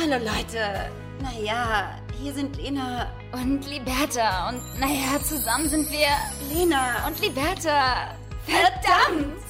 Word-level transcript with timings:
Hallo 0.00 0.16
Leute. 0.24 0.90
Naja, 1.22 1.96
hier 2.20 2.34
sind 2.34 2.56
Lena 2.56 3.06
Und 3.30 3.64
Liberta. 3.70 4.48
Und 4.48 4.60
naja, 4.80 5.22
zusammen 5.22 5.68
sind 5.68 5.88
wir 5.90 6.08
Lena 6.52 7.06
und 7.06 7.20
Liberta. 7.20 8.16
Verdammt! 8.44 9.40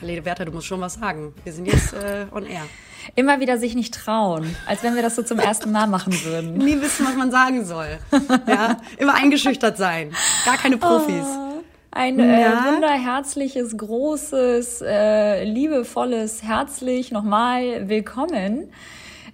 Werther, 0.00 0.44
du 0.44 0.52
musst 0.52 0.68
schon 0.68 0.80
was 0.80 0.94
sagen. 0.94 1.34
Wir 1.42 1.52
sind 1.52 1.66
jetzt 1.66 1.92
äh, 1.92 2.26
on 2.30 2.46
air. 2.46 2.62
Immer 3.16 3.40
wieder 3.40 3.58
sich 3.58 3.74
nicht 3.74 3.92
trauen, 3.92 4.54
als 4.66 4.84
wenn 4.84 4.94
wir 4.94 5.02
das 5.02 5.16
so 5.16 5.22
zum 5.22 5.40
ersten 5.40 5.72
Mal 5.72 5.88
machen 5.88 6.12
würden. 6.24 6.52
Nie 6.58 6.80
wissen, 6.80 7.04
was 7.04 7.16
man 7.16 7.32
sagen 7.32 7.64
soll. 7.64 7.98
Ja, 8.46 8.76
immer 8.98 9.14
eingeschüchtert 9.14 9.76
sein. 9.76 10.14
Gar 10.44 10.58
keine 10.58 10.76
Profis. 10.76 11.24
Ein 11.98 12.20
äh, 12.20 12.52
wunderherzliches, 12.64 13.76
großes, 13.76 14.82
äh, 14.86 15.42
liebevolles, 15.42 16.44
herzlich 16.44 17.10
nochmal 17.10 17.88
willkommen 17.88 18.72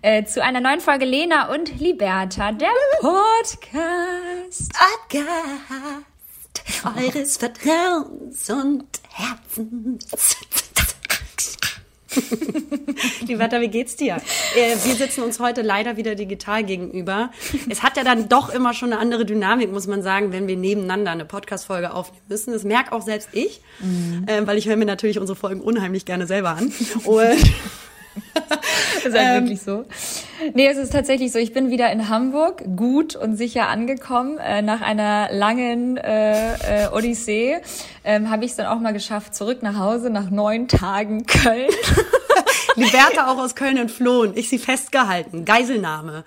äh, 0.00 0.24
zu 0.24 0.42
einer 0.42 0.62
neuen 0.62 0.80
Folge 0.80 1.04
Lena 1.04 1.52
und 1.52 1.78
Liberta, 1.78 2.52
der 2.52 2.70
Podcast. 3.00 4.72
Podcast 5.12 6.96
eures 6.96 7.36
Vertrauens 7.36 8.48
und 8.48 8.86
Herzens. 9.10 10.08
Die 13.28 13.38
Wetter, 13.38 13.60
wie 13.60 13.68
geht's 13.68 13.96
dir? 13.96 14.16
Äh, 14.56 14.76
Wir 14.84 14.94
sitzen 14.94 15.22
uns 15.22 15.40
heute 15.40 15.62
leider 15.62 15.96
wieder 15.96 16.14
digital 16.14 16.62
gegenüber. 16.64 17.30
Es 17.68 17.82
hat 17.82 17.96
ja 17.96 18.04
dann 18.04 18.28
doch 18.28 18.50
immer 18.50 18.74
schon 18.74 18.92
eine 18.92 19.00
andere 19.00 19.24
Dynamik, 19.24 19.72
muss 19.72 19.86
man 19.86 20.02
sagen, 20.02 20.32
wenn 20.32 20.46
wir 20.46 20.56
nebeneinander 20.56 21.10
eine 21.10 21.24
Podcast-Folge 21.24 21.92
aufnehmen 21.92 22.22
müssen. 22.28 22.52
Das 22.52 22.64
merke 22.64 22.92
auch 22.92 23.02
selbst 23.02 23.28
ich, 23.32 23.60
äh, 24.26 24.46
weil 24.46 24.58
ich 24.58 24.68
höre 24.68 24.76
mir 24.76 24.84
natürlich 24.84 25.18
unsere 25.18 25.36
Folgen 25.36 25.60
unheimlich 25.60 26.04
gerne 26.04 26.26
selber 26.26 26.50
an. 26.50 26.72
Und 27.04 27.38
Ist 29.04 29.16
halt 29.16 29.42
wirklich 29.42 29.62
so. 29.62 29.84
Nee, 30.54 30.66
es 30.68 30.76
ist 30.76 30.92
tatsächlich 30.92 31.32
so. 31.32 31.38
Ich 31.38 31.52
bin 31.52 31.70
wieder 31.70 31.90
in 31.92 32.08
Hamburg, 32.08 32.64
gut 32.76 33.16
und 33.16 33.36
sicher 33.36 33.68
angekommen. 33.68 34.38
Äh, 34.38 34.62
nach 34.62 34.80
einer 34.80 35.28
langen 35.32 35.96
äh, 35.96 36.84
äh, 36.84 36.88
Odyssee 36.92 37.58
ähm, 38.04 38.30
habe 38.30 38.44
ich 38.44 38.52
es 38.52 38.56
dann 38.56 38.66
auch 38.66 38.80
mal 38.80 38.92
geschafft, 38.92 39.34
zurück 39.34 39.62
nach 39.62 39.78
Hause 39.78 40.10
nach 40.10 40.30
neun 40.30 40.68
Tagen 40.68 41.26
Köln. 41.26 41.70
Liberta 42.76 43.30
auch 43.30 43.38
aus 43.38 43.54
Köln 43.54 43.76
entflohen. 43.76 44.32
Ich 44.36 44.48
sie 44.48 44.58
festgehalten. 44.58 45.44
Geiselnahme. 45.44 46.24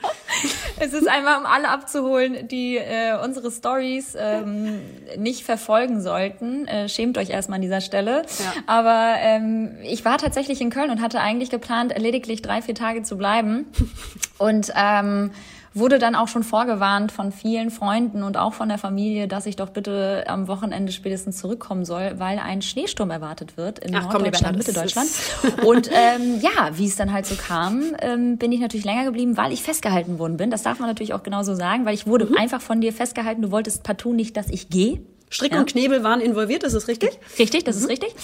Es 0.80 0.94
ist 0.94 1.08
einmal, 1.08 1.40
um 1.40 1.46
alle 1.46 1.70
abzuholen, 1.70 2.48
die 2.48 2.78
äh, 2.78 3.18
unsere 3.24 3.52
Stories 3.52 4.16
ähm, 4.18 4.80
nicht 5.18 5.44
verfolgen 5.44 6.02
sollten. 6.02 6.68
Äh, 6.68 6.90
schämt 6.90 7.18
euch 7.18 7.30
erstmal 7.30 7.58
an 7.58 7.62
dieser 7.62 7.82
Stelle. 7.82 8.24
Ja. 8.40 8.54
Aber 8.68 9.16
ähm, 9.20 9.78
ich 9.84 10.06
war 10.06 10.18
tatsächlich 10.18 10.62
in 10.62 10.70
Köln 10.70 10.90
und 10.92 11.02
hatte 11.02 11.20
eigentlich 11.20 11.50
geplant, 11.50 11.98
lediglich 11.98 12.42
drei, 12.42 12.62
vier 12.62 12.76
Tage 12.76 13.04
zu 13.04 13.18
bleiben. 13.18 13.66
Und 14.38 14.72
ähm, 14.76 15.32
wurde 15.78 16.00
dann 16.00 16.16
auch 16.16 16.28
schon 16.28 16.44
vorgewarnt 16.44 17.12
von 17.12 17.32
vielen 17.32 17.72
Freunden 17.72 18.24
und 18.24 18.38
auch 18.38 18.54
von 18.54 18.70
der 18.70 18.78
Familie, 18.78 19.28
dass 19.28 19.46
ich 19.46 19.56
doch 19.56 19.70
bitte 19.70 20.24
am 20.28 20.48
Wochenende 20.48 20.92
spätestens 20.92 21.38
zurückkommen 21.38 21.86
soll, 21.86 22.16
weil 22.18 22.40
ein 22.40 22.62
Schneesturm 22.62 23.10
erwartet 23.12 23.58
wird 23.58 23.80
in 23.80 23.96
Ach 23.96 24.04
komm, 24.10 24.22
Norddeutschland, 24.24 24.60
das 24.60 24.68
Mitteldeutschland. 24.68 25.10
Und 25.66 25.90
ähm, 25.92 26.40
ja, 26.42 26.70
wie 26.78 26.86
es 26.88 26.96
dann 26.96 27.14
halt 27.14 27.26
so 27.26 27.36
kam, 27.36 27.84
ähm, 28.02 28.38
bin 28.38 28.52
ich 28.52 28.60
natürlich 28.60 28.86
länger 28.86 29.06
geblieben, 29.06 29.38
weil 29.38 29.52
ich 29.52 29.64
festgehalten 29.64 30.20
worden 30.20 30.38
bin. 30.38 30.52
Das 30.52 30.64
darf 30.64 30.80
man 30.80 30.90
natürlich 30.90 31.14
auch 31.14 31.24
genauso 31.24 31.56
sagen, 31.56 31.86
weil 31.86 31.94
ich 31.94 32.08
wurde 32.08 32.26
Mhm. 32.26 32.38
einfach 32.38 32.62
von 32.62 32.82
dir 32.82 32.94
festgehalten. 32.94 33.42
Du 33.42 33.52
wolltest 33.52 33.84
partout 33.84 34.14
nicht, 34.14 34.36
dass 34.38 34.50
ich 34.50 34.70
gehe. 34.70 35.00
Strick 35.30 35.52
Ja. 35.52 35.60
und 35.60 35.70
Knebel 35.70 36.04
waren 36.04 36.22
involviert, 36.22 36.64
ist 36.64 36.74
das 36.74 36.88
richtig? 36.88 37.20
Richtig, 37.38 37.64
das 37.66 37.76
ist 37.76 37.90
richtig. 37.90 38.16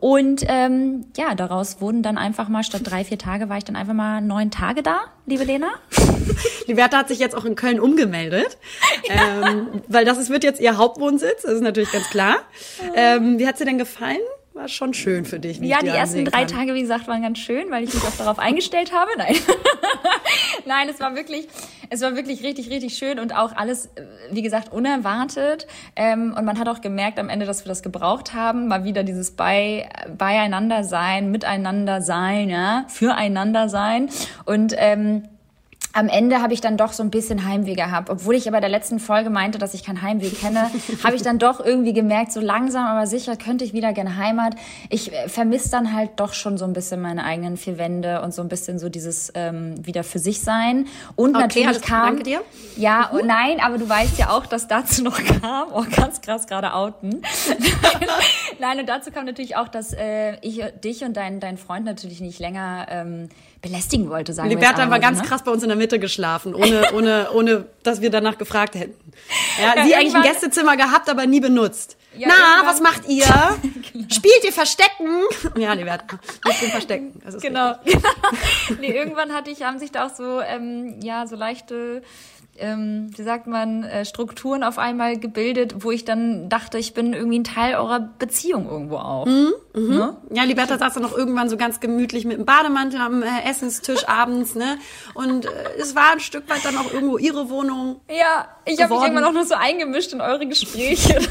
Und 0.00 0.44
ähm, 0.48 1.06
ja, 1.16 1.34
daraus 1.34 1.80
wurden 1.80 2.02
dann 2.02 2.18
einfach 2.18 2.48
mal, 2.48 2.62
statt 2.62 2.82
drei, 2.84 3.04
vier 3.04 3.18
Tage, 3.18 3.48
war 3.48 3.56
ich 3.56 3.64
dann 3.64 3.76
einfach 3.76 3.94
mal 3.94 4.20
neun 4.20 4.50
Tage 4.50 4.82
da, 4.82 5.00
liebe 5.26 5.44
Lena. 5.44 5.68
Liberta 6.66 6.98
hat 6.98 7.08
sich 7.08 7.18
jetzt 7.18 7.34
auch 7.34 7.44
in 7.44 7.54
Köln 7.56 7.80
umgemeldet, 7.80 8.58
ähm, 9.08 9.82
weil 9.88 10.04
das 10.04 10.18
ist, 10.18 10.30
wird 10.30 10.44
jetzt 10.44 10.60
ihr 10.60 10.76
Hauptwohnsitz, 10.76 11.42
das 11.42 11.52
ist 11.52 11.62
natürlich 11.62 11.90
ganz 11.90 12.08
klar. 12.10 12.36
Ähm, 12.94 13.38
wie 13.38 13.46
hat 13.46 13.56
sie 13.58 13.64
denn 13.64 13.78
gefallen? 13.78 14.18
War 14.62 14.68
schon 14.68 14.94
schön 14.94 15.24
für 15.24 15.40
dich. 15.40 15.58
Ja, 15.58 15.80
die 15.80 15.88
ersten 15.88 16.24
drei 16.24 16.44
kann. 16.44 16.56
Tage, 16.56 16.74
wie 16.74 16.82
gesagt, 16.82 17.08
waren 17.08 17.20
ganz 17.20 17.40
schön, 17.40 17.68
weil 17.72 17.82
ich 17.82 17.92
mich 17.92 18.04
auch 18.04 18.16
darauf 18.16 18.38
eingestellt 18.38 18.92
habe. 18.92 19.10
Nein. 19.18 19.34
Nein, 20.66 20.88
es 20.88 21.00
war 21.00 21.16
wirklich, 21.16 21.48
es 21.90 22.00
war 22.00 22.14
wirklich 22.14 22.44
richtig, 22.44 22.70
richtig 22.70 22.96
schön 22.96 23.18
und 23.18 23.36
auch 23.36 23.56
alles, 23.56 23.86
äh, 23.86 24.04
wie 24.30 24.40
gesagt, 24.40 24.72
unerwartet. 24.72 25.66
Ähm, 25.96 26.32
und 26.38 26.44
man 26.44 26.60
hat 26.60 26.68
auch 26.68 26.80
gemerkt 26.80 27.18
am 27.18 27.28
Ende, 27.28 27.44
dass 27.44 27.64
wir 27.64 27.70
das 27.70 27.82
gebraucht 27.82 28.34
haben. 28.34 28.68
Mal 28.68 28.84
wieder 28.84 29.02
dieses 29.02 29.32
bei, 29.32 29.88
beieinander 30.16 30.84
sein, 30.84 31.32
miteinander 31.32 32.00
sein, 32.00 32.48
ja, 32.48 32.84
füreinander 32.86 33.68
sein. 33.68 34.10
Und, 34.44 34.74
ähm, 34.76 35.24
am 35.92 36.08
Ende 36.08 36.40
habe 36.40 36.54
ich 36.54 36.60
dann 36.60 36.76
doch 36.76 36.92
so 36.92 37.02
ein 37.02 37.10
bisschen 37.10 37.44
Heimweh 37.46 37.74
gehabt. 37.74 38.08
Obwohl 38.08 38.34
ich 38.34 38.48
aber 38.48 38.60
der 38.60 38.70
letzten 38.70 38.98
Folge 38.98 39.30
meinte, 39.30 39.58
dass 39.58 39.74
ich 39.74 39.84
kein 39.84 40.00
Heimweh 40.00 40.30
kenne, 40.30 40.70
habe 41.04 41.16
ich 41.16 41.22
dann 41.22 41.38
doch 41.38 41.60
irgendwie 41.64 41.92
gemerkt, 41.92 42.32
so 42.32 42.40
langsam, 42.40 42.86
aber 42.86 43.06
sicher 43.06 43.36
könnte 43.36 43.64
ich 43.64 43.72
wieder 43.72 43.92
gerne 43.92 44.16
Heimat. 44.16 44.54
Ich 44.88 45.12
äh, 45.12 45.28
vermisse 45.28 45.70
dann 45.70 45.92
halt 45.92 46.10
doch 46.16 46.32
schon 46.32 46.56
so 46.56 46.64
ein 46.64 46.72
bisschen 46.72 47.00
meine 47.00 47.24
eigenen 47.24 47.56
vier 47.56 47.78
Wände 47.78 48.22
und 48.22 48.32
so 48.32 48.42
ein 48.42 48.48
bisschen 48.48 48.78
so 48.78 48.88
dieses 48.88 49.32
ähm, 49.34 49.74
wieder 49.86 50.04
für 50.04 50.18
sich 50.18 50.40
sein. 50.40 50.86
Und 51.14 51.34
Okay, 51.34 51.42
natürlich 51.42 51.68
alles 51.68 51.82
kam... 51.82 52.06
danke 52.06 52.22
dir. 52.22 52.40
Ja, 52.76 53.10
und 53.10 53.26
nein, 53.26 53.60
aber 53.60 53.78
du 53.78 53.88
weißt 53.88 54.18
ja 54.18 54.30
auch, 54.30 54.46
dass 54.46 54.68
dazu 54.68 55.02
noch 55.02 55.22
kam, 55.40 55.68
oh, 55.72 55.84
ganz 55.94 56.20
krass 56.20 56.46
gerade 56.46 56.72
outen. 56.72 57.22
nein, 58.60 58.80
und 58.80 58.88
dazu 58.88 59.10
kam 59.10 59.26
natürlich 59.26 59.56
auch, 59.56 59.68
dass 59.68 59.92
äh, 59.92 60.36
ich 60.40 60.62
dich 60.82 61.04
und 61.04 61.16
dein, 61.16 61.40
dein 61.40 61.58
Freund 61.58 61.84
natürlich 61.84 62.20
nicht 62.20 62.38
länger 62.38 62.86
ähm, 62.88 63.28
belästigen 63.62 64.10
wollte, 64.10 64.32
sagen 64.32 64.50
Liberta 64.50 64.90
war 64.90 64.98
ganz 64.98 65.20
ne? 65.20 65.24
krass 65.24 65.42
bei 65.44 65.52
uns 65.52 65.62
in 65.62 65.68
der 65.68 65.78
Mitte 65.78 65.98
geschlafen, 65.98 66.54
ohne, 66.54 66.90
ohne, 66.94 67.30
ohne, 67.32 67.66
dass 67.82 68.00
wir 68.00 68.10
danach 68.10 68.36
gefragt 68.36 68.74
hätten. 68.74 69.12
Ja, 69.60 69.84
sie 69.84 69.94
eigentlich 69.94 70.14
ein 70.14 70.22
Gästezimmer 70.22 70.76
gehabt, 70.76 71.08
aber 71.08 71.26
nie 71.26 71.40
benutzt. 71.40 71.96
Ja, 72.14 72.28
Na, 72.28 72.68
was 72.68 72.80
macht 72.82 73.08
ihr? 73.08 73.24
Spielt 74.08 74.44
ihr 74.44 74.52
Verstecken? 74.52 75.22
Ja, 75.56 75.72
Liberta, 75.72 76.18
wir 76.44 76.52
spielen 76.52 76.70
Verstecken. 76.72 77.22
Genau. 77.40 77.74
richtig. 77.86 78.02
nee, 78.80 78.94
irgendwann 78.94 79.32
hatte 79.32 79.50
ich, 79.50 79.62
haben 79.62 79.78
sich 79.78 79.92
da 79.92 80.06
auch 80.06 80.14
so, 80.14 80.40
ähm, 80.40 81.00
ja, 81.00 81.26
so 81.26 81.36
leichte, 81.36 82.02
ähm, 82.58 83.10
wie 83.16 83.22
sagt 83.22 83.46
man, 83.46 83.84
äh, 83.84 84.04
Strukturen 84.04 84.62
auf 84.62 84.78
einmal 84.78 85.18
gebildet, 85.18 85.84
wo 85.84 85.90
ich 85.90 86.04
dann 86.04 86.48
dachte, 86.48 86.78
ich 86.78 86.94
bin 86.94 87.12
irgendwie 87.12 87.38
ein 87.38 87.44
Teil 87.44 87.74
eurer 87.74 88.00
Beziehung 88.00 88.68
irgendwo 88.68 88.96
auch. 88.96 89.26
Ne? 89.26 90.16
Ja, 90.30 90.44
Liberta 90.44 90.78
saß 90.78 90.94
dann 90.94 91.02
noch 91.02 91.16
irgendwann 91.16 91.48
so 91.48 91.56
ganz 91.56 91.80
gemütlich 91.80 92.24
mit 92.24 92.38
dem 92.38 92.44
Bademantel 92.44 93.00
am 93.00 93.22
äh, 93.22 93.26
Essenstisch 93.48 94.08
abends, 94.08 94.54
ne? 94.54 94.78
Und 95.14 95.46
äh, 95.46 95.48
es 95.78 95.94
war 95.94 96.12
ein 96.12 96.20
Stück 96.20 96.48
weit 96.50 96.64
dann 96.64 96.76
auch 96.76 96.92
irgendwo 96.92 97.18
ihre 97.18 97.48
Wohnung. 97.48 98.00
Ja, 98.08 98.48
ich 98.64 98.82
habe 98.82 98.94
mich 98.94 99.02
irgendwann 99.02 99.24
auch 99.24 99.32
nur 99.32 99.44
so 99.44 99.54
eingemischt 99.54 100.12
in 100.12 100.20
eure 100.20 100.46
Gespräche. 100.46 101.18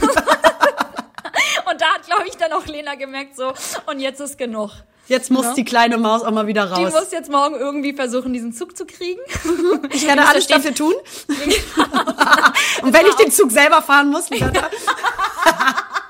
Und 1.72 1.82
da 1.82 1.94
hat, 1.94 2.06
glaube 2.06 2.28
ich, 2.28 2.38
dann 2.38 2.52
auch 2.54 2.66
Lena 2.66 2.96
gemerkt, 2.96 3.36
so, 3.36 3.54
und 3.86 4.00
jetzt 4.00 4.20
ist 4.20 4.38
genug. 4.38 4.72
Jetzt 5.12 5.30
muss 5.30 5.54
die 5.56 5.66
kleine 5.66 5.98
Maus 5.98 6.24
auch 6.24 6.32
mal 6.32 6.48
wieder 6.48 6.68
Die 6.68 6.86
raus. 6.86 6.94
muss 6.94 7.12
jetzt 7.12 7.30
morgen 7.30 7.56
irgendwie 7.56 7.92
versuchen, 7.92 8.32
diesen 8.32 8.54
Zug 8.54 8.78
zu 8.78 8.86
kriegen. 8.86 9.20
Ich 9.92 10.08
werde 10.08 10.26
alles 10.26 10.48
dafür 10.48 10.74
tun. 10.74 10.94
Und 12.82 12.94
wenn 12.94 13.06
ich 13.06 13.16
den 13.16 13.30
Zug 13.30 13.52
selber 13.52 13.82
fahren 13.82 14.10
muss, 14.10 14.32
Zug 14.32 14.42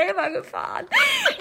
selber 0.00 0.30
gefahren. 0.30 0.86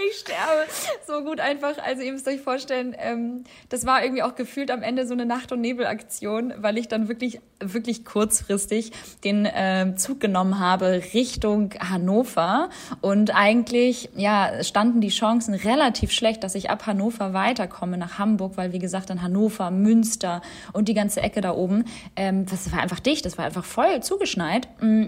Ich 0.10 0.20
sterbe. 0.20 0.66
So 1.06 1.24
gut 1.24 1.40
einfach. 1.40 1.78
Also 1.84 2.02
ihr 2.02 2.12
müsst 2.12 2.28
euch 2.28 2.42
vorstellen, 2.42 2.96
ähm, 2.98 3.44
das 3.70 3.86
war 3.86 4.04
irgendwie 4.04 4.24
auch 4.24 4.36
gefühlt 4.36 4.72
am 4.72 4.82
Ende 4.82 5.06
so 5.06 5.14
eine 5.14 5.26
Nacht- 5.26 5.52
und 5.52 5.62
Nebelaktion, 5.62 6.54
weil 6.58 6.78
ich 6.78 6.88
dann 6.88 7.08
wirklich, 7.08 7.42
wirklich 7.60 8.06
kurzfristig 8.06 8.92
den 9.24 9.48
ähm, 9.52 9.98
Zug 9.98 10.20
genommen 10.20 10.60
habe 10.60 11.02
Richtung 11.14 11.74
Hannover. 11.80 12.70
Und 13.02 13.36
eigentlich, 13.36 14.10
ja, 14.16 14.64
standen 14.64 15.02
die 15.02 15.10
Chancen 15.10 15.54
relativ 15.54 16.12
schlecht, 16.12 16.44
dass 16.44 16.56
ich 16.56 16.70
ab 16.70 16.86
Hannover 16.86 17.34
weiterkomme 17.34 17.98
nach 17.98 18.20
Hamburg, 18.20 18.58
weil 18.58 18.74
wie 18.74 18.80
gesagt 18.80 19.10
dann 19.10 19.22
Hannover, 19.22 19.72
Münster 19.72 20.42
und 20.74 20.88
die 20.88 20.94
ganze 20.94 21.22
Ecke 21.22 21.42
da 21.42 21.54
oben, 21.54 21.86
ähm, 22.16 22.46
das 22.46 22.72
war 22.72 22.80
einfach 22.80 23.00
dicht, 23.00 23.26
das 23.26 23.38
war 23.38 23.46
einfach 23.46 23.66
voll 23.66 24.02
zugeschneit. 24.02 24.68
Mm. 24.82 25.08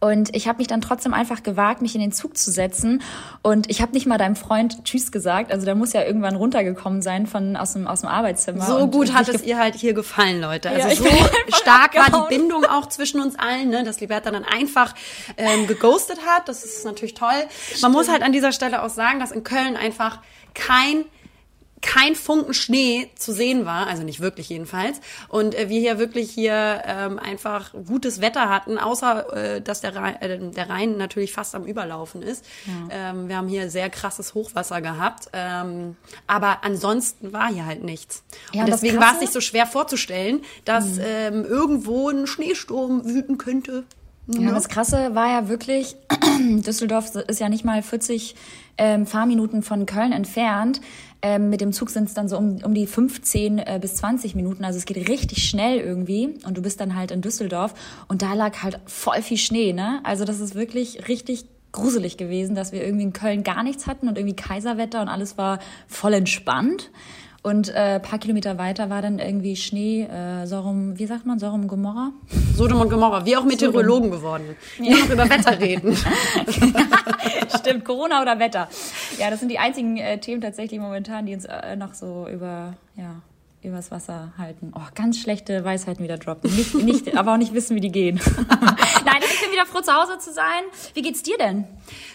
Und 0.00 0.34
ich 0.34 0.48
habe 0.48 0.58
mich 0.58 0.66
dann 0.66 0.80
trotzdem 0.80 1.12
einfach 1.12 1.42
gewagt, 1.42 1.82
mich 1.82 1.94
in 1.94 2.00
den 2.00 2.10
Zug 2.12 2.36
zu 2.36 2.50
setzen. 2.50 3.02
Und 3.42 3.70
ich 3.70 3.82
habe 3.82 3.92
nicht 3.92 4.06
mal 4.06 4.16
deinem 4.16 4.34
Freund 4.34 4.84
Tschüss 4.84 5.12
gesagt. 5.12 5.52
Also 5.52 5.66
der 5.66 5.74
muss 5.74 5.92
ja 5.92 6.02
irgendwann 6.02 6.36
runtergekommen 6.36 7.02
sein 7.02 7.26
von 7.26 7.54
aus 7.56 7.74
dem, 7.74 7.86
aus 7.86 8.00
dem 8.00 8.08
Arbeitszimmer. 8.08 8.64
so 8.64 8.86
gut 8.88 9.12
hat 9.12 9.28
es 9.28 9.42
ihr 9.42 9.58
halt 9.58 9.74
hier 9.74 9.92
gefallen, 9.92 10.40
Leute. 10.40 10.70
Also 10.70 11.04
Ja, 11.04 11.10
so 11.10 11.56
stark 11.56 11.94
war 11.94 12.06
abgehauen. 12.06 12.26
die 12.30 12.36
Bindung 12.38 12.64
auch 12.64 12.88
zwischen 12.88 13.20
uns 13.20 13.38
allen, 13.38 13.68
ne, 13.68 13.84
dass 13.84 14.00
Liberta 14.00 14.30
dann 14.30 14.44
einfach 14.44 14.94
ähm, 15.36 15.66
geghostet 15.66 16.18
hat. 16.26 16.48
Das 16.48 16.64
ist 16.64 16.84
natürlich 16.84 17.14
toll. 17.14 17.28
Man 17.82 17.92
muss 17.92 18.08
halt 18.08 18.22
an 18.22 18.32
dieser 18.32 18.52
Stelle 18.52 18.82
auch 18.82 18.88
sagen, 18.90 19.20
dass 19.20 19.32
in 19.32 19.44
Köln 19.44 19.76
einfach 19.76 20.20
kein 20.54 21.04
kein 21.82 22.14
Funken 22.14 22.52
Schnee 22.52 23.10
zu 23.16 23.32
sehen 23.32 23.64
war, 23.64 23.86
also 23.86 24.02
nicht 24.02 24.20
wirklich 24.20 24.48
jedenfalls. 24.48 25.00
Und 25.28 25.54
äh, 25.54 25.68
wir 25.68 25.80
hier 25.80 25.98
wirklich 25.98 26.30
hier 26.30 26.82
ähm, 26.84 27.18
einfach 27.18 27.72
gutes 27.72 28.20
Wetter 28.20 28.48
hatten, 28.48 28.78
außer 28.78 29.56
äh, 29.56 29.60
dass 29.62 29.80
der 29.80 29.96
Rhein, 29.96 30.16
äh, 30.20 30.38
der 30.50 30.68
Rhein 30.68 30.96
natürlich 30.98 31.32
fast 31.32 31.54
am 31.54 31.64
Überlaufen 31.64 32.22
ist. 32.22 32.44
Ja. 32.66 33.10
Ähm, 33.10 33.28
wir 33.28 33.36
haben 33.36 33.48
hier 33.48 33.70
sehr 33.70 33.88
krasses 33.88 34.34
Hochwasser 34.34 34.80
gehabt, 34.80 35.30
ähm, 35.32 35.96
aber 36.26 36.64
ansonsten 36.64 37.32
war 37.32 37.52
hier 37.52 37.64
halt 37.64 37.82
nichts. 37.82 38.24
Ja, 38.52 38.64
und 38.64 38.70
deswegen 38.70 38.98
war 38.98 39.14
es 39.14 39.20
nicht 39.20 39.32
so 39.32 39.40
schwer 39.40 39.66
vorzustellen, 39.66 40.42
dass 40.64 40.96
mhm. 40.96 41.02
ähm, 41.04 41.44
irgendwo 41.44 42.10
ein 42.10 42.26
Schneesturm 42.26 43.04
wüten 43.06 43.38
könnte. 43.38 43.84
Ja, 44.26 44.52
das 44.52 44.68
Krasse 44.68 45.14
war 45.14 45.28
ja 45.28 45.48
wirklich, 45.48 45.96
Düsseldorf 46.38 47.14
ist 47.14 47.40
ja 47.40 47.48
nicht 47.48 47.64
mal 47.64 47.82
40 47.82 48.36
ähm, 48.78 49.06
Fahrminuten 49.06 49.62
von 49.62 49.86
Köln 49.86 50.12
entfernt. 50.12 50.80
Ähm, 51.22 51.50
mit 51.50 51.60
dem 51.60 51.72
Zug 51.72 51.90
sind 51.90 52.08
es 52.08 52.14
dann 52.14 52.28
so 52.28 52.38
um, 52.38 52.58
um 52.64 52.74
die 52.74 52.86
15 52.86 53.58
äh, 53.58 53.78
bis 53.80 53.96
20 53.96 54.34
Minuten. 54.34 54.64
Also 54.64 54.78
es 54.78 54.86
geht 54.86 55.08
richtig 55.08 55.48
schnell 55.48 55.78
irgendwie. 55.78 56.34
Und 56.46 56.56
du 56.56 56.62
bist 56.62 56.80
dann 56.80 56.96
halt 56.96 57.10
in 57.10 57.20
Düsseldorf. 57.20 57.74
Und 58.08 58.22
da 58.22 58.34
lag 58.34 58.62
halt 58.62 58.80
voll 58.86 59.22
viel 59.22 59.36
Schnee, 59.36 59.72
ne? 59.72 60.00
Also 60.04 60.24
das 60.24 60.40
ist 60.40 60.54
wirklich 60.54 61.08
richtig 61.08 61.44
gruselig 61.72 62.16
gewesen, 62.16 62.54
dass 62.54 62.72
wir 62.72 62.84
irgendwie 62.84 63.04
in 63.04 63.12
Köln 63.12 63.44
gar 63.44 63.62
nichts 63.62 63.86
hatten 63.86 64.08
und 64.08 64.18
irgendwie 64.18 64.36
Kaiserwetter 64.36 65.00
und 65.02 65.08
alles 65.08 65.38
war 65.38 65.60
voll 65.86 66.14
entspannt. 66.14 66.90
Und 67.42 67.70
äh, 67.70 68.00
paar 68.00 68.18
Kilometer 68.18 68.58
weiter 68.58 68.90
war 68.90 69.00
dann 69.00 69.18
irgendwie 69.18 69.56
Schnee, 69.56 70.02
äh, 70.02 70.46
Sorum, 70.46 70.98
wie 70.98 71.06
sagt 71.06 71.24
man, 71.24 71.38
Sorum 71.38 71.68
Gomorra? 71.68 72.12
Sodom 72.54 72.82
und 72.82 72.90
Gomorra, 72.90 73.24
wie 73.24 73.34
auch 73.34 73.44
Meteorologen 73.44 74.10
Sodom. 74.10 74.10
geworden. 74.10 74.56
Ja. 74.78 74.96
noch 74.96 75.08
über 75.08 75.30
Wetter 75.30 75.58
reden. 75.58 75.96
Stimmt, 77.58 77.86
Corona 77.86 78.20
oder 78.20 78.38
Wetter. 78.38 78.68
Ja, 79.18 79.30
das 79.30 79.40
sind 79.40 79.48
die 79.48 79.58
einzigen 79.58 79.96
äh, 79.96 80.18
Themen 80.18 80.42
tatsächlich 80.42 80.78
momentan, 80.78 81.24
die 81.24 81.34
uns 81.34 81.46
äh, 81.46 81.76
noch 81.76 81.94
so 81.94 82.28
über, 82.30 82.74
ja, 82.96 83.22
übers 83.62 83.90
Wasser 83.90 84.32
halten. 84.38 84.72
Oh, 84.74 84.80
ganz 84.94 85.18
schlechte 85.18 85.64
Weisheiten 85.64 86.02
wieder 86.02 86.16
droppen. 86.16 86.54
Nicht, 86.54 86.74
nicht, 86.74 87.16
aber 87.16 87.34
auch 87.34 87.36
nicht 87.36 87.52
wissen, 87.52 87.76
wie 87.76 87.80
die 87.80 87.92
gehen. 87.92 88.20
Nein, 89.04 89.20
ich 89.20 89.40
bin 89.40 89.52
wieder 89.52 89.66
froh, 89.66 89.80
zu 89.80 89.92
Hause 89.92 90.18
zu 90.18 90.32
sein. 90.32 90.62
Wie 90.94 91.02
geht's 91.02 91.22
dir 91.22 91.36
denn? 91.36 91.66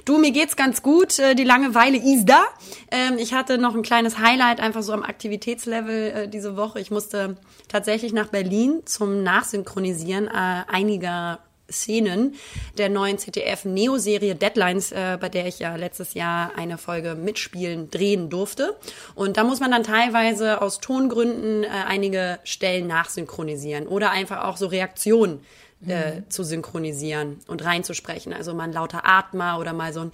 Du, 0.06 0.18
mir 0.18 0.32
geht's 0.32 0.56
ganz 0.56 0.82
gut. 0.82 1.20
Äh, 1.20 1.36
die 1.36 1.44
Langeweile 1.44 1.98
ist 1.98 2.26
da. 2.26 2.44
Ähm, 2.92 3.18
ich 3.18 3.34
hatte 3.34 3.58
noch 3.58 3.76
ein 3.76 3.84
kleines 3.84 4.18
Highlight 4.18 4.60
einfach 4.60 4.82
so 4.82 4.94
am 4.94 5.04
Aktivitätslevel 5.04 6.12
äh, 6.12 6.28
diese 6.28 6.58
Woche. 6.58 6.80
Ich 6.80 6.90
musste 6.90 7.38
tatsächlich 7.68 8.14
nach 8.14 8.28
Berlin 8.28 8.82
zum 8.86 9.22
Nachsynchronisieren 9.22 10.28
äh, 10.28 10.64
einiger 10.68 11.40
Szenen 11.72 12.36
der 12.78 12.90
neuen 12.90 13.18
ZDF-Neo-Serie 13.18 14.36
Deadlines, 14.36 14.92
äh, 14.92 15.18
bei 15.20 15.30
der 15.30 15.48
ich 15.48 15.60
ja 15.60 15.76
letztes 15.76 16.14
Jahr 16.14 16.52
eine 16.56 16.78
Folge 16.78 17.16
mitspielen, 17.16 17.90
drehen 17.90 18.30
durfte. 18.30 18.76
Und 19.16 19.38
da 19.38 19.44
muss 19.44 19.60
man 19.60 19.72
dann 19.72 19.84
teilweise 19.84 20.62
aus 20.62 20.80
Tongründen 20.80 21.64
äh, 21.64 21.68
einige 21.68 22.40
Stellen 22.44 22.88
nachsynchronisieren 22.88 23.88
oder 23.88 24.12
einfach 24.12 24.46
auch 24.46 24.58
so 24.58 24.68
Reaktionen 24.68 25.42
äh, 25.88 26.16
mhm. 26.16 26.30
zu 26.30 26.44
synchronisieren 26.44 27.40
und 27.48 27.64
reinzusprechen. 27.64 28.34
Also 28.34 28.54
mal 28.54 28.64
ein 28.64 28.74
lauter 28.74 29.06
Atmer 29.06 29.60
oder 29.60 29.74
mal 29.74 29.94
so 29.94 30.02
ein 30.02 30.12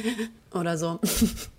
oder 0.52 0.78
so. 0.78 1.00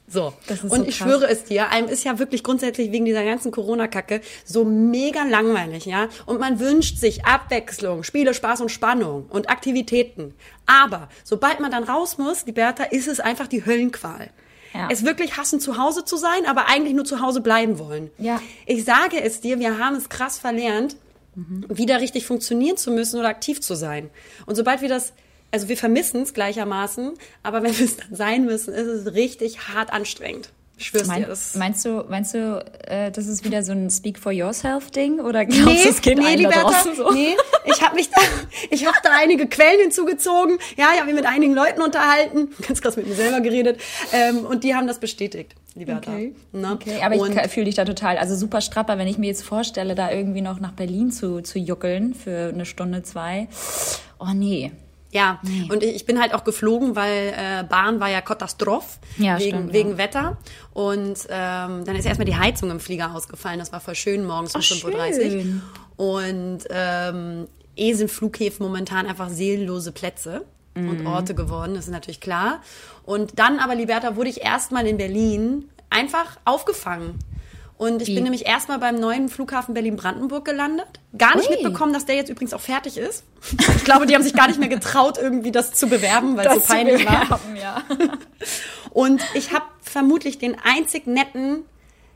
So. 0.07 0.33
und 0.63 0.69
so 0.69 0.83
ich 0.83 0.97
schwöre 0.97 1.27
es 1.27 1.45
dir, 1.45 1.69
einem 1.69 1.87
ist 1.87 2.03
ja 2.03 2.19
wirklich 2.19 2.43
grundsätzlich 2.43 2.91
wegen 2.91 3.05
dieser 3.05 3.25
ganzen 3.25 3.51
Corona-Kacke 3.51 4.21
so 4.43 4.63
mega 4.63 5.23
langweilig, 5.23 5.85
ja. 5.85 6.09
Und 6.25 6.39
man 6.39 6.59
wünscht 6.59 6.97
sich 6.97 7.25
Abwechslung, 7.25 8.03
Spiele, 8.03 8.33
Spaß 8.33 8.61
und 8.61 8.69
Spannung 8.69 9.25
und 9.29 9.49
Aktivitäten. 9.49 10.35
Aber 10.67 11.09
sobald 11.23 11.59
man 11.59 11.71
dann 11.71 11.83
raus 11.83 12.17
muss, 12.17 12.45
die 12.45 12.51
Bertha, 12.51 12.83
ist 12.83 13.07
es 13.07 13.19
einfach 13.19 13.47
die 13.47 13.65
Höllenqual. 13.65 14.29
Ja. 14.75 14.89
Es 14.91 15.05
wirklich 15.05 15.37
hassen, 15.37 15.59
zu 15.59 15.77
Hause 15.77 16.03
zu 16.03 16.17
sein, 16.17 16.45
aber 16.45 16.67
eigentlich 16.67 16.93
nur 16.93 17.05
zu 17.05 17.21
Hause 17.21 17.41
bleiben 17.41 17.79
wollen. 17.79 18.11
Ja. 18.17 18.41
Ich 18.65 18.83
sage 18.83 19.21
es 19.21 19.39
dir, 19.39 19.59
wir 19.59 19.79
haben 19.79 19.95
es 19.95 20.09
krass 20.09 20.37
verlernt, 20.37 20.97
mhm. 21.33 21.65
wieder 21.69 22.01
richtig 22.01 22.25
funktionieren 22.25 22.77
zu 22.77 22.91
müssen 22.91 23.19
oder 23.19 23.29
aktiv 23.29 23.61
zu 23.61 23.75
sein. 23.75 24.09
Und 24.45 24.55
sobald 24.55 24.81
wir 24.81 24.89
das 24.89 25.13
also 25.55 25.69
wir 25.69 25.77
vermissen 25.77 26.23
es 26.23 26.33
gleichermaßen, 26.33 27.13
aber 27.41 27.63
wenn 27.63 27.77
wir 27.77 27.85
es 27.85 27.95
dann 27.95 28.13
sein 28.13 28.45
müssen, 28.45 28.73
ist 28.73 28.87
es 28.87 29.13
richtig 29.13 29.69
hart 29.69 29.93
anstrengend. 29.93 30.49
Ich 30.77 30.87
schwör's 30.87 31.07
mein, 31.07 31.21
dir. 31.21 31.27
Das 31.29 31.55
meinst 31.55 31.85
du, 31.85 32.03
meinst 32.09 32.33
du, 32.33 32.65
äh, 32.87 33.09
das 33.09 33.27
ist 33.27 33.45
wieder 33.45 33.63
so 33.63 33.71
ein 33.71 33.89
Speak 33.89 34.19
for 34.19 34.33
yourself 34.33 34.91
Ding 34.91 35.21
oder 35.21 35.45
glaubst 35.45 35.65
nee, 35.65 35.83
du, 35.83 35.89
es 35.89 36.01
geht 36.01 36.17
nee, 36.17 36.43
da 36.43 36.49
draußen 36.49 36.95
so? 36.95 37.13
Nee, 37.13 37.37
ich 37.63 37.81
habe 37.81 37.95
mich 37.95 38.09
da, 38.09 38.19
ich 38.69 38.85
habe 38.85 38.97
da 39.01 39.11
einige 39.13 39.47
Quellen 39.47 39.79
hinzugezogen. 39.79 40.57
Ja, 40.75 40.89
ich 40.93 40.99
habe 40.99 41.05
mich 41.05 41.15
mit 41.15 41.25
einigen 41.25 41.53
Leuten 41.53 41.81
unterhalten, 41.81 42.49
ganz 42.67 42.81
krass 42.81 42.97
mit 42.97 43.07
mir 43.07 43.15
selber 43.15 43.39
geredet 43.39 43.79
ähm, 44.11 44.39
und 44.39 44.65
die 44.65 44.75
haben 44.75 44.87
das 44.87 44.99
bestätigt. 44.99 45.55
Liberta. 45.75 46.11
Okay. 46.11 46.35
Ne? 46.51 46.71
okay, 46.73 47.01
aber 47.01 47.15
und 47.15 47.33
ich 47.33 47.51
fühle 47.51 47.67
dich 47.67 47.75
da 47.75 47.85
total, 47.85 48.17
also 48.17 48.35
super 48.35 48.59
strapper, 48.59 48.97
wenn 48.97 49.07
ich 49.07 49.17
mir 49.17 49.27
jetzt 49.27 49.43
vorstelle, 49.43 49.95
da 49.95 50.11
irgendwie 50.11 50.41
noch 50.41 50.59
nach 50.59 50.73
Berlin 50.73 51.11
zu, 51.11 51.39
zu 51.39 51.57
juckeln 51.57 52.13
für 52.13 52.49
eine 52.49 52.65
Stunde, 52.65 53.03
zwei. 53.03 53.47
Oh 54.19 54.33
nee, 54.33 54.71
ja, 55.15 55.39
nee. 55.43 55.69
und 55.71 55.81
ich 55.81 56.05
bin 56.05 56.19
halt 56.19 56.33
auch 56.33 56.43
geflogen, 56.43 56.95
weil 56.95 57.33
äh, 57.35 57.63
Bahn 57.63 58.01
war 58.01 58.09
ja 58.09 58.19
Katastroph 58.19 58.99
ja, 59.17 59.39
wegen, 59.39 59.57
stimmt, 59.57 59.73
wegen 59.73 59.89
ja. 59.91 59.97
Wetter. 59.97 60.37
Und 60.73 61.19
ähm, 61.29 61.85
dann 61.85 61.95
ist 61.95 62.05
erstmal 62.05 62.25
die 62.25 62.35
Heizung 62.35 62.69
im 62.69 62.81
Flieger 62.81 63.15
ausgefallen. 63.15 63.59
Das 63.59 63.71
war 63.71 63.79
voll 63.79 63.95
schön 63.95 64.25
morgens 64.25 64.55
um 64.55 64.61
5.30 64.61 65.37
Uhr. 65.37 65.61
Und 65.95 66.59
ähm, 66.69 67.47
eh 67.77 67.93
sind 67.93 68.11
Flughäfen 68.11 68.65
momentan 68.65 69.05
einfach 69.05 69.29
seelenlose 69.29 69.93
Plätze 69.93 70.45
mhm. 70.75 70.89
und 70.89 71.07
Orte 71.07 71.33
geworden, 71.33 71.75
das 71.75 71.85
ist 71.85 71.91
natürlich 71.91 72.19
klar. 72.19 72.61
Und 73.03 73.39
dann 73.39 73.59
aber, 73.59 73.75
Liberta, 73.75 74.15
wurde 74.15 74.29
ich 74.29 74.41
erstmal 74.41 74.85
in 74.85 74.97
Berlin 74.97 75.69
einfach 75.89 76.37
aufgefangen. 76.43 77.19
Und 77.77 78.01
ich 78.01 78.07
Wie? 78.07 78.15
bin 78.15 78.23
nämlich 78.23 78.45
erstmal 78.45 78.79
beim 78.79 78.95
neuen 78.95 79.27
Flughafen 79.27 79.73
Berlin-Brandenburg 79.73 80.45
gelandet. 80.45 80.87
Gar 81.17 81.35
nicht 81.35 81.49
Ui. 81.49 81.55
mitbekommen, 81.55 81.91
dass 81.91 82.05
der 82.05 82.15
jetzt 82.15 82.29
übrigens 82.29 82.53
auch 82.53 82.61
fertig 82.61 82.97
ist. 82.97 83.25
Ich 83.59 83.83
glaube, 83.83 84.05
die 84.05 84.15
haben 84.15 84.23
sich 84.23 84.33
gar 84.33 84.47
nicht 84.47 84.59
mehr 84.59 84.69
getraut, 84.69 85.17
irgendwie 85.17 85.51
das 85.51 85.73
zu 85.73 85.87
bewerben, 85.87 86.37
weil 86.37 86.47
es 86.47 86.53
so 86.53 86.59
peinlich 86.61 87.05
war. 87.05 87.39
Ja. 87.61 87.83
Und 88.91 89.21
ich 89.33 89.51
habe 89.51 89.65
vermutlich 89.81 90.37
den 90.37 90.55
einzig 90.63 91.05
netten 91.05 91.63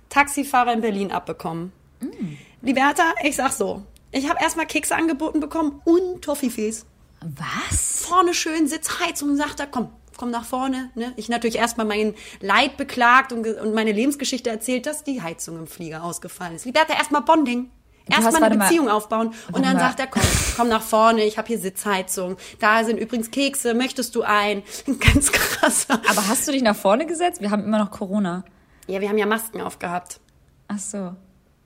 Taxifahrer 0.07 0.71
in 0.71 0.81
Berlin 0.81 1.11
abbekommen. 1.11 1.73
Mm. 1.99 2.37
Liberta, 2.61 3.03
ich 3.23 3.35
sag 3.35 3.51
so, 3.51 3.83
ich 4.11 4.29
habe 4.29 4.41
erstmal 4.41 4.65
Kekse 4.65 4.95
angeboten 4.95 5.39
bekommen 5.39 5.81
und 5.83 6.21
Toffifees. 6.21 6.85
Was? 7.21 8.05
Vorne 8.05 8.33
schön 8.33 8.67
Sitzheizung, 8.67 9.35
sagt 9.35 9.59
er, 9.59 9.67
komm, 9.67 9.89
komm 10.19 10.31
nach 10.31 10.43
vorne. 10.43 10.91
Ne? 10.95 11.13
Ich 11.15 11.29
natürlich 11.29 11.55
erstmal 11.55 11.85
mein 11.85 12.13
Leid 12.41 12.75
beklagt 12.75 13.31
und, 13.31 13.47
und 13.47 13.73
meine 13.73 13.93
Lebensgeschichte 13.93 14.49
erzählt, 14.49 14.85
dass 14.85 15.05
die 15.05 15.21
Heizung 15.21 15.57
im 15.57 15.65
Flieger 15.65 16.03
ausgefallen 16.03 16.55
ist. 16.55 16.65
Liberta, 16.65 16.93
erstmal 16.93 17.21
Bonding. 17.21 17.71
Erstmal 18.09 18.43
eine 18.43 18.57
Beziehung 18.57 18.87
mal. 18.87 18.93
aufbauen. 18.93 19.33
Und 19.51 19.65
dann 19.65 19.75
mal. 19.75 19.79
sagt 19.79 19.99
er, 19.99 20.07
komm, 20.07 20.23
komm 20.57 20.67
nach 20.67 20.81
vorne, 20.81 21.23
ich 21.23 21.37
habe 21.37 21.47
hier 21.47 21.59
Sitzheizung. 21.59 22.37
Da 22.59 22.83
sind 22.83 22.97
übrigens 22.97 23.31
Kekse, 23.31 23.73
möchtest 23.73 24.13
du 24.15 24.21
ein? 24.25 24.63
Ganz 24.99 25.31
krasser. 25.31 26.01
Aber 26.09 26.27
hast 26.27 26.47
du 26.47 26.51
dich 26.51 26.63
nach 26.63 26.75
vorne 26.75 27.05
gesetzt? 27.05 27.39
Wir 27.39 27.51
haben 27.51 27.63
immer 27.63 27.79
noch 27.79 27.91
Corona. 27.91 28.43
Ja, 28.87 28.99
wir 28.99 29.07
haben 29.07 29.17
ja 29.17 29.25
Masken 29.25 29.61
aufgehabt. 29.61 30.19
Ach 30.67 30.79
so, 30.79 31.15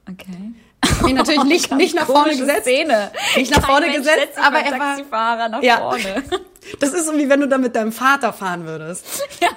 okay. 0.08 0.54
Ich 0.84 1.00
habe 1.00 1.10
ihn 1.10 1.16
natürlich 1.16 1.44
nicht, 1.46 1.72
nicht 1.76 1.96
nach 1.96 2.06
vorne 2.06 2.36
gesetzt. 2.36 2.64
Szene. 2.64 3.12
Nicht 3.36 3.56
nach 3.56 3.66
vorne 3.66 3.88
Mensch 3.88 3.98
gesetzt, 3.98 4.38
aber 4.38 4.60
er 4.60 4.72
war 4.72 4.80
Taxifahrer 4.80 5.50
nach 5.50 5.64
ja. 5.64 5.78
vorne. 5.78 6.24
Das 6.80 6.94
ist 6.94 7.08
so 7.08 7.18
wie 7.18 7.28
wenn 7.28 7.42
du 7.42 7.48
da 7.48 7.58
mit 7.58 7.76
deinem 7.76 7.92
Vater 7.92 8.32
fahren 8.32 8.66
würdest. 8.66 9.06
Ja. 9.42 9.50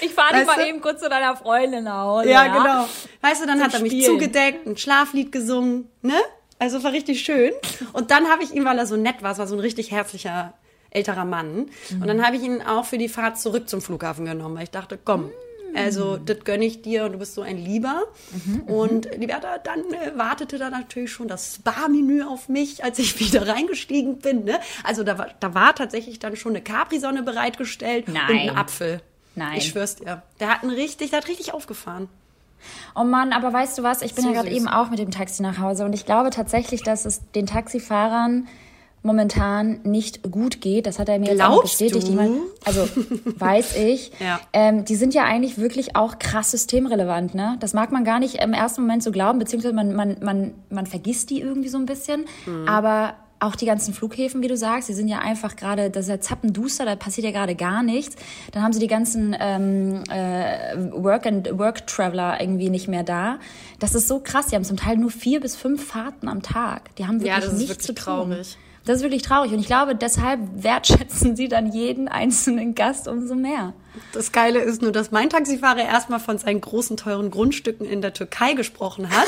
Ich 0.00 0.12
fahre 0.12 0.38
dich 0.38 0.46
mal 0.46 0.66
eben 0.66 0.80
kurz 0.80 1.00
zu 1.00 1.08
deiner 1.08 1.36
Freundin 1.36 1.84
nach 1.84 2.02
Hause. 2.02 2.28
Ja, 2.28 2.46
ja, 2.46 2.52
genau. 2.52 2.88
Weißt 3.22 3.42
du, 3.42 3.46
dann 3.46 3.58
Zum 3.58 3.66
hat 3.66 3.74
er 3.74 3.80
mich 3.80 3.92
Spielen. 3.92 4.06
zugedeckt, 4.06 4.66
ein 4.66 4.76
Schlaflied 4.76 5.32
gesungen, 5.32 5.90
ne? 6.00 6.14
Also 6.58 6.82
war 6.84 6.92
richtig 6.92 7.20
schön. 7.20 7.52
Und 7.92 8.10
dann 8.10 8.28
habe 8.28 8.44
ich 8.44 8.52
ihn, 8.54 8.64
weil 8.64 8.78
er 8.78 8.86
so 8.86 8.96
nett 8.96 9.22
war, 9.22 9.32
es 9.32 9.38
war 9.38 9.48
so 9.48 9.56
ein 9.56 9.60
richtig 9.60 9.90
herzlicher 9.90 10.54
älterer 10.90 11.24
Mann. 11.24 11.70
Mhm. 11.90 12.02
Und 12.02 12.06
dann 12.06 12.24
habe 12.24 12.36
ich 12.36 12.42
ihn 12.42 12.62
auch 12.62 12.84
für 12.84 12.98
die 12.98 13.08
Fahrt 13.08 13.38
zurück 13.38 13.68
zum 13.68 13.82
Flughafen 13.82 14.24
genommen, 14.24 14.56
weil 14.56 14.64
ich 14.64 14.70
dachte, 14.70 14.98
komm, 15.02 15.30
also 15.74 16.16
das 16.16 16.44
gönne 16.44 16.64
ich 16.64 16.82
dir 16.82 17.04
und 17.04 17.12
du 17.12 17.18
bist 17.18 17.34
so 17.34 17.42
ein 17.42 17.58
Lieber. 17.58 18.02
Mhm, 18.44 18.60
und 18.62 19.08
Liberta, 19.16 19.58
dann 19.58 19.80
äh, 19.92 20.16
wartete 20.16 20.58
da 20.58 20.70
natürlich 20.70 21.12
schon 21.12 21.28
das 21.28 21.56
Spa-Menü 21.56 22.22
auf 22.22 22.48
mich, 22.48 22.84
als 22.84 22.98
ich 22.98 23.18
wieder 23.24 23.46
reingestiegen 23.48 24.18
bin. 24.18 24.44
Ne? 24.44 24.58
Also 24.82 25.04
da 25.04 25.18
war, 25.18 25.28
da 25.40 25.54
war 25.54 25.74
tatsächlich 25.74 26.18
dann 26.18 26.36
schon 26.36 26.52
eine 26.52 26.62
Capri-Sonne 26.62 27.22
bereitgestellt 27.22 28.08
Nein. 28.08 28.30
und 28.30 28.38
ein 28.38 28.56
Apfel. 28.56 29.00
Nein. 29.34 29.58
Ich 29.58 29.68
schwör's 29.68 29.96
dir. 29.96 30.22
Der 30.40 30.48
hat 30.48 30.62
einen 30.62 30.72
richtig, 30.72 31.10
der 31.10 31.20
hat 31.20 31.28
richtig 31.28 31.52
aufgefahren. 31.52 32.08
Oh 32.94 33.04
Mann, 33.04 33.32
aber 33.32 33.52
weißt 33.52 33.78
du 33.78 33.82
was? 33.82 34.02
Ich 34.02 34.14
bin 34.14 34.24
so 34.24 34.30
ja 34.30 34.36
gerade 34.36 34.54
eben 34.54 34.68
auch 34.68 34.90
mit 34.90 34.98
dem 34.98 35.10
Taxi 35.10 35.42
nach 35.42 35.58
Hause 35.58 35.84
und 35.84 35.92
ich 35.92 36.06
glaube 36.06 36.30
tatsächlich, 36.30 36.82
dass 36.82 37.04
es 37.04 37.20
den 37.32 37.46
Taxifahrern 37.46 38.48
momentan 39.04 39.80
nicht 39.84 40.22
gut 40.22 40.60
geht. 40.60 40.86
Das 40.86 40.98
hat 40.98 41.08
er 41.08 41.18
mir 41.18 41.34
Glaubst 41.34 41.80
jetzt 41.80 41.94
auch 41.94 42.00
bestätigt. 42.00 42.08
Du? 42.08 42.40
also 42.64 42.88
weiß 43.38 43.76
ich. 43.76 44.12
ja. 44.18 44.40
ähm, 44.52 44.84
die 44.84 44.96
sind 44.96 45.14
ja 45.14 45.24
eigentlich 45.24 45.58
wirklich 45.58 45.94
auch 45.94 46.18
krass 46.18 46.50
systemrelevant. 46.50 47.34
Ne? 47.34 47.56
Das 47.60 47.74
mag 47.74 47.92
man 47.92 48.04
gar 48.04 48.18
nicht 48.18 48.36
im 48.36 48.54
ersten 48.54 48.80
Moment 48.80 49.02
so 49.02 49.12
glauben, 49.12 49.38
beziehungsweise 49.38 49.74
man, 49.74 49.94
man, 49.94 50.16
man, 50.22 50.54
man 50.70 50.86
vergisst 50.86 51.30
die 51.30 51.40
irgendwie 51.40 51.68
so 51.68 51.76
ein 51.78 51.86
bisschen. 51.86 52.24
Mhm. 52.46 52.66
Aber 52.66 53.14
auch 53.40 53.56
die 53.56 53.66
ganzen 53.66 53.92
Flughäfen, 53.92 54.42
wie 54.42 54.48
du 54.48 54.56
sagst, 54.56 54.88
die 54.88 54.94
sind 54.94 55.08
ja 55.08 55.18
einfach 55.18 55.54
gerade, 55.56 55.90
das 55.90 56.06
ist 56.06 56.10
ja 56.10 56.20
zappenduster, 56.20 56.86
da 56.86 56.96
passiert 56.96 57.26
ja 57.26 57.30
gerade 57.30 57.54
gar 57.54 57.82
nichts. 57.82 58.16
Dann 58.52 58.62
haben 58.62 58.72
sie 58.72 58.80
die 58.80 58.86
ganzen 58.86 59.36
ähm, 59.38 60.02
äh, 60.08 60.76
Work 60.92 61.26
and 61.26 61.58
Work 61.58 61.86
Traveler 61.86 62.40
irgendwie 62.40 62.70
nicht 62.70 62.88
mehr 62.88 63.02
da. 63.02 63.38
Das 63.80 63.94
ist 63.94 64.08
so 64.08 64.20
krass. 64.20 64.46
Die 64.46 64.56
haben 64.56 64.64
zum 64.64 64.78
Teil 64.78 64.96
nur 64.96 65.10
vier 65.10 65.40
bis 65.40 65.56
fünf 65.56 65.84
Fahrten 65.86 66.28
am 66.28 66.42
Tag. 66.42 66.94
Die 66.96 67.06
haben 67.06 67.20
wirklich 67.20 67.34
Ja, 67.34 67.40
das 67.40 67.52
ist 67.52 67.58
nichts 67.58 67.68
wirklich 67.70 67.86
zu 67.86 67.94
tun. 67.94 68.04
traurig. 68.04 68.56
Das 68.84 68.96
ist 68.98 69.02
wirklich 69.02 69.22
traurig. 69.22 69.52
Und 69.52 69.60
ich 69.60 69.66
glaube, 69.66 69.94
deshalb 69.94 70.40
wertschätzen 70.62 71.36
sie 71.36 71.48
dann 71.48 71.72
jeden 71.72 72.06
einzelnen 72.08 72.74
Gast 72.74 73.08
umso 73.08 73.34
mehr. 73.34 73.72
Das 74.12 74.32
Geile 74.32 74.58
ist 74.60 74.82
nur, 74.82 74.92
dass 74.92 75.10
mein 75.10 75.30
Taxifahrer 75.30 75.84
erstmal 75.84 76.20
von 76.20 76.36
seinen 76.36 76.60
großen, 76.60 76.96
teuren 76.96 77.30
Grundstücken 77.30 77.86
in 77.86 78.02
der 78.02 78.12
Türkei 78.12 78.52
gesprochen 78.52 79.08
hat, 79.10 79.26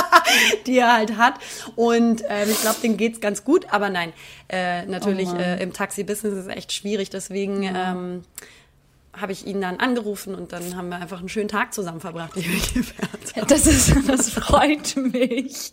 die 0.66 0.78
er 0.78 0.94
halt 0.94 1.16
hat. 1.16 1.34
Und 1.76 2.22
ähm, 2.28 2.48
ich 2.50 2.60
glaube, 2.60 2.78
denen 2.82 2.96
geht's 2.96 3.20
ganz 3.20 3.44
gut. 3.44 3.66
Aber 3.70 3.90
nein, 3.90 4.12
äh, 4.48 4.86
natürlich 4.86 5.32
äh, 5.34 5.62
im 5.62 5.72
Taxi-Business 5.72 6.32
ist 6.32 6.46
es 6.46 6.48
echt 6.48 6.72
schwierig. 6.72 7.10
Deswegen 7.10 7.62
ähm, 7.62 8.24
habe 9.20 9.32
ich 9.32 9.46
ihn 9.46 9.60
dann 9.60 9.78
angerufen 9.78 10.34
und 10.34 10.52
dann 10.52 10.76
haben 10.76 10.88
wir 10.88 10.96
einfach 10.96 11.20
einen 11.20 11.28
schönen 11.28 11.48
Tag 11.48 11.74
zusammen 11.74 12.00
verbracht. 12.00 12.32
Das 13.46 13.66
ist, 13.66 13.94
das 14.08 14.30
freut 14.30 14.96
mich. 14.96 15.70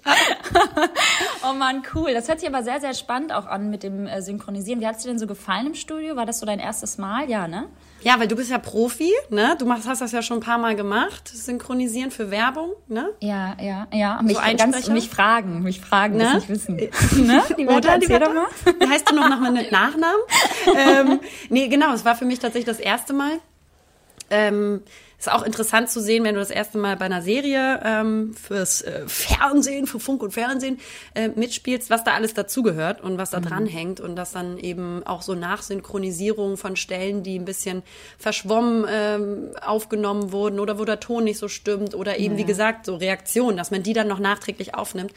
oh 1.43 1.53
man, 1.53 1.81
cool. 1.93 2.13
Das 2.13 2.27
hört 2.27 2.39
sich 2.39 2.47
aber 2.47 2.63
sehr, 2.63 2.79
sehr 2.79 2.93
spannend 2.93 3.33
auch 3.33 3.47
an 3.47 3.69
mit 3.69 3.81
dem 3.81 4.05
äh, 4.07 4.21
Synchronisieren. 4.21 4.81
Wie 4.81 4.87
hat 4.87 4.97
es 4.97 5.03
dir 5.03 5.09
denn 5.09 5.19
so 5.19 5.25
gefallen 5.25 5.67
im 5.67 5.73
Studio? 5.73 6.15
War 6.15 6.25
das 6.25 6.39
so 6.39 6.45
dein 6.45 6.59
erstes 6.59 6.97
Mal? 6.97 7.29
Ja, 7.29 7.47
ne? 7.47 7.67
Ja, 8.01 8.19
weil 8.19 8.27
du 8.27 8.35
bist 8.35 8.51
ja 8.51 8.59
Profi, 8.59 9.11
ne? 9.29 9.55
Du 9.57 9.65
machst, 9.65 9.87
hast 9.87 10.01
das 10.01 10.11
ja 10.11 10.21
schon 10.21 10.37
ein 10.37 10.41
paar 10.41 10.59
Mal 10.59 10.75
gemacht, 10.75 11.27
synchronisieren 11.27 12.11
für 12.11 12.29
Werbung, 12.29 12.73
ne? 12.87 13.09
Ja, 13.19 13.57
ja, 13.59 13.87
ja. 13.91 14.21
Mich, 14.21 14.37
ganz, 14.57 14.87
mich 14.89 15.09
fragen, 15.09 15.63
mich 15.63 15.81
fragen, 15.81 16.17
Ne? 16.17 16.23
das 16.23 16.33
nicht 16.35 16.49
wissen. 16.49 16.75
ne? 17.25 17.41
Die 17.57 17.65
Oder, 17.65 17.97
die 17.97 18.05
erzähl 18.05 18.19
doch 18.19 18.33
mal. 18.33 18.45
Heißt 18.89 19.09
du 19.09 19.15
noch 19.15 19.27
nach 19.27 19.39
meinem 19.39 19.65
Nachnamen? 19.71 20.21
ähm, 20.77 21.19
nee, 21.49 21.67
genau, 21.67 21.93
es 21.93 22.05
war 22.05 22.15
für 22.15 22.25
mich 22.25 22.39
tatsächlich 22.39 22.65
das 22.65 22.79
erste 22.79 23.13
Mal. 23.13 23.39
Ähm, 24.29 24.81
ist 25.17 25.31
auch 25.31 25.43
interessant 25.43 25.89
zu 25.89 26.01
sehen, 26.01 26.23
wenn 26.23 26.35
du 26.35 26.39
das 26.39 26.49
erste 26.49 26.77
Mal 26.77 26.97
bei 26.97 27.05
einer 27.05 27.21
Serie 27.21 27.79
ähm, 27.83 28.33
fürs 28.33 28.81
äh, 28.81 29.03
Fernsehen, 29.07 29.87
für 29.87 29.99
Funk 29.99 30.21
und 30.21 30.31
Fernsehen 30.31 30.79
äh, 31.15 31.29
mitspielst, 31.29 31.89
was 31.89 32.03
da 32.03 32.13
alles 32.13 32.33
dazugehört 32.33 33.01
und 33.01 33.17
was 33.17 33.31
da 33.31 33.39
dran 33.39 33.65
hängt 33.65 33.99
und 33.99 34.15
dass 34.15 34.33
dann 34.33 34.57
eben 34.57 35.03
auch 35.05 35.21
so 35.21 35.33
Nachsynchronisierung 35.33 36.57
von 36.57 36.75
Stellen, 36.75 37.23
die 37.23 37.39
ein 37.39 37.45
bisschen 37.45 37.81
verschwommen 38.17 38.85
ähm, 38.89 39.49
aufgenommen 39.61 40.31
wurden 40.31 40.59
oder 40.59 40.77
wo 40.79 40.85
der 40.85 40.99
Ton 40.99 41.23
nicht 41.23 41.39
so 41.39 41.47
stimmt 41.47 41.95
oder 41.95 42.19
eben, 42.19 42.37
wie 42.37 42.45
gesagt, 42.45 42.85
so 42.85 42.95
Reaktionen, 42.95 43.57
dass 43.57 43.71
man 43.71 43.83
die 43.83 43.93
dann 43.93 44.07
noch 44.07 44.19
nachträglich 44.19 44.75
aufnimmt, 44.75 45.13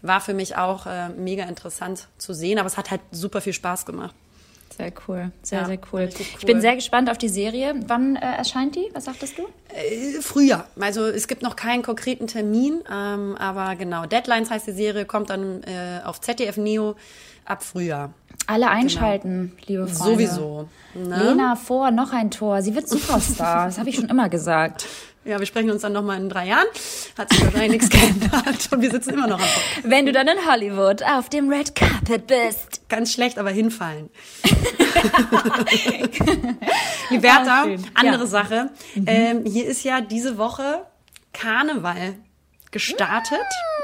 war 0.00 0.20
für 0.20 0.32
mich 0.32 0.56
auch 0.56 0.86
äh, 0.86 1.10
mega 1.10 1.44
interessant 1.44 2.08
zu 2.16 2.32
sehen, 2.32 2.58
aber 2.58 2.66
es 2.66 2.76
hat 2.76 2.90
halt 2.90 3.02
super 3.10 3.40
viel 3.40 3.52
Spaß 3.52 3.84
gemacht. 3.84 4.14
Sehr 4.76 4.92
cool, 5.08 5.32
sehr, 5.42 5.60
Ja, 5.60 5.66
sehr 5.66 5.78
cool. 5.92 6.00
richtig 6.02 6.36
Ich 6.38 6.46
bin 6.46 6.56
cool. 6.56 6.60
sehr 6.60 6.74
gespannt 6.76 7.10
auf 7.10 7.18
die 7.18 7.28
Serie. 7.28 7.74
Wann 7.86 8.16
äh, 8.16 8.20
erscheint 8.20 8.76
die? 8.76 8.88
Was 8.94 9.04
sagtest 9.06 9.36
du? 9.38 9.42
Äh, 9.74 10.20
Frühjahr. 10.20 10.66
Also 10.78 11.06
es 11.06 11.26
gibt 11.28 11.42
noch 11.42 11.56
keinen 11.56 11.82
konkreten 11.82 12.26
Termin, 12.28 12.80
ähm, 12.90 13.36
aber 13.38 13.74
genau. 13.76 14.06
Deadlines 14.06 14.50
heißt 14.50 14.66
die 14.68 14.72
Serie, 14.72 15.04
kommt 15.06 15.30
dann 15.30 15.62
äh, 15.64 16.00
auf 16.04 16.20
ZDF 16.20 16.56
Neo 16.56 16.94
ab 17.44 17.62
Frühjahr. 17.62 18.12
Alle 18.46 18.68
einschalten, 18.70 19.52
liebe 19.66 19.86
Freunde. 19.86 20.12
Sowieso. 20.14 20.68
Ne? 20.94 21.24
Lena 21.24 21.56
vor, 21.56 21.90
noch 21.90 22.12
ein 22.12 22.30
Tor. 22.30 22.62
Sie 22.62 22.74
wird 22.74 22.88
Superstar. 22.88 23.66
das 23.66 23.78
habe 23.80 23.90
ich 23.90 23.96
schon 23.96 24.08
immer 24.08 24.28
gesagt. 24.28 24.86
Ja, 25.24 25.38
wir 25.38 25.44
sprechen 25.46 25.70
uns 25.70 25.82
dann 25.82 25.92
nochmal 25.92 26.16
in 26.18 26.30
drei 26.30 26.46
Jahren. 26.46 26.66
Hat 27.18 27.30
sich 27.30 27.44
wahrscheinlich 27.44 27.82
nichts 27.82 27.90
geändert 27.90 28.68
und 28.72 28.80
wir 28.80 28.90
sitzen 28.90 29.10
immer 29.10 29.26
noch 29.26 29.38
am 29.38 29.44
Podcast. 29.46 29.82
Wenn 29.84 30.06
du 30.06 30.12
dann 30.12 30.26
in 30.28 30.50
Hollywood 30.50 31.02
auf 31.02 31.28
dem 31.28 31.50
Red 31.50 31.74
Carpet 31.74 32.26
bist. 32.26 32.88
Ganz 32.88 33.12
schlecht, 33.12 33.38
aber 33.38 33.50
hinfallen. 33.50 34.08
Liberta, 37.10 37.64
andere 37.94 38.22
Ja. 38.22 38.26
Sache. 38.26 38.70
Ähm, 39.06 39.44
hier 39.44 39.66
ist 39.66 39.84
ja 39.84 40.00
diese 40.00 40.38
Woche 40.38 40.86
Karneval 41.32 42.14
gestartet. 42.70 43.38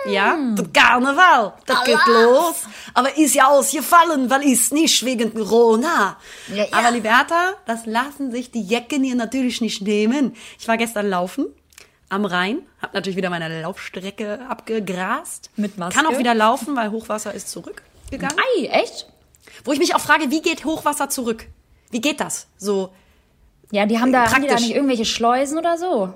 Ja, 0.08 0.36
der 0.56 0.66
Karneval, 0.72 1.54
das 1.66 1.84
geht 1.84 1.98
los. 2.06 2.64
Aber 2.94 3.16
ist 3.16 3.34
ja 3.34 3.46
ausgefallen, 3.48 4.30
weil 4.30 4.42
ist 4.44 4.72
nicht 4.72 5.04
wegen 5.04 5.34
Corona. 5.34 6.16
Ja, 6.48 6.64
ja. 6.64 6.66
Aber 6.72 6.90
Liberta, 6.90 7.54
das 7.66 7.86
lassen 7.86 8.30
sich 8.30 8.50
die 8.50 8.62
Jecken 8.62 9.02
hier 9.04 9.16
natürlich 9.16 9.60
nicht 9.60 9.82
nehmen. 9.82 10.34
Ich 10.58 10.66
war 10.68 10.76
gestern 10.76 11.08
laufen 11.08 11.46
am 12.08 12.24
Rhein, 12.24 12.62
hab 12.80 12.94
natürlich 12.94 13.16
wieder 13.16 13.30
meine 13.30 13.62
Laufstrecke 13.62 14.40
abgegrast. 14.48 15.50
Mit 15.56 15.76
Maske? 15.76 15.98
Kann 16.00 16.06
auch 16.12 16.18
wieder 16.18 16.34
laufen, 16.34 16.76
weil 16.76 16.90
Hochwasser 16.90 17.34
ist 17.34 17.50
zurückgegangen. 17.50 18.36
Ei, 18.58 18.66
echt? 18.66 19.08
Wo 19.64 19.72
ich 19.72 19.78
mich 19.78 19.94
auch 19.94 20.00
frage, 20.00 20.30
wie 20.30 20.42
geht 20.42 20.64
Hochwasser 20.64 21.08
zurück? 21.08 21.46
Wie 21.90 22.00
geht 22.00 22.20
das? 22.20 22.46
So, 22.56 22.92
Ja, 23.70 23.86
die 23.86 23.98
haben 23.98 24.12
da, 24.12 24.30
haben 24.30 24.42
die 24.42 24.48
da 24.48 24.54
nicht 24.54 24.74
irgendwelche 24.74 25.04
Schleusen 25.04 25.58
oder 25.58 25.78
so? 25.78 26.14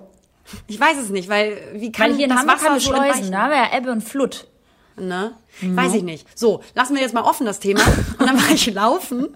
Ich 0.67 0.81
weiß 0.81 0.99
es 0.99 1.11
nicht, 1.11 1.29
weil 1.29 1.57
wie 1.75 1.93
kann 1.93 2.11
Weil 2.11 2.17
hier 2.17 2.29
das 2.29 2.39
Hamburg 2.39 2.57
Wasser 2.57 2.75
wir 2.75 2.81
so 2.81 2.91
Schleusen. 2.91 3.33
Da 3.33 3.43
haben 3.43 3.51
wir 3.51 3.57
ja 3.57 3.77
Ebbe 3.77 3.93
und 3.93 4.03
Flut. 4.03 4.47
Ne? 4.97 5.35
Weiß 5.63 5.95
ich 5.95 6.03
nicht. 6.03 6.27
So, 6.39 6.63
lassen 6.75 6.95
wir 6.95 7.03
jetzt 7.03 7.15
mal 7.15 7.23
offen 7.23 7.47
das 7.47 7.59
Thema. 7.59 7.81
Und 8.19 8.29
dann 8.29 8.37
war 8.37 8.51
ich 8.51 8.73
laufen 8.73 9.29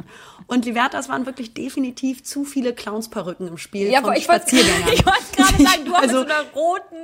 und 0.54 0.64
Liberta, 0.64 0.98
es 0.98 1.08
waren 1.08 1.26
wirklich 1.26 1.52
definitiv 1.54 2.24
zu 2.24 2.44
viele 2.44 2.72
Clownsperücken 2.74 3.48
im 3.48 3.58
Spiel 3.58 3.90
Ja, 3.90 4.00
von 4.00 4.10
aber 4.10 4.18
ich 4.18 4.28
wollte 4.28 4.48
Spaziergängern. 4.48 4.88
ich 4.94 5.04
wollte 5.04 5.20
gerade 5.36 5.62
sagen, 5.62 5.84
du 5.84 5.92
hast 5.94 6.02
Also- 6.02 6.20
mit 6.20 6.28
so 6.28 6.34
einer 6.34 6.50
roten 6.54 6.96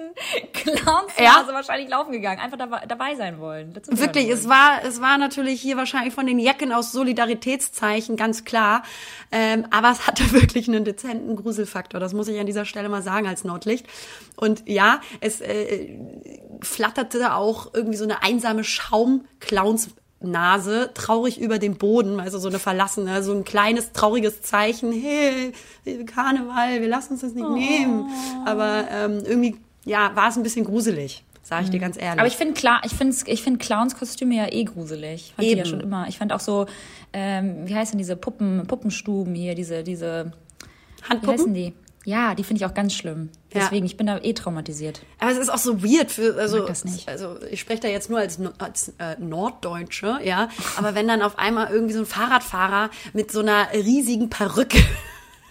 Clownsnase 0.53 1.23
Ja. 1.23 1.47
wahrscheinlich 1.53 1.89
laufen 1.91 2.13
gegangen. 2.13 2.41
Einfach 2.41 2.57
dabei, 2.59 2.87
dabei 2.87 3.15
sein 3.17 3.39
wollen. 3.39 3.75
Wirklich, 3.75 4.27
wollen. 4.29 4.39
es 4.39 4.49
war, 4.49 4.85
es 4.85 5.01
war 5.01 5.19
natürlich 5.19 5.61
hier 5.61 5.77
wahrscheinlich 5.77 6.15
von 6.15 6.27
den 6.27 6.39
Jacken 6.39 6.73
aus 6.73 6.93
Solidaritätszeichen, 6.93 8.17
ganz 8.17 8.45
klar. 8.45 8.83
Ähm, 9.33 9.67
aber 9.71 9.91
es 9.91 10.07
hatte 10.07 10.31
wirklich 10.33 10.69
einen 10.69 10.85
dezenten 10.85 11.37
Gruselfaktor. 11.37 12.01
Das 12.01 12.13
muss 12.15 12.29
ich 12.29 12.39
an 12.41 12.47
dieser 12.47 12.65
Stelle 12.65 12.89
mal 12.89 13.03
sagen 13.03 13.27
als 13.27 13.45
Nordlicht. 13.45 13.87
Und 14.37 14.63
ja, 14.67 15.01
es 15.21 15.41
äh, 15.41 15.99
flatterte 16.63 17.35
auch 17.35 17.75
irgendwie 17.75 17.97
so 17.97 18.05
eine 18.05 18.23
einsame 18.23 18.65
Schaum-Clowns-Nase 20.21 20.91
traurig 20.95 21.41
über 21.41 21.59
den 21.59 21.77
Boden, 21.77 22.21
also 22.21 22.39
so 22.39 22.49
eine 22.49 22.59
verlassene, 22.59 23.23
so 23.23 23.33
ein 23.33 23.45
kleines 23.45 23.93
trauriges 23.93 24.43
Zeichen, 24.43 24.93
hey, 24.93 25.53
Karneval, 26.07 26.81
wir 26.81 26.89
lassen 26.89 27.15
uns 27.15 27.23
das 27.23 27.33
nicht 27.33 27.49
nehmen. 27.49 28.07
Aber 28.45 28.87
ähm, 28.91 29.23
irgendwie, 29.25 29.57
ja, 29.85 30.15
war 30.15 30.29
es 30.29 30.37
ein 30.37 30.43
bisschen 30.43 30.65
gruselig, 30.65 31.25
sage 31.43 31.65
ich 31.65 31.71
dir 31.71 31.81
ganz 31.81 31.97
ehrlich. 31.97 32.19
Aber 32.19 32.29
ich 32.29 32.37
finde 32.37 32.55
klar, 32.55 32.81
ich 32.85 32.93
finde 32.93 33.17
ich 33.27 33.43
finde 33.43 33.59
Clownskostüme 33.59 34.35
ja 34.35 34.53
eh 34.53 34.65
gruselig. 34.65 35.29
Ich 35.29 35.35
fand 35.35 35.47
die 35.47 35.53
ja 35.53 35.59
Eben. 35.59 35.67
schon 35.67 35.81
immer. 35.81 36.07
Ich 36.09 36.19
fand 36.19 36.33
auch 36.33 36.41
so, 36.41 36.67
ähm, 37.13 37.67
wie 37.67 37.75
heißen 37.75 37.99
diese 37.99 38.17
Puppen, 38.17 38.67
Puppenstuben 38.67 39.35
hier, 39.35 39.55
diese, 39.55 39.83
diese, 39.83 40.33
wie 40.99 41.09
Handpuppen? 41.09 41.39
heißen 41.39 41.55
die? 41.55 41.75
Ja, 42.05 42.35
die 42.35 42.45
finde 42.45 42.63
ich 42.63 42.67
auch 42.67 42.75
ganz 42.75 42.95
schlimm. 42.95 43.31
Ja. 43.53 43.63
Deswegen, 43.63 43.85
ich 43.85 43.97
bin 43.97 44.07
da 44.07 44.19
eh 44.19 44.33
traumatisiert. 44.33 45.03
Aber 45.19 45.33
es 45.33 45.39
ist 45.39 45.49
auch 45.49 45.59
so 45.59 45.83
weird 45.83 46.13
für, 46.13 46.37
also, 46.37 46.69
nicht. 46.85 47.09
also 47.09 47.37
ich 47.51 47.59
spreche 47.61 47.81
da 47.83 47.89
jetzt 47.89 48.09
nur 48.09 48.21
als, 48.21 48.39
als 48.59 48.95
äh, 48.99 49.17
Norddeutsche, 49.19 50.21
ja. 50.23 50.49
Aber 50.77 50.95
wenn 50.95 51.09
dann 51.09 51.21
auf 51.21 51.37
einmal 51.39 51.73
irgendwie 51.73 51.95
so 51.95 52.01
ein 52.01 52.07
Fahrradfahrer 52.07 52.91
mit 53.13 53.33
so 53.33 53.41
einer 53.41 53.67
riesigen 53.73 54.31
Perücke, 54.31 54.79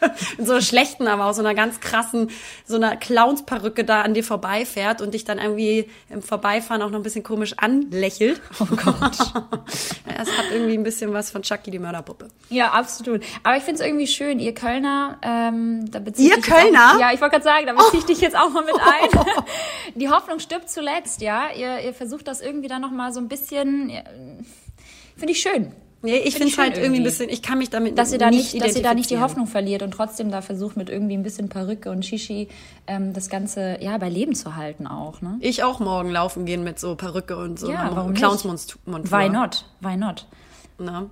mit 0.38 0.48
so 0.48 0.54
einer 0.54 0.62
schlechten, 0.62 1.08
aber 1.08 1.26
auch 1.26 1.34
so 1.34 1.42
einer 1.42 1.56
ganz 1.56 1.80
krassen, 1.80 2.30
so 2.66 2.76
einer 2.76 2.96
Clownsperücke 2.96 3.84
da 3.84 4.02
an 4.02 4.14
dir 4.14 4.24
vorbeifährt 4.24 5.02
und 5.02 5.14
dich 5.14 5.26
dann 5.26 5.38
irgendwie 5.38 5.90
im 6.10 6.22
Vorbeifahren 6.22 6.82
auch 6.82 6.90
noch 6.90 7.00
ein 7.00 7.04
bisschen 7.04 7.24
komisch 7.24 7.54
anlächelt. 7.58 8.42
Oh 8.60 8.66
Gott. 8.66 9.18
es 10.06 10.38
hat 10.38 10.46
irgendwie 10.52 10.78
ein 10.78 10.84
bisschen 10.84 11.14
was 11.14 11.32
von 11.32 11.42
Chucky 11.42 11.72
die 11.72 11.80
Mörderpuppe. 11.80 12.28
Ja, 12.50 12.72
absolut. 12.72 13.24
Aber 13.44 13.58
ich 13.58 13.64
finde 13.64 13.82
es 13.82 13.88
irgendwie 13.88 14.08
schön, 14.08 14.40
ihr 14.40 14.54
Kölner, 14.54 15.18
ähm, 15.22 15.90
da 15.92 16.00
beziehe 16.00 16.30
Ihr 16.30 16.38
ich 16.38 16.44
Kölner? 16.44 16.96
Auch, 16.96 17.00
ja, 17.00 17.14
ich 17.14 17.22
wollte 17.22 17.40
gerade 17.40 17.44
sagen, 17.44 17.66
da 17.68 17.74
beziehe 17.74 18.00
ich 18.00 18.06
dich 18.06 18.22
jetzt 18.22 18.38
auch 18.38 18.50
mal 18.50 18.64
mit 18.64 18.76
ein. 18.76 19.26
Die 19.96 20.10
Hoffnung 20.10 20.40
stirbt 20.40 20.70
zuletzt, 20.70 21.22
ja. 21.22 21.50
Ihr, 21.56 21.80
ihr 21.80 21.94
versucht 21.94 22.28
das 22.28 22.42
irgendwie 22.42 22.68
dann 22.68 22.82
noch 22.82 22.92
mal 22.92 23.14
so 23.14 23.20
ein 23.20 23.28
bisschen, 23.28 23.92
finde 25.18 25.32
ich 25.32 25.42
schön. 25.42 25.74
Nee, 26.02 26.18
ich 26.18 26.36
Find 26.36 26.36
finde 26.36 26.52
es 26.52 26.58
halt 26.58 26.78
irgendwie 26.78 27.02
ein 27.02 27.04
bisschen, 27.04 27.30
ich 27.30 27.42
kann 27.42 27.58
mich 27.58 27.70
damit 27.70 27.98
dass 27.98 28.14
ihr 28.14 28.20
da 28.20 28.30
nicht, 28.30 28.62
dass 28.62 28.76
ihr 28.76 28.84
da 28.84 28.94
nicht 28.94 29.10
die. 29.10 29.20
Hoffnung 29.20 29.48
verliert 29.48 29.82
und 29.84 29.92
trotzdem 29.92 30.32
da 30.32 30.42
versucht 30.42 30.78
mit 30.78 30.90
irgendwie 30.90 31.16
ein 31.16 31.24
bisschen 31.24 31.50
Perücke 31.50 31.92
und 31.92 32.06
Shishi 32.06 32.48
ähm, 32.88 33.12
das 33.12 33.30
Ganze 33.30 33.78
ja 33.82 33.98
bei 33.98 34.08
Leben 34.08 34.34
zu 34.34 34.56
halten 34.56 34.88
auch, 34.88 35.22
ne? 35.22 35.38
Ich 35.42 35.64
auch 35.64 35.80
morgen 35.80 36.10
laufen 36.10 36.46
gehen 36.46 36.64
mit 36.64 36.80
so 36.80 36.96
Perücke 36.96 37.36
und 37.36 37.60
so 37.60 37.70
Ja? 37.70 37.90
Clownsmontur. 38.14 38.80
Why 38.86 39.30
not? 39.30 39.66
Why 39.82 39.98
not? 39.98 40.26
Ne? 40.78 41.10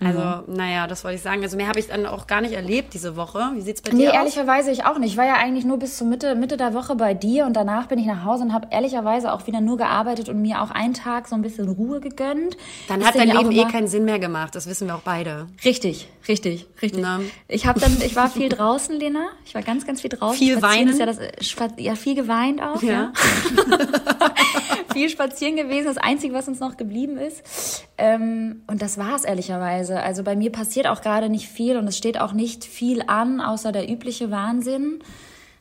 Also, 0.00 0.44
naja, 0.46 0.86
das 0.86 1.02
wollte 1.02 1.16
ich 1.16 1.22
sagen. 1.22 1.42
Also 1.42 1.56
mehr 1.56 1.66
habe 1.68 1.80
ich 1.80 1.88
dann 1.88 2.06
auch 2.06 2.26
gar 2.28 2.40
nicht 2.40 2.52
erlebt 2.54 2.94
diese 2.94 3.16
Woche. 3.16 3.50
Wie 3.54 3.60
sieht's 3.62 3.82
bei 3.82 3.90
Nee, 3.90 4.02
dir 4.04 4.10
aus? 4.10 4.14
ehrlicherweise 4.14 4.70
ich 4.70 4.84
auch 4.84 4.98
nicht. 4.98 5.12
Ich 5.12 5.16
war 5.16 5.26
ja 5.26 5.34
eigentlich 5.34 5.64
nur 5.64 5.78
bis 5.78 5.96
zur 5.96 6.06
Mitte, 6.06 6.36
Mitte 6.36 6.56
der 6.56 6.72
Woche 6.72 6.94
bei 6.94 7.14
dir 7.14 7.46
und 7.46 7.54
danach 7.54 7.86
bin 7.88 7.98
ich 7.98 8.06
nach 8.06 8.24
Hause 8.24 8.44
und 8.44 8.52
habe 8.52 8.68
ehrlicherweise 8.70 9.32
auch 9.32 9.46
wieder 9.48 9.60
nur 9.60 9.76
gearbeitet 9.76 10.28
und 10.28 10.40
mir 10.40 10.62
auch 10.62 10.70
einen 10.70 10.94
Tag 10.94 11.26
so 11.26 11.34
ein 11.34 11.42
bisschen 11.42 11.68
Ruhe 11.68 12.00
gegönnt. 12.00 12.56
Dann 12.86 13.00
Ist 13.00 13.08
hat 13.08 13.14
dein 13.16 13.28
Leben 13.28 13.50
eh 13.50 13.64
keinen 13.64 13.88
Sinn 13.88 14.04
mehr 14.04 14.18
gemacht. 14.20 14.54
Das 14.54 14.68
wissen 14.68 14.86
wir 14.86 14.94
auch 14.94 15.00
beide. 15.00 15.48
Richtig, 15.64 16.08
richtig, 16.28 16.66
richtig. 16.80 17.00
Na. 17.02 17.20
Ich 17.48 17.66
habe 17.66 17.80
dann, 17.80 17.96
ich 18.00 18.14
war 18.14 18.28
viel 18.30 18.48
draußen, 18.48 18.94
Lena. 18.98 19.26
Ich 19.44 19.54
war 19.54 19.62
ganz, 19.62 19.84
ganz 19.86 20.00
viel 20.00 20.10
draußen. 20.10 20.38
Viel 20.38 20.62
weinen? 20.62 20.90
Ist 20.90 21.00
ja, 21.00 21.06
das, 21.06 21.18
äh, 21.18 21.32
ja, 21.78 21.96
viel 21.96 22.14
geweint 22.14 22.62
auch. 22.62 22.82
Ja. 22.82 22.88
Ja. 22.88 23.12
viel 24.98 25.10
spazieren 25.10 25.54
gewesen, 25.54 25.86
das 25.86 25.96
Einzige, 25.96 26.34
was 26.34 26.48
uns 26.48 26.58
noch 26.58 26.76
geblieben 26.76 27.18
ist. 27.18 27.84
Ähm, 27.98 28.62
und 28.66 28.82
das 28.82 28.98
war 28.98 29.14
es 29.14 29.22
ehrlicherweise. 29.22 30.00
Also 30.00 30.24
bei 30.24 30.34
mir 30.34 30.50
passiert 30.50 30.88
auch 30.88 31.02
gerade 31.02 31.28
nicht 31.28 31.46
viel 31.48 31.76
und 31.76 31.86
es 31.86 31.96
steht 31.96 32.20
auch 32.20 32.32
nicht 32.32 32.64
viel 32.64 33.04
an, 33.06 33.40
außer 33.40 33.70
der 33.70 33.88
übliche 33.88 34.32
Wahnsinn. 34.32 34.98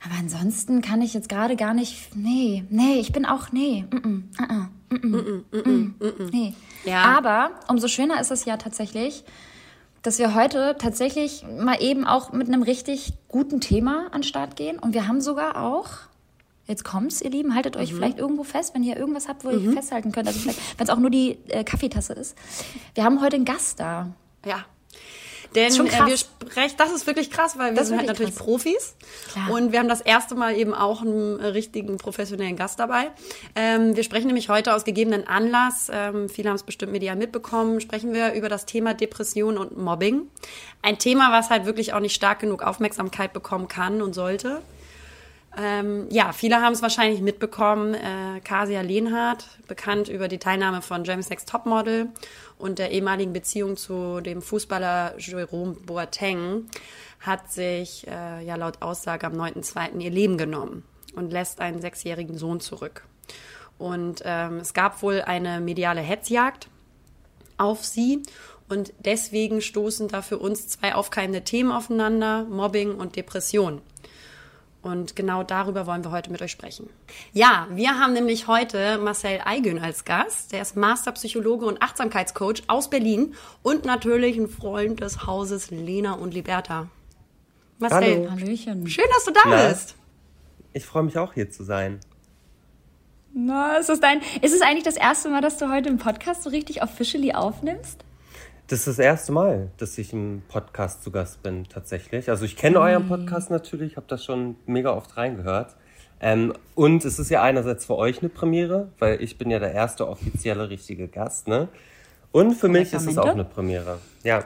Aber 0.03 0.15
ansonsten 0.19 0.81
kann 0.81 1.03
ich 1.03 1.13
jetzt 1.13 1.29
gerade 1.29 1.55
gar 1.55 1.75
nicht. 1.75 2.15
Nee, 2.15 2.63
nee, 2.71 2.95
ich 2.99 3.11
bin 3.11 3.27
auch. 3.27 3.51
Nee. 3.51 3.85
Mm 3.91 3.95
-mm, 3.95 4.23
mm 4.89 5.15
-mm, 5.15 5.43
mm 5.51 5.95
-mm, 5.99 6.29
nee. 6.31 6.53
Ja. 6.83 7.03
Aber 7.03 7.51
umso 7.67 7.87
schöner 7.87 8.19
ist 8.19 8.31
es 8.31 8.45
ja 8.45 8.57
tatsächlich, 8.57 9.23
dass 10.01 10.17
wir 10.17 10.33
heute 10.33 10.77
tatsächlich 10.79 11.45
mal 11.59 11.79
eben 11.79 12.07
auch 12.07 12.31
mit 12.31 12.47
einem 12.47 12.63
richtig 12.63 13.13
guten 13.27 13.61
Thema 13.61 14.07
an 14.07 14.21
den 14.21 14.23
Start 14.23 14.55
gehen. 14.55 14.79
Und 14.79 14.95
wir 14.95 15.07
haben 15.07 15.21
sogar 15.21 15.61
auch 15.61 16.06
Jetzt 16.67 16.83
kommt's, 16.83 17.21
ihr 17.21 17.29
Lieben, 17.29 17.55
haltet 17.55 17.77
euch 17.77 17.91
mhm. 17.91 17.97
vielleicht 17.97 18.17
irgendwo 18.19 18.43
fest, 18.43 18.75
wenn 18.75 18.83
ihr 18.83 18.97
irgendwas 18.97 19.27
habt, 19.27 19.45
wo 19.45 19.49
ihr 19.49 19.59
mhm. 19.59 19.73
festhalten 19.73 20.11
könnt. 20.11 20.27
Also 20.27 20.39
vielleicht, 20.39 20.59
wenn 20.77 20.85
es 20.85 20.89
auch 20.89 20.99
nur 20.99 21.09
die 21.09 21.37
äh, 21.47 21.63
Kaffeetasse 21.63 22.13
ist. 22.13 22.35
Wir 22.93 23.03
haben 23.03 23.21
heute 23.21 23.37
einen 23.37 23.45
Gast 23.45 23.79
da. 23.79 24.11
Ja. 24.45 24.65
Denn 25.55 25.73
äh, 25.73 26.05
wir 26.05 26.17
sprechen, 26.17 26.75
das 26.77 26.91
ist 26.91 27.07
wirklich 27.07 27.31
krass, 27.31 27.57
weil 27.57 27.71
wir 27.71 27.77
das 27.77 27.87
sind 27.87 27.97
halt 27.97 28.07
natürlich 28.07 28.35
krass. 28.35 28.45
Profis. 28.45 28.95
Klar. 29.31 29.51
Und 29.51 29.71
wir 29.71 29.79
haben 29.79 29.87
das 29.87 30.01
erste 30.01 30.35
Mal 30.35 30.55
eben 30.55 30.73
auch 30.73 31.01
einen 31.01 31.39
äh, 31.39 31.47
richtigen 31.47 31.97
professionellen 31.97 32.55
Gast 32.55 32.79
dabei. 32.79 33.11
Ähm, 33.55 33.95
wir 33.95 34.03
sprechen 34.03 34.27
nämlich 34.27 34.49
heute 34.49 34.75
aus 34.75 34.83
gegebenen 34.83 35.25
Anlass, 35.25 35.89
ähm, 35.91 36.29
viele 36.29 36.49
haben 36.49 36.55
es 36.55 36.63
bestimmt 36.63 36.91
medial 36.91 37.15
mitbekommen, 37.15 37.81
sprechen 37.81 38.13
wir 38.13 38.33
über 38.33 38.49
das 38.49 38.65
Thema 38.65 38.93
Depression 38.93 39.57
und 39.57 39.77
Mobbing. 39.77 40.23
Ein 40.81 40.99
Thema, 40.99 41.31
was 41.31 41.49
halt 41.49 41.65
wirklich 41.65 41.93
auch 41.93 41.99
nicht 42.01 42.13
stark 42.13 42.39
genug 42.39 42.61
Aufmerksamkeit 42.61 43.33
bekommen 43.33 43.67
kann 43.67 44.01
und 44.01 44.13
sollte. 44.13 44.61
Ähm, 45.59 46.07
ja, 46.11 46.33
viele 46.33 46.61
haben 46.61 46.73
es 46.73 46.83
wahrscheinlich 46.83 47.21
mitbekommen. 47.21 47.95
Äh, 47.95 48.41
Kasia 48.43 48.81
Lehnhardt, 48.81 49.45
bekannt 49.67 50.07
über 50.07 50.27
die 50.27 50.37
Teilnahme 50.37 50.83
von 50.83 51.03
James 51.03 51.31
Next 51.31 51.49
Topmodel 51.49 52.09
und 52.59 52.77
der 52.77 52.91
ehemaligen 52.91 53.33
Beziehung 53.33 53.75
zu 53.75 54.21
dem 54.21 54.43
Fußballer 54.43 55.15
Jerome 55.17 55.73
Boateng, 55.73 56.69
hat 57.21 57.51
sich 57.51 58.05
äh, 58.07 58.45
ja 58.45 58.55
laut 58.55 58.83
Aussage 58.83 59.25
am 59.25 59.33
9.2. 59.33 59.99
ihr 59.99 60.11
Leben 60.11 60.37
genommen 60.37 60.83
und 61.15 61.31
lässt 61.31 61.59
einen 61.59 61.81
sechsjährigen 61.81 62.37
Sohn 62.37 62.59
zurück. 62.59 63.03
Und 63.79 64.21
ähm, 64.25 64.57
es 64.57 64.75
gab 64.75 65.01
wohl 65.01 65.21
eine 65.21 65.59
mediale 65.59 66.01
Hetzjagd 66.01 66.69
auf 67.57 67.83
sie 67.83 68.21
und 68.69 68.93
deswegen 68.99 69.61
stoßen 69.61 70.07
da 70.07 70.21
für 70.21 70.37
uns 70.37 70.67
zwei 70.67 70.93
aufkeimende 70.93 71.43
Themen 71.43 71.71
aufeinander, 71.71 72.43
Mobbing 72.45 72.93
und 72.95 73.15
Depression. 73.15 73.81
Und 74.87 75.17
genau 75.17 75.43
darüber 75.43 75.85
wollen 75.85 76.01
wir 76.05 76.11
heute 76.11 76.31
mit 76.31 76.41
euch 76.41 76.51
sprechen. 76.51 76.89
Ja, 77.33 77.67
wir 77.71 77.99
haben 77.99 78.13
nämlich 78.13 78.47
heute 78.47 78.97
Marcel 78.99 79.41
Eigün 79.43 79.79
als 79.79 80.05
Gast. 80.05 80.53
Der 80.53 80.61
ist 80.61 80.77
Masterpsychologe 80.77 81.65
und 81.65 81.81
Achtsamkeitscoach 81.81 82.63
aus 82.67 82.89
Berlin 82.89 83.35
und 83.63 83.83
natürlich 83.83 84.37
ein 84.37 84.47
Freund 84.47 85.01
des 85.01 85.27
Hauses 85.27 85.71
Lena 85.71 86.13
und 86.13 86.33
Liberta. 86.33 86.87
Marcel, 87.79 88.29
Hallo. 88.29 88.31
Hallöchen. 88.31 88.87
schön, 88.87 89.03
dass 89.13 89.25
du 89.25 89.31
da 89.31 89.41
Na, 89.45 89.67
bist. 89.67 89.95
Ich 90.71 90.85
freue 90.85 91.03
mich 91.03 91.17
auch 91.17 91.33
hier 91.33 91.51
zu 91.51 91.65
sein. 91.65 91.99
Na, 93.33 93.75
ist 93.75 93.89
es 93.89 93.99
dein, 93.99 94.21
ist 94.41 94.53
es 94.53 94.61
eigentlich 94.61 94.85
das 94.85 94.95
erste 94.95 95.27
Mal, 95.27 95.41
dass 95.41 95.57
du 95.57 95.69
heute 95.69 95.89
im 95.89 95.97
Podcast 95.97 96.43
so 96.43 96.49
richtig 96.49 96.81
officially 96.81 97.33
aufnimmst? 97.33 98.05
Das 98.67 98.79
ist 98.79 98.87
das 98.87 98.99
erste 98.99 99.31
Mal, 99.31 99.69
dass 99.77 99.97
ich 99.97 100.11
im 100.11 100.41
Podcast 100.49 101.01
zu 101.01 101.09
Gast 101.09 101.41
bin, 101.41 101.63
tatsächlich. 101.69 102.29
Also 102.29 102.43
ich 102.43 102.57
kenne 102.57 102.81
euren 102.81 103.07
Podcast 103.07 103.49
natürlich, 103.49 103.95
habe 103.95 104.07
das 104.09 104.25
schon 104.25 104.57
mega 104.65 104.91
oft 104.91 105.15
reingehört. 105.15 105.77
Ähm, 106.19 106.51
und 106.75 107.05
es 107.05 107.17
ist 107.17 107.29
ja 107.29 107.41
einerseits 107.41 107.85
für 107.85 107.95
euch 107.95 108.19
eine 108.19 108.27
Premiere, 108.27 108.89
weil 108.99 109.21
ich 109.21 109.37
bin 109.37 109.49
ja 109.51 109.59
der 109.59 109.71
erste 109.71 110.09
offizielle 110.09 110.69
richtige 110.69 111.07
Gast, 111.07 111.47
ne? 111.47 111.69
Und 112.33 112.55
für 112.55 112.67
mich 112.67 112.91
ist 112.91 113.07
es 113.07 113.17
auch 113.17 113.27
eine 113.27 113.45
Premiere. 113.45 113.99
Ja. 114.23 114.43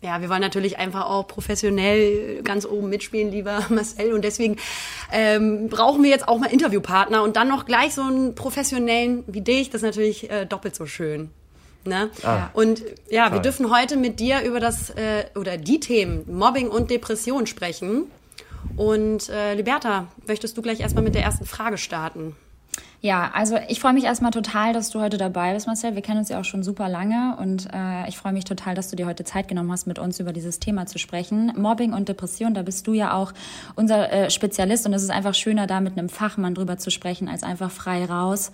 Ja, 0.00 0.22
wir 0.22 0.30
wollen 0.30 0.40
natürlich 0.40 0.78
einfach 0.78 1.04
auch 1.04 1.26
professionell 1.26 2.42
ganz 2.44 2.64
oben 2.64 2.88
mitspielen, 2.88 3.30
lieber 3.30 3.60
Marcel. 3.68 4.14
Und 4.14 4.24
deswegen 4.24 4.56
ähm, 5.12 5.68
brauchen 5.68 6.02
wir 6.02 6.08
jetzt 6.08 6.28
auch 6.28 6.38
mal 6.38 6.50
Interviewpartner 6.50 7.22
und 7.22 7.36
dann 7.36 7.48
noch 7.48 7.66
gleich 7.66 7.94
so 7.94 8.02
einen 8.02 8.34
professionellen 8.34 9.22
wie 9.26 9.42
dich. 9.42 9.68
Das 9.68 9.82
ist 9.82 9.86
natürlich 9.86 10.30
äh, 10.30 10.46
doppelt 10.46 10.74
so 10.74 10.86
schön. 10.86 11.30
Ne? 11.86 12.10
Ah, 12.22 12.48
und 12.54 12.82
ja, 13.10 13.24
toll. 13.24 13.34
wir 13.34 13.42
dürfen 13.42 13.70
heute 13.70 13.96
mit 13.96 14.20
dir 14.20 14.42
über 14.42 14.60
das 14.60 14.90
äh, 14.90 15.24
oder 15.34 15.56
die 15.56 15.80
Themen 15.80 16.24
Mobbing 16.26 16.68
und 16.68 16.90
Depression 16.90 17.46
sprechen. 17.46 18.04
Und 18.76 19.28
äh, 19.28 19.54
Liberta, 19.54 20.08
möchtest 20.26 20.56
du 20.56 20.62
gleich 20.62 20.80
erstmal 20.80 21.04
mit 21.04 21.14
der 21.14 21.22
ersten 21.22 21.44
Frage 21.44 21.78
starten? 21.78 22.34
Ja, 23.04 23.30
also 23.34 23.58
ich 23.68 23.80
freue 23.80 23.92
mich 23.92 24.04
erstmal 24.04 24.30
total, 24.30 24.72
dass 24.72 24.88
du 24.88 24.98
heute 24.98 25.18
dabei 25.18 25.52
bist, 25.52 25.66
Marcel. 25.66 25.94
Wir 25.94 26.00
kennen 26.00 26.20
uns 26.20 26.30
ja 26.30 26.40
auch 26.40 26.44
schon 26.44 26.62
super 26.62 26.88
lange 26.88 27.36
und 27.38 27.68
äh, 27.70 28.08
ich 28.08 28.16
freue 28.16 28.32
mich 28.32 28.44
total, 28.44 28.74
dass 28.74 28.88
du 28.88 28.96
dir 28.96 29.04
heute 29.04 29.24
Zeit 29.24 29.46
genommen 29.46 29.70
hast, 29.70 29.86
mit 29.86 29.98
uns 29.98 30.20
über 30.20 30.32
dieses 30.32 30.58
Thema 30.58 30.86
zu 30.86 30.98
sprechen. 30.98 31.52
Mobbing 31.54 31.92
und 31.92 32.08
Depression, 32.08 32.54
da 32.54 32.62
bist 32.62 32.86
du 32.86 32.94
ja 32.94 33.12
auch 33.12 33.34
unser 33.74 34.10
äh, 34.10 34.30
Spezialist 34.30 34.86
und 34.86 34.94
es 34.94 35.02
ist 35.02 35.10
einfach 35.10 35.34
schöner, 35.34 35.66
da 35.66 35.80
mit 35.80 35.98
einem 35.98 36.08
Fachmann 36.08 36.54
drüber 36.54 36.78
zu 36.78 36.90
sprechen, 36.90 37.28
als 37.28 37.42
einfach 37.42 37.70
frei 37.70 38.06
raus 38.06 38.52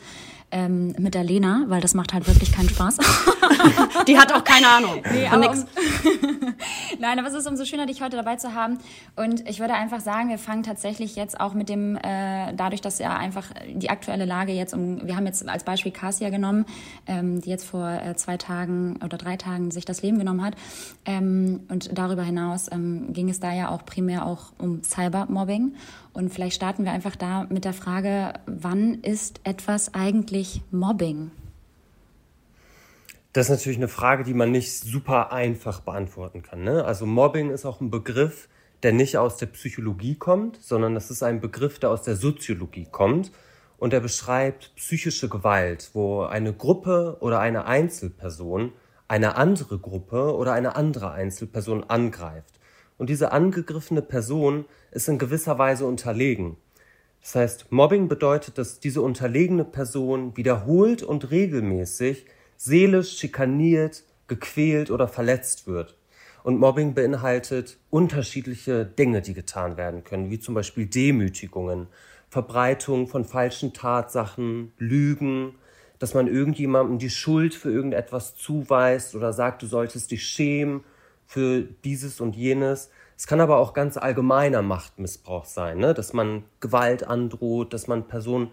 ähm, 0.52 0.94
mit 0.98 1.14
der 1.14 1.24
Lena, 1.24 1.64
weil 1.68 1.80
das 1.80 1.94
macht 1.94 2.12
halt 2.12 2.26
wirklich 2.26 2.52
keinen 2.52 2.68
Spaß. 2.68 2.98
Die 4.08 4.18
hat 4.18 4.32
auch 4.32 4.44
keine 4.44 4.68
Ahnung 4.68 5.02
nee, 5.12 5.28
von 5.28 5.40
nix. 5.40 5.66
Nein, 6.98 7.18
aber 7.18 7.28
es 7.28 7.34
ist 7.34 7.46
umso 7.46 7.64
schöner, 7.64 7.86
dich 7.86 8.02
heute 8.02 8.16
dabei 8.16 8.36
zu 8.36 8.54
haben. 8.54 8.78
Und 9.16 9.48
ich 9.48 9.60
würde 9.60 9.74
einfach 9.74 10.00
sagen, 10.00 10.28
wir 10.28 10.38
fangen 10.38 10.62
tatsächlich 10.62 11.16
jetzt 11.16 11.40
auch 11.40 11.54
mit 11.54 11.68
dem, 11.68 11.96
äh, 11.96 12.52
dadurch, 12.54 12.80
dass 12.80 12.98
ja 12.98 13.16
einfach 13.16 13.50
die 13.74 13.90
aktuelle 13.90 14.24
Lage 14.24 14.52
jetzt 14.52 14.74
um, 14.74 15.06
wir 15.06 15.16
haben 15.16 15.26
jetzt 15.26 15.48
als 15.48 15.64
Beispiel 15.64 15.92
Cassia 15.92 16.30
genommen, 16.30 16.66
ähm, 17.06 17.40
die 17.40 17.50
jetzt 17.50 17.66
vor 17.66 17.88
äh, 17.88 18.16
zwei 18.16 18.36
Tagen 18.36 18.98
oder 19.04 19.18
drei 19.18 19.36
Tagen 19.36 19.70
sich 19.70 19.84
das 19.84 20.02
Leben 20.02 20.18
genommen 20.18 20.42
hat. 20.42 20.54
Ähm, 21.04 21.60
und 21.68 21.96
darüber 21.96 22.22
hinaus 22.22 22.70
ähm, 22.72 23.12
ging 23.12 23.28
es 23.28 23.40
da 23.40 23.52
ja 23.52 23.70
auch 23.70 23.84
primär 23.84 24.26
auch 24.26 24.52
um 24.58 24.82
Cybermobbing. 24.82 25.74
Und 26.12 26.32
vielleicht 26.32 26.56
starten 26.56 26.84
wir 26.84 26.92
einfach 26.92 27.16
da 27.16 27.46
mit 27.50 27.64
der 27.64 27.72
Frage, 27.72 28.34
wann 28.46 28.94
ist 28.94 29.40
etwas 29.44 29.94
eigentlich 29.94 30.62
Mobbing? 30.70 31.30
Das 33.32 33.46
ist 33.46 33.50
natürlich 33.50 33.78
eine 33.78 33.88
Frage, 33.88 34.24
die 34.24 34.34
man 34.34 34.50
nicht 34.50 34.72
super 34.72 35.32
einfach 35.32 35.80
beantworten 35.80 36.42
kann. 36.42 36.64
Ne? 36.64 36.84
Also 36.84 37.06
Mobbing 37.06 37.50
ist 37.50 37.64
auch 37.64 37.80
ein 37.80 37.90
Begriff, 37.90 38.48
der 38.82 38.92
nicht 38.92 39.18
aus 39.18 39.36
der 39.36 39.46
Psychologie 39.46 40.16
kommt, 40.16 40.56
sondern 40.56 40.94
das 40.94 41.10
ist 41.10 41.22
ein 41.22 41.40
Begriff, 41.40 41.78
der 41.78 41.90
aus 41.90 42.02
der 42.02 42.16
Soziologie 42.16 42.88
kommt 42.90 43.30
und 43.78 43.92
der 43.92 44.00
beschreibt 44.00 44.74
psychische 44.76 45.28
Gewalt, 45.28 45.90
wo 45.92 46.22
eine 46.22 46.52
Gruppe 46.52 47.18
oder 47.20 47.38
eine 47.38 47.66
Einzelperson 47.66 48.72
eine 49.10 49.36
andere 49.36 49.78
Gruppe 49.78 50.36
oder 50.36 50.52
eine 50.52 50.76
andere 50.76 51.10
Einzelperson 51.10 51.82
angreift. 51.82 52.59
Und 53.00 53.08
diese 53.08 53.32
angegriffene 53.32 54.02
Person 54.02 54.66
ist 54.90 55.08
in 55.08 55.18
gewisser 55.18 55.56
Weise 55.56 55.86
unterlegen. 55.86 56.58
Das 57.22 57.34
heißt, 57.34 57.72
Mobbing 57.72 58.08
bedeutet, 58.08 58.58
dass 58.58 58.78
diese 58.78 59.00
unterlegene 59.00 59.64
Person 59.64 60.36
wiederholt 60.36 61.02
und 61.02 61.30
regelmäßig 61.30 62.26
seelisch 62.58 63.16
schikaniert, 63.16 64.04
gequält 64.26 64.90
oder 64.90 65.08
verletzt 65.08 65.66
wird. 65.66 65.96
Und 66.44 66.58
Mobbing 66.58 66.92
beinhaltet 66.92 67.78
unterschiedliche 67.88 68.84
Dinge, 68.84 69.22
die 69.22 69.32
getan 69.32 69.78
werden 69.78 70.04
können, 70.04 70.28
wie 70.28 70.38
zum 70.38 70.54
Beispiel 70.54 70.84
Demütigungen, 70.84 71.86
Verbreitung 72.28 73.08
von 73.08 73.24
falschen 73.24 73.72
Tatsachen, 73.72 74.72
Lügen, 74.76 75.54
dass 75.98 76.12
man 76.12 76.26
irgendjemandem 76.26 76.98
die 76.98 77.08
Schuld 77.08 77.54
für 77.54 77.72
irgendetwas 77.72 78.36
zuweist 78.36 79.14
oder 79.14 79.32
sagt, 79.32 79.62
du 79.62 79.66
solltest 79.66 80.10
dich 80.10 80.26
schämen 80.26 80.84
für 81.30 81.62
dieses 81.62 82.20
und 82.20 82.34
jenes. 82.34 82.90
Es 83.16 83.28
kann 83.28 83.40
aber 83.40 83.58
auch 83.58 83.72
ganz 83.72 83.96
allgemeiner 83.96 84.62
Machtmissbrauch 84.62 85.44
sein, 85.44 85.78
ne? 85.78 85.94
dass 85.94 86.12
man 86.12 86.42
Gewalt 86.58 87.06
androht, 87.06 87.72
dass 87.72 87.86
man 87.86 88.08
Personen 88.08 88.52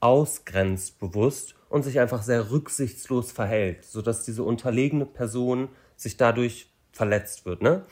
ausgrenzt 0.00 1.00
bewusst 1.00 1.54
und 1.70 1.84
sich 1.84 2.00
einfach 2.00 2.22
sehr 2.22 2.50
rücksichtslos 2.50 3.32
verhält, 3.32 3.86
sodass 3.86 4.26
diese 4.26 4.42
unterlegene 4.42 5.06
Person 5.06 5.70
sich 5.96 6.18
dadurch 6.18 6.70
verletzt 6.92 7.46
wird. 7.46 7.62
Ne? 7.62 7.86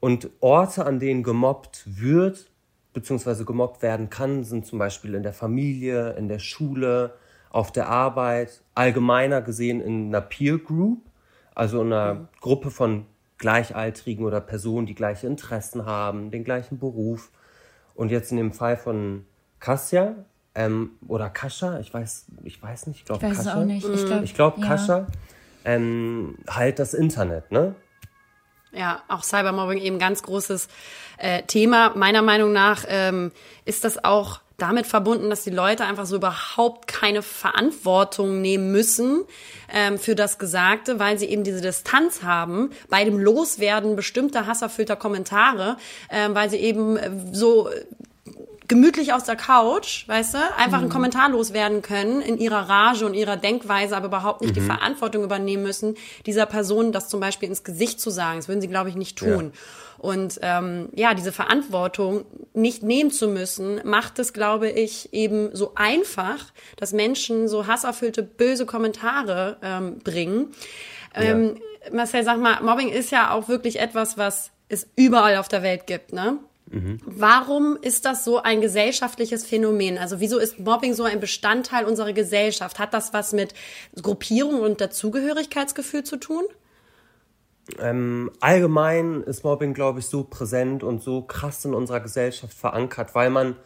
Und 0.00 0.30
Orte, 0.40 0.86
an 0.86 0.98
denen 0.98 1.22
gemobbt 1.22 1.82
wird, 1.84 2.50
beziehungsweise 2.94 3.44
gemobbt 3.44 3.82
werden 3.82 4.08
kann, 4.08 4.42
sind 4.42 4.64
zum 4.64 4.78
Beispiel 4.78 5.14
in 5.14 5.22
der 5.22 5.34
Familie, 5.34 6.14
in 6.14 6.28
der 6.28 6.38
Schule, 6.38 7.12
auf 7.50 7.72
der 7.72 7.90
Arbeit, 7.90 8.62
allgemeiner 8.74 9.42
gesehen 9.42 9.82
in 9.82 10.06
einer 10.06 10.22
Peer 10.22 10.56
Group, 10.56 11.02
also 11.54 11.82
in 11.82 11.92
einer 11.92 12.28
Gruppe 12.40 12.70
von 12.70 13.04
Gleichaltrigen 13.40 14.24
oder 14.24 14.40
Personen, 14.40 14.86
die 14.86 14.94
gleiche 14.94 15.26
Interessen 15.26 15.86
haben, 15.86 16.30
den 16.30 16.44
gleichen 16.44 16.78
Beruf. 16.78 17.30
Und 17.94 18.10
jetzt 18.10 18.30
in 18.30 18.36
dem 18.36 18.52
Fall 18.52 18.76
von 18.76 19.24
Kassia 19.58 20.14
ähm, 20.54 20.92
oder 21.08 21.30
Kascha, 21.30 21.80
ich 21.80 21.92
weiß, 21.92 22.26
ich 22.44 22.62
weiß 22.62 22.86
nicht, 22.86 23.00
ich 23.00 23.04
glaube 23.06 23.20
Kascha. 23.20 23.32
Ich 23.32 23.38
weiß 23.38 23.46
es 23.46 23.54
auch 23.54 23.64
nicht. 23.64 23.88
Ich 23.88 24.06
glaube, 24.06 24.24
ich 24.24 24.34
glaub, 24.34 24.58
ja. 24.58 24.66
Kascha, 24.66 25.06
ähm, 25.64 26.36
halt 26.48 26.78
das 26.78 26.94
Internet, 26.94 27.50
ne? 27.50 27.74
Ja, 28.72 29.02
auch 29.08 29.24
Cybermobbing 29.24 29.78
eben 29.78 29.98
ganz 29.98 30.22
großes 30.22 30.68
äh, 31.18 31.42
Thema. 31.42 31.96
Meiner 31.96 32.22
Meinung 32.22 32.52
nach 32.52 32.84
ähm, 32.88 33.32
ist 33.64 33.84
das 33.84 34.04
auch 34.04 34.40
damit 34.60 34.86
verbunden, 34.86 35.30
dass 35.30 35.44
die 35.44 35.50
Leute 35.50 35.84
einfach 35.84 36.06
so 36.06 36.16
überhaupt 36.16 36.86
keine 36.86 37.22
Verantwortung 37.22 38.40
nehmen 38.40 38.70
müssen 38.72 39.24
ähm, 39.72 39.98
für 39.98 40.14
das 40.14 40.38
Gesagte, 40.38 40.98
weil 40.98 41.18
sie 41.18 41.26
eben 41.26 41.44
diese 41.44 41.60
Distanz 41.60 42.22
haben 42.22 42.70
bei 42.88 43.04
dem 43.04 43.18
Loswerden 43.18 43.96
bestimmter 43.96 44.46
hasserfüllter 44.46 44.96
Kommentare, 44.96 45.76
ähm, 46.10 46.34
weil 46.34 46.50
sie 46.50 46.58
eben 46.58 46.98
so 47.32 47.68
gemütlich 48.70 49.12
aus 49.12 49.24
der 49.24 49.34
Couch, 49.34 50.06
weißt 50.06 50.34
du, 50.34 50.38
einfach 50.56 50.78
mhm. 50.78 50.84
einen 50.84 50.88
Kommentar 50.90 51.28
loswerden 51.28 51.82
können 51.82 52.22
in 52.22 52.38
ihrer 52.38 52.68
Rage 52.68 53.04
und 53.04 53.14
ihrer 53.14 53.36
Denkweise, 53.36 53.96
aber 53.96 54.06
überhaupt 54.06 54.42
nicht 54.42 54.54
mhm. 54.54 54.60
die 54.60 54.66
Verantwortung 54.66 55.24
übernehmen 55.24 55.64
müssen, 55.64 55.96
dieser 56.24 56.46
Person 56.46 56.92
das 56.92 57.08
zum 57.08 57.18
Beispiel 57.18 57.48
ins 57.48 57.64
Gesicht 57.64 58.00
zu 58.00 58.10
sagen. 58.10 58.38
Das 58.38 58.46
würden 58.46 58.60
sie, 58.60 58.68
glaube 58.68 58.88
ich, 58.88 58.94
nicht 58.94 59.18
tun. 59.18 59.50
Ja. 59.52 59.60
Und 59.98 60.38
ähm, 60.42 60.88
ja, 60.94 61.14
diese 61.14 61.32
Verantwortung 61.32 62.24
nicht 62.54 62.84
nehmen 62.84 63.10
zu 63.10 63.26
müssen, 63.26 63.80
macht 63.82 64.20
es, 64.20 64.32
glaube 64.32 64.70
ich, 64.70 65.12
eben 65.12 65.50
so 65.52 65.72
einfach, 65.74 66.38
dass 66.76 66.92
Menschen 66.92 67.48
so 67.48 67.66
hasserfüllte, 67.66 68.22
böse 68.22 68.66
Kommentare 68.66 69.56
ähm, 69.62 69.98
bringen. 69.98 70.52
Ähm, 71.16 71.56
ja. 71.84 71.92
Marcel, 71.92 72.22
sag 72.22 72.38
mal, 72.38 72.62
Mobbing 72.62 72.88
ist 72.88 73.10
ja 73.10 73.32
auch 73.32 73.48
wirklich 73.48 73.80
etwas, 73.80 74.16
was 74.16 74.52
es 74.68 74.88
überall 74.94 75.38
auf 75.38 75.48
der 75.48 75.64
Welt 75.64 75.88
gibt, 75.88 76.12
ne? 76.12 76.38
Warum 77.04 77.76
ist 77.82 78.04
das 78.04 78.24
so 78.24 78.42
ein 78.42 78.60
gesellschaftliches 78.60 79.44
Phänomen? 79.44 79.98
Also 79.98 80.20
wieso 80.20 80.38
ist 80.38 80.60
Mobbing 80.60 80.94
so 80.94 81.02
ein 81.02 81.18
Bestandteil 81.18 81.84
unserer 81.84 82.12
Gesellschaft? 82.12 82.78
Hat 82.78 82.94
das 82.94 83.12
was 83.12 83.32
mit 83.32 83.54
Gruppierung 84.00 84.60
und 84.60 84.80
Dazugehörigkeitsgefühl 84.80 86.04
zu 86.04 86.16
tun? 86.16 86.44
Ähm, 87.78 88.30
allgemein 88.40 89.22
ist 89.22 89.42
Mobbing, 89.44 89.74
glaube 89.74 89.98
ich, 89.98 90.06
so 90.06 90.24
präsent 90.24 90.84
und 90.84 91.02
so 91.02 91.22
krass 91.22 91.64
in 91.64 91.74
unserer 91.74 92.00
Gesellschaft 92.00 92.54
verankert, 92.56 93.14
weil 93.14 93.30
man 93.30 93.56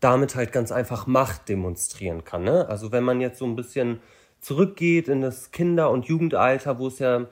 damit 0.00 0.34
halt 0.34 0.52
ganz 0.52 0.72
einfach 0.72 1.06
Macht 1.06 1.48
demonstrieren 1.48 2.24
kann. 2.24 2.44
Ne? 2.44 2.68
Also 2.68 2.92
wenn 2.92 3.04
man 3.04 3.20
jetzt 3.20 3.38
so 3.38 3.46
ein 3.46 3.56
bisschen 3.56 4.00
zurückgeht 4.40 5.08
in 5.08 5.20
das 5.20 5.50
Kinder- 5.50 5.90
und 5.90 6.06
Jugendalter, 6.06 6.78
wo 6.78 6.88
es 6.88 6.98
ja 6.98 7.26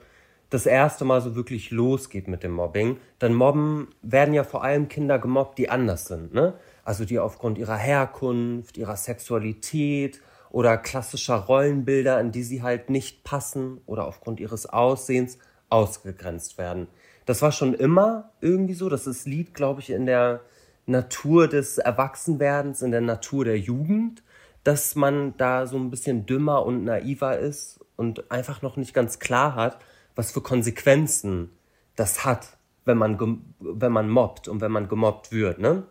das 0.53 0.67
erste 0.67 1.03
Mal 1.03 1.19
so 1.19 1.35
wirklich 1.35 1.71
losgeht 1.71 2.27
mit 2.27 2.43
dem 2.43 2.51
Mobbing, 2.51 2.97
dann 3.17 3.33
mobben 3.33 3.87
werden 4.03 4.35
ja 4.35 4.43
vor 4.43 4.63
allem 4.63 4.87
Kinder 4.87 5.17
gemobbt, 5.17 5.57
die 5.57 5.69
anders 5.69 6.05
sind. 6.05 6.33
Ne? 6.33 6.53
Also 6.83 7.05
die 7.05 7.17
aufgrund 7.17 7.57
ihrer 7.57 7.77
Herkunft, 7.77 8.77
ihrer 8.77 8.95
Sexualität 8.95 10.21
oder 10.51 10.77
klassischer 10.77 11.37
Rollenbilder, 11.37 12.19
in 12.19 12.31
die 12.31 12.43
sie 12.43 12.61
halt 12.61 12.91
nicht 12.91 13.23
passen 13.23 13.81
oder 13.87 14.05
aufgrund 14.05 14.39
ihres 14.39 14.67
Aussehens 14.67 15.39
ausgegrenzt 15.69 16.59
werden. 16.59 16.85
Das 17.25 17.41
war 17.41 17.51
schon 17.51 17.73
immer 17.73 18.29
irgendwie 18.39 18.75
so. 18.75 18.89
Das 18.89 19.07
ist 19.07 19.25
Lied, 19.25 19.55
glaube 19.55 19.81
ich, 19.81 19.89
in 19.89 20.05
der 20.05 20.41
Natur 20.85 21.47
des 21.47 21.79
Erwachsenwerdens, 21.79 22.83
in 22.83 22.91
der 22.91 23.01
Natur 23.01 23.45
der 23.45 23.57
Jugend, 23.57 24.21
dass 24.63 24.93
man 24.93 25.35
da 25.37 25.65
so 25.65 25.77
ein 25.77 25.89
bisschen 25.89 26.27
dümmer 26.27 26.63
und 26.63 26.83
naiver 26.83 27.39
ist 27.39 27.79
und 27.95 28.29
einfach 28.31 28.61
noch 28.61 28.77
nicht 28.77 28.93
ganz 28.93 29.17
klar 29.17 29.55
hat, 29.55 29.79
was 30.15 30.31
für 30.31 30.41
Konsequenzen 30.41 31.49
das 31.95 32.25
hat, 32.25 32.57
wenn 32.85 32.97
man, 32.97 33.41
wenn 33.59 33.91
man 33.91 34.09
mobbt 34.09 34.47
und 34.47 34.61
wenn 34.61 34.71
man 34.71 34.87
gemobbt 34.87 35.31
wird. 35.31 35.59
Ne? 35.59 35.83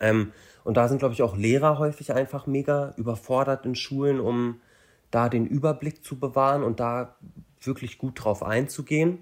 Ähm, 0.00 0.32
und 0.64 0.76
da 0.76 0.88
sind, 0.88 0.98
glaube 0.98 1.14
ich, 1.14 1.22
auch 1.22 1.36
Lehrer 1.36 1.78
häufig 1.78 2.12
einfach 2.12 2.46
mega 2.46 2.94
überfordert 2.96 3.66
in 3.66 3.74
Schulen, 3.74 4.20
um 4.20 4.60
da 5.10 5.28
den 5.28 5.46
Überblick 5.46 6.04
zu 6.04 6.18
bewahren 6.18 6.62
und 6.62 6.80
da 6.80 7.16
wirklich 7.60 7.98
gut 7.98 8.24
drauf 8.24 8.42
einzugehen. 8.42 9.18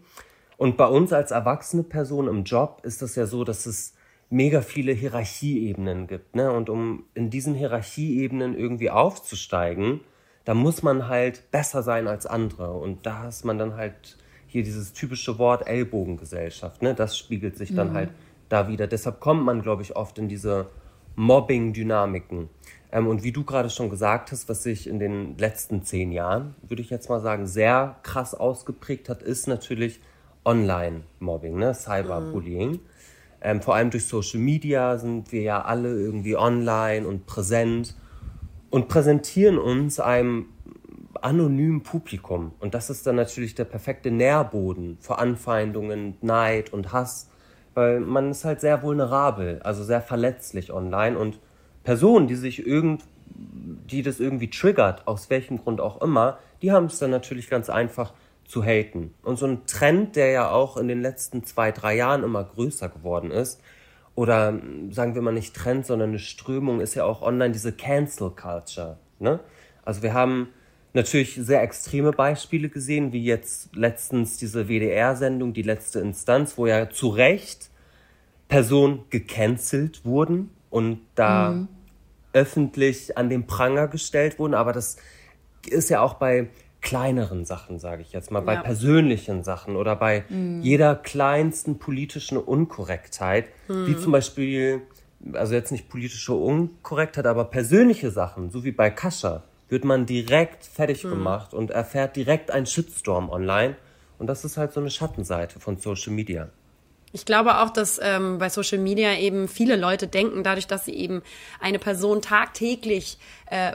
Und 0.56 0.76
bei 0.76 0.86
uns 0.86 1.12
als 1.12 1.32
erwachsene 1.32 1.82
Person 1.82 2.28
im 2.28 2.44
Job 2.44 2.80
ist 2.84 3.02
das 3.02 3.16
ja 3.16 3.26
so, 3.26 3.44
dass 3.44 3.66
es 3.66 3.94
mega 4.30 4.62
viele 4.62 4.92
Hierarchieebenen 4.92 6.06
gibt. 6.06 6.36
Ne? 6.36 6.50
Und 6.50 6.70
um 6.70 7.04
in 7.14 7.30
diesen 7.30 7.54
Hierarchieebenen 7.54 8.56
irgendwie 8.56 8.90
aufzusteigen, 8.90 10.00
da 10.44 10.54
muss 10.54 10.82
man 10.82 11.08
halt 11.08 11.50
besser 11.50 11.82
sein 11.82 12.08
als 12.08 12.26
andere. 12.26 12.72
Und 12.72 13.04
da 13.06 13.28
ist 13.28 13.44
man 13.44 13.58
dann 13.58 13.76
halt 13.76 14.16
hier 14.52 14.62
dieses 14.62 14.92
typische 14.92 15.38
Wort 15.38 15.66
Ellbogengesellschaft, 15.66 16.82
ne, 16.82 16.94
das 16.94 17.16
spiegelt 17.16 17.56
sich 17.56 17.74
dann 17.74 17.90
mhm. 17.90 17.94
halt 17.94 18.10
da 18.48 18.68
wieder. 18.68 18.86
Deshalb 18.86 19.18
kommt 19.18 19.44
man, 19.44 19.62
glaube 19.62 19.82
ich, 19.82 19.96
oft 19.96 20.18
in 20.18 20.28
diese 20.28 20.66
Mobbing-Dynamiken. 21.16 22.48
Ähm, 22.92 23.06
und 23.06 23.22
wie 23.22 23.32
du 23.32 23.44
gerade 23.44 23.70
schon 23.70 23.88
gesagt 23.88 24.30
hast, 24.30 24.48
was 24.48 24.62
sich 24.62 24.86
in 24.86 24.98
den 24.98 25.38
letzten 25.38 25.82
zehn 25.82 26.12
Jahren, 26.12 26.54
würde 26.62 26.82
ich 26.82 26.90
jetzt 26.90 27.08
mal 27.08 27.20
sagen, 27.20 27.46
sehr 27.46 27.96
krass 28.02 28.34
ausgeprägt 28.34 29.08
hat, 29.08 29.22
ist 29.22 29.48
natürlich 29.48 30.00
Online-Mobbing, 30.44 31.56
ne? 31.56 31.74
Cyberbullying. 31.74 32.72
Mhm. 32.72 32.80
Ähm, 33.40 33.62
vor 33.62 33.74
allem 33.74 33.90
durch 33.90 34.04
Social 34.04 34.40
Media 34.40 34.98
sind 34.98 35.32
wir 35.32 35.42
ja 35.42 35.62
alle 35.62 35.98
irgendwie 35.98 36.36
online 36.36 37.06
und 37.06 37.26
präsent 37.26 37.96
und 38.70 38.88
präsentieren 38.88 39.58
uns 39.58 39.98
einem 39.98 40.46
anonymen 41.24 41.82
Publikum. 41.82 42.52
Und 42.60 42.74
das 42.74 42.90
ist 42.90 43.06
dann 43.06 43.16
natürlich 43.16 43.54
der 43.54 43.64
perfekte 43.64 44.10
Nährboden 44.10 44.98
für 45.00 45.18
Anfeindungen, 45.18 46.16
Neid 46.20 46.72
und 46.72 46.92
Hass, 46.92 47.28
weil 47.74 48.00
man 48.00 48.30
ist 48.30 48.44
halt 48.44 48.60
sehr 48.60 48.82
vulnerabel, 48.82 49.60
also 49.62 49.82
sehr 49.84 50.02
verletzlich 50.02 50.72
online 50.72 51.18
und 51.18 51.38
Personen, 51.84 52.26
die 52.26 52.34
sich 52.34 52.66
irgend, 52.66 53.04
die 53.26 54.02
das 54.02 54.20
irgendwie 54.20 54.50
triggert, 54.50 55.06
aus 55.06 55.30
welchem 55.30 55.58
Grund 55.58 55.80
auch 55.80 56.00
immer, 56.02 56.38
die 56.60 56.72
haben 56.72 56.86
es 56.86 56.98
dann 56.98 57.10
natürlich 57.10 57.48
ganz 57.48 57.70
einfach 57.70 58.12
zu 58.44 58.62
haten. 58.62 59.14
Und 59.22 59.38
so 59.38 59.46
ein 59.46 59.66
Trend, 59.66 60.16
der 60.16 60.30
ja 60.30 60.50
auch 60.50 60.76
in 60.76 60.88
den 60.88 61.00
letzten 61.00 61.44
zwei, 61.44 61.72
drei 61.72 61.96
Jahren 61.96 62.22
immer 62.22 62.44
größer 62.44 62.88
geworden 62.88 63.30
ist, 63.30 63.60
oder 64.14 64.60
sagen 64.90 65.14
wir 65.14 65.22
mal 65.22 65.32
nicht 65.32 65.56
Trend, 65.56 65.86
sondern 65.86 66.10
eine 66.10 66.18
Strömung, 66.18 66.80
ist 66.80 66.94
ja 66.94 67.04
auch 67.04 67.22
online 67.22 67.52
diese 67.52 67.72
Cancel 67.72 68.30
Culture. 68.30 68.98
Ne? 69.18 69.40
Also 69.84 70.02
wir 70.02 70.12
haben 70.12 70.48
natürlich 70.94 71.34
sehr 71.36 71.62
extreme 71.62 72.12
Beispiele 72.12 72.68
gesehen, 72.68 73.12
wie 73.12 73.24
jetzt 73.24 73.74
letztens 73.74 74.36
diese 74.36 74.68
WDR-Sendung, 74.68 75.52
die 75.52 75.62
letzte 75.62 76.00
Instanz, 76.00 76.58
wo 76.58 76.66
ja 76.66 76.90
zu 76.90 77.08
Recht 77.08 77.70
Personen 78.48 79.04
gecancelt 79.10 80.04
wurden 80.04 80.50
und 80.68 81.00
da 81.14 81.50
mhm. 81.50 81.68
öffentlich 82.32 83.16
an 83.16 83.30
den 83.30 83.46
Pranger 83.46 83.88
gestellt 83.88 84.38
wurden. 84.38 84.54
Aber 84.54 84.72
das 84.72 84.96
ist 85.66 85.88
ja 85.88 86.02
auch 86.02 86.14
bei 86.14 86.48
kleineren 86.82 87.44
Sachen, 87.46 87.78
sage 87.78 88.02
ich 88.02 88.12
jetzt 88.12 88.30
mal, 88.30 88.40
bei 88.40 88.54
ja. 88.54 88.62
persönlichen 88.62 89.44
Sachen 89.44 89.76
oder 89.76 89.96
bei 89.96 90.24
mhm. 90.28 90.60
jeder 90.60 90.96
kleinsten 90.96 91.78
politischen 91.78 92.36
Unkorrektheit, 92.36 93.46
mhm. 93.68 93.86
wie 93.86 93.96
zum 93.96 94.12
Beispiel, 94.12 94.82
also 95.32 95.54
jetzt 95.54 95.72
nicht 95.72 95.88
politische 95.88 96.34
Unkorrektheit, 96.34 97.26
aber 97.26 97.44
persönliche 97.44 98.10
Sachen, 98.10 98.50
so 98.50 98.64
wie 98.64 98.72
bei 98.72 98.90
Kascha 98.90 99.44
wird 99.72 99.84
man 99.84 100.04
direkt 100.04 100.64
fertig 100.64 101.02
hm. 101.02 101.10
gemacht 101.10 101.54
und 101.54 101.70
erfährt 101.70 102.14
direkt 102.14 102.50
einen 102.50 102.66
Shitstorm 102.66 103.30
online. 103.30 103.74
Und 104.18 104.26
das 104.26 104.44
ist 104.44 104.58
halt 104.58 104.72
so 104.72 104.80
eine 104.80 104.90
Schattenseite 104.90 105.58
von 105.58 105.78
Social 105.78 106.12
Media. 106.12 106.50
Ich 107.12 107.24
glaube 107.24 107.58
auch, 107.58 107.70
dass 107.70 107.98
ähm, 108.02 108.38
bei 108.38 108.50
Social 108.50 108.78
Media 108.78 109.14
eben 109.14 109.48
viele 109.48 109.76
Leute 109.76 110.06
denken, 110.08 110.44
dadurch, 110.44 110.66
dass 110.66 110.84
sie 110.84 110.94
eben 110.94 111.22
eine 111.58 111.78
Person 111.78 112.22
tagtäglich 112.22 113.18
äh, 113.46 113.72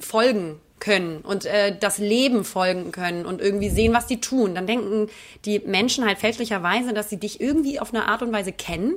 folgen 0.00 0.60
können 0.78 1.22
und 1.22 1.46
äh, 1.46 1.74
das 1.78 1.98
Leben 1.98 2.44
folgen 2.44 2.92
können 2.92 3.24
und 3.24 3.40
irgendwie 3.40 3.70
sehen, 3.70 3.94
was 3.94 4.06
die 4.06 4.20
tun, 4.20 4.54
dann 4.54 4.66
denken 4.66 5.08
die 5.44 5.60
Menschen 5.60 6.04
halt 6.04 6.18
fälschlicherweise, 6.18 6.92
dass 6.92 7.08
sie 7.08 7.18
dich 7.18 7.40
irgendwie 7.40 7.80
auf 7.80 7.94
eine 7.94 8.06
Art 8.08 8.22
und 8.22 8.32
Weise 8.32 8.52
kennen, 8.52 8.94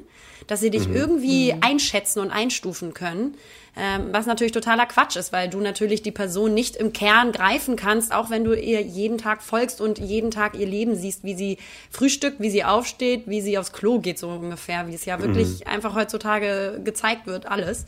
dass 0.48 0.60
sie 0.60 0.72
dich 0.72 0.88
mhm. 0.88 0.96
irgendwie 0.96 1.54
mhm. 1.54 1.60
einschätzen 1.62 2.20
und 2.20 2.32
einstufen 2.32 2.94
können 2.94 3.36
ähm, 3.80 4.10
was 4.12 4.26
natürlich 4.26 4.52
totaler 4.52 4.86
Quatsch 4.86 5.16
ist, 5.16 5.32
weil 5.32 5.50
du 5.50 5.60
natürlich 5.60 6.02
die 6.02 6.12
Person 6.12 6.54
nicht 6.54 6.76
im 6.76 6.92
Kern 6.92 7.32
greifen 7.32 7.78
kannst, 7.78 8.14
auch 8.14 8.30
wenn 8.30 8.44
du 8.44 8.54
ihr 8.54 8.82
jeden 8.82 9.18
Tag 9.18 9.42
folgst 9.42 9.80
und 9.80 10.00
jeden 10.00 10.32
Tag 10.32 10.58
ihr 10.58 10.68
Leben 10.68 10.96
siehst, 10.96 11.24
wie 11.24 11.34
sie 11.34 11.58
frühstückt, 11.90 12.42
wie 12.42 12.50
sie 12.50 12.66
aufsteht, 12.66 13.24
wie 13.28 13.42
sie 13.42 13.58
aufs 13.58 13.72
Klo 13.72 14.00
geht, 14.00 14.20
so 14.20 14.30
ungefähr, 14.30 14.88
wie 14.88 14.96
es 14.96 15.06
ja 15.06 15.22
wirklich 15.22 15.62
mhm. 15.62 15.72
einfach 15.72 15.96
heutzutage 15.96 16.82
gezeigt 16.84 17.26
wird, 17.26 17.46
alles. 17.46 17.86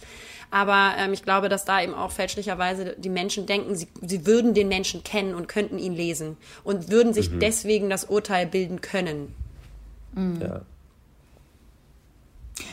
Aber 0.51 0.93
ähm, 0.97 1.13
ich 1.13 1.23
glaube, 1.23 1.47
dass 1.47 1.63
da 1.63 1.81
eben 1.81 1.93
auch 1.93 2.11
fälschlicherweise 2.11 2.95
die 2.97 3.09
Menschen 3.09 3.45
denken, 3.45 3.75
sie, 3.75 3.87
sie 4.01 4.25
würden 4.25 4.53
den 4.53 4.67
Menschen 4.67 5.03
kennen 5.03 5.33
und 5.33 5.47
könnten 5.47 5.79
ihn 5.79 5.95
lesen 5.95 6.37
und 6.65 6.91
würden 6.91 7.13
sich 7.13 7.31
mhm. 7.31 7.39
deswegen 7.39 7.89
das 7.89 8.03
Urteil 8.03 8.45
bilden 8.45 8.81
können. 8.81 9.33
Mhm. 10.13 10.41
Ja. 10.41 10.61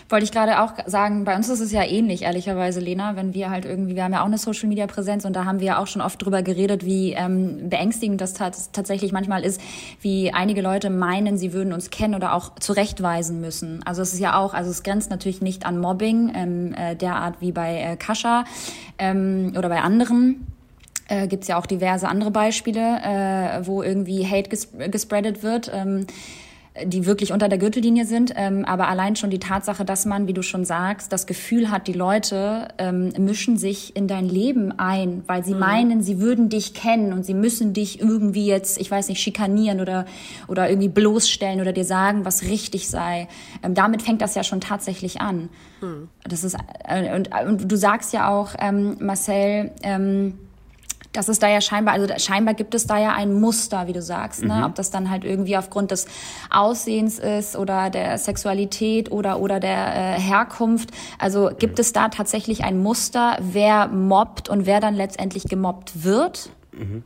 Wollte 0.08 0.24
ich 0.24 0.32
gerade 0.32 0.60
auch 0.60 0.72
sagen, 0.86 1.24
bei 1.24 1.36
uns 1.36 1.48
ist 1.48 1.60
es 1.60 1.72
ja 1.72 1.84
ähnlich, 1.84 2.22
ehrlicherweise, 2.22 2.80
Lena, 2.80 3.16
wenn 3.16 3.34
wir 3.34 3.50
halt 3.50 3.64
irgendwie, 3.64 3.94
wir 3.94 4.04
haben 4.04 4.12
ja 4.12 4.22
auch 4.22 4.26
eine 4.26 4.38
Social 4.38 4.68
Media 4.68 4.86
Präsenz 4.86 5.24
und 5.24 5.34
da 5.34 5.44
haben 5.44 5.60
wir 5.60 5.66
ja 5.66 5.78
auch 5.78 5.86
schon 5.86 6.02
oft 6.02 6.24
drüber 6.24 6.42
geredet, 6.42 6.84
wie 6.84 7.12
ähm, 7.12 7.68
beängstigend 7.68 8.20
das 8.20 8.34
tatsächlich 8.34 9.12
manchmal 9.12 9.44
ist, 9.44 9.60
wie 10.00 10.32
einige 10.32 10.62
Leute 10.62 10.90
meinen, 10.90 11.36
sie 11.36 11.52
würden 11.52 11.72
uns 11.72 11.90
kennen 11.90 12.14
oder 12.14 12.34
auch 12.34 12.54
zurechtweisen 12.58 13.40
müssen. 13.40 13.82
Also 13.84 14.02
es 14.02 14.12
ist 14.12 14.20
ja 14.20 14.38
auch, 14.38 14.54
also 14.54 14.70
es 14.70 14.82
grenzt 14.82 15.10
natürlich 15.10 15.42
nicht 15.42 15.66
an 15.66 15.78
Mobbing, 15.78 16.32
ähm, 16.34 16.74
äh, 16.74 16.96
derart 16.96 17.40
wie 17.40 17.52
bei 17.52 17.78
äh, 17.78 17.96
Kascha 17.96 18.44
ähm, 18.98 19.52
oder 19.56 19.68
bei 19.68 19.80
anderen. 19.80 20.46
Äh, 21.08 21.26
Gibt 21.26 21.48
ja 21.48 21.58
auch 21.58 21.66
diverse 21.66 22.08
andere 22.08 22.30
Beispiele, 22.30 23.00
äh, 23.02 23.66
wo 23.66 23.82
irgendwie 23.82 24.26
Hate 24.26 24.50
ges 24.50 24.68
gespreadet 24.90 25.42
wird. 25.42 25.70
Ähm, 25.74 26.06
die 26.84 27.06
wirklich 27.06 27.32
unter 27.32 27.48
der 27.48 27.58
Gürtellinie 27.58 28.04
sind. 28.04 28.32
Ähm, 28.36 28.64
aber 28.64 28.88
allein 28.88 29.16
schon 29.16 29.30
die 29.30 29.38
Tatsache, 29.38 29.84
dass 29.84 30.06
man, 30.06 30.26
wie 30.26 30.32
du 30.32 30.42
schon 30.42 30.64
sagst, 30.64 31.12
das 31.12 31.26
Gefühl 31.26 31.70
hat, 31.70 31.86
die 31.86 31.92
Leute 31.92 32.68
ähm, 32.78 33.12
mischen 33.18 33.56
sich 33.56 33.96
in 33.96 34.08
dein 34.08 34.28
Leben 34.28 34.78
ein, 34.78 35.22
weil 35.26 35.44
sie 35.44 35.54
mhm. 35.54 35.60
meinen, 35.60 36.02
sie 36.02 36.20
würden 36.20 36.48
dich 36.48 36.74
kennen 36.74 37.12
und 37.12 37.24
sie 37.24 37.34
müssen 37.34 37.72
dich 37.72 38.00
irgendwie 38.00 38.46
jetzt, 38.46 38.80
ich 38.80 38.90
weiß 38.90 39.08
nicht, 39.08 39.20
schikanieren 39.20 39.80
oder, 39.80 40.06
oder 40.46 40.68
irgendwie 40.68 40.88
bloßstellen 40.88 41.60
oder 41.60 41.72
dir 41.72 41.84
sagen, 41.84 42.24
was 42.24 42.42
richtig 42.42 42.88
sei. 42.88 43.28
Ähm, 43.62 43.74
damit 43.74 44.02
fängt 44.02 44.22
das 44.22 44.34
ja 44.34 44.42
schon 44.42 44.60
tatsächlich 44.60 45.20
an. 45.20 45.48
Mhm. 45.80 46.08
Das 46.24 46.44
ist, 46.44 46.56
äh, 46.86 47.14
und, 47.14 47.30
und 47.46 47.70
du 47.70 47.76
sagst 47.76 48.12
ja 48.12 48.28
auch, 48.28 48.54
ähm, 48.58 48.96
Marcel, 49.00 49.72
ähm, 49.82 50.34
dass 51.12 51.28
es 51.28 51.38
da 51.38 51.48
ja 51.48 51.60
scheinbar, 51.60 51.94
also 51.94 52.06
scheinbar 52.18 52.54
gibt 52.54 52.74
es 52.74 52.86
da 52.86 52.98
ja 52.98 53.14
ein 53.14 53.32
Muster, 53.32 53.86
wie 53.86 53.92
du 53.92 54.02
sagst, 54.02 54.42
ne? 54.42 54.56
Mhm. 54.56 54.64
ob 54.64 54.74
das 54.74 54.90
dann 54.90 55.10
halt 55.10 55.24
irgendwie 55.24 55.56
aufgrund 55.56 55.90
des 55.90 56.06
Aussehens 56.50 57.18
ist 57.18 57.56
oder 57.56 57.90
der 57.90 58.18
Sexualität 58.18 59.10
oder 59.10 59.40
oder 59.40 59.60
der 59.60 60.16
äh, 60.16 60.20
Herkunft. 60.20 60.90
Also 61.18 61.50
gibt 61.58 61.78
mhm. 61.78 61.80
es 61.80 61.92
da 61.92 62.08
tatsächlich 62.08 62.64
ein 62.64 62.78
Muster, 62.82 63.38
wer 63.40 63.88
mobbt 63.88 64.48
und 64.48 64.66
wer 64.66 64.80
dann 64.80 64.94
letztendlich 64.94 65.44
gemobbt 65.44 66.04
wird? 66.04 66.50
Mhm. 66.72 67.02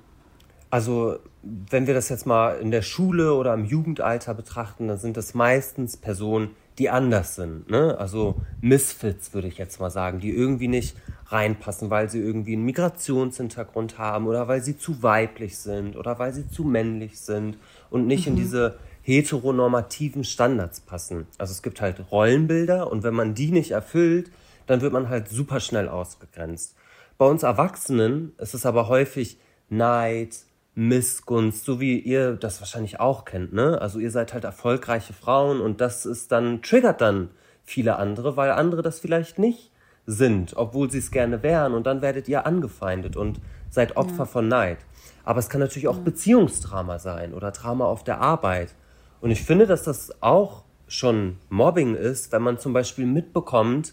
Also 0.71 1.19
wenn 1.43 1.87
wir 1.87 1.95
das 1.95 2.09
jetzt 2.09 2.27
mal 2.27 2.59
in 2.59 2.71
der 2.71 2.83
Schule 2.83 3.35
oder 3.35 3.53
im 3.55 3.65
Jugendalter 3.65 4.33
betrachten, 4.35 4.89
dann 4.89 4.99
sind 4.99 5.17
das 5.17 5.35
meistens 5.35 5.97
Personen, 5.97 6.51
die 6.79 6.89
anders 6.89 7.35
sind. 7.35 7.69
Ne? 7.69 7.97
Also 7.99 8.37
Misfits 8.61 9.35
würde 9.35 9.49
ich 9.49 9.59
jetzt 9.59 9.81
mal 9.81 9.91
sagen, 9.91 10.21
die 10.21 10.31
irgendwie 10.31 10.69
nicht 10.69 10.97
reinpassen, 11.33 11.91
weil 11.91 12.09
sie 12.09 12.21
irgendwie 12.21 12.55
einen 12.55 12.65
Migrationshintergrund 12.65 13.99
haben 13.99 14.27
oder 14.27 14.49
weil 14.49 14.63
sie 14.63 14.79
zu 14.79 15.03
weiblich 15.03 15.59
sind 15.59 15.97
oder 15.97 16.19
weil 16.19 16.33
sie 16.33 16.49
zu 16.49 16.65
männlich 16.65 17.21
sind 17.21 17.59
und 17.91 18.07
nicht 18.07 18.27
mhm. 18.27 18.33
in 18.33 18.37
diese 18.37 18.79
heteronormativen 19.03 20.25
Standards 20.25 20.81
passen. 20.81 21.27
Also 21.39 21.53
es 21.53 21.63
gibt 21.63 21.81
halt 21.81 22.13
Rollenbilder 22.13 22.91
und 22.91 23.03
wenn 23.03 23.15
man 23.15 23.35
die 23.35 23.51
nicht 23.51 23.73
erfüllt, 23.73 24.31
dann 24.67 24.81
wird 24.81 24.93
man 24.93 25.09
halt 25.09 25.29
super 25.29 25.61
schnell 25.61 25.89
ausgegrenzt. 25.89 26.77
Bei 27.19 27.27
uns 27.27 27.43
Erwachsenen 27.43 28.33
ist 28.39 28.55
es 28.55 28.65
aber 28.65 28.89
häufig 28.89 29.39
Neid, 29.69 30.39
Missgunst, 30.75 31.65
so 31.65 31.81
wie 31.81 31.99
ihr 31.99 32.35
das 32.35 32.61
wahrscheinlich 32.61 32.99
auch 32.99 33.25
kennt, 33.25 33.53
ne? 33.53 33.81
Also 33.81 33.99
ihr 33.99 34.11
seid 34.11 34.33
halt 34.33 34.45
erfolgreiche 34.45 35.13
Frauen 35.13 35.61
und 35.61 35.81
das 35.81 36.07
ist 36.07 36.33
dann, 36.33 36.63
triggert 36.63 37.01
dann 37.01 37.31
viele 37.65 37.97
andere, 37.97 38.37
weil 38.37 38.51
andere 38.53 38.83
das 38.83 39.01
vielleicht 39.01 39.39
nicht 39.39 39.72
sind, 40.07 40.57
obwohl 40.57 40.91
sie 40.91 40.99
es 40.99 41.11
gerne 41.11 41.43
wären 41.43 41.75
und 41.75 41.87
dann 41.87 42.03
werdet 42.03 42.29
ihr 42.29 42.47
angefeindet 42.47 43.17
und 43.17 43.41
seid 43.71 43.97
Opfer 43.97 44.19
ja. 44.19 44.25
von 44.27 44.49
Neid. 44.49 44.79
Aber 45.25 45.39
es 45.39 45.49
kann 45.49 45.61
natürlich 45.61 45.89
auch 45.89 45.97
ja. 45.97 46.03
Beziehungsdrama 46.03 46.99
sein 46.99 47.33
oder 47.33 47.53
Drama 47.53 47.85
auf 47.85 48.05
der 48.05 48.21
Arbeit. 48.21 48.75
Und 49.21 49.31
ich 49.31 49.43
finde, 49.43 49.67
dass 49.67 49.85
das 49.85 50.23
auch 50.23 50.65
schon 50.89 51.39
Mobbing 51.49 51.95
ist, 51.95 52.33
wenn 52.33 52.43
man 52.43 52.59
zum 52.59 52.73
Beispiel 52.73 53.07
mitbekommt, 53.07 53.93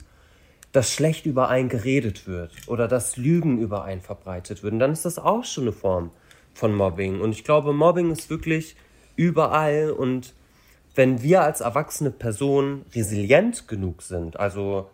dass 0.71 0.91
schlecht 0.91 1.25
über 1.25 1.49
einen 1.49 1.69
geredet 1.69 2.27
wird 2.27 2.51
oder 2.67 2.87
dass 2.87 3.17
Lügen 3.17 3.59
über 3.59 3.83
einen 3.83 4.01
verbreitet 4.01 4.63
werden, 4.63 4.79
dann 4.79 4.91
ist 4.91 5.05
das 5.05 5.17
auch 5.17 5.43
schon 5.43 5.63
eine 5.65 5.71
Form 5.71 6.11
von 6.53 6.75
Mobbing. 6.75 7.21
Und 7.21 7.31
ich 7.31 7.43
glaube, 7.43 7.73
Mobbing 7.73 8.11
ist 8.11 8.29
wirklich 8.29 8.75
überall. 9.15 9.91
Und 9.91 10.33
wenn 10.95 11.21
wir 11.23 11.41
als 11.41 11.61
erwachsene 11.61 12.11
Person 12.11 12.85
resilient 12.93 13.67
genug 13.67 14.01
sind, 14.01 14.39
also 14.39 14.89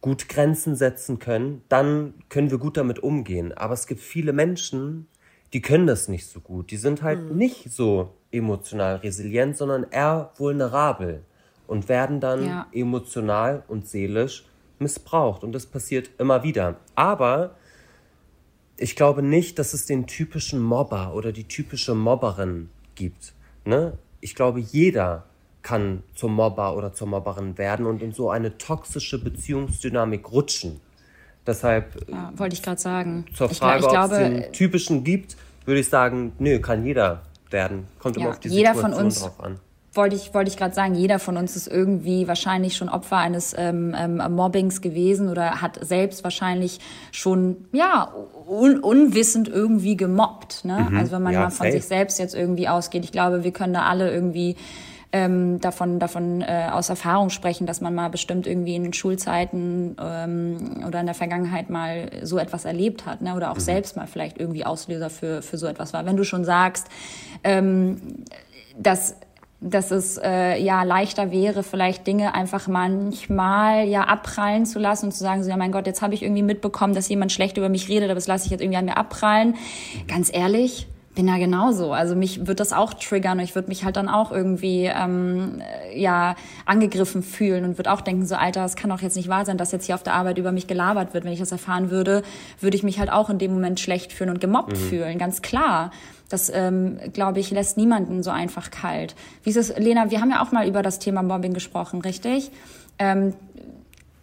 gut 0.00 0.28
Grenzen 0.28 0.76
setzen 0.76 1.18
können, 1.18 1.62
dann 1.68 2.14
können 2.28 2.50
wir 2.50 2.58
gut 2.58 2.76
damit 2.76 3.00
umgehen. 3.00 3.52
Aber 3.52 3.74
es 3.74 3.86
gibt 3.86 4.00
viele 4.00 4.32
Menschen, 4.32 5.08
die 5.52 5.62
können 5.62 5.86
das 5.86 6.08
nicht 6.08 6.26
so 6.26 6.40
gut. 6.40 6.70
Die 6.70 6.76
sind 6.76 7.02
halt 7.02 7.30
mhm. 7.30 7.36
nicht 7.36 7.72
so 7.72 8.14
emotional 8.30 8.96
resilient, 8.96 9.56
sondern 9.56 9.86
eher 9.90 10.32
vulnerabel 10.36 11.24
und 11.66 11.88
werden 11.88 12.20
dann 12.20 12.44
ja. 12.44 12.66
emotional 12.72 13.64
und 13.68 13.88
seelisch 13.88 14.44
missbraucht. 14.78 15.42
Und 15.42 15.52
das 15.52 15.66
passiert 15.66 16.10
immer 16.18 16.42
wieder. 16.42 16.76
Aber 16.94 17.56
ich 18.76 18.94
glaube 18.94 19.22
nicht, 19.22 19.58
dass 19.58 19.74
es 19.74 19.86
den 19.86 20.06
typischen 20.06 20.60
Mobber 20.60 21.14
oder 21.14 21.32
die 21.32 21.48
typische 21.48 21.94
Mobberin 21.94 22.70
gibt. 22.94 23.34
Ne? 23.64 23.98
Ich 24.20 24.34
glaube, 24.34 24.60
jeder 24.60 25.27
kann 25.68 26.02
zum 26.14 26.34
Mobber 26.34 26.74
oder 26.76 26.94
zur 26.94 27.08
Mobberin 27.08 27.58
werden 27.58 27.84
und 27.84 28.00
in 28.00 28.12
so 28.12 28.30
eine 28.30 28.56
toxische 28.56 29.22
Beziehungsdynamik 29.22 30.32
rutschen. 30.32 30.80
Deshalb 31.46 32.08
ja, 32.08 32.32
wollte 32.36 32.54
ich 32.54 32.62
gerade 32.62 32.80
sagen. 32.80 33.26
Zur 33.34 33.50
Frage, 33.50 33.80
ich, 33.80 33.84
ich 33.84 33.90
glaube, 33.90 34.14
ob 34.14 34.20
es 34.20 34.28
den 34.28 34.52
typischen 34.52 35.04
gibt, 35.04 35.36
würde 35.66 35.80
ich 35.80 35.88
sagen, 35.88 36.32
nö, 36.38 36.58
kann 36.58 36.86
jeder 36.86 37.20
werden. 37.50 37.86
Kommt 37.98 38.16
ja, 38.16 38.22
immer 38.22 38.30
auf 38.30 38.40
die 38.40 38.48
jeder 38.48 38.74
Situation 38.74 38.92
von 38.94 39.04
uns, 39.04 39.20
drauf 39.20 39.40
an 39.40 39.60
wollte 39.98 40.16
ich, 40.16 40.32
wollte 40.32 40.50
ich 40.50 40.56
gerade 40.56 40.74
sagen, 40.74 40.94
jeder 40.94 41.18
von 41.18 41.36
uns 41.36 41.56
ist 41.56 41.66
irgendwie 41.66 42.28
wahrscheinlich 42.28 42.76
schon 42.76 42.88
Opfer 42.88 43.16
eines 43.16 43.54
ähm, 43.58 43.94
ähm, 43.98 44.22
Mobbings 44.30 44.80
gewesen 44.80 45.28
oder 45.28 45.60
hat 45.60 45.78
selbst 45.84 46.24
wahrscheinlich 46.24 46.78
schon, 47.10 47.66
ja, 47.72 48.12
un 48.46 48.78
unwissend 48.78 49.48
irgendwie 49.48 49.96
gemobbt. 49.96 50.64
Ne? 50.64 50.86
Mhm, 50.88 50.96
also 50.96 51.12
wenn 51.12 51.22
man 51.22 51.32
ja, 51.32 51.40
mal 51.40 51.50
von 51.50 51.66
safe. 51.66 51.72
sich 51.72 51.84
selbst 51.84 52.18
jetzt 52.18 52.34
irgendwie 52.34 52.68
ausgeht. 52.68 53.04
Ich 53.04 53.12
glaube, 53.12 53.44
wir 53.44 53.50
können 53.50 53.74
da 53.74 53.82
alle 53.82 54.10
irgendwie 54.10 54.56
ähm, 55.10 55.60
davon, 55.60 55.98
davon 55.98 56.42
äh, 56.42 56.68
aus 56.70 56.90
Erfahrung 56.90 57.30
sprechen, 57.30 57.66
dass 57.66 57.80
man 57.80 57.94
mal 57.94 58.08
bestimmt 58.08 58.46
irgendwie 58.46 58.74
in 58.74 58.82
den 58.82 58.92
Schulzeiten 58.92 59.96
ähm, 60.00 60.84
oder 60.86 61.00
in 61.00 61.06
der 61.06 61.14
Vergangenheit 61.14 61.70
mal 61.70 62.10
so 62.22 62.38
etwas 62.38 62.66
erlebt 62.66 63.06
hat, 63.06 63.22
ne? 63.22 63.34
oder 63.34 63.50
auch 63.50 63.56
mhm. 63.56 63.60
selbst 63.60 63.96
mal 63.96 64.06
vielleicht 64.06 64.38
irgendwie 64.38 64.64
Auslöser 64.66 65.08
für, 65.08 65.40
für 65.40 65.56
so 65.56 65.66
etwas 65.66 65.94
war. 65.94 66.04
Wenn 66.04 66.16
du 66.16 66.24
schon 66.24 66.44
sagst, 66.44 66.88
ähm, 67.42 68.24
dass 68.76 69.16
dass 69.60 69.90
es 69.90 70.18
äh, 70.22 70.56
ja 70.62 70.84
leichter 70.84 71.32
wäre, 71.32 71.64
vielleicht 71.64 72.06
Dinge 72.06 72.32
einfach 72.32 72.68
manchmal 72.68 73.88
ja 73.88 74.02
abprallen 74.04 74.66
zu 74.66 74.78
lassen 74.78 75.06
und 75.06 75.12
zu 75.12 75.18
sagen, 75.18 75.42
so 75.42 75.50
ja 75.50 75.56
mein 75.56 75.72
Gott, 75.72 75.86
jetzt 75.88 76.00
habe 76.00 76.14
ich 76.14 76.22
irgendwie 76.22 76.44
mitbekommen, 76.44 76.94
dass 76.94 77.08
jemand 77.08 77.32
schlecht 77.32 77.56
über 77.56 77.68
mich 77.68 77.88
redet, 77.88 78.04
aber 78.04 78.14
das 78.14 78.28
lasse 78.28 78.44
ich 78.44 78.52
jetzt 78.52 78.60
irgendwie 78.60 78.78
an 78.78 78.84
mir 78.84 78.96
abprallen. 78.96 79.56
Ganz 80.06 80.32
ehrlich, 80.32 80.86
bin 81.18 81.26
da 81.26 81.36
genauso. 81.36 81.92
Also 81.92 82.14
mich 82.14 82.46
wird 82.46 82.60
das 82.60 82.72
auch 82.72 82.94
triggern 82.94 83.38
und 83.38 83.44
ich 83.44 83.56
würde 83.56 83.66
mich 83.66 83.84
halt 83.84 83.96
dann 83.96 84.08
auch 84.08 84.30
irgendwie 84.30 84.84
ähm, 84.84 85.60
ja 85.92 86.36
angegriffen 86.64 87.24
fühlen 87.24 87.64
und 87.64 87.76
würde 87.76 87.92
auch 87.92 88.02
denken, 88.02 88.24
so 88.24 88.36
Alter, 88.36 88.64
es 88.64 88.76
kann 88.76 88.88
doch 88.88 89.02
jetzt 89.02 89.16
nicht 89.16 89.28
wahr 89.28 89.44
sein, 89.44 89.58
dass 89.58 89.72
jetzt 89.72 89.86
hier 89.86 89.96
auf 89.96 90.04
der 90.04 90.14
Arbeit 90.14 90.38
über 90.38 90.52
mich 90.52 90.68
gelabert 90.68 91.14
wird. 91.14 91.24
Wenn 91.24 91.32
ich 91.32 91.40
das 91.40 91.50
erfahren 91.50 91.90
würde, 91.90 92.22
würde 92.60 92.76
ich 92.76 92.84
mich 92.84 93.00
halt 93.00 93.10
auch 93.10 93.30
in 93.30 93.38
dem 93.38 93.52
Moment 93.52 93.80
schlecht 93.80 94.12
fühlen 94.12 94.30
und 94.30 94.40
gemobbt 94.40 94.74
mhm. 94.74 94.76
fühlen, 94.76 95.18
ganz 95.18 95.42
klar. 95.42 95.90
Das, 96.28 96.52
ähm, 96.54 97.00
glaube 97.12 97.40
ich, 97.40 97.50
lässt 97.50 97.76
niemanden 97.76 98.22
so 98.22 98.30
einfach 98.30 98.70
kalt. 98.70 99.16
Wie 99.42 99.50
ist 99.50 99.56
es, 99.56 99.76
Lena, 99.76 100.12
wir 100.12 100.20
haben 100.20 100.30
ja 100.30 100.40
auch 100.40 100.52
mal 100.52 100.68
über 100.68 100.84
das 100.84 101.00
Thema 101.00 101.24
Mobbing 101.24 101.52
gesprochen, 101.52 102.00
richtig? 102.00 102.52
Ähm, 103.00 103.34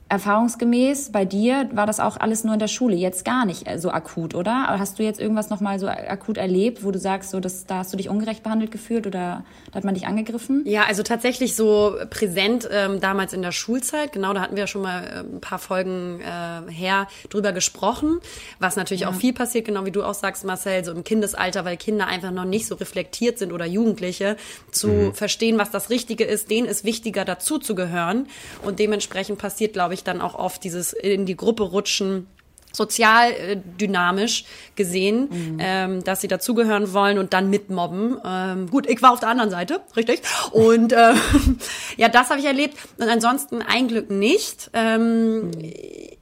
Erfahrungsgemäß 0.08 1.12
bei 1.12 1.26
dir 1.26 1.68
war 1.74 1.88
das 1.88 2.00
auch 2.00 2.18
alles 2.18 2.44
nur 2.44 2.54
in 2.54 2.60
der 2.60 2.68
Schule, 2.68 2.96
jetzt 2.96 3.26
gar 3.26 3.44
nicht 3.44 3.68
äh, 3.68 3.80
so 3.80 3.90
akut, 3.90 4.36
oder? 4.36 4.68
Hast 4.68 5.00
du 5.00 5.04
jetzt 5.04 5.20
irgendwas 5.20 5.50
nochmal 5.50 5.80
so 5.80 5.88
akut 5.88 6.38
erlebt, 6.38 6.84
wo 6.84 6.92
du 6.92 7.00
sagst, 7.00 7.32
so, 7.32 7.40
dass, 7.40 7.66
da 7.66 7.80
hast 7.80 7.92
du 7.92 7.98
dich 7.98 8.08
ungerecht 8.08 8.44
behandelt 8.44 8.72
gefühlt 8.72 9.08
oder 9.08 9.44
da 9.72 9.76
hat 9.76 9.84
man 9.84 9.96
dich 9.96 10.06
angegriffen? 10.06 10.62
Ja, 10.66 10.84
also 10.84 11.02
tatsächlich 11.02 11.56
so 11.56 11.96
präsent 12.12 12.70
ähm, 12.72 13.00
damals 13.00 13.34
in 13.34 13.42
der 13.42 13.52
Schulzeit, 13.52 14.12
genau, 14.12 14.34
da 14.34 14.42
hatten 14.42 14.56
wir 14.56 14.68
schon 14.68 14.84
mal 14.84 15.04
äh, 15.04 15.20
ein 15.22 15.42
paar 15.42 15.58
Folgen 15.58 16.22
äh, 16.22 16.72
her 16.72 17.08
drüber 17.30 17.52
gesprochen, 17.52 18.20
was 18.60 18.76
natürlich 18.76 19.02
ja. 19.02 19.10
auch 19.10 19.16
viel 19.16 19.34
passiert, 19.34 19.66
genau 19.66 19.86
wie 19.86 19.92
du 19.92 20.04
auch 20.04 20.14
sagst, 20.14 20.46
Marcel, 20.46 20.86
so 20.86 20.92
im 20.92 21.04
Kindesalter, 21.04 21.66
weil 21.66 21.78
Kinder 21.78 22.06
einfach 22.06 22.30
noch 22.30 22.46
nicht 22.46 22.68
so 22.68 22.76
reflektiert 22.76 23.40
sind 23.40 23.52
oder 23.52 23.66
Jugendliche, 23.66 24.38
zu 24.72 24.88
mhm. 24.88 25.14
verstehen, 25.16 25.58
was 25.58 25.72
das 25.72 25.90
Richtige 25.90 26.26
ist, 26.26 26.52
denen 26.52 26.68
ist 26.68 26.84
wichtiger, 26.84 27.26
dazu 27.26 27.58
zu 27.58 27.74
gehören 27.74 28.28
und 28.64 28.78
dementsprechend 28.78 29.40
passiert, 29.40 29.74
glaube 29.74 29.95
ich, 29.95 29.95
dann 30.04 30.22
auch 30.22 30.36
oft 30.36 30.64
dieses 30.64 30.94
in 30.94 31.26
die 31.26 31.36
Gruppe 31.36 31.64
rutschen 31.64 32.28
sozial 32.76 33.32
äh, 33.32 33.58
dynamisch 33.80 34.46
gesehen, 34.76 35.30
mhm. 35.32 35.58
ähm, 35.60 36.04
dass 36.04 36.22
sie 36.22 36.28
dazugehören 36.28 36.94
wollen 36.94 37.18
und 37.18 37.34
dann 37.34 37.50
mitmobben. 37.50 38.18
Ähm, 38.24 38.70
gut, 38.70 38.88
ich 38.88 39.02
war 39.02 39.14
auf 39.14 39.20
der 39.20 39.30
anderen 39.30 39.50
Seite, 39.50 39.82
richtig. 39.96 40.22
Und 40.52 40.92
äh, 40.92 41.14
ja, 41.98 42.10
das 42.10 42.30
habe 42.30 42.40
ich 42.40 42.46
erlebt. 42.46 42.78
Und 42.98 43.08
ansonsten 43.08 43.62
ein 43.62 43.88
Glück 43.88 44.12
nicht. 44.12 44.70
Ähm, 44.74 45.48
mhm. 45.48 45.52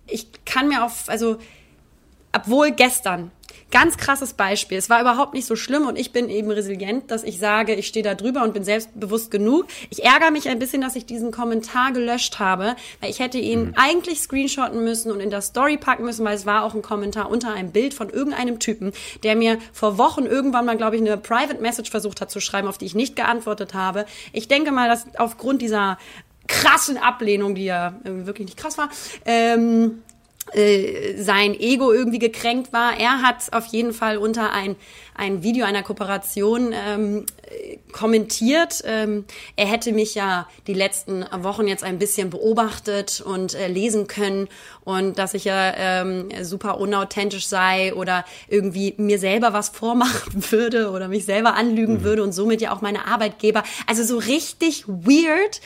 Ich 0.07 0.27
kann 0.45 0.67
mir 0.67 0.83
auf, 0.83 1.05
also 1.07 1.37
obwohl 2.35 2.71
gestern 2.71 3.31
Ganz 3.71 3.97
krasses 3.97 4.33
Beispiel. 4.33 4.77
Es 4.77 4.89
war 4.89 5.01
überhaupt 5.01 5.33
nicht 5.33 5.47
so 5.47 5.55
schlimm 5.55 5.87
und 5.87 5.97
ich 5.97 6.11
bin 6.11 6.29
eben 6.29 6.51
resilient, 6.51 7.09
dass 7.09 7.23
ich 7.23 7.39
sage, 7.39 7.73
ich 7.73 7.87
stehe 7.87 8.03
da 8.03 8.13
drüber 8.13 8.43
und 8.43 8.53
bin 8.53 8.63
selbstbewusst 8.63 9.31
genug. 9.31 9.65
Ich 9.89 10.03
ärgere 10.03 10.31
mich 10.31 10.47
ein 10.47 10.59
bisschen, 10.59 10.81
dass 10.81 10.95
ich 10.95 11.05
diesen 11.05 11.31
Kommentar 11.31 11.91
gelöscht 11.91 12.39
habe, 12.39 12.75
weil 13.01 13.09
ich 13.09 13.19
hätte 13.19 13.39
ihn 13.39 13.65
mhm. 13.65 13.73
eigentlich 13.75 14.19
screenshotten 14.19 14.83
müssen 14.83 15.11
und 15.11 15.19
in 15.19 15.29
der 15.29 15.41
Story 15.41 15.77
packen 15.77 16.03
müssen, 16.03 16.23
weil 16.25 16.35
es 16.35 16.45
war 16.45 16.63
auch 16.63 16.75
ein 16.75 16.81
Kommentar 16.81 17.31
unter 17.31 17.53
einem 17.53 17.71
Bild 17.71 17.93
von 17.93 18.09
irgendeinem 18.09 18.59
Typen, 18.59 18.93
der 19.23 19.35
mir 19.35 19.57
vor 19.71 19.97
Wochen 19.97 20.25
irgendwann 20.25 20.65
mal, 20.65 20.77
glaube 20.77 20.95
ich, 20.95 21.01
eine 21.01 21.17
Private 21.17 21.61
Message 21.61 21.89
versucht 21.89 22.21
hat 22.21 22.29
zu 22.29 22.39
schreiben, 22.39 22.67
auf 22.67 22.77
die 22.77 22.85
ich 22.85 22.95
nicht 22.95 23.15
geantwortet 23.15 23.73
habe. 23.73 24.05
Ich 24.33 24.47
denke 24.47 24.71
mal, 24.71 24.87
dass 24.87 25.05
aufgrund 25.17 25.61
dieser 25.61 25.97
krassen 26.47 26.97
Ablehnung, 26.97 27.55
die 27.55 27.65
ja 27.65 27.95
wirklich 28.03 28.45
nicht 28.45 28.57
krass 28.57 28.77
war, 28.77 28.89
ähm, 29.25 30.03
äh, 30.09 30.12
sein 31.17 31.59
Ego 31.59 31.91
irgendwie 31.93 32.19
gekränkt 32.19 32.73
war. 32.73 32.99
Er 32.99 33.21
hat 33.21 33.53
auf 33.53 33.65
jeden 33.67 33.93
Fall 33.93 34.17
unter 34.17 34.51
ein, 34.51 34.75
ein 35.15 35.41
Video 35.41 35.65
einer 35.65 35.83
Kooperation 35.83 36.73
ähm, 36.73 37.25
kommentiert. 37.91 38.83
Ähm, 38.85 39.25
er 39.55 39.67
hätte 39.67 39.91
mich 39.93 40.15
ja 40.15 40.47
die 40.67 40.73
letzten 40.73 41.25
Wochen 41.39 41.67
jetzt 41.67 41.83
ein 41.83 41.97
bisschen 41.97 42.29
beobachtet 42.29 43.21
und 43.25 43.55
äh, 43.55 43.67
lesen 43.67 44.07
können 44.07 44.47
und 44.83 45.17
dass 45.17 45.33
ich 45.33 45.45
ja 45.45 45.73
ähm, 45.75 46.29
super 46.41 46.77
unauthentisch 46.77 47.47
sei 47.47 47.93
oder 47.93 48.25
irgendwie 48.47 48.93
mir 48.97 49.19
selber 49.19 49.53
was 49.53 49.69
vormachen 49.69 50.43
würde 50.51 50.91
oder 50.91 51.07
mich 51.07 51.25
selber 51.25 51.55
anlügen 51.55 51.95
mhm. 51.95 52.03
würde 52.03 52.23
und 52.23 52.31
somit 52.31 52.61
ja 52.61 52.73
auch 52.75 52.81
meine 52.81 53.07
Arbeitgeber. 53.07 53.63
Also 53.87 54.03
so 54.03 54.17
richtig 54.17 54.87
weird. 54.87 55.61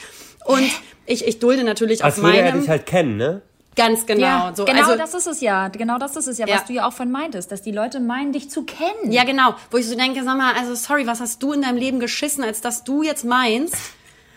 Und 0.45 0.69
ich, 1.05 1.27
ich 1.27 1.39
dulde 1.39 1.63
natürlich 1.63 2.03
Als 2.03 2.17
auf 2.17 2.23
meinem... 2.23 2.45
Als 2.45 2.53
er 2.53 2.59
dich 2.61 2.69
halt 2.69 2.85
kennen, 2.85 3.17
ne? 3.17 3.41
Ganz 3.77 4.07
genau. 4.07 4.21
Ja, 4.21 4.53
so. 4.55 4.65
Genau 4.65 4.81
also, 4.81 4.97
das 4.97 5.13
ist 5.13 5.27
es 5.27 5.39
ja. 5.39 5.67
Genau 5.67 5.99
das 5.99 6.15
ist 6.15 6.27
es 6.27 6.39
ja, 6.39 6.47
was 6.49 6.65
du 6.65 6.73
ja 6.73 6.87
auch 6.87 6.93
von 6.93 7.11
meintest, 7.11 7.51
dass 7.51 7.61
die 7.61 7.71
Leute 7.71 7.99
meinen, 7.99 8.33
dich 8.33 8.49
zu 8.49 8.63
kennen. 8.63 9.11
Ja, 9.11 9.23
genau. 9.23 9.53
Wo 9.69 9.77
ich 9.77 9.87
so 9.87 9.95
denke, 9.95 10.23
sag 10.23 10.35
mal, 10.35 10.53
also 10.55 10.73
sorry, 10.73 11.05
was 11.05 11.21
hast 11.21 11.41
du 11.43 11.53
in 11.53 11.61
deinem 11.61 11.77
Leben 11.77 11.99
geschissen, 11.99 12.43
als 12.43 12.59
dass 12.59 12.83
du 12.83 13.03
jetzt 13.03 13.23
meinst, 13.23 13.75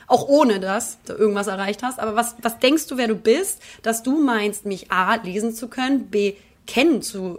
auch 0.07 0.29
ohne 0.29 0.61
dass 0.61 0.99
du 1.07 1.15
irgendwas 1.15 1.47
erreicht 1.47 1.83
hast, 1.83 1.99
aber 1.99 2.17
was, 2.17 2.37
was 2.43 2.59
denkst 2.59 2.87
du, 2.89 2.99
wer 2.99 3.09
du 3.09 3.15
bist, 3.15 3.63
dass 3.83 4.03
du 4.03 4.21
meinst, 4.21 4.67
mich 4.67 4.93
A, 4.93 5.15
lesen 5.15 5.55
zu 5.55 5.69
können, 5.69 6.09
B, 6.09 6.35
kennen 6.67 7.01
zu 7.01 7.39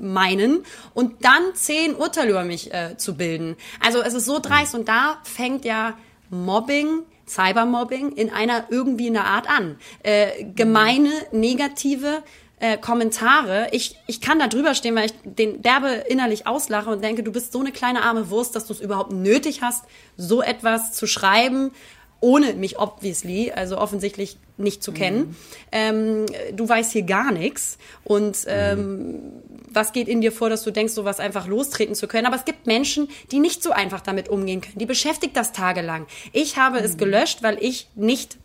meinen 0.00 0.64
und 0.94 1.24
dann 1.24 1.54
zehn 1.54 1.94
Urteile 1.94 2.30
über 2.30 2.44
mich 2.44 2.74
äh, 2.74 2.96
zu 2.96 3.16
bilden. 3.16 3.56
Also 3.84 4.02
es 4.02 4.14
ist 4.14 4.24
so 4.24 4.40
dreist 4.40 4.74
und 4.74 4.88
da 4.88 5.18
fängt 5.22 5.64
ja 5.64 5.94
Mobbing 6.30 7.04
Cybermobbing 7.28 8.12
in 8.12 8.30
einer 8.30 8.64
irgendwie 8.70 9.08
in 9.08 9.14
der 9.14 9.26
Art 9.26 9.48
an. 9.48 9.76
Äh, 10.02 10.44
gemeine, 10.54 11.10
negative 11.32 12.22
äh, 12.60 12.76
Kommentare. 12.76 13.68
Ich, 13.72 13.96
ich 14.06 14.20
kann 14.20 14.38
da 14.38 14.48
drüber 14.48 14.74
stehen, 14.74 14.96
weil 14.96 15.06
ich 15.06 15.14
den 15.24 15.62
derbe 15.62 15.88
innerlich 16.08 16.46
auslache 16.46 16.90
und 16.90 17.02
denke, 17.02 17.22
du 17.22 17.32
bist 17.32 17.52
so 17.52 17.60
eine 17.60 17.72
kleine 17.72 18.02
arme 18.02 18.30
Wurst, 18.30 18.56
dass 18.56 18.66
du 18.66 18.72
es 18.72 18.80
überhaupt 18.80 19.12
nötig 19.12 19.62
hast, 19.62 19.84
so 20.16 20.42
etwas 20.42 20.92
zu 20.92 21.06
schreiben, 21.06 21.70
ohne 22.20 22.54
mich 22.54 22.78
obviously, 22.78 23.52
also 23.52 23.78
offensichtlich 23.78 24.38
nicht 24.56 24.82
zu 24.82 24.92
kennen. 24.92 25.18
Mhm. 25.18 25.36
Ähm, 25.70 26.26
du 26.52 26.68
weißt 26.68 26.92
hier 26.92 27.02
gar 27.02 27.30
nichts 27.30 27.78
und 28.04 28.38
ähm, 28.48 29.42
was 29.70 29.92
geht 29.92 30.08
in 30.08 30.20
dir 30.20 30.32
vor, 30.32 30.50
dass 30.50 30.62
du 30.62 30.70
denkst, 30.70 30.94
sowas 30.94 31.20
einfach 31.20 31.46
lostreten 31.46 31.94
zu 31.94 32.08
können. 32.08 32.26
Aber 32.26 32.36
es 32.36 32.44
gibt 32.44 32.66
Menschen, 32.66 33.08
die 33.30 33.38
nicht 33.38 33.62
so 33.62 33.70
einfach 33.70 34.00
damit 34.00 34.28
umgehen 34.28 34.60
können. 34.60 34.78
Die 34.78 34.86
beschäftigt 34.86 35.36
das 35.36 35.52
tagelang. 35.52 36.06
Ich 36.32 36.56
habe 36.56 36.78
mhm. 36.80 36.84
es 36.84 36.96
gelöscht, 36.96 37.42
weil 37.42 37.62
ich 37.62 37.88
nicht 37.94 38.38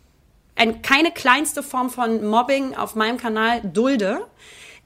ein, 0.56 0.82
keine 0.82 1.10
kleinste 1.10 1.62
Form 1.62 1.90
von 1.90 2.24
Mobbing 2.24 2.74
auf 2.74 2.94
meinem 2.94 3.16
Kanal 3.16 3.60
dulde. 3.62 4.20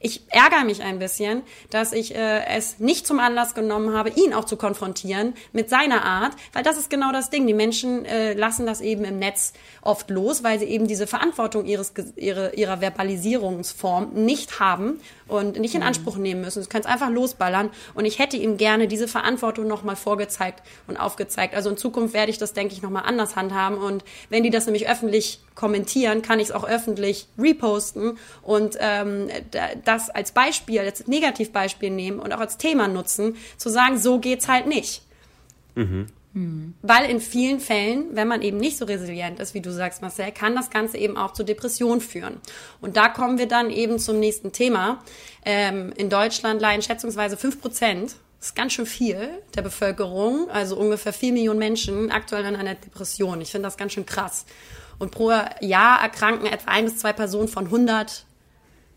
Ich 0.01 0.23
ärgere 0.29 0.65
mich 0.65 0.83
ein 0.83 1.01
bisschen, 1.01 1.43
dass 1.71 1.93
ich 1.93 2.15
äh, 2.15 2.45
es 2.47 2.79
nicht 2.79 3.07
zum 3.07 3.19
Anlass 3.19 3.55
genommen 3.55 3.95
habe, 3.95 4.11
ihn 4.11 4.33
auch 4.33 4.45
zu 4.45 4.57
konfrontieren 4.57 5.35
mit 5.53 5.71
seiner 5.71 6.05
Art, 6.05 6.35
weil 6.53 6.63
das 6.63 6.79
ist 6.79 6.89
genau 6.89 7.11
das 7.11 7.31
Ding. 7.31 7.47
Die 7.49 7.55
Menschen 7.55 8.05
äh, 8.05 8.35
lassen 8.35 8.65
das 8.65 8.81
eben 8.81 9.05
im 9.05 9.19
Netz 9.19 9.55
oft 9.83 10.09
los, 10.11 10.45
weil 10.45 10.61
sie 10.61 10.67
eben 10.67 10.87
diese 10.87 11.09
Verantwortung 11.09 11.65
ihres, 11.65 11.93
ihre, 12.15 12.55
ihrer 12.55 12.81
Verbalisierungsform 12.81 14.13
nicht 14.15 14.61
haben 14.61 15.01
und 15.29 15.59
nicht 15.59 15.75
in 15.75 15.83
mhm. 15.83 15.87
Anspruch 15.87 16.17
nehmen 16.17 16.41
müssen. 16.41 16.62
Du 16.62 16.69
kannst 16.69 16.88
einfach 16.88 17.11
losballern. 17.11 17.71
Und 17.95 18.05
ich 18.05 18.19
hätte 18.19 18.37
ihm 18.37 18.57
gerne 18.57 18.88
diese 18.88 19.09
Verantwortung 19.09 19.67
nochmal 19.67 19.97
vorgezeigt 19.97 20.62
und 20.87 20.97
aufgezeigt. 20.97 21.55
Also 21.55 21.71
in 21.71 21.77
Zukunft 21.77 22.14
werde 22.14 22.31
ich 22.31 22.38
das, 22.38 22.53
denke 22.53 22.75
ich, 22.75 22.83
nochmal 22.83 23.05
anders 23.07 23.37
handhaben. 23.37 23.79
Und 23.79 24.05
wenn 24.31 24.43
die 24.43 24.51
das 24.51 24.67
nämlich 24.67 24.88
öffentlich 24.88 25.41
kommentieren, 25.55 26.23
kann 26.23 26.41
ich 26.41 26.49
es 26.49 26.53
auch 26.53 26.64
öffentlich 26.64 27.27
reposten 27.38 28.17
und 28.43 28.77
ähm, 28.81 29.29
das 29.85 30.09
als 30.09 30.33
Beispiel, 30.33 30.81
als 30.81 31.07
Negativbeispiel 31.07 31.91
nehmen 31.91 32.21
und 32.21 32.33
auch 32.33 32.41
als 32.41 32.59
Thema 32.59 32.88
nutzen, 32.88 33.37
zu 33.57 33.69
sagen, 33.69 33.99
so 33.99 34.19
geht's 34.19 34.49
halt 34.49 34.67
nicht. 34.67 35.03
Mhm. 35.75 36.07
Weil 36.83 37.11
in 37.11 37.20
vielen 37.20 37.61
Fällen, 37.61 38.07
wenn 38.12 38.29
man 38.29 38.42
eben 38.42 38.59
nicht 38.59 38.77
so 38.77 38.85
resilient 38.85 39.40
ist, 39.40 39.55
wie 39.55 39.61
du 39.61 39.72
sagst, 39.72 40.03
Marcel, 40.03 40.33
kann 40.33 40.55
das 40.55 40.70
Ganze 40.70 40.98
eben 40.98 41.16
auch 41.16 41.33
zu 41.33 41.44
Depressionen 41.44 42.01
führen. 42.01 42.40
Und 42.81 42.96
da 42.96 43.09
kommen 43.09 43.38
wir 43.38 43.48
dann 43.48 43.70
eben 43.70 43.98
zum 43.98 44.18
nächsten 44.18 44.53
Thema. 44.53 45.03
Ähm, 45.44 45.92
in 45.96 46.11
Deutschland 46.11 46.61
leiden 46.61 46.83
schätzungsweise 46.83 47.37
fünf 47.37 47.61
Prozent 47.61 48.16
das 48.38 48.51
ist 48.51 48.55
ganz 48.55 48.72
schön 48.72 48.87
viel 48.87 49.42
der 49.57 49.62
Bevölkerung, 49.62 50.48
also 50.51 50.77
ungefähr 50.77 51.12
vier 51.12 51.33
Millionen 51.33 51.59
Menschen 51.59 52.12
aktuell 52.12 52.46
an 52.46 52.55
einer 52.55 52.77
Depression. 52.77 53.40
Ich 53.40 53.51
finde 53.51 53.66
das 53.66 53.77
ganz 53.77 53.92
schön 53.92 54.07
krass. 54.07 54.46
Und 54.98 55.11
pro 55.11 55.33
Jahr 55.61 56.01
erkranken 56.01 56.46
etwa 56.46 56.70
ein 56.70 56.85
bis 56.85 56.98
zwei 56.98 57.12
Personen 57.12 57.48
von 57.48 57.64
100 57.64 58.24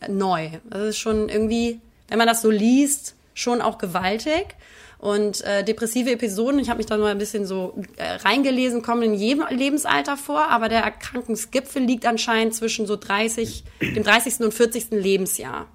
neu. 0.10 0.50
Das 0.70 0.90
ist 0.90 0.98
schon 0.98 1.30
irgendwie, 1.30 1.80
wenn 2.08 2.20
man 2.20 2.28
das 2.28 2.44
so 2.44 2.52
liest, 2.52 3.16
schon 3.34 3.62
auch 3.62 3.78
gewaltig. 3.78 4.56
Und 5.02 5.42
äh, 5.42 5.64
depressive 5.64 6.12
Episoden, 6.12 6.60
ich 6.60 6.70
habe 6.70 6.78
mich 6.78 6.86
da 6.86 6.96
mal 6.96 7.10
ein 7.10 7.18
bisschen 7.18 7.48
so 7.48 7.74
äh, 7.98 8.18
reingelesen, 8.18 8.84
kommen 8.84 9.02
in 9.02 9.14
jedem 9.16 9.44
Lebensalter 9.50 10.16
vor, 10.16 10.44
aber 10.50 10.70
der 10.70 10.84
Erkrankungsgipfel 10.84 11.82
liegt 11.82 12.06
anscheinend 12.06 12.54
zwischen 12.54 12.86
so 12.86 12.98
30, 12.98 13.64
dem 13.82 14.04
30. 14.04 14.42
und 14.42 14.54
40. 14.54 14.92
Lebensjahr. 14.92 15.68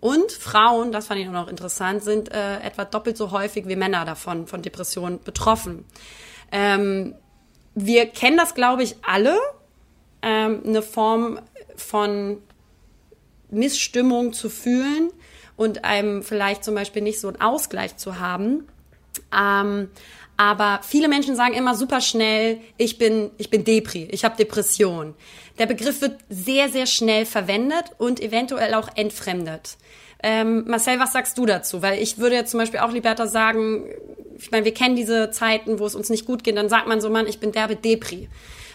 Und 0.00 0.32
Frauen, 0.32 0.92
das 0.92 1.08
fand 1.08 1.20
ich 1.20 1.28
auch 1.28 1.32
noch 1.32 1.48
interessant, 1.48 2.02
sind 2.02 2.32
äh, 2.32 2.60
etwa 2.60 2.86
doppelt 2.86 3.18
so 3.18 3.32
häufig 3.32 3.68
wie 3.68 3.76
Männer 3.76 4.06
davon, 4.06 4.46
von 4.46 4.62
Depressionen 4.62 5.20
betroffen. 5.22 5.84
Ähm, 6.50 7.16
wir 7.74 8.06
kennen 8.06 8.38
das, 8.38 8.54
glaube 8.54 8.82
ich, 8.82 8.96
alle, 9.02 9.36
ähm, 10.22 10.62
eine 10.64 10.80
Form 10.80 11.38
von 11.76 12.38
Missstimmung 13.50 14.32
zu 14.32 14.48
fühlen 14.48 15.10
und 15.58 15.84
einem 15.84 16.22
vielleicht 16.22 16.64
zum 16.64 16.74
Beispiel 16.74 17.02
nicht 17.02 17.20
so 17.20 17.28
einen 17.28 17.40
Ausgleich 17.42 17.98
zu 17.98 18.18
haben. 18.18 18.66
Ähm, 19.36 19.90
aber 20.38 20.80
viele 20.84 21.08
Menschen 21.08 21.34
sagen 21.34 21.52
immer 21.52 21.74
super 21.74 22.00
schnell, 22.00 22.60
ich 22.76 22.96
bin, 22.96 23.32
ich 23.38 23.50
bin 23.50 23.64
Depri, 23.64 24.08
ich 24.12 24.24
habe 24.24 24.36
Depression. 24.36 25.14
Der 25.58 25.66
Begriff 25.66 26.00
wird 26.00 26.16
sehr, 26.30 26.68
sehr 26.68 26.86
schnell 26.86 27.26
verwendet 27.26 27.86
und 27.98 28.20
eventuell 28.20 28.72
auch 28.74 28.88
entfremdet. 28.94 29.76
Ähm, 30.22 30.64
Marcel, 30.68 31.00
was 31.00 31.12
sagst 31.12 31.36
du 31.36 31.44
dazu? 31.44 31.82
Weil 31.82 32.00
ich 32.00 32.18
würde 32.18 32.36
jetzt 32.36 32.52
zum 32.52 32.60
Beispiel 32.60 32.80
auch, 32.80 32.92
Liberta, 32.92 33.26
sagen, 33.26 33.86
ich 34.38 34.52
meine, 34.52 34.64
wir 34.64 34.74
kennen 34.74 34.94
diese 34.94 35.32
Zeiten, 35.32 35.80
wo 35.80 35.86
es 35.86 35.96
uns 35.96 36.08
nicht 36.08 36.24
gut 36.24 36.44
geht, 36.44 36.56
dann 36.56 36.68
sagt 36.68 36.86
man 36.86 37.00
so, 37.00 37.10
Mann, 37.10 37.26
ich 37.26 37.40
bin 37.40 37.50
derbe 37.50 37.74
Depri. 37.74 38.28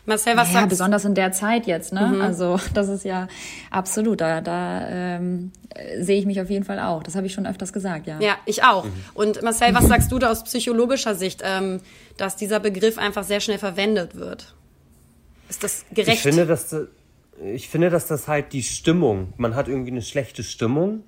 Marcel, 0.06 0.36
was 0.36 0.50
ja, 0.50 0.54
sagst 0.56 0.70
besonders 0.70 1.06
in 1.06 1.16
der 1.16 1.32
Zeit 1.32 1.66
jetzt, 1.66 1.94
ne? 1.94 2.12
Mhm. 2.16 2.22
Also 2.22 2.60
das 2.74 2.90
ist 2.90 3.06
ja 3.06 3.28
absolut, 3.72 4.22
da, 4.22 4.42
da 4.42 4.88
ähm, 4.90 5.52
sehe 6.00 6.20
ich 6.20 6.26
mich 6.26 6.42
auf 6.42 6.50
jeden 6.50 6.66
Fall 6.66 6.80
auch. 6.80 7.04
Das 7.04 7.16
habe 7.16 7.26
ich 7.26 7.34
schon 7.34 7.48
öfters 7.48 7.72
gesagt, 7.72 8.08
ja. 8.08 8.20
Ja, 8.20 8.38
ich 8.46 8.64
auch. 8.64 8.86
Mhm. 8.86 8.92
Und 9.14 9.42
Marcel, 9.42 9.74
was 9.74 9.88
sagst 9.88 10.12
du 10.12 10.20
da 10.20 10.30
aus 10.30 10.44
psychologischer 10.44 11.16
Sicht, 11.16 11.42
ähm, 11.44 11.80
dass 12.18 12.36
dieser 12.36 12.60
Begriff 12.60 12.98
einfach 12.98 13.24
sehr 13.24 13.40
schnell 13.40 13.60
verwendet 13.60 14.16
wird? 14.16 14.54
Ist 15.50 15.64
das 15.64 15.86
gerecht? 15.92 16.18
Ich 16.18 16.22
finde, 16.22 16.46
dass, 16.46 16.76
ich 17.42 17.70
finde, 17.70 17.90
dass 17.90 18.08
das 18.08 18.28
halt 18.28 18.54
die 18.54 18.64
Stimmung, 18.64 19.34
man 19.38 19.56
hat 19.56 19.68
irgendwie 19.68 19.92
eine 19.92 20.02
schlechte 20.02 20.44
Stimmung 20.44 21.04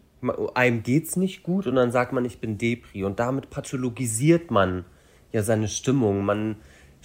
einem 0.54 0.84
geht's 0.84 1.16
nicht 1.16 1.44
gut 1.44 1.68
und 1.68 1.76
dann 1.76 1.92
sagt 1.92 2.14
man, 2.14 2.26
ich 2.26 2.40
bin 2.40 2.58
Depri. 2.58 3.04
Und 3.04 3.20
damit 3.20 3.50
pathologisiert 3.50 4.52
man 4.52 4.86
ja 5.32 5.44
seine 5.44 5.68
Stimmung. 5.68 6.26
Man 6.26 6.56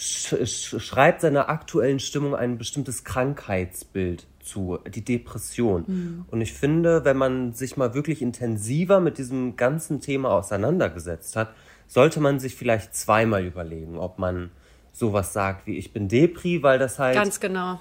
schreibt 0.01 1.21
seiner 1.21 1.49
aktuellen 1.51 1.99
Stimmung 1.99 2.35
ein 2.35 2.57
bestimmtes 2.57 3.05
Krankheitsbild 3.05 4.27
zu, 4.43 4.79
die 4.89 5.05
Depression. 5.05 5.85
Mhm. 5.87 6.25
Und 6.31 6.41
ich 6.41 6.55
finde, 6.55 7.05
wenn 7.05 7.17
man 7.17 7.53
sich 7.53 7.77
mal 7.77 7.93
wirklich 7.93 8.23
intensiver 8.23 9.01
mit 9.01 9.19
diesem 9.19 9.57
ganzen 9.57 10.01
Thema 10.01 10.31
auseinandergesetzt 10.31 11.37
hat, 11.37 11.53
sollte 11.87 12.21
man 12.21 12.41
sich 12.41 12.55
vielleicht 12.55 12.95
zweimal 12.95 13.45
überlegen, 13.45 13.99
ob 13.99 14.19
man 14.19 14.51
sowas 14.93 15.33
sagt 15.33 15.67
wie 15.67 15.77
ich 15.77 15.93
bin 15.93 16.09
Depri, 16.09 16.63
weil 16.63 16.79
das 16.79 16.99
halt 16.99 17.15
ganz 17.15 17.41
genau 17.41 17.79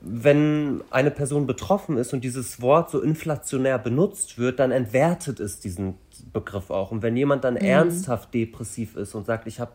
wenn 0.00 0.82
eine 0.90 1.10
Person 1.10 1.46
betroffen 1.46 1.96
ist 1.96 2.12
und 2.12 2.24
dieses 2.24 2.60
Wort 2.60 2.90
so 2.90 3.00
inflationär 3.00 3.78
benutzt 3.78 4.38
wird, 4.38 4.58
dann 4.58 4.72
entwertet 4.72 5.38
es 5.38 5.60
diesen 5.60 5.94
Begriff 6.32 6.70
auch. 6.70 6.90
Und 6.90 7.02
wenn 7.02 7.16
jemand 7.16 7.44
dann 7.44 7.54
mhm. 7.54 7.60
ernsthaft 7.60 8.34
depressiv 8.34 8.96
ist 8.96 9.14
und 9.14 9.26
sagt, 9.26 9.46
ich 9.46 9.60
habe 9.60 9.72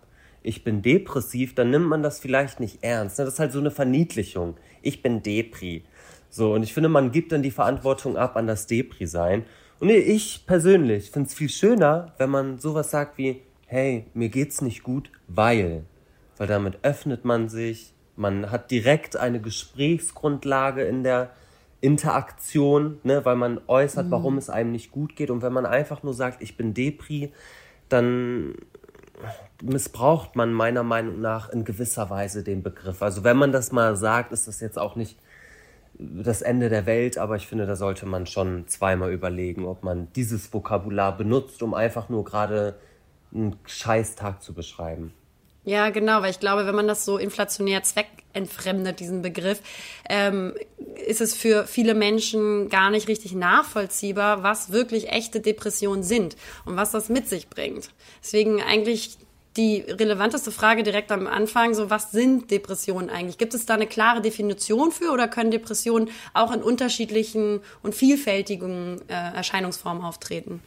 ich 0.48 0.64
bin 0.64 0.82
depressiv, 0.82 1.56
dann 1.56 1.72
nimmt 1.72 1.88
man 1.88 2.02
das 2.02 2.20
vielleicht 2.20 2.60
nicht 2.60 2.82
ernst. 2.82 3.20
Das 3.20 3.28
ist 3.28 3.40
halt 3.40 3.52
so 3.52 3.60
eine 3.60 3.70
Verniedlichung. 3.70 4.56
Ich 4.82 5.02
bin 5.02 5.22
Depri. 5.22 5.84
So, 6.30 6.54
und 6.54 6.64
ich 6.64 6.74
finde, 6.74 6.90
man 6.90 7.12
gibt 7.12 7.34
dann 7.34 7.44
die 7.44 7.52
Verantwortung 7.52 8.16
ab 8.16 8.38
an 8.38 8.48
das 8.48 8.66
Depri-Sein. 8.66 9.44
Und 9.80 9.90
ich 9.90 10.46
persönlich 10.48 11.12
finde 11.12 11.28
es 11.28 11.36
viel 11.36 11.50
schöner, 11.50 12.14
wenn 12.18 12.30
man 12.30 12.60
sowas 12.60 12.92
sagt 12.92 13.18
wie, 13.18 13.42
hey, 13.66 14.06
mir 14.14 14.30
geht's 14.30 14.62
nicht 14.62 14.84
gut, 14.84 15.12
weil. 15.28 15.84
Weil 16.38 16.48
damit 16.48 16.80
öffnet 16.84 17.26
man 17.26 17.50
sich, 17.50 17.94
man 18.16 18.50
hat 18.50 18.72
direkt 18.72 19.18
eine 19.18 19.42
Gesprächsgrundlage 19.42 20.84
in 20.84 21.04
der 21.04 21.32
Interaktion, 21.82 23.00
ne, 23.04 23.24
weil 23.26 23.36
man 23.36 23.60
äußert, 23.68 24.08
mhm. 24.08 24.12
warum 24.12 24.38
es 24.38 24.50
einem 24.50 24.72
nicht 24.72 24.92
gut 24.92 25.16
geht. 25.16 25.30
Und 25.30 25.42
wenn 25.42 25.54
man 25.54 25.66
einfach 25.66 26.04
nur 26.04 26.14
sagt, 26.14 26.42
ich 26.42 26.56
bin 26.56 26.74
Depri, 26.74 27.34
dann 27.90 28.56
missbraucht 29.62 30.36
man 30.36 30.54
meiner 30.54 30.84
Meinung 30.84 31.20
nach 31.22 31.50
in 31.50 31.66
gewisser 31.66 32.10
Weise 32.10 32.44
den 32.44 32.64
Begriff. 32.64 33.02
Also 33.02 33.24
wenn 33.24 33.38
man 33.38 33.52
das 33.52 33.72
mal 33.72 33.96
sagt, 33.96 34.32
ist 34.32 34.48
das 34.48 34.60
jetzt 34.60 34.78
auch 34.78 34.96
nicht 34.96 35.18
das 36.00 36.44
Ende 36.44 36.70
der 36.70 36.86
Welt, 36.86 37.18
aber 37.18 37.36
ich 37.38 37.48
finde, 37.48 37.66
da 37.66 37.76
sollte 37.76 38.06
man 38.06 38.28
schon 38.28 38.68
zweimal 38.68 39.12
überlegen, 39.12 39.66
ob 39.66 39.84
man 39.84 40.08
dieses 40.14 40.54
Vokabular 40.54 41.18
benutzt, 41.18 41.64
um 41.64 41.74
einfach 41.74 42.10
nur 42.10 42.24
gerade 42.24 42.76
einen 43.34 43.58
Scheißtag 43.66 44.44
zu 44.44 44.54
beschreiben. 44.54 45.14
Ja, 45.68 45.90
genau, 45.90 46.22
weil 46.22 46.32
ich 46.32 46.40
glaube, 46.40 46.66
wenn 46.66 46.76
man 46.76 46.88
das 46.88 47.04
so 47.04 47.18
inflationär 47.18 47.84
zweckentfremdet, 47.84 49.02
diesen 49.02 49.22
Begriff, 49.22 49.60
ähm, 50.08 50.54
ist 51.06 51.20
es 51.20 51.36
für 51.36 51.68
viele 51.68 51.94
Menschen 51.94 52.70
gar 52.70 52.90
nicht 52.90 53.10
richtig 53.10 53.34
nachvollziehbar, 53.34 54.44
was 54.44 54.72
wirklich 54.72 55.10
echte 55.10 55.42
Depressionen 55.42 56.04
sind 56.04 56.38
und 56.64 56.78
was 56.78 56.92
das 56.92 57.10
mit 57.10 57.28
sich 57.28 57.50
bringt. 57.50 57.90
Deswegen 58.24 58.62
eigentlich 58.62 59.18
die 59.58 59.82
relevanteste 59.82 60.54
Frage 60.54 60.84
direkt 60.84 61.12
am 61.12 61.28
Anfang, 61.28 61.74
so 61.74 61.90
was 61.90 62.12
sind 62.12 62.50
Depressionen 62.50 63.10
eigentlich? 63.10 63.38
Gibt 63.38 63.54
es 63.54 63.66
da 63.66 63.74
eine 63.74 63.88
klare 63.88 64.22
Definition 64.22 64.94
für 64.94 65.12
oder 65.12 65.28
können 65.28 65.52
Depressionen 65.52 66.12
auch 66.34 66.54
in 66.54 66.64
unterschiedlichen 66.64 67.60
und 67.84 67.94
vielfältigen 67.94 69.02
äh, 69.10 69.36
Erscheinungsformen 69.36 70.02
auftreten? 70.02 70.62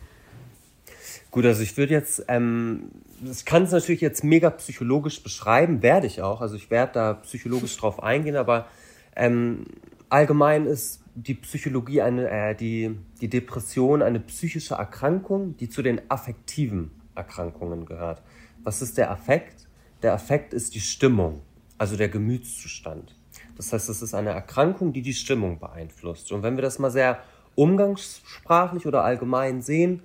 Gut, 1.31 1.45
also 1.45 1.63
ich 1.63 1.77
würde 1.77 1.95
jetzt, 1.95 2.25
ähm, 2.27 2.91
ich 3.25 3.45
kann 3.45 3.63
es 3.63 3.71
natürlich 3.71 4.01
jetzt 4.01 4.25
mega 4.25 4.51
psychologisch 4.51 5.23
beschreiben, 5.23 5.83
werde 5.83 6.09
ich 6.09 6.23
auch. 6.23 6.41
Also 6.41 6.57
ich 6.57 6.71
werde 6.71 6.93
da 6.95 7.15
psychologisch 7.15 7.77
drauf 7.77 8.03
eingehen, 8.03 8.37
aber 8.37 8.67
ähm, 9.15 9.67
allgemein 10.09 10.67
ist 10.67 11.03
die 11.15 11.35
Psychologie 11.35 12.03
eine, 12.03 12.29
äh, 12.29 12.55
die, 12.55 12.97
die 13.21 13.29
Depression 13.29 14.03
eine 14.03 14.19
psychische 14.19 14.75
Erkrankung, 14.75 15.57
die 15.57 15.69
zu 15.69 15.83
den 15.83 16.01
affektiven 16.11 16.91
Erkrankungen 17.15 17.87
gehört. 17.87 18.23
Was 18.65 18.83
ist 18.83 18.99
der 18.99 19.11
Affekt? 19.11 19.69
Der 20.03 20.15
Affekt 20.15 20.53
ist 20.53 20.75
die 20.75 20.81
Stimmung, 20.81 21.43
also 21.79 21.97
der 21.97 22.09
Gemütszustand. 22.09 23.15
Das 23.57 23.73
heißt, 23.73 23.89
es 23.89 24.03
ist 24.03 24.15
eine 24.15 24.31
Erkrankung, 24.31 24.93
die 24.93 25.03
die 25.03 25.15
Stimmung 25.15 25.61
beeinflusst. 25.61 26.33
Und 26.33 26.43
wenn 26.43 26.57
wir 26.57 26.63
das 26.63 26.79
mal 26.79 26.91
sehr 26.91 27.21
umgangssprachlich 27.55 28.87
oder 28.87 29.05
allgemein 29.05 29.61
sehen, 29.61 30.03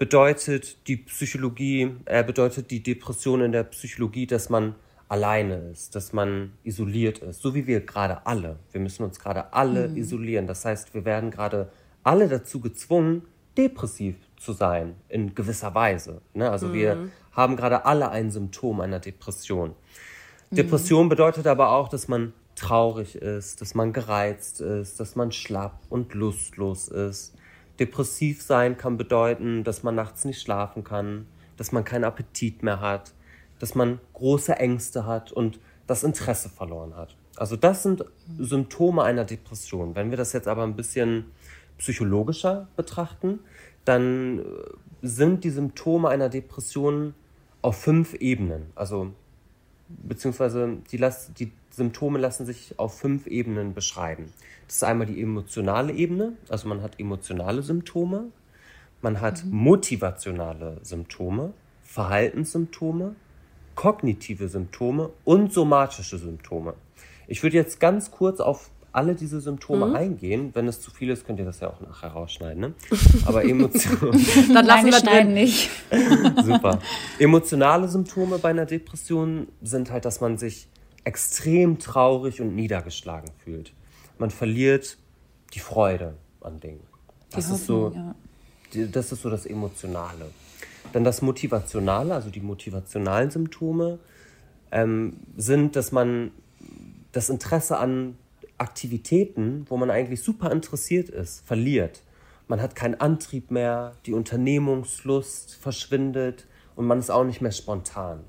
bedeutet 0.00 0.88
die 0.88 0.96
Psychologie, 0.96 1.94
äh, 2.06 2.24
bedeutet 2.24 2.70
die 2.70 2.82
Depression 2.82 3.42
in 3.42 3.52
der 3.52 3.64
Psychologie, 3.64 4.26
dass 4.26 4.48
man 4.48 4.74
alleine 5.10 5.56
ist, 5.72 5.94
dass 5.94 6.14
man 6.14 6.52
isoliert 6.64 7.18
ist, 7.18 7.42
so 7.42 7.54
wie 7.54 7.66
wir 7.66 7.80
gerade 7.80 8.24
alle. 8.24 8.58
Wir 8.72 8.80
müssen 8.80 9.02
uns 9.02 9.20
gerade 9.20 9.52
alle 9.52 9.88
mhm. 9.88 9.98
isolieren. 9.98 10.46
Das 10.46 10.64
heißt, 10.64 10.94
wir 10.94 11.04
werden 11.04 11.30
gerade 11.30 11.70
alle 12.02 12.28
dazu 12.28 12.60
gezwungen, 12.60 13.26
depressiv 13.58 14.16
zu 14.38 14.54
sein, 14.54 14.94
in 15.10 15.34
gewisser 15.34 15.74
Weise. 15.74 16.22
Ne? 16.32 16.50
Also 16.50 16.68
mhm. 16.68 16.72
wir 16.72 17.10
haben 17.32 17.56
gerade 17.56 17.84
alle 17.84 18.08
ein 18.10 18.30
Symptom 18.30 18.80
einer 18.80 19.00
Depression. 19.00 19.74
Mhm. 20.48 20.56
Depression 20.56 21.10
bedeutet 21.10 21.46
aber 21.46 21.72
auch, 21.72 21.90
dass 21.90 22.08
man 22.08 22.32
traurig 22.54 23.16
ist, 23.16 23.60
dass 23.60 23.74
man 23.74 23.92
gereizt 23.92 24.62
ist, 24.62 24.98
dass 24.98 25.14
man 25.14 25.30
schlapp 25.30 25.78
und 25.90 26.14
lustlos 26.14 26.88
ist, 26.88 27.34
Depressiv 27.80 28.42
sein 28.42 28.76
kann 28.76 28.96
bedeuten, 28.96 29.64
dass 29.64 29.82
man 29.82 29.94
nachts 29.94 30.24
nicht 30.24 30.40
schlafen 30.40 30.84
kann, 30.84 31.26
dass 31.56 31.72
man 31.72 31.84
keinen 31.84 32.04
Appetit 32.04 32.62
mehr 32.62 32.80
hat, 32.80 33.12
dass 33.58 33.74
man 33.74 34.00
große 34.12 34.54
Ängste 34.56 35.06
hat 35.06 35.32
und 35.32 35.58
das 35.86 36.04
Interesse 36.04 36.48
verloren 36.48 36.94
hat. 36.94 37.16
Also 37.36 37.56
das 37.56 37.82
sind 37.82 38.04
Symptome 38.38 39.02
einer 39.02 39.24
Depression. 39.24 39.94
Wenn 39.94 40.10
wir 40.10 40.18
das 40.18 40.32
jetzt 40.32 40.46
aber 40.46 40.62
ein 40.62 40.76
bisschen 40.76 41.24
psychologischer 41.78 42.68
betrachten, 42.76 43.40
dann 43.84 44.40
äh, 44.40 44.42
sind 45.02 45.42
die 45.44 45.50
Symptome 45.50 46.08
einer 46.10 46.28
Depression 46.28 47.14
auf 47.62 47.76
fünf 47.76 48.14
Ebenen. 48.14 48.66
Also 48.74 49.12
beziehungsweise 49.88 50.78
die, 50.92 50.98
die 51.38 51.52
Symptome 51.70 52.18
lassen 52.18 52.46
sich 52.46 52.78
auf 52.78 52.98
fünf 52.98 53.26
Ebenen 53.26 53.74
beschreiben. 53.74 54.32
Das 54.66 54.76
ist 54.76 54.84
einmal 54.84 55.06
die 55.06 55.20
emotionale 55.20 55.92
Ebene, 55.92 56.34
also 56.48 56.68
man 56.68 56.82
hat 56.82 57.00
emotionale 57.00 57.62
Symptome, 57.62 58.26
man 59.02 59.20
hat 59.20 59.44
mhm. 59.44 59.56
motivationale 59.56 60.78
Symptome, 60.82 61.52
Verhaltenssymptome, 61.82 63.16
kognitive 63.74 64.48
Symptome 64.48 65.10
und 65.24 65.52
somatische 65.52 66.18
Symptome. 66.18 66.74
Ich 67.26 67.42
würde 67.42 67.56
jetzt 67.56 67.80
ganz 67.80 68.10
kurz 68.10 68.40
auf 68.40 68.70
alle 68.92 69.14
diese 69.14 69.40
Symptome 69.40 69.86
mhm. 69.86 69.96
eingehen. 69.96 70.50
Wenn 70.54 70.68
es 70.68 70.80
zu 70.80 70.90
viel 70.90 71.10
ist, 71.10 71.26
könnt 71.26 71.38
ihr 71.38 71.44
das 71.44 71.60
ja 71.60 71.68
auch 71.68 71.80
nachher 71.80 72.10
rausschneiden. 72.10 72.60
Ne? 72.60 72.74
Aber 73.24 73.44
Emotionen. 73.44 74.24
Dann 74.52 74.66
lassen 74.66 74.86
wir 74.86 74.92
schneiden 74.94 75.34
nicht. 75.34 75.70
Super. 76.44 76.80
Emotionale 77.18 77.88
Symptome 77.88 78.38
bei 78.38 78.50
einer 78.50 78.66
Depression 78.66 79.48
sind 79.62 79.90
halt, 79.90 80.04
dass 80.04 80.20
man 80.20 80.38
sich 80.38 80.68
extrem 81.04 81.78
traurig 81.78 82.40
und 82.40 82.54
niedergeschlagen 82.54 83.30
fühlt 83.44 83.72
man 84.20 84.30
verliert 84.30 84.98
die 85.54 85.60
Freude 85.60 86.14
an 86.42 86.60
Dingen. 86.60 86.86
Das, 87.30 87.50
Hoffnung, 87.50 87.58
ist 87.58 87.66
so, 87.66 87.92
ja. 87.94 88.86
das 88.86 89.12
ist 89.12 89.22
so 89.22 89.30
das 89.30 89.46
Emotionale. 89.46 90.26
Dann 90.92 91.04
das 91.04 91.22
Motivationale, 91.22 92.14
also 92.14 92.30
die 92.30 92.40
motivationalen 92.40 93.30
Symptome, 93.30 93.98
ähm, 94.70 95.16
sind, 95.36 95.74
dass 95.74 95.90
man 95.90 96.30
das 97.12 97.30
Interesse 97.30 97.78
an 97.78 98.16
Aktivitäten, 98.58 99.64
wo 99.68 99.76
man 99.76 99.90
eigentlich 99.90 100.22
super 100.22 100.52
interessiert 100.52 101.08
ist, 101.08 101.44
verliert. 101.46 102.02
Man 102.46 102.60
hat 102.60 102.76
keinen 102.76 103.00
Antrieb 103.00 103.50
mehr, 103.50 103.96
die 104.06 104.12
Unternehmungslust 104.12 105.54
verschwindet 105.54 106.46
und 106.76 106.86
man 106.86 106.98
ist 106.98 107.10
auch 107.10 107.24
nicht 107.24 107.40
mehr 107.40 107.52
spontan. 107.52 108.20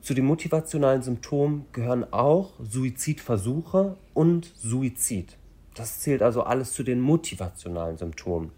Zu 0.00 0.14
den 0.14 0.24
motivationalen 0.24 1.02
Symptomen 1.02 1.66
gehören 1.72 2.12
auch 2.12 2.52
Suizidversuche 2.62 3.96
und 4.14 4.52
Suizid. 4.56 5.36
Das 5.74 6.00
zählt 6.00 6.22
also 6.22 6.42
alles 6.42 6.72
zu 6.72 6.82
den 6.82 7.00
motivationalen 7.00 7.96
Symptomen. 7.96 8.52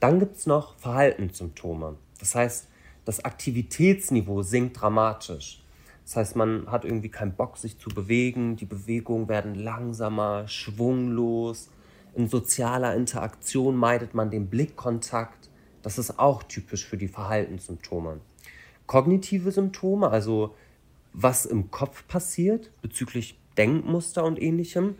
Dann 0.00 0.20
gibt 0.20 0.36
es 0.36 0.46
noch 0.46 0.76
Verhaltenssymptome. 0.76 1.96
Das 2.20 2.34
heißt, 2.34 2.68
das 3.04 3.24
Aktivitätsniveau 3.24 4.42
sinkt 4.42 4.80
dramatisch. 4.80 5.62
Das 6.04 6.16
heißt, 6.16 6.36
man 6.36 6.70
hat 6.70 6.84
irgendwie 6.84 7.08
keinen 7.08 7.34
Bock, 7.34 7.56
sich 7.56 7.78
zu 7.78 7.88
bewegen. 7.88 8.56
Die 8.56 8.64
Bewegungen 8.64 9.28
werden 9.28 9.54
langsamer, 9.54 10.46
schwunglos. 10.46 11.68
In 12.14 12.28
sozialer 12.28 12.94
Interaktion 12.94 13.76
meidet 13.76 14.14
man 14.14 14.30
den 14.30 14.48
Blickkontakt. 14.48 15.50
Das 15.82 15.98
ist 15.98 16.18
auch 16.18 16.42
typisch 16.44 16.86
für 16.86 16.96
die 16.96 17.08
Verhaltenssymptome. 17.08 18.20
Kognitive 18.86 19.50
Symptome, 19.50 20.08
also 20.08 20.54
was 21.12 21.46
im 21.46 21.70
Kopf 21.70 22.06
passiert 22.08 22.70
bezüglich 22.82 23.38
Denkmuster 23.56 24.24
und 24.24 24.40
ähnlichem, 24.40 24.96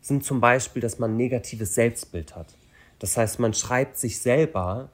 sind 0.00 0.24
zum 0.24 0.40
Beispiel, 0.40 0.82
dass 0.82 0.98
man 0.98 1.12
ein 1.12 1.16
negatives 1.16 1.74
Selbstbild 1.74 2.34
hat. 2.34 2.54
Das 2.98 3.16
heißt, 3.16 3.38
man 3.38 3.54
schreibt 3.54 3.96
sich 3.96 4.20
selber 4.20 4.90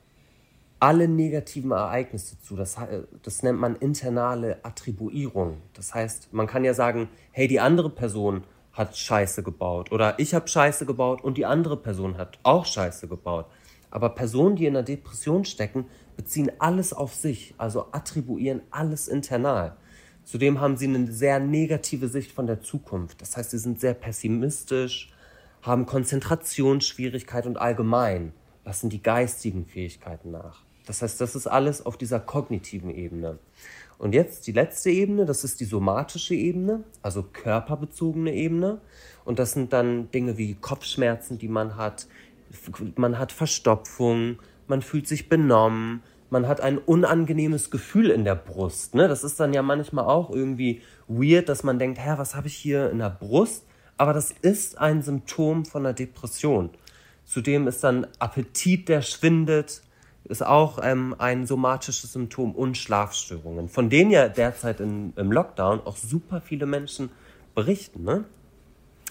alle 0.80 1.09
negativen 1.09 1.72
Ereignisse 1.72 2.41
zu. 2.41 2.57
Das, 2.57 2.76
das 3.22 3.43
nennt 3.43 3.59
man 3.59 3.76
internale 3.76 4.59
Attribuierung. 4.62 5.59
Das 5.74 5.95
heißt, 5.95 6.32
man 6.32 6.47
kann 6.47 6.64
ja 6.64 6.74
sagen, 6.74 7.09
hey, 7.32 7.49
die 7.49 7.61
andere 7.61 7.91
Person 7.91 8.45
hat 8.72 8.97
Scheiße 8.97 9.43
gebaut 9.43 9.91
oder 9.91 10.18
ich 10.18 10.34
habe 10.34 10.47
Scheiße 10.47 10.86
gebaut 10.86 11.24
und 11.24 11.36
die 11.36 11.47
andere 11.47 11.76
Person 11.76 12.16
hat 12.16 12.39
auch 12.45 12.64
Scheiße 12.64 13.09
gebaut. 13.09 13.47
Aber 13.91 14.11
Personen, 14.11 14.55
die 14.55 14.66
in 14.66 14.76
einer 14.76 14.84
Depression 14.84 15.45
stecken, 15.45 15.86
beziehen 16.18 16.50
alles 16.58 16.92
auf 16.92 17.14
sich, 17.14 17.54
also 17.56 17.86
attribuieren 17.92 18.60
alles 18.70 19.08
internal. 19.08 19.76
Zudem 20.24 20.60
haben 20.60 20.76
sie 20.76 20.86
eine 20.86 21.10
sehr 21.10 21.38
negative 21.38 22.08
Sicht 22.08 22.32
von 22.32 22.46
der 22.46 22.60
Zukunft. 22.60 23.22
Das 23.22 23.36
heißt, 23.36 23.52
sie 23.52 23.58
sind 23.58 23.80
sehr 23.80 23.94
pessimistisch, 23.94 25.10
haben 25.62 25.86
Konzentrationsschwierigkeit 25.86 27.46
und 27.46 27.56
allgemein 27.56 28.32
lassen 28.64 28.90
die 28.90 29.02
geistigen 29.02 29.64
Fähigkeiten 29.64 30.32
nach. 30.32 30.64
Das 30.86 31.02
heißt, 31.02 31.20
das 31.20 31.36
ist 31.36 31.46
alles 31.46 31.86
auf 31.86 31.96
dieser 31.96 32.20
kognitiven 32.20 32.90
Ebene. 32.90 33.38
Und 33.96 34.12
jetzt 34.12 34.46
die 34.46 34.52
letzte 34.52 34.90
Ebene, 34.90 35.24
das 35.24 35.44
ist 35.44 35.60
die 35.60 35.64
somatische 35.64 36.34
Ebene, 36.34 36.82
also 37.00 37.22
körperbezogene 37.22 38.34
Ebene. 38.34 38.80
Und 39.24 39.38
das 39.38 39.52
sind 39.52 39.72
dann 39.72 40.10
Dinge 40.10 40.36
wie 40.36 40.54
Kopfschmerzen, 40.54 41.38
die 41.38 41.48
man 41.48 41.76
hat. 41.76 42.06
Man 42.96 43.18
hat 43.18 43.32
Verstopfung, 43.32 44.38
man 44.68 44.82
fühlt 44.82 45.08
sich 45.08 45.28
benommen, 45.28 46.02
man 46.30 46.46
hat 46.46 46.60
ein 46.60 46.78
unangenehmes 46.78 47.70
Gefühl 47.70 48.10
in 48.10 48.24
der 48.24 48.34
Brust. 48.34 48.94
Ne? 48.94 49.08
Das 49.08 49.24
ist 49.24 49.40
dann 49.40 49.54
ja 49.54 49.62
manchmal 49.62 50.04
auch 50.04 50.30
irgendwie 50.30 50.82
weird, 51.06 51.48
dass 51.48 51.62
man 51.62 51.78
denkt, 51.78 51.98
hä, 51.98 52.14
was 52.16 52.34
habe 52.34 52.48
ich 52.48 52.54
hier 52.54 52.90
in 52.90 52.98
der 52.98 53.10
Brust? 53.10 53.64
Aber 53.96 54.12
das 54.12 54.30
ist 54.30 54.78
ein 54.78 55.02
Symptom 55.02 55.64
von 55.64 55.84
einer 55.84 55.94
Depression. 55.94 56.70
Zudem 57.24 57.66
ist 57.66 57.82
dann 57.82 58.06
Appetit, 58.18 58.88
der 58.88 59.02
schwindet, 59.02 59.82
ist 60.24 60.44
auch 60.44 60.78
ähm, 60.82 61.14
ein 61.18 61.46
somatisches 61.46 62.12
Symptom 62.12 62.54
und 62.54 62.76
Schlafstörungen, 62.76 63.68
von 63.68 63.88
denen 63.88 64.10
ja 64.10 64.28
derzeit 64.28 64.80
in, 64.80 65.12
im 65.16 65.32
Lockdown 65.32 65.80
auch 65.80 65.96
super 65.96 66.40
viele 66.40 66.66
Menschen 66.66 67.10
berichten. 67.54 68.04
Ne? 68.04 68.24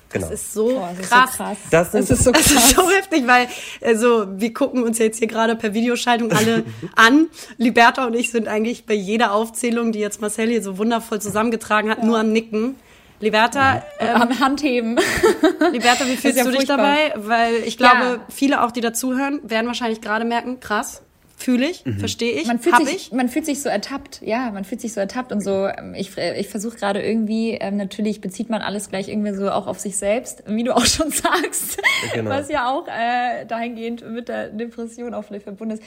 Genau. 0.10 0.30
Das 0.30 0.42
ist 0.42 0.54
so 0.54 0.68
Boah, 0.70 0.94
das 0.98 1.10
krass. 1.10 1.30
Ist 1.30 1.38
so 1.38 1.44
krass. 1.44 1.58
Das, 1.72 1.92
das, 1.92 2.10
ist 2.10 2.24
so 2.24 2.32
krass. 2.32 2.44
Das 2.54 2.64
ist 2.66 2.76
so 2.76 2.90
heftig, 2.90 3.28
weil 3.28 3.48
also 3.84 4.26
wir 4.40 4.54
gucken 4.54 4.84
uns 4.84 4.98
jetzt 5.00 5.20
hier 5.20 5.28
gerade 5.28 5.56
per 5.56 5.74
Videoschaltung 5.74 6.32
alle 6.32 6.64
an. 6.96 7.28
Liberta 7.58 8.06
und 8.06 8.14
ich 8.16 8.32
sind 8.32 8.48
eigentlich 8.48 8.86
bei 8.86 8.94
jeder 8.94 9.34
Aufzählung, 9.34 9.92
die 9.92 10.00
jetzt 10.00 10.22
Marcel 10.22 10.48
hier 10.50 10.64
so 10.64 10.78
wundervoll 10.78 11.20
zusammengetragen 11.22 11.90
hat, 11.90 12.00
ja. 12.00 12.06
nur 12.06 12.20
am 12.20 12.32
Nicken. 12.32 12.76
Liberta, 13.20 13.82
ähm, 14.00 14.22
Am 14.22 14.40
Handheben. 14.40 15.00
Liberta, 15.72 16.06
wie 16.06 16.16
fühlst 16.18 16.38
ja 16.38 16.44
du 16.44 16.52
dich 16.52 16.68
furchtbar. 16.68 16.78
dabei? 16.78 17.14
Weil 17.16 17.56
ich 17.66 17.76
glaube, 17.78 17.96
Ja. 18.00 18.20
viele 18.30 18.64
auch, 18.64 18.72
die 18.72 18.82
dazuhören, 18.82 19.40
werden 19.44 19.66
wahrscheinlich 19.66 20.02
gerade 20.02 20.24
merken, 20.24 20.60
krass, 20.60 21.02
fühle 21.40 21.70
ich, 21.70 21.84
verstehe 22.00 22.32
ich, 22.32 22.48
Man 22.48 22.58
fühlt, 22.60 22.74
hab 22.76 22.84
sich, 22.84 22.96
ich. 22.96 23.12
man 23.12 23.30
fühlt 23.30 23.46
sich 23.46 23.62
so 23.62 23.70
ertappt, 23.70 24.22
ja, 24.24 24.50
man 24.52 24.66
fühlt 24.66 24.82
sich 24.82 24.92
so 24.94 25.00
ertappt 25.00 25.32
und 25.32 25.40
so. 25.42 25.68
ähm, 25.68 25.94
Ich, 25.96 26.18
ich 26.18 26.48
versuche 26.50 26.76
gerade 26.78 27.00
irgendwie, 27.02 27.52
ähm, 27.52 27.78
natürlich 27.78 28.22
bezieht 28.22 28.50
man 28.50 28.62
alles 28.64 28.90
gleich 28.90 29.08
irgendwie 29.08 29.34
so 29.36 29.52
auch 29.52 29.68
auf 29.68 29.80
sich 29.80 29.98
selbst, 29.98 30.44
wie 30.48 30.64
du 30.64 30.72
auch 30.76 30.86
schon 30.86 31.12
sagst, 31.12 31.78
Genau. 32.16 32.32
was 32.32 32.50
ja 32.50 32.68
auch 32.70 32.88
äh, 32.88 33.46
dahingehend 33.46 34.04
mit 34.10 34.30
der 34.30 34.50
Depression 34.50 35.14
auch 35.14 35.22
vielleicht 35.24 35.44
verbunden 35.44 35.76
ist. 35.76 35.84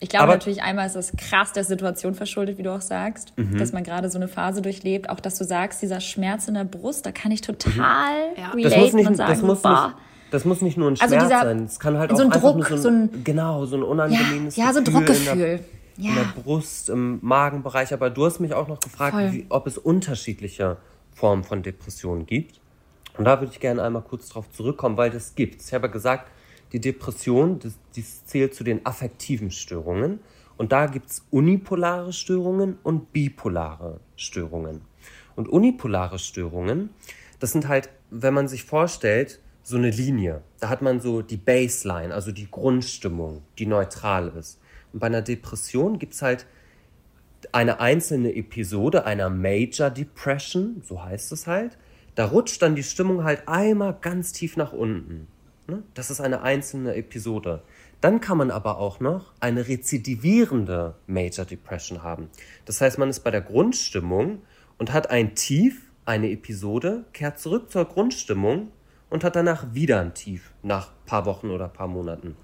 Ich 0.00 0.08
glaube 0.08 0.24
Aber- 0.24 0.32
natürlich 0.34 0.62
einmal 0.62 0.86
ist 0.86 0.96
das 0.96 1.12
krass 1.12 1.52
der 1.52 1.64
Situation 1.64 2.14
verschuldet, 2.14 2.56
wie 2.58 2.62
du 2.62 2.72
auch 2.74 2.80
sagst, 2.80 3.32
Mhm. 3.36 3.58
dass 3.58 3.72
man 3.72 3.82
gerade 3.84 4.08
so 4.10 4.16
eine 4.18 4.28
Phase 4.28 4.62
durchlebt. 4.62 5.10
Auch 5.10 5.20
dass 5.20 5.36
du 5.36 5.44
sagst, 5.44 5.80
dieser 5.82 6.00
Schmerz 6.00 6.48
in 6.48 6.54
der 6.54 6.64
Brust, 6.64 7.04
da 7.06 7.12
kann 7.12 7.32
ich 7.32 7.42
total 7.42 7.74
Ja. 8.36 8.52
Mhm. 8.54 8.62
Das 8.62 8.72
relaten 8.72 8.80
muss, 8.82 8.92
nicht, 8.94 9.06
und 9.08 9.14
sagen, 9.16 9.30
das, 9.32 9.42
muss 9.42 9.60
boah, 9.62 9.94
nicht, 9.94 10.05
das 10.30 10.44
muss 10.44 10.60
nicht 10.62 10.76
nur 10.76 10.88
ein 10.90 10.96
Also 11.00 11.14
Schmerz 11.14 11.24
dieser- 11.28 11.42
sein. 11.42 11.64
Es 11.64 11.78
kann 11.80 11.98
halt 11.98 12.10
so 12.10 12.16
auch 12.16 12.20
ein 12.20 12.30
Druck, 12.40 12.68
nur 12.70 12.78
so 12.78 12.88
ein- 12.88 13.24
genau, 13.24 13.64
so 13.66 13.76
ein 13.76 13.82
ja, 13.82 13.88
unangenehmes 13.88 14.56
ja, 14.56 14.72
so 14.72 14.78
ein 14.78 14.84
Gefühl 14.84 15.00
in 15.00 15.06
Druckgefühl. 15.06 15.36
der, 15.36 15.54
in 15.98 16.04
Ja. 16.04 16.14
der 16.14 16.42
Brust, 16.42 16.88
im 16.90 17.18
Magenbereich. 17.22 17.92
Aber 17.92 18.10
du 18.10 18.24
hast 18.26 18.40
mich 18.40 18.52
auch 18.54 18.68
noch 18.68 18.80
gefragt, 18.80 19.16
wie, 19.32 19.46
ob 19.48 19.66
es 19.66 19.78
unterschiedliche 19.78 20.76
Formen 21.12 21.44
von 21.44 21.62
Depressionen 21.62 22.26
gibt. 22.26 22.60
Und 23.16 23.24
da 23.24 23.40
würde 23.40 23.52
ich 23.52 23.60
gerne 23.60 23.82
einmal 23.82 24.02
kurz 24.02 24.28
drauf 24.28 24.50
zurückkommen, 24.52 24.96
weil 24.98 25.10
das 25.10 25.34
gibt. 25.34 25.62
Ich 25.62 25.72
habe 25.72 25.86
ja 25.86 25.92
gesagt, 25.92 26.30
die 26.72 26.80
Depression, 26.80 27.58
das, 27.60 27.74
dies 27.94 28.26
zählt 28.26 28.54
zu 28.54 28.62
den 28.64 28.84
affektiven 28.84 29.50
Störungen. 29.50 30.20
Und 30.58 30.72
da 30.72 30.86
gibt 30.86 31.10
es 31.10 31.24
unipolare 31.30 32.12
Störungen 32.12 32.78
und 32.82 33.12
bipolare 33.12 34.00
Störungen. 34.16 34.80
Und 35.34 35.48
unipolare 35.48 36.18
Störungen, 36.18 36.90
das 37.40 37.52
sind 37.52 37.68
halt, 37.68 37.88
wenn 38.10 38.34
man 38.34 38.48
sich 38.48 38.64
vorstellt, 38.64 39.38
so 39.66 39.76
eine 39.76 39.90
Linie. 39.90 40.42
Da 40.60 40.68
hat 40.68 40.80
man 40.80 41.00
so 41.00 41.22
die 41.22 41.36
Baseline, 41.36 42.14
also 42.14 42.30
die 42.30 42.48
Grundstimmung, 42.48 43.42
die 43.58 43.66
neutral 43.66 44.28
ist. 44.28 44.60
Und 44.92 45.00
bei 45.00 45.08
einer 45.08 45.22
Depression 45.22 45.98
gibt 45.98 46.14
es 46.14 46.22
halt 46.22 46.46
eine 47.50 47.80
einzelne 47.80 48.32
Episode 48.36 49.06
einer 49.06 49.28
Major 49.28 49.90
Depression, 49.90 50.82
so 50.86 51.02
heißt 51.04 51.32
es 51.32 51.48
halt, 51.48 51.78
da 52.14 52.26
rutscht 52.26 52.62
dann 52.62 52.76
die 52.76 52.84
Stimmung 52.84 53.24
halt 53.24 53.48
einmal 53.48 53.98
ganz 54.00 54.30
tief 54.30 54.56
nach 54.56 54.72
unten. 54.72 55.26
Ne? 55.66 55.82
Das 55.94 56.12
ist 56.12 56.20
eine 56.20 56.42
einzelne 56.42 56.94
Episode. 56.94 57.64
Dann 58.00 58.20
kann 58.20 58.38
man 58.38 58.52
aber 58.52 58.78
auch 58.78 59.00
noch 59.00 59.32
eine 59.40 59.66
rezidivierende 59.66 60.94
Major 61.08 61.44
Depression 61.44 62.04
haben. 62.04 62.28
Das 62.66 62.80
heißt, 62.80 62.98
man 62.98 63.10
ist 63.10 63.24
bei 63.24 63.32
der 63.32 63.42
Grundstimmung 63.42 64.42
und 64.78 64.92
hat 64.92 65.10
ein 65.10 65.34
Tief, 65.34 65.90
eine 66.04 66.30
Episode, 66.30 67.04
kehrt 67.12 67.40
zurück 67.40 67.68
zur 67.72 67.84
Grundstimmung 67.86 68.70
und 69.10 69.24
hat 69.24 69.36
danach 69.36 69.74
wieder 69.74 70.00
ein 70.00 70.14
Tief 70.14 70.52
nach 70.62 70.88
ein 70.88 71.06
paar 71.06 71.26
Wochen 71.26 71.50
oder 71.50 71.66
ein 71.66 71.72
paar 71.72 71.88
Monaten. 71.88 72.36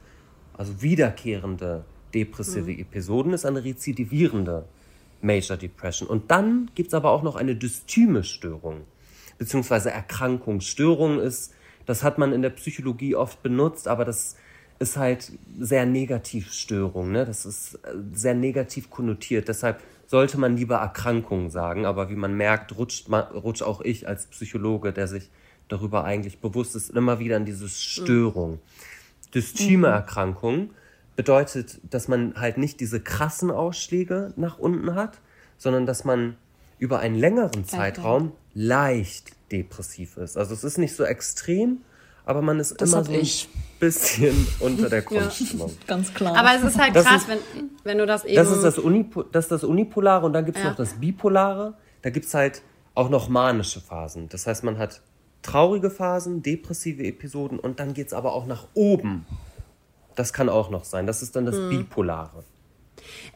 Also 0.54 0.82
wiederkehrende 0.82 1.84
depressive 2.14 2.72
Episoden 2.72 3.32
ist 3.32 3.46
eine 3.46 3.64
rezidivierende 3.64 4.64
Major 5.22 5.56
Depression. 5.56 6.08
Und 6.08 6.30
dann 6.30 6.70
gibt 6.74 6.88
es 6.88 6.94
aber 6.94 7.10
auch 7.10 7.22
noch 7.22 7.36
eine 7.36 7.56
Dysthyme-Störung, 7.56 8.82
beziehungsweise 9.38 9.90
Erkrankungsstörung 9.90 11.20
ist, 11.20 11.54
das 11.86 12.02
hat 12.02 12.18
man 12.18 12.32
in 12.32 12.42
der 12.42 12.50
Psychologie 12.50 13.16
oft 13.16 13.42
benutzt, 13.42 13.88
aber 13.88 14.04
das 14.04 14.36
ist 14.78 14.96
halt 14.96 15.32
sehr 15.58 15.86
negativ 15.86 16.52
Störung, 16.52 17.12
ne? 17.12 17.24
das 17.24 17.46
ist 17.46 17.74
äh, 17.74 17.94
sehr 18.12 18.34
negativ 18.34 18.90
konnotiert. 18.90 19.48
Deshalb 19.48 19.80
sollte 20.06 20.38
man 20.38 20.56
lieber 20.56 20.76
Erkrankung 20.76 21.50
sagen, 21.50 21.86
aber 21.86 22.10
wie 22.10 22.16
man 22.16 22.36
merkt, 22.36 22.76
rutscht, 22.76 23.08
man, 23.08 23.24
rutscht 23.32 23.62
auch 23.62 23.80
ich 23.80 24.08
als 24.08 24.26
Psychologe, 24.26 24.92
der 24.92 25.08
sich 25.08 25.30
darüber 25.72 26.04
eigentlich 26.04 26.38
bewusst 26.38 26.76
ist, 26.76 26.90
immer 26.90 27.18
wieder 27.18 27.36
in 27.38 27.44
diese 27.46 27.68
Störung. 27.68 28.60
Dysthyme-Erkrankung 29.34 30.70
bedeutet, 31.16 31.80
dass 31.90 32.08
man 32.08 32.34
halt 32.36 32.58
nicht 32.58 32.80
diese 32.80 33.00
krassen 33.00 33.50
Ausschläge 33.50 34.32
nach 34.36 34.58
unten 34.58 34.94
hat, 34.94 35.18
sondern 35.58 35.86
dass 35.86 36.04
man 36.04 36.36
über 36.78 36.98
einen 36.98 37.14
längeren 37.16 37.64
Zeitraum 37.64 38.32
leicht 38.54 39.32
depressiv 39.50 40.16
ist. 40.16 40.36
Also 40.36 40.52
es 40.54 40.64
ist 40.64 40.78
nicht 40.78 40.94
so 40.96 41.04
extrem, 41.04 41.78
aber 42.24 42.42
man 42.42 42.60
ist 42.60 42.72
immer 42.82 42.98
hab 42.98 43.06
so 43.06 43.12
ein 43.12 43.20
ich. 43.20 43.48
bisschen 43.80 44.46
unter 44.60 44.88
der 44.90 45.02
Grundstimmung. 45.02 45.72
Ganz 45.86 46.12
klar. 46.12 46.36
Aber 46.36 46.50
es 46.56 46.62
ist 46.70 46.78
halt 46.80 46.94
Das 46.94 47.04
krass, 47.06 47.22
ist- 47.22 47.28
wenn, 47.28 47.38
wenn 47.84 47.98
du 47.98 48.06
das 48.06 48.24
eben... 48.24 48.36
Das 48.36 48.50
ist 48.50 48.62
das, 48.62 48.78
Unipo 48.78 49.22
das, 49.22 49.46
ist 49.46 49.50
das 49.52 49.64
Unipolare 49.64 50.26
und 50.26 50.32
dann 50.32 50.44
gibt 50.44 50.58
es 50.58 50.64
Ja. 50.64 50.70
noch 50.70 50.76
das 50.76 50.94
Bipolare. 50.94 51.74
Da 52.02 52.10
gibt 52.10 52.26
es 52.26 52.34
halt 52.34 52.62
auch 52.94 53.08
noch 53.08 53.28
manische 53.28 53.80
Phasen. 53.80 54.28
Das 54.28 54.46
heißt, 54.46 54.64
man 54.64 54.76
hat 54.78 55.00
traurige 55.42 55.90
Phasen, 55.90 56.42
depressive 56.42 57.04
Episoden 57.04 57.58
und 57.58 57.80
dann 57.80 57.94
geht 57.94 58.08
es 58.08 58.12
aber 58.12 58.32
auch 58.32 58.46
nach 58.46 58.66
oben. 58.74 59.26
Das 60.14 60.32
kann 60.32 60.48
auch 60.48 60.70
noch 60.70 60.84
sein. 60.84 61.06
Das 61.06 61.22
ist 61.22 61.34
dann 61.36 61.46
das 61.46 61.56
Mhm. 61.56 61.70
Bipolare. 61.70 62.44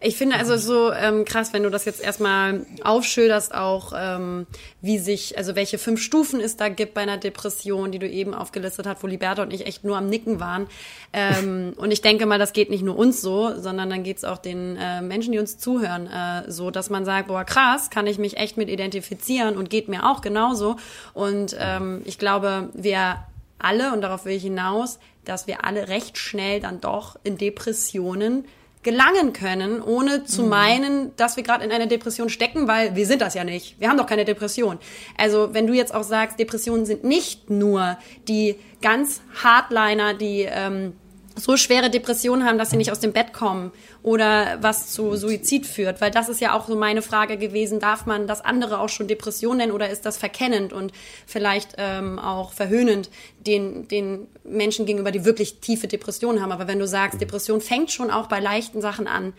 Ich 0.01 0.17
finde 0.17 0.37
also 0.37 0.57
so 0.57 0.93
ähm, 0.93 1.25
krass, 1.25 1.53
wenn 1.53 1.63
du 1.63 1.71
das 1.71 1.85
jetzt 1.85 2.03
erstmal 2.03 2.67
aufschilderst, 2.83 3.55
auch 3.55 3.93
ähm, 3.97 4.47
wie 4.81 4.99
sich, 4.99 5.39
also 5.39 5.57
welche 5.57 5.79
fünf 5.79 6.01
Stufen 6.01 6.41
es 6.41 6.57
da 6.57 6.69
gibt 6.69 6.95
bei 6.95 7.01
einer 7.01 7.17
Depression, 7.17 7.93
die 7.93 7.99
du 7.99 8.09
eben 8.09 8.35
aufgelistet 8.35 8.87
hast, 8.87 9.03
wo 9.03 9.07
Liberta 9.07 9.43
und 9.43 9.53
ich 9.53 9.67
echt 9.67 9.85
nur 9.85 9.97
am 9.97 10.09
Nicken 10.09 10.39
waren. 10.41 10.67
Ähm, 11.13 11.73
und 11.77 11.91
ich 11.91 12.03
denke 12.03 12.27
mal, 12.27 12.39
das 12.39 12.53
geht 12.53 12.71
nicht 12.71 12.83
nur 12.83 12.97
uns 12.97 13.21
so, 13.21 13.59
sondern 13.59 13.91
dann 13.91 14.03
geht 14.03 14.19
es 14.19 14.25
auch 14.25 14.39
den 14.39 14.77
äh, 14.77 15.03
Menschen, 15.03 15.33
die 15.33 15.39
uns 15.39 15.59
zuhören, 15.59 16.07
äh, 16.07 16.51
so, 16.51 16.71
dass 16.71 16.91
man 16.91 17.05
sagt, 17.05 17.29
boah, 17.29 17.45
krass, 17.45 17.91
kann 17.91 18.07
ich 18.07 18.19
mich 18.19 18.37
echt 18.37 18.57
mit 18.57 18.69
identifizieren 18.69 19.57
und 19.57 19.71
geht 19.71 19.89
mir 19.89 20.05
auch 20.07 20.21
genauso. 20.21 20.77
Und 21.15 21.57
ähm, 21.59 22.03
ich 22.05 22.19
glaube, 22.19 22.71
wir 22.75 23.17
alle, 23.59 23.93
und 23.93 24.03
darauf 24.03 24.25
will 24.25 24.37
ich 24.37 24.43
hinaus, 24.43 24.99
dass 25.25 25.47
wir 25.47 25.65
alle 25.65 25.89
recht 25.89 26.19
schnell 26.19 26.61
dann 26.61 26.81
doch 26.81 27.17
in 27.25 27.37
Depressionen 27.37 28.45
gelangen 28.87 29.33
können, 29.33 29.83
ohne 29.83 30.25
zu 30.25 30.45
meinen, 30.45 31.11
dass 31.17 31.37
wir 31.37 31.43
gerade 31.43 31.65
in 31.65 31.73
einer 31.73 31.89
Depression 31.89 32.29
stecken, 32.29 32.69
weil 32.69 32.95
wir 32.95 33.05
sind 33.05 33.21
das 33.21 33.35
ja 33.35 33.43
nicht. 33.43 33.81
Wir 33.81 33.89
haben 33.89 33.97
doch 33.99 34.07
keine 34.07 34.25
Depression. 34.25 34.79
Also 35.19 35.49
wenn 35.53 35.67
du 35.67 35.73
jetzt 35.75 35.93
auch 35.93 36.05
sagst, 36.05 36.39
Depressionen 36.39 36.87
sind 36.87 37.03
nicht 37.03 37.51
nur 37.51 37.99
die 38.29 38.55
ganz 38.81 39.23
Hardliner, 39.43 40.15
die 40.15 40.47
ähm, 40.49 40.93
so 41.35 41.57
schwere 41.57 41.91
Depressionen 41.91 42.47
haben, 42.47 42.59
dass 42.59 42.71
sie 42.71 42.77
nicht 42.77 42.93
aus 42.93 43.01
dem 43.01 43.13
Bett 43.13 43.33
kommen 43.33 43.73
oder 44.07 44.59
was 44.61 44.93
zu 44.93 45.17
Suizid 45.17 45.67
führt, 45.67 46.01
weil 46.01 46.13
das 46.13 46.29
ist 46.29 46.41
ja 46.41 46.57
auch 46.57 46.69
so 46.69 46.77
meine 46.77 47.03
Frage 47.03 47.37
gewesen, 47.39 47.81
darf 47.81 48.07
man 48.07 48.29
das 48.29 48.41
andere 48.41 48.79
auch 48.79 48.89
schon 48.89 49.09
Depression 49.09 49.57
nennen 49.57 49.73
oder 49.73 49.91
ist 49.91 50.07
das 50.07 50.17
verkennend 50.17 50.73
und 50.73 50.93
vielleicht 51.27 51.75
ähm, 51.77 52.21
auch 52.21 52.53
verhöhnend 52.53 53.11
den, 53.41 53.89
den 53.89 54.29
Menschen 54.45 54.87
gegenüber, 54.87 55.11
die 55.11 55.25
wirklich 55.25 55.59
tiefe 55.59 55.89
Depressionen 55.89 56.41
haben. 56.41 56.53
Aber 56.53 56.69
wenn 56.69 56.79
du 56.79 56.87
sagst, 56.87 57.21
Depression 57.21 57.61
fängt 57.61 57.91
schon 57.91 58.13
auch 58.13 58.29
bei 58.29 58.39
leichten 58.39 58.81
Sachen 58.81 59.09
an, 59.09 59.33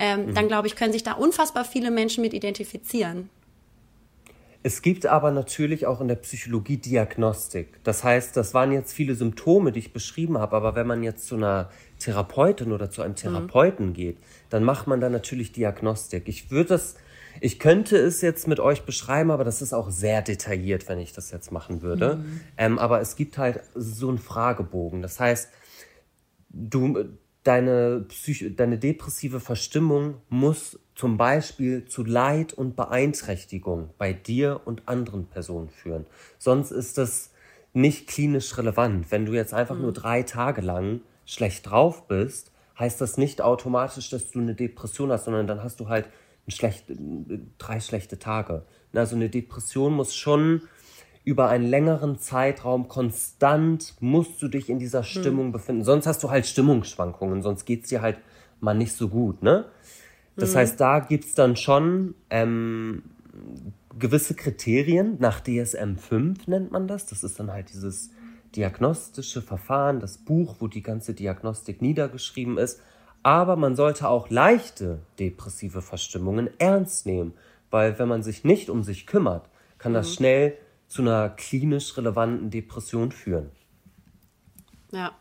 ähm, 0.00 0.34
dann 0.34 0.48
glaube 0.48 0.66
ich, 0.66 0.74
können 0.74 0.92
sich 0.92 1.04
da 1.04 1.12
unfassbar 1.12 1.64
viele 1.64 1.92
Menschen 1.92 2.20
mit 2.22 2.34
identifizieren. 2.34 3.30
Es 4.64 4.82
gibt 4.82 5.06
aber 5.06 5.30
natürlich 5.30 5.86
auch 5.86 6.00
in 6.00 6.08
der 6.08 6.16
Psychologie 6.16 6.78
Diagnostik. 6.78 7.78
Das 7.84 8.02
heißt, 8.02 8.36
das 8.36 8.52
waren 8.52 8.72
jetzt 8.72 8.92
viele 8.92 9.14
Symptome, 9.14 9.70
die 9.70 9.78
ich 9.78 9.92
beschrieben 9.92 10.38
habe, 10.38 10.56
aber 10.56 10.74
wenn 10.74 10.88
man 10.88 11.04
jetzt 11.04 11.28
zu 11.28 11.36
einer 11.36 11.70
Therapeutin 11.98 12.72
oder 12.72 12.90
zu 12.90 13.02
einem 13.02 13.16
Therapeuten 13.16 13.92
geht, 13.92 14.18
dann 14.50 14.64
macht 14.64 14.86
man 14.86 15.00
da 15.00 15.08
natürlich 15.08 15.52
Diagnostik. 15.52 16.28
Ich 16.28 16.50
würde 16.50 16.70
das, 16.70 16.96
ich 17.40 17.58
könnte 17.58 17.96
es 17.96 18.20
jetzt 18.20 18.48
mit 18.48 18.60
euch 18.60 18.82
beschreiben, 18.82 19.30
aber 19.30 19.44
das 19.44 19.62
ist 19.62 19.72
auch 19.72 19.90
sehr 19.90 20.22
detailliert, 20.22 20.88
wenn 20.88 20.98
ich 20.98 21.12
das 21.12 21.30
jetzt 21.30 21.52
machen 21.52 21.82
würde. 21.82 22.24
Ähm, 22.56 22.78
aber 22.78 23.00
es 23.00 23.16
gibt 23.16 23.38
halt 23.38 23.60
so 23.74 24.08
einen 24.08 24.18
Fragebogen. 24.18 25.02
Das 25.02 25.20
heißt, 25.20 25.50
du, 26.50 27.04
deine, 27.42 28.04
Psych 28.08 28.56
deine 28.56 28.78
depressive 28.78 29.40
Verstimmung 29.40 30.16
muss 30.28 30.78
zum 30.94 31.16
Beispiel 31.16 31.86
zu 31.86 32.04
Leid 32.04 32.52
und 32.52 32.76
Beeinträchtigung 32.76 33.90
bei 33.98 34.12
dir 34.12 34.60
und 34.64 34.88
anderen 34.88 35.26
Personen 35.26 35.70
führen. 35.70 36.06
Sonst 36.38 36.72
ist 36.72 36.98
das 36.98 37.30
nicht 37.72 38.08
klinisch 38.08 38.56
relevant. 38.58 39.10
Wenn 39.10 39.24
du 39.24 39.32
jetzt 39.32 39.54
einfach 39.54 39.78
nur 39.78 39.92
drei 39.92 40.22
Tage 40.24 40.60
lang 40.60 41.00
schlecht 41.28 41.70
drauf 41.70 42.08
bist, 42.08 42.52
heißt 42.78 43.00
das 43.00 43.18
nicht 43.18 43.42
automatisch, 43.42 44.08
dass 44.08 44.30
du 44.30 44.40
eine 44.40 44.54
Depression 44.54 45.12
hast, 45.12 45.26
sondern 45.26 45.46
dann 45.46 45.62
hast 45.62 45.78
du 45.78 45.88
halt 45.88 46.08
ein 46.46 46.50
schlecht, 46.50 46.84
drei 47.58 47.80
schlechte 47.80 48.18
Tage. 48.18 48.64
Also 48.94 49.14
eine 49.14 49.28
Depression 49.28 49.92
muss 49.92 50.14
schon 50.14 50.62
über 51.24 51.50
einen 51.50 51.66
längeren 51.66 52.18
Zeitraum 52.18 52.88
konstant 52.88 53.94
musst 54.00 54.40
du 54.40 54.48
dich 54.48 54.70
in 54.70 54.78
dieser 54.78 55.02
Stimmung 55.02 55.52
befinden. 55.52 55.84
Sonst 55.84 56.06
hast 56.06 56.22
du 56.22 56.30
halt 56.30 56.46
Stimmungsschwankungen, 56.46 57.42
sonst 57.42 57.66
geht's 57.66 57.90
dir 57.90 58.00
halt 58.00 58.16
mal 58.60 58.74
nicht 58.74 58.94
so 58.94 59.08
gut, 59.08 59.42
ne? 59.42 59.66
Das 60.36 60.54
heißt, 60.54 60.80
da 60.80 61.00
gibt's 61.00 61.34
dann 61.34 61.56
schon 61.56 62.14
ähm, 62.30 63.02
gewisse 63.98 64.34
Kriterien, 64.34 65.16
nach 65.18 65.40
DSM-5 65.40 66.48
nennt 66.48 66.70
man 66.70 66.86
das. 66.86 67.06
Das 67.06 67.24
ist 67.24 67.38
dann 67.40 67.52
halt 67.52 67.70
dieses 67.72 68.10
diagnostische 68.56 69.42
Verfahren, 69.42 70.00
das 70.00 70.18
Buch, 70.18 70.56
wo 70.60 70.68
die 70.68 70.82
ganze 70.82 71.14
Diagnostik 71.14 71.82
niedergeschrieben 71.82 72.58
ist. 72.58 72.80
Aber 73.22 73.56
man 73.56 73.76
sollte 73.76 74.08
auch 74.08 74.30
leichte 74.30 75.00
depressive 75.18 75.82
Verstimmungen 75.82 76.48
ernst 76.58 77.06
nehmen, 77.06 77.34
weil 77.70 77.98
wenn 77.98 78.08
man 78.08 78.22
sich 78.22 78.44
nicht 78.44 78.70
um 78.70 78.82
sich 78.82 79.06
kümmert, 79.06 79.48
kann 79.78 79.92
das 79.92 80.14
schnell 80.14 80.56
zu 80.86 81.02
einer 81.02 81.28
klinisch 81.28 81.96
relevanten 81.96 82.50
Depression 82.50 83.12
führen. 83.12 83.50
Ja. 84.90 85.12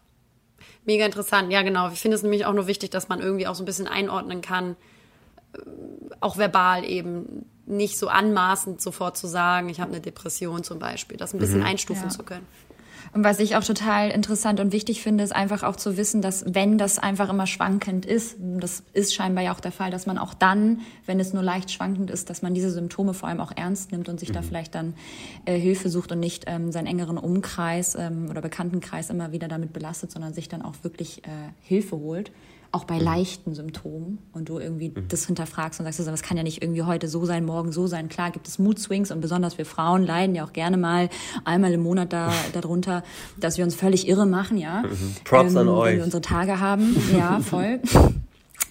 Mega 0.86 1.06
interessant. 1.06 1.52
Ja, 1.52 1.62
genau. 1.62 1.90
Ich 1.92 2.00
finde 2.00 2.16
es 2.16 2.24
nämlich 2.24 2.46
auch 2.46 2.54
nur 2.54 2.68
wichtig, 2.68 2.90
dass 2.90 3.10
man 3.10 3.20
irgendwie 3.20 3.48
auch 3.48 3.56
so 3.56 3.64
ein 3.64 3.66
bisschen 3.66 3.88
einordnen 3.88 4.42
kann, 4.42 4.78
äh, 5.54 5.60
auch 6.22 6.38
verbal 6.38 6.86
eben 6.86 7.46
nicht 7.66 7.98
so 7.98 8.08
anmaßend 8.08 8.82
sofort 8.82 9.18
zu 9.18 9.28
sagen, 9.28 9.68
ich 9.68 9.82
habe 9.82 9.92
eine 9.92 10.00
Depression 10.00 10.64
zum 10.64 10.80
Beispiel, 10.80 11.18
das 11.18 11.34
ein 11.34 11.40
bisschen 11.40 11.60
mhm. 11.60 11.66
einstufen 11.66 12.06
ja. 12.06 12.10
zu 12.10 12.24
können. 12.24 12.48
Und 13.18 13.24
was 13.24 13.40
ich 13.40 13.56
auch 13.56 13.64
total 13.64 14.12
interessant 14.12 14.60
und 14.60 14.72
wichtig 14.72 15.02
finde, 15.02 15.24
ist 15.24 15.36
einfach 15.36 15.64
auch 15.64 15.76
zu 15.76 15.98
wissen, 15.98 16.22
dass 16.22 16.46
wenn 16.54 16.78
das 16.78 17.00
einfach 17.00 17.30
immer 17.30 17.48
schwankend 17.48 18.06
ist, 18.06 18.36
das 18.38 18.84
ist 18.94 19.16
scheinbar 19.16 19.44
ja 19.44 19.56
auch 19.56 19.60
der 19.60 19.72
Fall, 19.72 19.90
dass 19.90 20.06
man 20.06 20.20
auch 20.20 20.36
dann, 20.36 20.82
wenn 21.08 21.20
es 21.20 21.34
nur 21.34 21.42
leicht 21.42 21.72
schwankend 21.72 22.12
ist, 22.12 22.30
dass 22.30 22.44
man 22.44 22.54
diese 22.54 22.70
Symptome 22.70 23.16
vor 23.16 23.28
allem 23.28 23.40
auch 23.40 23.52
ernst 23.56 23.92
nimmt 23.92 24.08
und 24.08 24.20
sich 24.20 24.30
mhm. 24.30 24.34
da 24.34 24.42
vielleicht 24.44 24.76
dann 24.76 24.94
äh, 25.46 25.58
Hilfe 25.58 25.90
sucht 25.90 26.12
und 26.12 26.20
nicht 26.20 26.44
ähm, 26.46 26.72
seinen 26.72 26.86
engeren 26.86 27.18
Umkreis 27.18 27.96
ähm, 27.96 28.28
oder 28.30 28.42
Bekanntenkreis 28.42 29.10
immer 29.10 29.32
wieder 29.32 29.48
damit 29.48 29.74
belastet, 29.74 30.12
sondern 30.12 30.36
sich 30.36 30.48
dann 30.48 30.62
auch 30.62 30.76
wirklich 30.84 31.24
äh, 31.26 31.30
Hilfe 31.64 31.98
holt 31.98 32.32
auch 32.72 32.84
bei 32.84 32.96
mhm. 32.96 33.04
leichten 33.04 33.56
Symptomen 33.56 34.20
und 34.34 34.50
du 34.50 34.60
irgendwie 34.60 34.90
mhm. 34.90 35.08
das 35.08 35.26
hinterfragst 35.26 35.80
und 35.80 35.86
sagst, 35.86 36.00
das 36.00 36.22
kann 36.22 36.38
ja 36.38 36.44
nicht 36.44 36.62
irgendwie 36.62 36.84
heute 36.84 37.08
so 37.08 37.26
sein, 37.26 37.46
morgen 37.46 37.72
so 37.72 37.88
sein. 37.88 38.10
Klar 38.10 38.32
gibt 38.32 38.48
es 38.48 38.60
Mood-Swings 38.60 39.12
und 39.12 39.22
besonders 39.22 39.58
wir 39.58 39.66
Frauen 39.66 40.04
leiden 40.04 40.36
ja 40.36 40.46
auch 40.46 40.54
gerne 40.54 40.78
mal 40.78 41.10
einmal 41.46 41.74
im 41.74 41.82
Monat 41.82 42.14
da, 42.14 42.32
darunter, 42.54 43.04
dass 43.40 43.58
wir 43.58 43.66
uns 43.66 43.76
völlig 43.76 44.08
irre 44.08 44.26
machen, 44.26 44.58
ja. 44.58 44.82
Mhm. 44.82 45.16
Props 45.24 45.52
ähm, 45.52 45.58
an 45.58 45.68
euch. 45.70 45.92
Wenn 45.92 45.98
wir 45.98 46.06
unsere 46.06 46.22
Tage 46.22 46.60
haben. 46.60 46.96
Ja, 47.18 47.40
voll. 47.40 47.80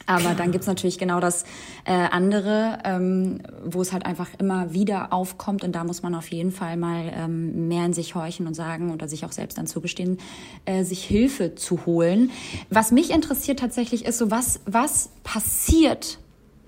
Aber 0.06 0.34
dann 0.34 0.52
gibt's 0.52 0.68
natürlich 0.68 0.98
genau 0.98 1.18
das 1.18 1.44
äh, 1.84 1.92
andere, 1.92 2.78
ähm, 2.84 3.40
wo 3.64 3.82
es 3.82 3.92
halt 3.92 4.06
einfach 4.06 4.28
immer 4.38 4.72
wieder 4.72 5.12
aufkommt. 5.12 5.64
Und 5.64 5.72
da 5.72 5.82
muss 5.82 6.02
man 6.02 6.14
auf 6.14 6.28
jeden 6.28 6.52
Fall 6.52 6.76
mal 6.76 7.12
ähm, 7.12 7.66
mehr 7.66 7.84
in 7.86 7.92
sich 7.92 8.14
horchen 8.14 8.46
und 8.46 8.54
sagen 8.54 8.92
oder 8.92 9.08
sich 9.08 9.24
auch 9.24 9.32
selbst 9.32 9.58
dann 9.58 9.66
zugestehen, 9.66 10.18
äh, 10.64 10.84
sich 10.84 11.02
Hilfe 11.02 11.56
zu 11.56 11.86
holen. 11.86 12.30
Was 12.70 12.92
mich 12.92 13.10
interessiert 13.10 13.58
tatsächlich 13.58 14.04
ist 14.04 14.18
so, 14.18 14.30
was, 14.30 14.60
was 14.64 15.10
passiert 15.24 16.18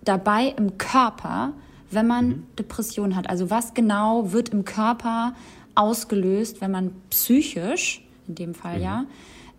dabei 0.04 0.52
im 0.56 0.76
Körper, 0.76 1.52
wenn 1.92 2.08
man 2.08 2.28
mhm. 2.28 2.46
Depression 2.58 3.14
hat? 3.14 3.30
Also 3.30 3.50
was 3.50 3.72
genau 3.72 4.32
wird 4.32 4.48
im 4.48 4.64
Körper 4.64 5.34
ausgelöst, 5.76 6.60
wenn 6.60 6.72
man 6.72 6.90
psychisch, 7.10 8.04
in 8.26 8.34
dem 8.34 8.54
Fall 8.54 8.78
mhm. 8.78 8.82
ja, 8.82 9.04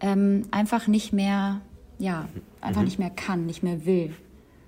ähm, 0.01 0.43
einfach 0.51 0.87
nicht 0.87 1.13
mehr 1.13 1.61
ja, 1.99 2.27
einfach 2.61 2.81
mhm. 2.81 2.85
nicht 2.85 2.99
mehr 2.99 3.11
kann, 3.11 3.45
nicht 3.45 3.61
mehr 3.61 3.85
will. 3.85 4.13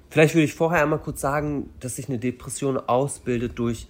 Vielleicht 0.09 0.35
würde 0.35 0.43
ich 0.43 0.53
vorher 0.53 0.83
einmal 0.83 0.99
kurz 0.99 1.21
sagen, 1.21 1.69
dass 1.79 1.95
sich 1.95 2.09
eine 2.09 2.19
Depression 2.19 2.77
ausbildet 2.77 3.57
durch 3.57 3.87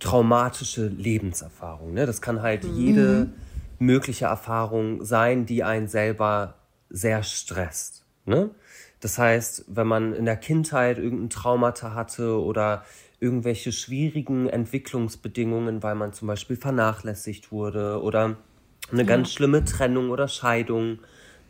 traumatische 0.00 0.86
Lebenserfahrung. 0.88 1.92
Ne? 1.92 2.06
Das 2.06 2.20
kann 2.22 2.42
halt 2.42 2.64
mhm. 2.64 2.74
jede 2.74 3.32
mögliche 3.78 4.24
Erfahrung 4.24 5.04
sein, 5.04 5.46
die 5.46 5.62
einen 5.62 5.88
selber 5.88 6.54
sehr 6.88 7.22
stresst. 7.22 8.04
Ne? 8.24 8.50
Das 9.00 9.18
heißt, 9.18 9.66
wenn 9.68 9.86
man 9.86 10.14
in 10.14 10.24
der 10.24 10.36
Kindheit 10.36 10.98
irgendein 10.98 11.30
Traumata 11.30 11.94
hatte 11.94 12.40
oder 12.40 12.84
irgendwelche 13.20 13.72
schwierigen 13.72 14.48
Entwicklungsbedingungen, 14.48 15.82
weil 15.82 15.94
man 15.94 16.12
zum 16.12 16.28
Beispiel 16.28 16.56
vernachlässigt 16.56 17.52
wurde 17.52 18.00
oder 18.02 18.36
eine 18.90 19.02
ja. 19.02 19.06
ganz 19.06 19.32
schlimme 19.32 19.64
Trennung 19.64 20.10
oder 20.10 20.28
Scheidung 20.28 20.98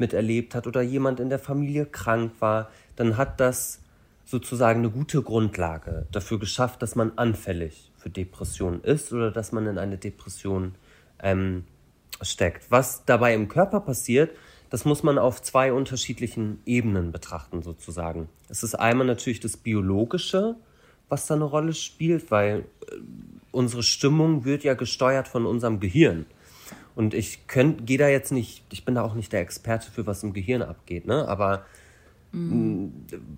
miterlebt 0.03 0.55
hat 0.57 0.67
oder 0.67 0.83
jemand 0.83 1.21
in 1.21 1.31
der 1.31 1.39
Familie 1.39 1.87
krank 1.87 2.33
war, 2.41 2.71
dann 2.97 3.17
hat 3.17 3.39
das 3.39 3.81
sozusagen 4.25 4.81
eine 4.81 4.91
gute 4.91 5.23
Grundlage 5.23 6.07
dafür 6.11 6.39
geschafft, 6.41 6.83
dass 6.83 6.97
man 6.97 7.13
anfällig 7.17 7.93
für 7.97 8.11
Depressionen 8.11 8.83
ist 8.83 9.13
oder 9.13 9.31
dass 9.31 9.53
man 9.53 9.67
in 9.67 9.79
eine 9.79 9.97
Depression 9.97 10.75
ähm, 11.23 11.65
steckt. 12.21 12.71
Was 12.71 13.05
dabei 13.05 13.35
im 13.35 13.49
Körper 13.49 13.81
passiert, 13.81 14.31
das 14.71 14.85
muss 14.85 15.03
man 15.03 15.19
auf 15.19 15.41
zwei 15.43 15.73
unterschiedlichen 15.73 16.61
Ebenen 16.67 17.13
betrachten 17.13 17.63
sozusagen. 17.63 18.29
Es 18.49 18.63
ist 18.63 18.75
einmal 18.75 19.07
natürlich 19.07 19.41
das 19.41 19.57
Biologische, 19.57 20.57
was 21.09 21.27
da 21.27 21.35
eine 21.35 21.45
Rolle 21.45 21.75
spielt, 21.75 22.31
weil 22.31 22.61
äh, 22.61 22.97
unsere 23.53 23.83
Stimmung 23.83 24.45
wird 24.45 24.65
ja 24.65 24.75
gesteuert 24.75 25.29
von 25.29 25.47
unserem 25.47 25.79
Gehirn. 25.79 26.27
Und 26.95 27.15
ich 27.15 27.47
gehe 27.47 27.99
da 27.99 28.09
jetzt 28.09 28.33
nicht, 28.33 28.65
ich 28.71 28.85
bin 28.85 28.95
da 28.95 29.03
auch 29.03 29.15
nicht 29.15 29.33
der 29.33 29.41
Experte 29.41 29.91
für, 29.91 30.07
was 30.07 30.23
im 30.23 30.33
Gehirn 30.33 30.63
abgeht, 30.63 31.07
ne? 31.07 31.27
Aber 31.27 31.65
mhm. 32.33 32.93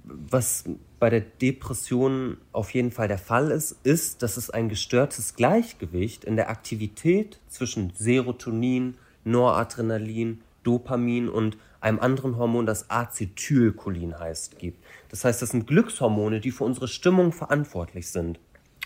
was 0.05 0.65
bei 0.99 1.11
der 1.11 1.21
Depression 1.21 2.39
auf 2.53 2.71
jeden 2.71 2.91
Fall 2.91 3.09
der 3.09 3.19
Fall 3.19 3.51
ist, 3.51 3.77
ist, 3.85 4.23
dass 4.23 4.37
es 4.37 4.51
ein 4.51 4.69
gestörtes 4.69 5.35
Gleichgewicht 5.35 6.25
in 6.25 6.37
der 6.37 6.51
Aktivität 6.51 7.39
zwischen 7.49 7.93
Serotonin, 7.97 8.97
Noradrenalin, 9.25 10.41
Dopamin 10.65 11.29
und 11.29 11.57
einem 11.81 12.01
anderen 12.01 12.37
Hormon, 12.39 12.67
das 12.67 12.91
Acetylcholin 12.91 14.19
heißt, 14.19 14.59
gibt. 14.59 14.83
Das 15.11 15.25
heißt, 15.25 15.43
das 15.43 15.51
sind 15.51 15.67
Glückshormone, 15.67 16.41
die 16.41 16.51
für 16.51 16.65
unsere 16.65 16.89
Stimmung 16.89 17.31
verantwortlich 17.31 18.11
sind. 18.11 18.41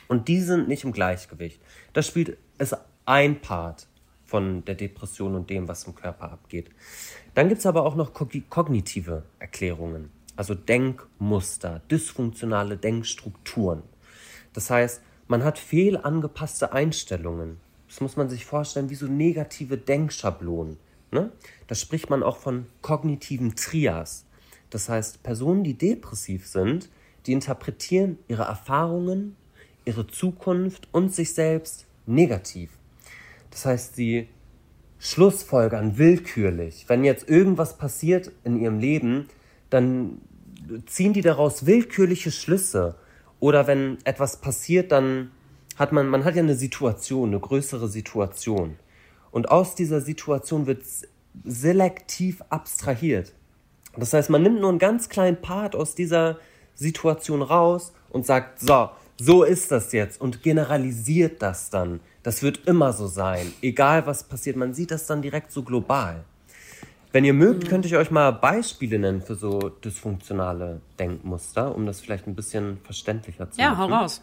Und 0.08 0.28
die 0.28 0.40
sind 0.40 0.68
nicht 0.68 0.84
im 0.84 0.92
Gleichgewicht. 0.92 1.60
Das 1.92 2.06
spielt 2.06 2.36
es 2.58 2.74
ein 3.04 3.40
Part 3.40 3.88
von 4.28 4.64
der 4.66 4.74
Depression 4.74 5.34
und 5.34 5.50
dem, 5.50 5.66
was 5.66 5.84
im 5.84 5.94
Körper 5.94 6.30
abgeht. 6.30 6.70
Dann 7.34 7.48
gibt 7.48 7.60
es 7.60 7.66
aber 7.66 7.84
auch 7.84 7.96
noch 7.96 8.12
kognitive 8.12 9.24
Erklärungen, 9.38 10.10
also 10.36 10.54
Denkmuster, 10.54 11.80
dysfunktionale 11.90 12.76
Denkstrukturen. 12.76 13.82
Das 14.52 14.70
heißt, 14.70 15.02
man 15.28 15.44
hat 15.44 15.58
fehlangepasste 15.58 16.72
Einstellungen. 16.72 17.58
Das 17.88 18.02
muss 18.02 18.16
man 18.16 18.28
sich 18.28 18.44
vorstellen 18.44 18.90
wie 18.90 18.94
so 18.94 19.06
negative 19.06 19.78
Denkschablonen. 19.78 20.76
Ne? 21.10 21.32
Da 21.66 21.74
spricht 21.74 22.10
man 22.10 22.22
auch 22.22 22.36
von 22.36 22.66
kognitiven 22.82 23.56
Trias. 23.56 24.26
Das 24.68 24.90
heißt, 24.90 25.22
Personen, 25.22 25.64
die 25.64 25.74
depressiv 25.74 26.46
sind, 26.46 26.90
die 27.24 27.32
interpretieren 27.32 28.18
ihre 28.28 28.42
Erfahrungen, 28.42 29.36
ihre 29.86 30.06
Zukunft 30.06 30.88
und 30.92 31.14
sich 31.14 31.32
selbst 31.32 31.86
negativ. 32.04 32.77
Das 33.59 33.66
heißt, 33.66 33.96
sie 33.96 34.28
schlussfolgern 35.00 35.98
willkürlich. 35.98 36.84
Wenn 36.86 37.02
jetzt 37.02 37.28
irgendwas 37.28 37.76
passiert 37.76 38.30
in 38.44 38.56
ihrem 38.61 38.78
Leben, 38.78 39.26
dann 39.68 40.20
ziehen 40.86 41.12
die 41.12 41.22
daraus 41.22 41.66
willkürliche 41.66 42.30
Schlüsse. 42.30 42.94
Oder 43.40 43.66
wenn 43.66 43.98
etwas 44.04 44.40
passiert, 44.40 44.92
dann 44.92 45.32
hat 45.74 45.90
man, 45.90 46.06
man 46.06 46.24
hat 46.24 46.36
ja 46.36 46.42
eine 46.42 46.54
Situation, 46.54 47.30
eine 47.30 47.40
größere 47.40 47.88
Situation. 47.88 48.76
Und 49.32 49.50
aus 49.50 49.74
dieser 49.74 50.02
Situation 50.02 50.68
wird 50.68 50.84
selektiv 51.44 52.42
abstrahiert. 52.50 53.32
Das 53.96 54.12
heißt, 54.12 54.30
man 54.30 54.44
nimmt 54.44 54.61
nur 54.61 54.70
einen 54.70 54.78
ganz 54.78 55.09
kleinen 55.09 55.40
Part 55.40 55.74
aus 55.74 55.96
dieser 55.96 56.38
Situation 56.76 57.42
raus 57.42 57.92
und 58.11 58.24
sagt, 58.24 58.61
so, 58.61 58.90
so 59.20 59.42
ist 59.42 59.72
das 59.72 59.90
jetzt 59.90 60.20
und 60.20 60.44
generalisiert 60.44 61.42
das 61.42 61.70
dann. 61.70 61.98
Das 62.28 62.42
wird 62.42 62.66
immer 62.66 62.92
so 62.92 63.06
sein, 63.06 63.54
egal 63.62 64.06
was 64.06 64.22
passiert. 64.22 64.54
Man 64.54 64.74
sieht 64.74 64.90
das 64.90 65.06
dann 65.06 65.22
direkt 65.22 65.50
so 65.50 65.62
global. 65.62 66.26
Wenn 67.10 67.24
ihr 67.24 67.32
mögt, 67.32 67.64
mhm. 67.64 67.68
könnte 67.68 67.88
ich 67.88 67.96
euch 67.96 68.10
mal 68.10 68.32
Beispiele 68.32 68.98
nennen 68.98 69.22
für 69.22 69.34
so 69.34 69.70
dysfunktionale 69.70 70.82
Denkmuster, 70.98 71.74
um 71.74 71.86
das 71.86 72.02
vielleicht 72.02 72.26
ein 72.26 72.34
bisschen 72.34 72.80
verständlicher 72.84 73.50
zu 73.50 73.58
ja, 73.58 73.70
machen. 73.70 73.90
Ja, 73.90 73.96
hau 73.96 74.02
raus. 74.02 74.20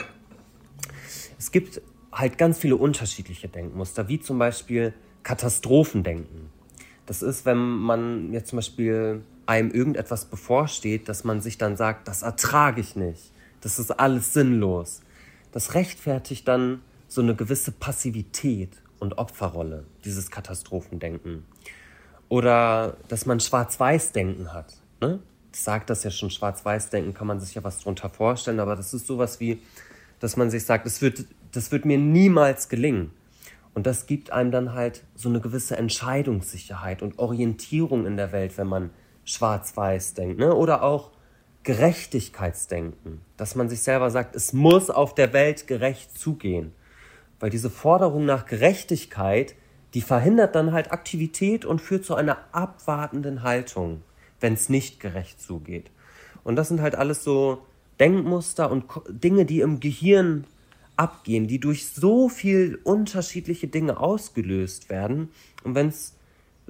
Es 1.39 1.51
gibt 1.51 1.81
halt 2.11 2.37
ganz 2.37 2.59
viele 2.59 2.75
unterschiedliche 2.75 3.47
Denkmuster, 3.47 4.07
wie 4.07 4.19
zum 4.19 4.37
Beispiel 4.37 4.93
Katastrophendenken. 5.23 6.51
Das 7.07 7.23
ist, 7.23 7.43
wenn 7.47 7.57
man 7.57 8.31
jetzt 8.31 8.49
zum 8.49 8.57
Beispiel 8.57 9.23
einem 9.47 9.71
irgendetwas 9.71 10.25
bevorsteht, 10.25 11.09
dass 11.09 11.23
man 11.23 11.41
sich 11.41 11.57
dann 11.57 11.75
sagt, 11.75 12.07
das 12.07 12.21
ertrage 12.21 12.81
ich 12.81 12.95
nicht, 12.95 13.31
das 13.61 13.79
ist 13.79 13.89
alles 13.89 14.31
sinnlos. 14.31 15.01
Das 15.51 15.73
rechtfertigt 15.73 16.47
dann 16.47 16.81
so 17.07 17.21
eine 17.21 17.35
gewisse 17.35 17.71
Passivität 17.71 18.81
und 18.99 19.17
Opferrolle, 19.17 19.85
dieses 20.03 20.31
Katastrophendenken. 20.31 21.45
Oder 22.29 22.97
dass 23.07 23.25
man 23.25 23.39
Schwarz-Weiß-Denken 23.39 24.53
hat. 24.53 24.77
Ne? 25.01 25.19
Das 25.51 25.63
sagt 25.63 25.89
das 25.89 26.03
ja 26.03 26.11
schon, 26.11 26.31
Schwarz-Weiß-Denken 26.31 27.13
kann 27.13 27.27
man 27.27 27.39
sich 27.39 27.55
ja 27.55 27.63
was 27.63 27.79
drunter 27.79 28.09
vorstellen, 28.09 28.59
aber 28.59 28.75
das 28.75 28.93
ist 28.93 29.07
sowas 29.07 29.39
wie, 29.39 29.61
dass 30.19 30.37
man 30.37 30.49
sich 30.49 30.65
sagt, 30.65 30.85
das 30.85 31.01
wird, 31.01 31.25
das 31.51 31.71
wird 31.71 31.85
mir 31.85 31.97
niemals 31.97 32.69
gelingen. 32.69 33.11
Und 33.73 33.85
das 33.85 34.05
gibt 34.05 34.31
einem 34.31 34.51
dann 34.51 34.73
halt 34.73 35.03
so 35.15 35.29
eine 35.29 35.41
gewisse 35.41 35.75
Entscheidungssicherheit 35.77 37.01
und 37.01 37.19
Orientierung 37.19 38.05
in 38.05 38.15
der 38.15 38.31
Welt, 38.31 38.57
wenn 38.57 38.67
man 38.67 38.89
schwarz-weiß 39.25 40.13
denkt. 40.13 40.39
Ne? 40.39 40.55
Oder 40.55 40.81
auch 40.81 41.11
Gerechtigkeitsdenken, 41.63 43.21
dass 43.37 43.55
man 43.55 43.69
sich 43.69 43.81
selber 43.81 44.11
sagt, 44.11 44.35
es 44.35 44.53
muss 44.53 44.89
auf 44.89 45.13
der 45.15 45.33
Welt 45.33 45.67
gerecht 45.67 46.17
zugehen. 46.17 46.71
Weil 47.45 47.51
diese 47.51 47.69
Forderung 47.69 48.25
nach 48.25 48.47
Gerechtigkeit, 48.47 49.53
die 49.93 50.01
verhindert 50.01 50.55
dann 50.55 50.71
halt 50.71 50.91
Aktivität 50.91 51.63
und 51.63 51.79
führt 51.79 52.03
zu 52.03 52.15
einer 52.15 52.39
abwartenden 52.53 53.43
Haltung, 53.43 54.01
wenn 54.39 54.53
es 54.53 54.67
nicht 54.67 54.99
gerecht 54.99 55.39
zugeht. 55.39 55.91
Und 56.43 56.55
das 56.55 56.69
sind 56.69 56.81
halt 56.81 56.95
alles 56.95 57.23
so 57.23 57.61
Denkmuster 57.99 58.71
und 58.71 58.85
Dinge, 59.09 59.45
die 59.45 59.59
im 59.59 59.79
Gehirn 59.79 60.45
abgehen, 60.95 61.45
die 61.45 61.59
durch 61.59 61.87
so 61.87 62.29
viel 62.29 62.79
unterschiedliche 62.83 63.67
Dinge 63.67 63.99
ausgelöst 63.99 64.89
werden. 64.89 65.29
Und 65.63 65.75
wenn 65.75 65.89
es 65.89 66.15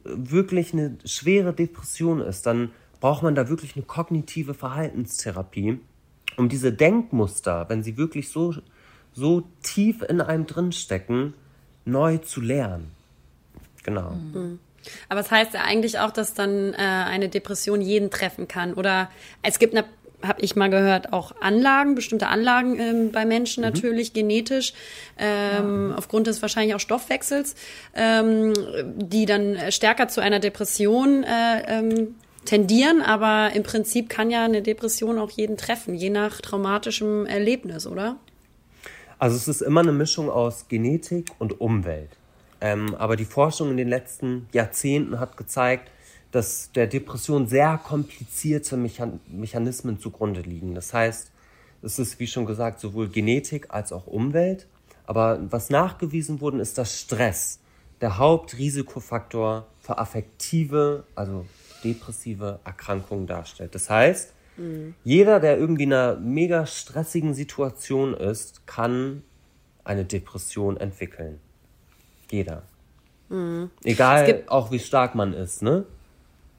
wirklich 0.04 0.74
eine 0.74 0.98
schwere 1.06 1.54
Depression 1.54 2.20
ist, 2.20 2.46
dann 2.48 2.72
braucht 3.00 3.24
man 3.24 3.34
da 3.34 3.48
wirklich 3.48 3.78
eine 3.78 3.86
kognitive 3.86 4.54
Verhaltenstherapie, 4.54 5.80
um 6.36 6.50
diese 6.50 6.74
Denkmuster, 6.74 7.70
wenn 7.70 7.82
sie 7.82 7.96
wirklich 7.96 8.28
so, 8.28 8.56
so 9.16 9.44
tief 9.64 10.02
in 10.02 10.22
einem 10.22 10.46
drinstecken, 10.46 11.34
neu 11.86 12.18
zu 12.18 12.42
lernen. 12.42 12.92
Genau. 13.84 14.12
Mhm. 14.12 14.60
Aber 15.10 15.22
es 15.22 15.28
das 15.28 15.38
heißt 15.38 15.54
ja 15.54 15.62
eigentlich 15.62 16.00
auch, 16.00 16.12
dass 16.12 16.34
dann 16.34 16.74
äh, 16.74 16.78
eine 16.78 17.30
Depression 17.30 17.82
jeden 17.82 18.12
treffen 18.12 18.48
kann. 18.48 18.74
Oder 18.74 19.10
es 19.42 19.58
gibt 19.58 19.74
habe 20.24 20.42
ich 20.42 20.56
mal 20.56 20.70
gehört, 20.70 21.14
auch 21.14 21.34
Anlagen, 21.42 21.94
bestimmte 21.94 22.28
Anlagen 22.28 22.80
ähm, 22.80 23.12
bei 23.12 23.26
Menschen 23.26 23.64
mhm. 23.64 23.70
natürlich, 23.70 24.14
genetisch, 24.14 24.74
ähm, 25.18 25.92
ja. 25.92 25.98
aufgrund 25.98 26.28
des 26.28 26.42
wahrscheinlich 26.42 26.74
auch 26.76 26.80
Stoffwechsels, 26.80 27.56
ähm, 27.94 28.54
die 28.96 29.26
dann 29.26 29.58
stärker 29.70 30.08
zu 30.08 30.22
einer 30.22 30.40
Depression 30.40 31.24
äh, 31.24 31.80
ähm, 31.80 32.16
tendieren, 32.46 33.02
aber 33.02 33.52
im 33.56 33.64
Prinzip 33.64 34.10
kann 34.10 34.30
ja 34.30 34.46
eine 34.46 34.62
Depression 34.62 35.20
auch 35.20 35.32
jeden 35.32 35.58
treffen, 35.58 35.96
je 35.96 36.10
nach 36.10 36.42
traumatischem 36.42 37.26
Erlebnis, 37.26 37.86
oder? 37.88 38.18
Also 39.18 39.38
es 39.38 39.48
ist 39.48 39.62
immer 39.62 39.82
eine 39.82 39.92
Mischung 39.92 40.30
aus 40.30 40.68
Genetik 40.68 41.32
und 41.40 41.62
Umwelt. 41.62 42.18
Ähm, 42.62 42.96
aber 42.96 43.16
die 43.16 43.26
Forschung 43.26 43.72
in 43.72 43.78
den 43.78 43.88
letzten 43.88 44.48
Jahrzehnten 44.52 45.20
hat 45.20 45.38
gezeigt, 45.38 45.92
dass 46.32 46.72
der 46.74 46.88
Depression 46.88 47.48
sehr 47.48 47.78
komplizierte 47.78 48.76
Mechan 48.76 49.22
Mechanismen 49.28 50.00
zugrunde 50.00 50.42
liegen. 50.42 50.76
Das 50.76 50.94
heißt, 50.94 51.32
es 51.82 52.00
ist, 52.00 52.20
wie 52.20 52.28
schon 52.28 52.46
gesagt, 52.46 52.80
sowohl 52.80 53.08
Genetik 53.08 53.68
als 53.70 53.94
auch 53.94 54.08
Umwelt. 54.08 54.68
Aber 55.06 55.40
was 55.50 55.70
nachgewiesen 55.70 56.42
wurde, 56.42 56.60
ist, 56.60 56.78
dass 56.78 57.00
Stress 57.00 57.60
der 58.02 58.18
Hauptrisikofaktor 58.18 59.68
für 59.80 59.98
affektive, 59.98 61.06
also 61.16 61.46
depressive 61.84 62.60
Erkrankungen 62.66 63.28
darstellt. 63.28 63.76
Das 63.76 63.90
heißt, 63.90 64.34
mhm. 64.58 64.96
jeder, 65.04 65.40
der 65.40 65.58
irgendwie 65.58 65.84
in 65.84 65.94
einer 65.94 66.16
mega 66.18 66.66
stressigen 66.66 67.34
Situation 67.34 68.14
ist, 68.14 68.68
kann 68.68 69.24
eine 69.84 70.06
Depression 70.06 70.78
entwickeln. 70.78 71.40
Jeder. 72.32 72.64
Mhm. 73.30 73.70
Egal 73.84 74.44
auch 74.48 74.72
wie 74.72 74.80
stark 74.80 75.16
man 75.16 75.34
ist, 75.34 75.62
ne? 75.62 75.86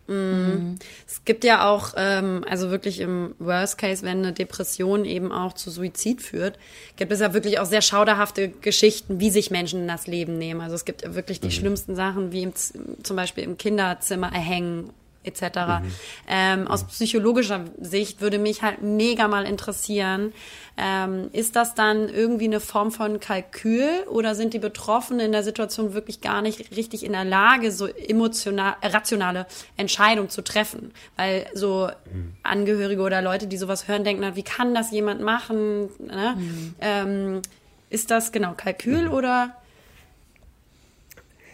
Mhm. 0.08 0.76
Es 1.06 1.24
gibt 1.24 1.42
ja 1.44 1.68
auch, 1.68 1.94
ähm, 1.96 2.44
also 2.48 2.70
wirklich 2.70 3.00
im 3.00 3.34
Worst 3.38 3.78
Case, 3.78 4.04
wenn 4.04 4.18
eine 4.18 4.32
Depression 4.32 5.04
eben 5.04 5.32
auch 5.32 5.52
zu 5.52 5.70
Suizid 5.70 6.22
führt, 6.22 6.58
gibt 6.96 7.12
es 7.12 7.20
ja 7.20 7.34
wirklich 7.34 7.58
auch 7.58 7.66
sehr 7.66 7.82
schauderhafte 7.82 8.48
Geschichten, 8.48 9.20
wie 9.20 9.30
sich 9.30 9.50
Menschen 9.50 9.88
das 9.88 10.06
Leben 10.06 10.38
nehmen. 10.38 10.60
Also 10.60 10.74
es 10.76 10.84
gibt 10.84 11.02
ja 11.02 11.14
wirklich 11.14 11.40
die 11.40 11.48
mhm. 11.48 11.52
schlimmsten 11.52 11.96
Sachen, 11.96 12.32
wie 12.32 12.44
im, 12.44 12.52
zum 12.54 13.16
Beispiel 13.16 13.44
im 13.44 13.58
Kinderzimmer 13.58 14.32
erhängen 14.32 14.90
etc. 15.26 15.42
Mhm. 15.82 15.92
Ähm, 16.28 16.68
aus 16.68 16.84
psychologischer 16.84 17.64
Sicht 17.80 18.20
würde 18.20 18.38
mich 18.38 18.62
halt 18.62 18.82
mega 18.82 19.28
mal 19.28 19.44
interessieren, 19.44 20.32
ähm, 20.76 21.30
ist 21.32 21.56
das 21.56 21.74
dann 21.74 22.08
irgendwie 22.08 22.44
eine 22.44 22.60
Form 22.60 22.92
von 22.92 23.18
Kalkül 23.18 23.88
oder 24.10 24.34
sind 24.34 24.52
die 24.52 24.58
Betroffenen 24.58 25.26
in 25.26 25.32
der 25.32 25.42
Situation 25.42 25.94
wirklich 25.94 26.20
gar 26.20 26.42
nicht 26.42 26.76
richtig 26.76 27.04
in 27.04 27.12
der 27.12 27.24
Lage, 27.24 27.72
so 27.72 27.86
emotional, 27.86 28.74
rationale 28.82 29.46
Entscheidungen 29.76 30.28
zu 30.28 30.42
treffen? 30.42 30.92
Weil 31.16 31.46
so 31.54 31.88
mhm. 32.12 32.34
Angehörige 32.42 33.02
oder 33.02 33.22
Leute, 33.22 33.46
die 33.46 33.56
sowas 33.56 33.88
hören, 33.88 34.04
denken, 34.04 34.36
wie 34.36 34.42
kann 34.42 34.74
das 34.74 34.90
jemand 34.90 35.22
machen? 35.22 35.88
Ne? 35.98 36.34
Mhm. 36.36 36.74
Ähm, 36.80 37.42
ist 37.88 38.10
das 38.10 38.32
genau 38.32 38.52
Kalkül 38.54 39.06
mhm. 39.06 39.14
oder 39.14 39.56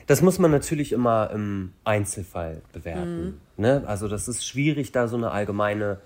das 0.06 0.20
muss 0.20 0.38
man 0.38 0.50
natürlich 0.50 0.92
immer 0.92 1.30
im 1.32 1.72
Einzelfall 1.84 2.60
bewerten. 2.72 3.40
Ne? 3.56 3.82
Also 3.86 4.08
das 4.08 4.28
ist 4.28 4.46
schwierig, 4.46 4.92
da 4.92 5.08
so 5.08 5.16
eine 5.16 5.30
allgemeine, 5.30 5.98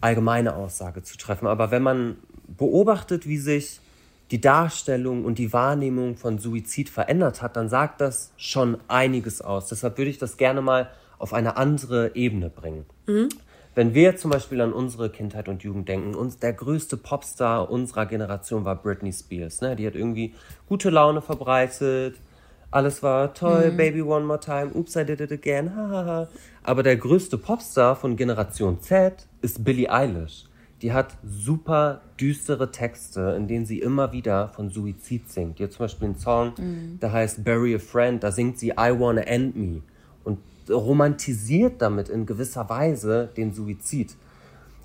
allgemeine 0.00 0.54
Aussage 0.54 1.02
zu 1.02 1.16
treffen. 1.16 1.46
Aber 1.46 1.70
wenn 1.70 1.82
man 1.82 2.16
beobachtet, 2.46 3.26
wie 3.26 3.38
sich 3.38 3.80
die 4.30 4.40
Darstellung 4.40 5.24
und 5.24 5.38
die 5.38 5.52
Wahrnehmung 5.52 6.16
von 6.16 6.38
Suizid 6.38 6.88
verändert 6.88 7.42
hat, 7.42 7.56
dann 7.56 7.68
sagt 7.68 8.00
das 8.00 8.32
schon 8.36 8.78
einiges 8.88 9.42
aus. 9.42 9.68
Deshalb 9.68 9.98
würde 9.98 10.10
ich 10.10 10.18
das 10.18 10.38
gerne 10.38 10.62
mal 10.62 10.90
auf 11.18 11.34
eine 11.34 11.56
andere 11.56 12.16
Ebene 12.16 12.48
bringen. 12.48 12.86
Mhm. 13.06 13.28
Wenn 13.74 13.94
wir 13.94 14.16
zum 14.16 14.30
Beispiel 14.30 14.60
an 14.60 14.72
unsere 14.72 15.08
Kindheit 15.08 15.48
und 15.48 15.62
Jugend 15.62 15.88
denken, 15.88 16.14
uns 16.14 16.38
der 16.38 16.52
größte 16.52 16.98
Popstar 16.98 17.70
unserer 17.70 18.04
Generation 18.04 18.64
war 18.64 18.76
Britney 18.76 19.12
Spears. 19.12 19.62
Ne? 19.62 19.76
Die 19.76 19.86
hat 19.86 19.94
irgendwie 19.94 20.34
gute 20.68 20.90
Laune 20.90 21.22
verbreitet, 21.22 22.16
alles 22.72 23.02
war 23.02 23.34
toll, 23.34 23.70
mhm. 23.70 23.76
Baby 23.76 24.02
One 24.02 24.24
More 24.24 24.40
Time, 24.40 24.70
Oops, 24.74 24.96
I 24.96 25.04
Did 25.04 25.20
It 25.20 25.30
Again, 25.30 25.76
hahaha. 25.76 26.28
Aber 26.62 26.82
der 26.82 26.96
größte 26.96 27.38
Popstar 27.38 27.94
von 27.96 28.16
Generation 28.16 28.80
Z 28.80 29.28
ist 29.42 29.62
Billie 29.62 29.90
Eilish. 29.90 30.46
Die 30.80 30.92
hat 30.92 31.16
super 31.22 32.00
düstere 32.18 32.72
Texte, 32.72 33.34
in 33.36 33.46
denen 33.46 33.66
sie 33.66 33.78
immer 33.78 34.12
wieder 34.12 34.48
von 34.48 34.70
Suizid 34.70 35.30
singt. 35.30 35.58
Die 35.58 35.64
hat 35.64 35.72
zum 35.72 35.84
Beispiel 35.84 36.06
einen 36.06 36.18
Song, 36.18 36.54
mhm. 36.56 36.98
der 37.00 37.12
heißt 37.12 37.44
Bury 37.44 37.76
a 37.76 37.78
Friend, 37.78 38.22
da 38.22 38.32
singt 38.32 38.58
sie 38.58 38.70
I 38.70 38.90
Wanna 38.98 39.22
End 39.22 39.54
Me 39.54 39.82
und 40.24 40.38
romantisiert 40.68 41.80
damit 41.82 42.08
in 42.08 42.26
gewisser 42.26 42.68
Weise 42.68 43.28
den 43.36 43.52
Suizid. 43.52 44.16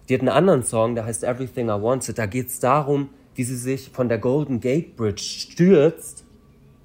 Die 0.10 0.14
hat 0.14 0.22
einen 0.22 0.30
anderen 0.30 0.64
Song, 0.64 0.94
der 0.94 1.06
heißt 1.06 1.24
Everything 1.24 1.68
I 1.68 1.82
Wanted. 1.82 2.18
Da 2.18 2.26
geht 2.26 2.48
es 2.48 2.60
darum, 2.60 3.10
wie 3.36 3.44
sie 3.44 3.56
sich 3.56 3.90
von 3.92 4.10
der 4.10 4.18
Golden 4.18 4.60
Gate 4.60 4.96
Bridge 4.96 5.24
stürzt 5.24 6.26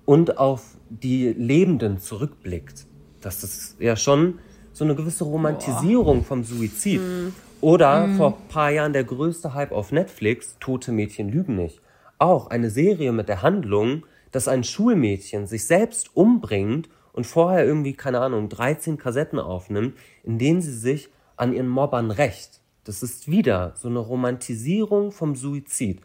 und 0.04 0.38
auf 0.38 0.76
die 1.00 1.28
Lebenden 1.28 1.98
zurückblickt. 1.98 2.86
Das 3.20 3.42
ist 3.44 3.76
ja 3.80 3.96
schon 3.96 4.38
so 4.72 4.84
eine 4.84 4.94
gewisse 4.94 5.24
Romantisierung 5.24 6.18
Boah. 6.18 6.24
vom 6.24 6.44
Suizid. 6.44 7.00
Mhm. 7.00 7.34
Oder 7.60 8.06
mhm. 8.06 8.16
vor 8.16 8.36
ein 8.36 8.48
paar 8.48 8.70
Jahren 8.70 8.92
der 8.92 9.04
größte 9.04 9.54
Hype 9.54 9.72
auf 9.72 9.92
Netflix, 9.92 10.56
Tote 10.58 10.90
Mädchen 10.90 11.28
lügen 11.28 11.54
nicht. 11.56 11.80
Auch 12.18 12.48
eine 12.50 12.70
Serie 12.70 13.12
mit 13.12 13.28
der 13.28 13.42
Handlung, 13.42 14.04
dass 14.32 14.48
ein 14.48 14.64
Schulmädchen 14.64 15.46
sich 15.46 15.66
selbst 15.66 16.16
umbringt 16.16 16.88
und 17.12 17.26
vorher 17.26 17.64
irgendwie, 17.64 17.92
keine 17.92 18.20
Ahnung, 18.20 18.48
13 18.48 18.98
Kassetten 18.98 19.38
aufnimmt, 19.38 19.96
in 20.24 20.38
denen 20.38 20.60
sie 20.60 20.72
sich 20.76 21.10
an 21.36 21.52
ihren 21.52 21.68
Mobbern 21.68 22.10
rächt. 22.10 22.60
Das 22.84 23.02
ist 23.02 23.30
wieder 23.30 23.74
so 23.76 23.88
eine 23.88 24.00
Romantisierung 24.00 25.12
vom 25.12 25.36
Suizid. 25.36 26.00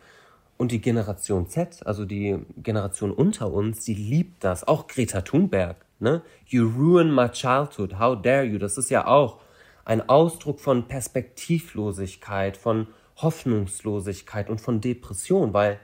Und 0.58 0.72
die 0.72 0.82
Generation 0.82 1.47
Z, 1.47 1.86
also 1.86 2.05
die 2.05 2.39
Generation 2.58 3.12
unter 3.12 3.53
uns, 3.53 3.86
die 3.86 3.93
liebt 3.93 4.43
das. 4.43 4.68
Auch 4.68 4.88
Greta 4.88 5.22
Thunberg. 5.22 5.86
Ne? 5.99 6.24
You 6.47 6.68
ruin 6.68 7.14
my 7.14 7.30
childhood. 7.30 7.99
How 7.99 8.20
dare 8.20 8.43
you? 8.43 8.58
Das 8.58 8.78
ist 8.78 8.89
ja 8.89 9.08
auch 9.08 9.39
ein 9.86 10.10
Ausdruck 10.10 10.60
von 10.60 10.88
Perspektivlosigkeit, 10.88 12.58
von 12.58 12.88
Hoffnungslosigkeit 13.18 14.49
und 14.49 14.60
von 14.60 14.82
Depression, 14.82 15.53
weil 15.53 15.80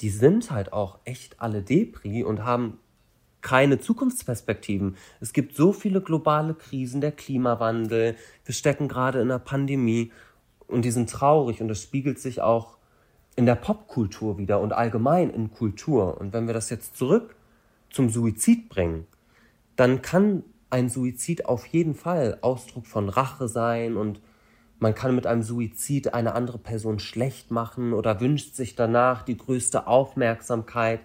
die 0.00 0.10
sind 0.10 0.50
halt 0.50 0.72
auch 0.72 0.98
echt 1.04 1.40
alle 1.40 1.62
Depri 1.62 2.22
und 2.22 2.44
haben 2.44 2.78
keine 3.40 3.78
Zukunftsperspektiven. 3.78 4.96
Es 5.20 5.32
gibt 5.32 5.54
so 5.54 5.72
viele 5.72 6.00
globale 6.00 6.54
Krisen, 6.54 7.00
der 7.00 7.12
Klimawandel, 7.12 8.16
wir 8.44 8.54
stecken 8.54 8.88
gerade 8.88 9.20
in 9.20 9.30
einer 9.30 9.38
Pandemie 9.38 10.12
und 10.66 10.84
die 10.84 10.90
sind 10.90 11.10
traurig 11.10 11.60
und 11.60 11.68
das 11.68 11.80
spiegelt 11.80 12.18
sich 12.18 12.40
auch 12.40 12.75
in 13.36 13.46
der 13.46 13.54
Popkultur 13.54 14.38
wieder 14.38 14.60
und 14.60 14.72
allgemein 14.72 15.30
in 15.30 15.52
Kultur. 15.52 16.18
Und 16.20 16.32
wenn 16.32 16.46
wir 16.46 16.54
das 16.54 16.70
jetzt 16.70 16.96
zurück 16.96 17.36
zum 17.90 18.08
Suizid 18.08 18.68
bringen, 18.68 19.06
dann 19.76 20.02
kann 20.02 20.42
ein 20.70 20.88
Suizid 20.88 21.46
auf 21.46 21.66
jeden 21.66 21.94
Fall 21.94 22.38
Ausdruck 22.40 22.86
von 22.86 23.08
Rache 23.08 23.46
sein 23.46 23.96
und 23.96 24.20
man 24.78 24.94
kann 24.94 25.14
mit 25.14 25.26
einem 25.26 25.42
Suizid 25.42 26.12
eine 26.12 26.34
andere 26.34 26.58
Person 26.58 26.98
schlecht 26.98 27.50
machen 27.50 27.92
oder 27.92 28.20
wünscht 28.20 28.54
sich 28.54 28.74
danach 28.74 29.22
die 29.22 29.36
größte 29.36 29.86
Aufmerksamkeit. 29.86 31.00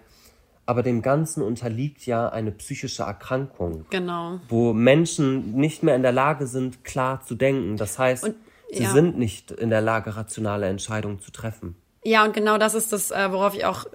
Aber 0.66 0.82
dem 0.82 1.02
Ganzen 1.02 1.42
unterliegt 1.42 2.06
ja 2.06 2.28
eine 2.28 2.52
psychische 2.52 3.02
Erkrankung. 3.02 3.86
Genau. 3.90 4.40
Wo 4.48 4.72
Menschen 4.72 5.54
nicht 5.54 5.82
mehr 5.82 5.96
in 5.96 6.02
der 6.02 6.12
Lage 6.12 6.46
sind, 6.46 6.84
klar 6.84 7.22
zu 7.22 7.34
denken. 7.34 7.76
Das 7.76 7.98
heißt, 7.98 8.24
und, 8.24 8.36
ja. 8.70 8.78
sie 8.78 8.86
sind 8.86 9.18
nicht 9.18 9.50
in 9.50 9.70
der 9.70 9.80
Lage, 9.80 10.16
rationale 10.16 10.68
Entscheidungen 10.68 11.18
zu 11.20 11.32
treffen. 11.32 11.74
Ja, 12.04 12.24
und 12.24 12.34
genau 12.34 12.58
das 12.58 12.74
ist 12.74 12.92
das, 12.92 13.10
äh, 13.10 13.30
worauf 13.30 13.54
ich 13.54 13.64
auch 13.64 13.86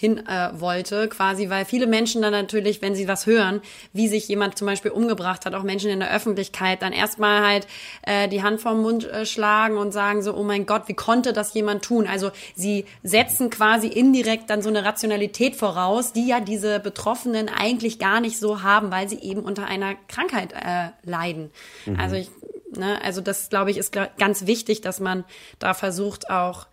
hin 0.00 0.26
äh, 0.26 0.48
wollte, 0.58 1.08
quasi, 1.08 1.50
weil 1.50 1.66
viele 1.66 1.86
Menschen 1.86 2.22
dann 2.22 2.32
natürlich, 2.32 2.80
wenn 2.80 2.94
sie 2.94 3.06
was 3.06 3.26
hören, 3.26 3.60
wie 3.92 4.08
sich 4.08 4.28
jemand 4.28 4.56
zum 4.56 4.66
Beispiel 4.66 4.90
umgebracht 4.92 5.44
hat, 5.44 5.54
auch 5.54 5.62
Menschen 5.62 5.90
in 5.90 6.00
der 6.00 6.10
Öffentlichkeit, 6.10 6.80
dann 6.80 6.94
erstmal 6.94 7.46
halt 7.46 7.66
äh, 8.02 8.26
die 8.26 8.42
Hand 8.42 8.62
vorm 8.62 8.80
Mund 8.80 9.04
äh, 9.04 9.26
schlagen 9.26 9.76
und 9.76 9.92
sagen 9.92 10.22
so, 10.22 10.34
oh 10.34 10.42
mein 10.42 10.64
Gott, 10.64 10.84
wie 10.86 10.94
konnte 10.94 11.34
das 11.34 11.52
jemand 11.52 11.84
tun? 11.84 12.06
Also 12.06 12.30
sie 12.54 12.86
setzen 13.02 13.50
quasi 13.50 13.88
indirekt 13.88 14.48
dann 14.48 14.62
so 14.62 14.70
eine 14.70 14.86
Rationalität 14.86 15.54
voraus, 15.54 16.14
die 16.14 16.26
ja 16.26 16.40
diese 16.40 16.80
Betroffenen 16.80 17.50
eigentlich 17.50 17.98
gar 17.98 18.20
nicht 18.20 18.38
so 18.38 18.62
haben, 18.62 18.90
weil 18.90 19.06
sie 19.06 19.18
eben 19.18 19.42
unter 19.42 19.66
einer 19.66 19.96
Krankheit 20.08 20.54
äh, 20.54 20.88
leiden. 21.02 21.50
Mhm. 21.84 22.00
Also 22.00 22.16
ich, 22.16 22.30
ne, 22.74 22.98
also 23.04 23.20
das 23.20 23.50
glaube 23.50 23.70
ich 23.70 23.76
ist 23.76 23.92
ganz 23.92 24.46
wichtig, 24.46 24.80
dass 24.80 24.98
man 24.98 25.24
da 25.58 25.74
versucht 25.74 26.30
auch 26.30 26.66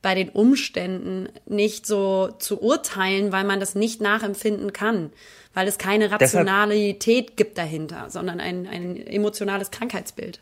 bei 0.00 0.14
den 0.14 0.28
Umständen 0.28 1.28
nicht 1.46 1.86
so 1.86 2.28
zu 2.38 2.62
urteilen, 2.62 3.32
weil 3.32 3.44
man 3.44 3.60
das 3.60 3.74
nicht 3.74 4.00
nachempfinden 4.00 4.72
kann, 4.72 5.10
weil 5.54 5.66
es 5.66 5.78
keine 5.78 6.10
Rationalität 6.10 7.36
gibt 7.36 7.58
dahinter, 7.58 8.08
sondern 8.08 8.38
ein, 8.40 8.66
ein 8.66 8.96
emotionales 8.96 9.70
Krankheitsbild. 9.70 10.40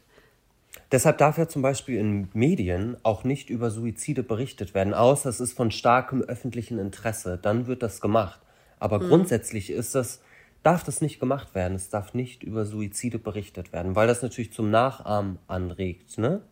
Deshalb 0.92 1.18
darf 1.18 1.36
ja 1.36 1.48
zum 1.48 1.62
Beispiel 1.62 1.98
in 1.98 2.28
Medien 2.32 2.96
auch 3.02 3.24
nicht 3.24 3.50
über 3.50 3.70
Suizide 3.70 4.22
berichtet 4.22 4.72
werden, 4.74 4.94
außer 4.94 5.28
es 5.28 5.40
ist 5.40 5.54
von 5.54 5.70
starkem 5.70 6.22
öffentlichen 6.22 6.78
Interesse. 6.78 7.38
Dann 7.40 7.66
wird 7.66 7.82
das 7.82 8.00
gemacht. 8.00 8.40
Aber 8.78 9.00
mhm. 9.00 9.08
grundsätzlich 9.08 9.70
ist 9.70 9.94
das, 9.94 10.20
darf 10.62 10.84
das 10.84 11.00
nicht 11.00 11.18
gemacht 11.18 11.54
werden. 11.54 11.74
Es 11.74 11.88
darf 11.88 12.14
nicht 12.14 12.44
über 12.44 12.64
Suizide 12.66 13.18
berichtet 13.18 13.72
werden, 13.72 13.96
weil 13.96 14.06
das 14.06 14.22
natürlich 14.22 14.52
zum 14.52 14.70
Nachahmen 14.70 15.38
anregt, 15.48 16.18
ne? 16.18 16.42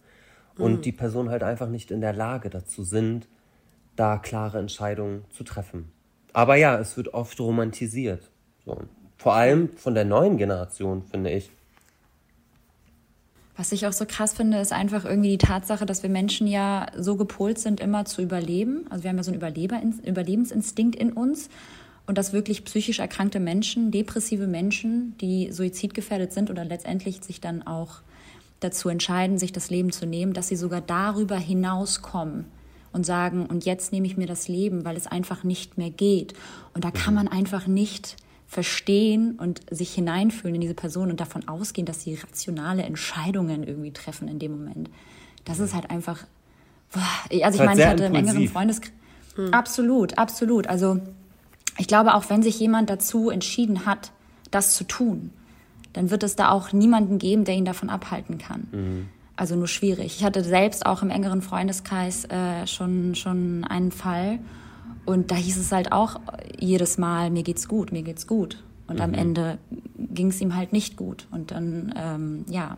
Und 0.59 0.72
mhm. 0.72 0.82
die 0.82 0.92
Personen 0.92 1.30
halt 1.30 1.42
einfach 1.42 1.68
nicht 1.68 1.90
in 1.90 2.00
der 2.00 2.12
Lage 2.12 2.50
dazu 2.50 2.84
sind, 2.84 3.26
da 3.96 4.18
klare 4.18 4.59
Entscheidungen 4.59 5.24
zu 5.30 5.44
treffen. 5.44 5.90
Aber 6.32 6.57
ja, 6.57 6.78
es 6.78 6.96
wird 6.96 7.14
oft 7.14 7.38
romantisiert. 7.40 8.30
So. 8.64 8.78
Vor 9.16 9.34
allem 9.34 9.70
von 9.76 9.94
der 9.94 10.05
neuen 10.05 10.36
Generation, 10.36 11.05
finde 11.11 11.30
ich. 11.30 11.50
Was 13.57 13.70
ich 13.70 13.86
auch 13.86 13.92
so 13.92 14.05
krass 14.07 14.34
finde, 14.34 14.59
ist 14.59 14.72
einfach 14.72 15.05
irgendwie 15.05 15.30
die 15.30 15.38
Tatsache, 15.38 15.86
dass 15.86 16.02
wir 16.02 16.11
Menschen 16.11 16.48
ja 16.48 16.86
so 16.96 17.16
gepolt 17.16 17.59
sind, 17.59 17.78
immer 17.78 18.05
zu 18.05 18.20
überleben. 18.20 18.86
Also 18.90 19.05
wir 19.05 19.11
haben 19.11 19.16
ja 19.16 19.22
so 19.22 19.30
einen 19.30 19.38
Überleber 19.38 19.80
Überlebensinstinkt 20.05 20.96
in 20.96 21.12
uns. 21.12 21.48
Und 22.07 22.18
dass 22.18 22.32
wirklich 22.32 22.64
psychisch 22.64 22.98
erkrankte 22.98 23.40
Menschen, 23.40 23.90
depressive 23.90 24.46
Menschen, 24.46 25.16
die 25.18 25.52
suizidgefährdet 25.52 26.32
sind 26.32 26.50
oder 26.50 26.64
letztendlich 26.64 27.22
sich 27.22 27.40
dann 27.40 27.62
auch 27.62 28.02
dazu 28.61 28.88
entscheiden, 28.88 29.38
sich 29.38 29.52
das 29.52 29.70
Leben 29.70 29.92
zu 29.92 30.07
nehmen, 30.07 30.32
dass 30.32 30.48
sie 30.48 30.57
sogar 30.57 30.80
darüber 30.80 31.36
hinauskommen 31.36 32.46
und 32.92 33.05
sagen, 33.05 33.46
und 33.46 33.64
jetzt 33.64 33.92
nehme 33.92 34.07
ich 34.07 34.16
mir 34.16 34.26
das 34.26 34.48
Leben, 34.48 34.84
weil 34.84 34.96
es 34.96 35.07
einfach 35.07 35.42
nicht 35.44 35.76
mehr 35.76 35.90
geht. 35.90 36.34
Und 36.74 36.84
da 36.84 36.90
kann 36.90 37.14
man 37.14 37.28
einfach 37.28 37.66
nicht 37.66 38.16
verstehen 38.46 39.32
und 39.32 39.62
sich 39.68 39.92
hineinfühlen 39.94 40.55
in 40.55 40.61
diese 40.61 40.74
Person 40.74 41.11
und 41.11 41.18
davon 41.18 41.48
ausgehen, 41.48 41.86
dass 41.86 42.02
sie 42.02 42.14
rationale 42.14 42.84
Entscheidungen 42.84 43.64
irgendwie 43.64 43.90
treffen 43.90 44.28
in 44.28 44.38
dem 44.38 44.52
Moment. 44.52 44.90
Das 45.44 45.59
ist 45.59 45.74
halt 45.74 45.90
einfach, 45.90 46.24
also 46.94 47.59
ich 47.59 47.66
meine, 47.66 47.80
ich 47.80 47.86
hatte 47.86 48.05
im 48.05 48.14
engeren 48.14 48.48
Freundeskreis, 48.48 48.92
mhm. 49.36 49.52
absolut, 49.52 50.16
absolut. 50.16 50.68
Also 50.68 51.00
ich 51.78 51.88
glaube, 51.88 52.14
auch 52.14 52.30
wenn 52.30 52.44
sich 52.44 52.61
jemand 52.61 52.90
dazu 52.90 53.28
entschieden 53.28 53.86
hat, 53.86 54.12
das 54.52 54.74
zu 54.76 54.84
tun, 54.84 55.30
dann 55.95 56.11
wird 56.11 56.22
es 56.22 56.36
da 56.36 56.51
auch 56.51 56.72
niemanden 56.72 57.18
geben, 57.18 57.45
der 57.45 57.55
ihn 57.55 57.64
davon 57.64 57.88
abhalten 57.88 58.36
kann. 58.36 58.68
Mhm. 58.70 59.09
Also 59.36 59.57
nur 59.57 59.66
schwierig. 59.66 60.16
Ich 60.18 60.24
hatte 60.24 60.45
selbst 60.45 60.86
auch 60.86 61.03
im 61.03 61.11
engeren 61.11 61.42
Freundeskreis 61.42 62.24
äh, 62.26 62.66
schon, 62.66 63.14
schon 63.14 63.64
einen 63.64 63.90
Fall. 63.90 64.38
Und 65.07 65.30
da 65.30 65.36
hieß 65.36 65.59
es 65.59 65.72
halt 65.72 65.92
auch 65.92 66.20
jedes 66.59 66.99
Mal, 66.99 67.30
mir 67.30 67.42
geht's 67.42 67.66
gut, 67.66 67.90
mir 67.90 68.03
geht's 68.03 68.26
gut. 68.26 68.62
Und 68.86 68.97
mhm. 68.97 69.03
am 69.03 69.14
Ende 69.14 69.59
ging 69.97 70.28
es 70.28 70.40
ihm 70.40 70.55
halt 70.55 70.72
nicht 70.72 70.97
gut. 70.97 71.26
Und 71.30 71.51
dann, 71.51 71.95
ähm, 71.97 72.45
ja, 72.49 72.76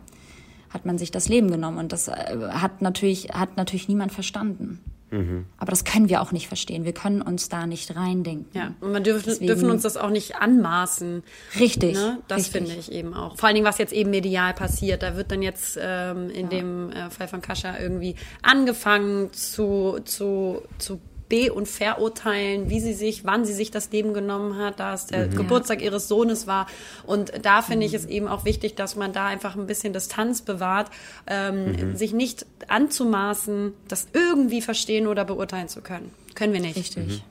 hat 0.69 0.85
man 0.85 0.97
sich 0.97 1.11
das 1.11 1.29
Leben 1.29 1.51
genommen. 1.51 1.77
Und 1.77 1.91
das 1.91 2.07
äh, 2.07 2.37
hat 2.49 2.81
natürlich, 2.81 3.29
hat 3.33 3.57
natürlich 3.57 3.87
niemand 3.87 4.11
verstanden. 4.11 4.79
Mhm. 5.09 5.45
Aber 5.57 5.71
das 5.71 5.85
können 5.85 6.09
wir 6.09 6.21
auch 6.21 6.31
nicht 6.31 6.47
verstehen. 6.47 6.83
Wir 6.83 6.93
können 6.93 7.21
uns 7.21 7.49
da 7.49 7.65
nicht 7.65 7.95
reindenken. 7.95 8.47
Ja, 8.53 8.73
und 8.81 8.93
wir 8.93 8.99
dürfen, 8.99 9.23
Deswegen, 9.25 9.47
dürfen 9.47 9.69
uns 9.69 9.83
das 9.83 9.95
auch 9.95 10.09
nicht 10.09 10.35
anmaßen. 10.35 11.23
Richtig. 11.59 11.95
Ne? 11.95 12.19
Das 12.27 12.47
finde 12.47 12.73
ich 12.73 12.91
eben 12.91 13.13
auch. 13.13 13.37
Vor 13.37 13.47
allen 13.47 13.55
Dingen, 13.55 13.67
was 13.67 13.77
jetzt 13.77 13.93
eben 13.93 14.09
medial 14.09 14.53
passiert. 14.53 15.03
Da 15.03 15.15
wird 15.15 15.31
dann 15.31 15.41
jetzt 15.41 15.77
ähm, 15.81 16.29
in 16.29 16.43
ja. 16.43 16.49
dem 16.49 16.91
äh, 16.91 17.09
Fall 17.09 17.27
von 17.27 17.41
Kascha 17.41 17.79
irgendwie 17.79 18.15
angefangen 18.41 19.31
zu, 19.31 19.99
zu, 20.03 20.61
zu 20.77 20.99
be- 21.29 21.53
und 21.53 21.67
verurteilen, 21.67 22.69
wie 22.69 22.79
sie 22.79 22.93
sich, 22.93 23.25
wann 23.25 23.45
sie 23.45 23.53
sich 23.53 23.71
das 23.71 23.91
Leben 23.91 24.13
genommen 24.13 24.57
hat, 24.57 24.79
da 24.79 24.93
es 24.93 25.07
der 25.07 25.27
mhm. 25.27 25.35
Geburtstag 25.35 25.81
ihres 25.81 26.07
Sohnes 26.07 26.47
war. 26.47 26.67
Und 27.05 27.31
da 27.41 27.61
finde 27.61 27.85
ich 27.85 27.93
es 27.93 28.05
eben 28.05 28.27
auch 28.27 28.45
wichtig, 28.45 28.75
dass 28.75 28.95
man 28.95 29.13
da 29.13 29.25
einfach 29.25 29.55
ein 29.55 29.67
bisschen 29.67 29.93
Distanz 29.93 30.41
bewahrt, 30.41 30.89
ähm, 31.27 31.71
mhm. 31.71 31.95
sich 31.95 32.13
nicht 32.13 32.45
anzumaßen, 32.67 33.73
das 33.87 34.07
irgendwie 34.13 34.61
verstehen 34.61 35.07
oder 35.07 35.25
beurteilen 35.25 35.67
zu 35.67 35.81
können. 35.81 36.11
Können 36.35 36.53
wir 36.53 36.61
nicht. 36.61 36.77
Richtig. 36.77 37.07
Mhm. 37.07 37.21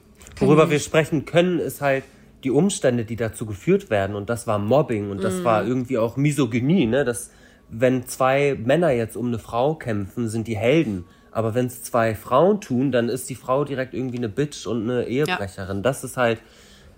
Worüber 0.40 0.70
wir 0.70 0.80
sprechen 0.80 1.24
können, 1.24 1.59
ist 1.59 1.80
halt 1.80 2.05
die 2.44 2.51
Umstände, 2.51 3.05
die 3.05 3.16
dazu 3.16 3.47
geführt 3.47 3.90
werden. 3.90 4.14
Und 4.14 4.28
das 4.28 4.47
war 4.47 4.59
Mobbing 4.59 5.11
und 5.11 5.24
das 5.24 5.36
mhm. 5.36 5.44
war 5.44 5.66
irgendwie 5.66 5.99
auch 5.99 6.16
Misogynie, 6.16 6.86
ne? 6.86 7.05
Das, 7.05 7.30
wenn 7.70 8.07
zwei 8.07 8.57
Männer 8.62 8.90
jetzt 8.90 9.16
um 9.16 9.28
eine 9.28 9.38
Frau 9.38 9.74
kämpfen, 9.74 10.28
sind 10.28 10.47
die 10.47 10.57
Helden. 10.57 11.05
Aber 11.37 11.55
wenn 11.55 11.66
es 11.66 11.82
zwei 11.82 12.14
Frauen 12.14 12.62
tun, 12.62 12.93
dann 12.93 13.11
ist 13.11 13.28
die 13.28 13.34
Frau 13.34 13.66
direkt 13.66 13.93
irgendwie 13.93 14.16
eine 14.16 14.30
Bitch 14.30 14.66
und 14.66 14.89
eine 14.89 15.05
Ehebrecherin. 15.05 15.76
Ja. 15.76 15.82
Das 15.82 16.03
ist 16.03 16.16
halt 16.16 16.41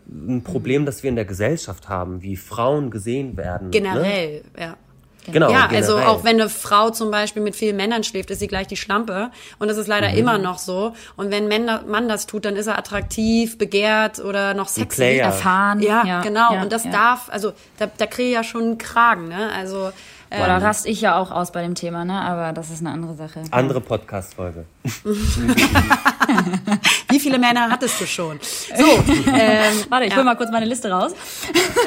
ein 0.06 0.44
Problem, 0.44 0.86
das 0.86 1.02
wir 1.02 1.10
in 1.10 1.16
der 1.16 1.24
Gesellschaft 1.24 1.88
haben, 1.88 2.22
wie 2.22 2.36
Frauen 2.36 2.92
gesehen 2.92 3.36
werden. 3.36 3.64
Ne? 3.64 3.70
Generell, 3.72 4.42
ne? 4.56 4.62
ja. 4.62 4.76
Genau, 5.26 5.50
ja, 5.50 5.66
also 5.66 5.68
generell. 5.68 6.06
also 6.06 6.18
auch 6.18 6.24
wenn 6.24 6.40
eine 6.40 6.48
Frau 6.48 6.90
zum 6.90 7.10
Beispiel 7.10 7.42
mit 7.42 7.56
vielen 7.56 7.76
Männern 7.76 8.04
schläft, 8.04 8.30
ist 8.30 8.38
sie 8.38 8.46
gleich 8.46 8.68
die 8.68 8.76
Schlampe. 8.76 9.32
Und 9.58 9.68
das 9.68 9.76
ist 9.76 9.88
leider 9.88 10.10
mhm. 10.10 10.18
immer 10.18 10.38
noch 10.38 10.58
so. 10.58 10.94
Und 11.16 11.32
wenn 11.32 11.52
ein 11.52 11.90
Mann 11.90 12.08
das 12.08 12.26
tut, 12.26 12.44
dann 12.44 12.54
ist 12.54 12.68
er 12.68 12.78
attraktiv, 12.78 13.58
begehrt 13.58 14.20
oder 14.20 14.54
noch 14.54 14.68
sexy. 14.68 15.18
Erfahren. 15.18 15.80
Ja, 15.80 16.04
ja 16.06 16.22
genau. 16.22 16.54
Ja, 16.54 16.62
und 16.62 16.72
das 16.72 16.84
ja. 16.84 16.92
darf, 16.92 17.28
also 17.28 17.52
da, 17.78 17.90
da 17.94 18.06
kriege 18.06 18.28
ich 18.28 18.34
ja 18.34 18.44
schon 18.44 18.62
einen 18.62 18.78
Kragen. 18.78 19.28
Ne? 19.28 19.50
Also 19.52 19.90
Boah, 20.30 20.46
da 20.46 20.58
raste 20.58 20.88
ich 20.88 21.00
ja 21.00 21.18
auch 21.18 21.30
aus 21.30 21.52
bei 21.52 21.62
dem 21.62 21.74
Thema, 21.74 22.04
ne? 22.04 22.20
aber 22.20 22.52
das 22.52 22.70
ist 22.70 22.80
eine 22.80 22.90
andere 22.90 23.14
Sache. 23.14 23.44
Andere 23.50 23.80
Podcast-Folge. 23.80 24.66
Wie 27.08 27.18
viele 27.18 27.38
Männer 27.38 27.70
hattest 27.70 27.98
du 28.00 28.06
schon? 28.06 28.38
So, 28.42 28.84
ähm, 29.32 29.84
warte, 29.88 30.04
ich 30.04 30.10
ja. 30.10 30.18
hol 30.18 30.24
mal 30.24 30.34
kurz 30.36 30.50
meine 30.50 30.66
Liste 30.66 30.90
raus. 30.90 31.14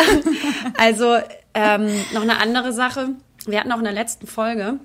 also 0.77 1.17
ähm, 1.53 1.87
noch 2.13 2.23
eine 2.23 2.39
andere 2.39 2.73
Sache. 2.73 3.09
Wir 3.45 3.59
hatten 3.59 3.71
auch 3.71 3.77
in 3.77 3.83
der 3.83 3.93
letzten 3.93 4.25
Folge 4.25 4.79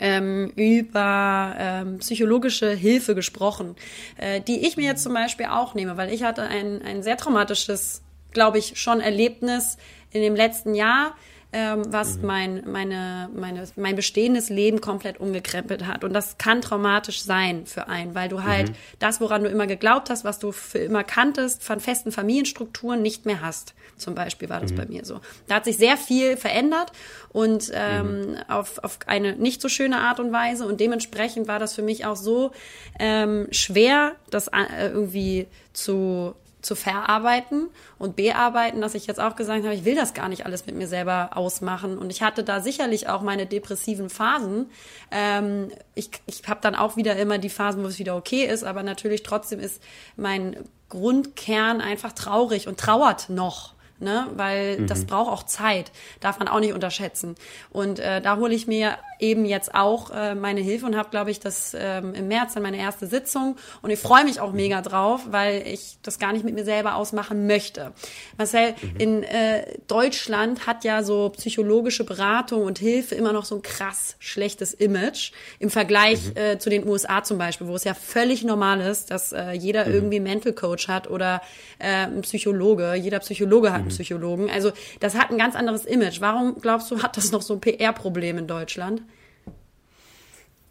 ähm, 0.00 0.52
über 0.56 1.54
ähm, 1.58 1.98
psychologische 1.98 2.70
Hilfe 2.70 3.14
gesprochen, 3.14 3.76
äh, 4.16 4.40
die 4.40 4.66
ich 4.66 4.76
mir 4.76 4.86
jetzt 4.86 5.04
zum 5.04 5.14
Beispiel 5.14 5.46
auch 5.46 5.74
nehme, 5.74 5.96
weil 5.96 6.12
ich 6.12 6.24
hatte 6.24 6.42
ein, 6.42 6.82
ein 6.82 7.04
sehr 7.04 7.16
traumatisches, 7.16 8.02
glaube 8.32 8.58
ich, 8.58 8.80
schon 8.80 9.00
Erlebnis 9.00 9.78
in 10.10 10.22
dem 10.22 10.34
letzten 10.34 10.74
Jahr 10.74 11.14
ähm, 11.52 11.82
was 11.92 12.16
mhm. 12.16 12.26
mein, 12.26 12.62
meine, 12.66 13.30
meine, 13.34 13.68
mein 13.76 13.94
bestehendes 13.94 14.48
Leben 14.48 14.80
komplett 14.80 15.20
umgekrempelt 15.20 15.86
hat. 15.86 16.02
Und 16.02 16.14
das 16.14 16.38
kann 16.38 16.62
traumatisch 16.62 17.22
sein 17.22 17.66
für 17.66 17.88
einen, 17.88 18.14
weil 18.14 18.28
du 18.28 18.42
halt 18.42 18.70
mhm. 18.70 18.74
das, 18.98 19.20
woran 19.20 19.44
du 19.44 19.50
immer 19.50 19.66
geglaubt 19.66 20.08
hast, 20.08 20.24
was 20.24 20.38
du 20.38 20.52
für 20.52 20.78
immer 20.78 21.04
kanntest, 21.04 21.62
von 21.62 21.80
festen 21.80 22.10
Familienstrukturen 22.10 23.02
nicht 23.02 23.26
mehr 23.26 23.42
hast. 23.42 23.74
Zum 23.98 24.14
Beispiel 24.14 24.48
war 24.48 24.60
das 24.60 24.72
mhm. 24.72 24.76
bei 24.76 24.86
mir 24.86 25.04
so. 25.04 25.20
Da 25.46 25.56
hat 25.56 25.64
sich 25.64 25.76
sehr 25.76 25.96
viel 25.96 26.36
verändert 26.36 26.92
und 27.30 27.70
ähm, 27.74 28.30
mhm. 28.30 28.36
auf, 28.48 28.78
auf 28.82 28.98
eine 29.06 29.36
nicht 29.36 29.60
so 29.60 29.68
schöne 29.68 29.98
Art 29.98 30.20
und 30.20 30.32
Weise. 30.32 30.66
Und 30.66 30.80
dementsprechend 30.80 31.48
war 31.48 31.58
das 31.58 31.74
für 31.74 31.82
mich 31.82 32.06
auch 32.06 32.16
so 32.16 32.52
ähm, 32.98 33.46
schwer, 33.50 34.16
das 34.30 34.48
äh, 34.48 34.88
irgendwie 34.88 35.46
zu 35.74 36.34
zu 36.62 36.74
verarbeiten 36.74 37.68
und 37.98 38.16
bearbeiten, 38.16 38.80
dass 38.80 38.94
ich 38.94 39.06
jetzt 39.06 39.20
auch 39.20 39.36
gesagt 39.36 39.64
habe, 39.64 39.74
ich 39.74 39.84
will 39.84 39.94
das 39.94 40.14
gar 40.14 40.28
nicht 40.28 40.46
alles 40.46 40.64
mit 40.66 40.76
mir 40.76 40.86
selber 40.86 41.30
ausmachen. 41.34 41.98
Und 41.98 42.10
ich 42.10 42.22
hatte 42.22 42.44
da 42.44 42.60
sicherlich 42.60 43.08
auch 43.08 43.20
meine 43.20 43.46
depressiven 43.46 44.08
Phasen. 44.08 44.70
Ähm, 45.10 45.68
ich 45.94 46.10
ich 46.26 46.42
habe 46.48 46.60
dann 46.62 46.74
auch 46.74 46.96
wieder 46.96 47.16
immer 47.16 47.38
die 47.38 47.50
Phasen, 47.50 47.82
wo 47.82 47.88
es 47.88 47.98
wieder 47.98 48.16
okay 48.16 48.44
ist, 48.44 48.64
aber 48.64 48.82
natürlich 48.82 49.22
trotzdem 49.22 49.60
ist 49.60 49.82
mein 50.16 50.56
Grundkern 50.88 51.80
einfach 51.80 52.12
traurig 52.12 52.68
und 52.68 52.78
trauert 52.78 53.28
noch 53.28 53.71
ne? 54.02 54.28
weil 54.34 54.80
mhm. 54.80 54.86
das 54.86 55.04
braucht 55.04 55.30
auch 55.30 55.42
Zeit, 55.44 55.92
darf 56.20 56.38
man 56.38 56.48
auch 56.48 56.60
nicht 56.60 56.74
unterschätzen. 56.74 57.36
Und 57.70 57.98
äh, 57.98 58.20
da 58.20 58.36
hole 58.36 58.54
ich 58.54 58.66
mir 58.66 58.98
eben 59.18 59.44
jetzt 59.44 59.74
auch 59.74 60.10
äh, 60.10 60.34
meine 60.34 60.60
Hilfe 60.60 60.84
und 60.84 60.96
habe, 60.96 61.10
glaube 61.10 61.30
ich, 61.30 61.38
das 61.38 61.76
ähm, 61.78 62.12
im 62.14 62.28
März 62.28 62.54
dann 62.54 62.62
meine 62.62 62.78
erste 62.78 63.06
Sitzung 63.06 63.56
und 63.80 63.90
ich 63.90 63.98
freue 63.98 64.24
mich 64.24 64.40
auch 64.40 64.50
mhm. 64.50 64.56
mega 64.56 64.82
drauf, 64.82 65.20
weil 65.30 65.66
ich 65.66 65.98
das 66.02 66.18
gar 66.18 66.32
nicht 66.32 66.44
mit 66.44 66.54
mir 66.54 66.64
selber 66.64 66.96
ausmachen 66.96 67.46
möchte. 67.46 67.92
Marcel, 68.36 68.74
mhm. 68.82 68.96
in 68.98 69.22
äh, 69.22 69.78
Deutschland 69.86 70.66
hat 70.66 70.84
ja 70.84 71.02
so 71.02 71.30
psychologische 71.30 72.04
Beratung 72.04 72.64
und 72.64 72.78
Hilfe 72.78 73.14
immer 73.14 73.32
noch 73.32 73.44
so 73.44 73.56
ein 73.56 73.62
krass 73.62 74.16
schlechtes 74.18 74.74
Image 74.74 75.32
im 75.60 75.70
Vergleich 75.70 76.26
mhm. 76.26 76.36
äh, 76.36 76.58
zu 76.58 76.68
den 76.68 76.86
USA 76.86 77.22
zum 77.22 77.38
Beispiel, 77.38 77.68
wo 77.68 77.76
es 77.76 77.84
ja 77.84 77.94
völlig 77.94 78.42
normal 78.42 78.80
ist, 78.80 79.10
dass 79.10 79.32
äh, 79.32 79.52
jeder 79.52 79.86
mhm. 79.86 79.94
irgendwie 79.94 80.20
Mental 80.20 80.52
Coach 80.52 80.88
hat 80.88 81.08
oder 81.08 81.42
äh, 81.78 82.06
ein 82.06 82.22
Psychologe. 82.22 82.94
Jeder 82.94 83.20
Psychologe 83.20 83.70
hat 83.70 83.80
einen 83.80 83.84
mhm. 83.86 83.90
Psychologen. 83.94 84.50
Also 84.50 84.72
das 85.00 85.16
hat 85.16 85.30
ein 85.30 85.38
ganz 85.38 85.54
anderes 85.54 85.84
Image. 85.84 86.20
Warum 86.20 86.60
glaubst 86.60 86.90
du, 86.90 87.02
hat 87.02 87.16
das 87.16 87.32
noch 87.32 87.42
so 87.42 87.54
ein 87.54 87.60
PR-Problem 87.60 88.38
in 88.38 88.46
Deutschland? 88.46 89.02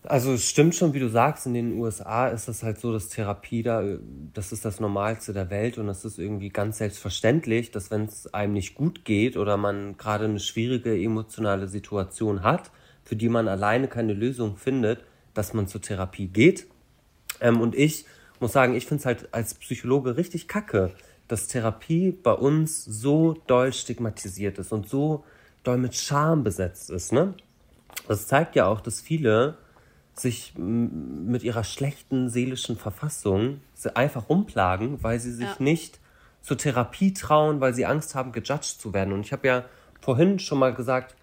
Also 0.03 0.33
es 0.33 0.49
stimmt 0.49 0.73
schon, 0.73 0.93
wie 0.93 0.99
du 0.99 1.09
sagst, 1.09 1.45
in 1.45 1.53
den 1.53 1.73
USA 1.73 2.27
ist 2.27 2.47
das 2.47 2.63
halt 2.63 2.79
so, 2.79 2.91
dass 2.91 3.09
Therapie 3.09 3.61
da, 3.61 3.83
das 4.33 4.51
ist 4.51 4.65
das 4.65 4.79
Normalste 4.79 5.31
der 5.31 5.51
Welt 5.51 5.77
und 5.77 5.87
es 5.89 6.05
ist 6.05 6.17
irgendwie 6.17 6.49
ganz 6.49 6.79
selbstverständlich, 6.79 7.69
dass 7.69 7.91
wenn 7.91 8.05
es 8.05 8.33
einem 8.33 8.53
nicht 8.53 8.73
gut 8.73 9.05
geht 9.05 9.37
oder 9.37 9.57
man 9.57 9.97
gerade 9.97 10.25
eine 10.25 10.39
schwierige 10.39 10.95
emotionale 10.99 11.67
Situation 11.67 12.41
hat, 12.41 12.71
für 13.03 13.15
die 13.15 13.29
man 13.29 13.47
alleine 13.47 13.87
keine 13.87 14.13
Lösung 14.13 14.57
findet, 14.57 15.03
dass 15.35 15.53
man 15.53 15.67
zur 15.67 15.81
Therapie 15.81 16.27
geht. 16.27 16.65
Ähm, 17.39 17.61
und 17.61 17.75
ich 17.75 18.05
muss 18.39 18.53
sagen, 18.53 18.75
ich 18.75 18.87
finde 18.87 19.01
es 19.01 19.05
halt 19.05 19.33
als 19.33 19.53
Psychologe 19.53 20.17
richtig 20.17 20.47
kacke, 20.47 20.95
dass 21.31 21.47
Therapie 21.47 22.11
bei 22.11 22.33
uns 22.33 22.83
so 22.83 23.37
doll 23.47 23.71
stigmatisiert 23.71 24.57
ist 24.57 24.73
und 24.73 24.89
so 24.89 25.23
doll 25.63 25.77
mit 25.77 25.95
Scham 25.95 26.43
besetzt 26.43 26.89
ist. 26.89 27.13
Ne? 27.13 27.35
Das 28.09 28.27
zeigt 28.27 28.57
ja 28.57 28.67
auch, 28.67 28.81
dass 28.81 28.99
viele 28.99 29.57
sich 30.13 30.53
mit 30.57 31.43
ihrer 31.43 31.63
schlechten 31.63 32.29
seelischen 32.29 32.75
Verfassung 32.75 33.61
einfach 33.93 34.27
rumplagen, 34.27 35.01
weil 35.03 35.21
sie 35.21 35.31
sich 35.31 35.45
ja. 35.45 35.55
nicht 35.59 35.99
zur 36.41 36.57
Therapie 36.57 37.13
trauen, 37.13 37.61
weil 37.61 37.73
sie 37.73 37.85
Angst 37.85 38.13
haben, 38.13 38.33
gejudged 38.33 38.81
zu 38.81 38.93
werden. 38.93 39.13
Und 39.13 39.21
ich 39.21 39.31
habe 39.31 39.47
ja 39.47 39.65
vorhin 40.01 40.37
schon 40.37 40.59
mal 40.59 40.73
gesagt, 40.73 41.15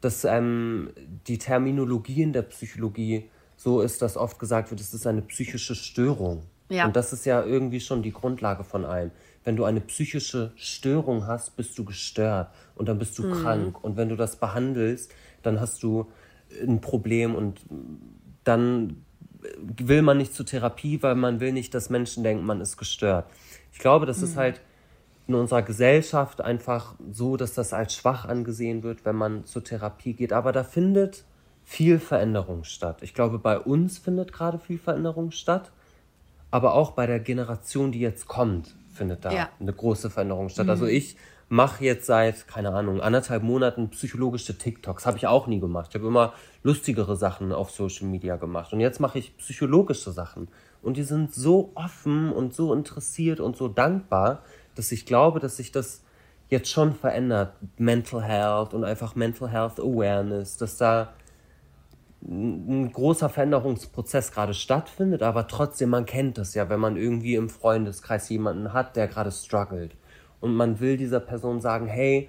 dass 0.00 0.24
ähm, 0.24 0.90
die 1.28 1.38
Terminologie 1.38 2.22
in 2.22 2.32
der 2.32 2.42
Psychologie 2.42 3.30
so 3.56 3.80
ist, 3.80 4.02
dass 4.02 4.16
oft 4.16 4.40
gesagt 4.40 4.72
wird, 4.72 4.80
es 4.80 4.92
ist 4.92 5.06
eine 5.06 5.22
psychische 5.22 5.76
Störung. 5.76 6.42
Ja. 6.68 6.86
Und 6.86 6.96
das 6.96 7.12
ist 7.12 7.26
ja 7.26 7.44
irgendwie 7.44 7.80
schon 7.80 8.02
die 8.02 8.12
Grundlage 8.12 8.64
von 8.64 8.84
allem. 8.84 9.12
Wenn 9.44 9.56
du 9.56 9.64
eine 9.64 9.80
psychische 9.80 10.52
Störung 10.56 11.26
hast, 11.26 11.56
bist 11.56 11.76
du 11.78 11.84
gestört 11.84 12.48
und 12.74 12.88
dann 12.88 12.98
bist 12.98 13.18
du 13.18 13.24
mhm. 13.24 13.32
krank. 13.32 13.84
Und 13.84 13.96
wenn 13.96 14.08
du 14.08 14.16
das 14.16 14.36
behandelst, 14.36 15.12
dann 15.42 15.60
hast 15.60 15.82
du 15.82 16.10
ein 16.62 16.80
Problem 16.80 17.34
und 17.34 17.60
dann 18.44 19.04
will 19.56 20.02
man 20.02 20.18
nicht 20.18 20.34
zur 20.34 20.46
Therapie, 20.46 21.02
weil 21.02 21.14
man 21.14 21.40
will 21.40 21.52
nicht, 21.52 21.74
dass 21.74 21.90
Menschen 21.90 22.22
denken, 22.22 22.44
man 22.44 22.60
ist 22.60 22.76
gestört. 22.76 23.26
Ich 23.72 23.78
glaube, 23.78 24.06
das 24.06 24.18
mhm. 24.18 24.24
ist 24.24 24.36
halt 24.36 24.60
in 25.26 25.34
unserer 25.34 25.62
Gesellschaft 25.62 26.40
einfach 26.40 26.94
so, 27.10 27.36
dass 27.36 27.54
das 27.54 27.72
als 27.72 27.94
schwach 27.94 28.24
angesehen 28.24 28.82
wird, 28.82 29.04
wenn 29.04 29.16
man 29.16 29.44
zur 29.44 29.64
Therapie 29.64 30.14
geht. 30.14 30.32
Aber 30.32 30.52
da 30.52 30.64
findet 30.64 31.24
viel 31.64 31.98
Veränderung 31.98 32.64
statt. 32.64 32.98
Ich 33.02 33.14
glaube, 33.14 33.38
bei 33.38 33.58
uns 33.58 33.98
findet 33.98 34.32
gerade 34.32 34.58
viel 34.58 34.78
Veränderung 34.78 35.30
statt, 35.30 35.70
aber 36.50 36.74
auch 36.74 36.92
bei 36.92 37.06
der 37.06 37.20
Generation, 37.20 37.92
die 37.92 38.00
jetzt 38.00 38.26
kommt, 38.26 38.74
findet 38.92 39.24
da 39.24 39.32
ja. 39.32 39.48
eine 39.58 39.72
große 39.72 40.10
Veränderung 40.10 40.48
statt. 40.48 40.68
Also 40.68 40.84
mhm. 40.84 40.90
Also 40.90 40.96
ich 40.96 41.16
mache 41.48 41.84
jetzt 41.84 42.06
seit, 42.06 42.48
keine 42.48 42.72
Ahnung, 42.72 43.00
anderthalb 43.00 43.42
Monaten 43.42 43.90
psychologische 43.90 44.56
TikToks. 44.56 45.04
Habe 45.04 45.18
ich 45.18 45.26
auch 45.26 45.46
nie 45.46 45.60
gemacht. 45.60 45.88
Ich 45.90 45.94
habe 45.94 46.06
immer 46.06 46.32
lustigere 46.62 47.14
Sachen 47.14 47.52
auf 47.52 47.70
Social 47.70 48.06
Media 48.06 48.36
gemacht. 48.36 48.72
Und 48.72 48.80
jetzt 48.80 49.00
mache 49.00 49.18
ich 49.18 49.36
psychologische 49.36 50.12
Sachen. 50.12 50.48
Und 50.80 50.96
die 50.96 51.02
sind 51.02 51.34
so 51.34 51.72
offen 51.74 52.32
und 52.32 52.54
so 52.54 52.72
interessiert 52.72 53.38
und 53.38 53.56
so 53.56 53.68
dankbar, 53.68 54.42
dass 54.74 54.92
ich 54.92 55.04
glaube, 55.04 55.40
dass 55.40 55.58
sich 55.58 55.72
das 55.72 56.02
jetzt 56.48 56.70
schon 56.70 56.94
verändert. 56.94 57.54
Mental 57.76 58.22
Health 58.22 58.72
und 58.72 58.84
einfach 58.84 59.14
Mental 59.14 59.48
Health 59.48 59.78
Awareness, 59.78 60.56
dass 60.56 60.78
da 60.78 61.12
ein 62.24 62.92
großer 62.92 63.28
Veränderungsprozess 63.28 64.30
gerade 64.32 64.54
stattfindet, 64.54 65.22
aber 65.22 65.48
trotzdem, 65.48 65.90
man 65.90 66.06
kennt 66.06 66.38
das 66.38 66.54
ja, 66.54 66.68
wenn 66.68 66.78
man 66.78 66.96
irgendwie 66.96 67.34
im 67.34 67.48
Freundeskreis 67.48 68.28
jemanden 68.28 68.72
hat, 68.72 68.96
der 68.96 69.08
gerade 69.08 69.32
struggelt. 69.32 69.96
Und 70.40 70.54
man 70.54 70.80
will 70.80 70.96
dieser 70.96 71.20
Person 71.20 71.60
sagen, 71.60 71.86
hey, 71.86 72.28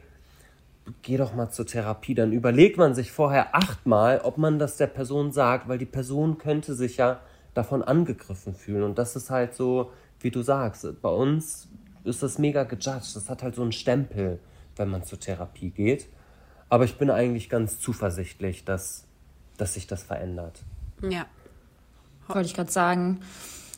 geh 1.02 1.18
doch 1.18 1.34
mal 1.34 1.50
zur 1.50 1.66
Therapie. 1.66 2.16
Dann 2.16 2.32
überlegt 2.32 2.78
man 2.78 2.96
sich 2.96 3.12
vorher 3.12 3.56
achtmal, 3.56 4.22
ob 4.24 4.38
man 4.38 4.60
das 4.60 4.78
der 4.78 4.88
Person 4.88 5.32
sagt, 5.32 5.68
weil 5.68 5.78
die 5.78 5.86
Person 5.86 6.38
könnte 6.38 6.76
sich 6.76 6.98
ja 6.98 7.20
davon 7.54 7.84
angegriffen 7.84 8.54
fühlen. 8.54 8.84
Und 8.84 8.98
das 8.98 9.16
ist 9.16 9.30
halt 9.30 9.54
so, 9.54 9.92
wie 10.20 10.32
du 10.32 10.42
sagst, 10.42 10.88
bei 11.02 11.10
uns 11.10 11.70
ist 12.04 12.24
das 12.24 12.38
mega 12.38 12.64
gejudged. 12.64 13.16
Das 13.16 13.30
hat 13.30 13.44
halt 13.44 13.56
so 13.56 13.62
einen 13.62 13.72
Stempel, 13.72 14.40
wenn 14.76 14.90
man 14.90 15.04
zur 15.04 15.20
Therapie 15.20 15.70
geht. 15.70 16.08
Aber 16.70 16.86
ich 16.86 16.98
bin 16.98 17.10
eigentlich 17.10 17.50
ganz 17.50 17.80
zuversichtlich, 17.80 18.66
dass 18.66 19.06
dass 19.58 19.74
sich 19.74 19.88
das 19.88 20.04
verändert. 20.04 20.62
Ja. 21.02 21.26
Wollte 22.28 22.48
ich 22.48 22.54
gerade 22.54 22.72
sagen. 22.72 23.20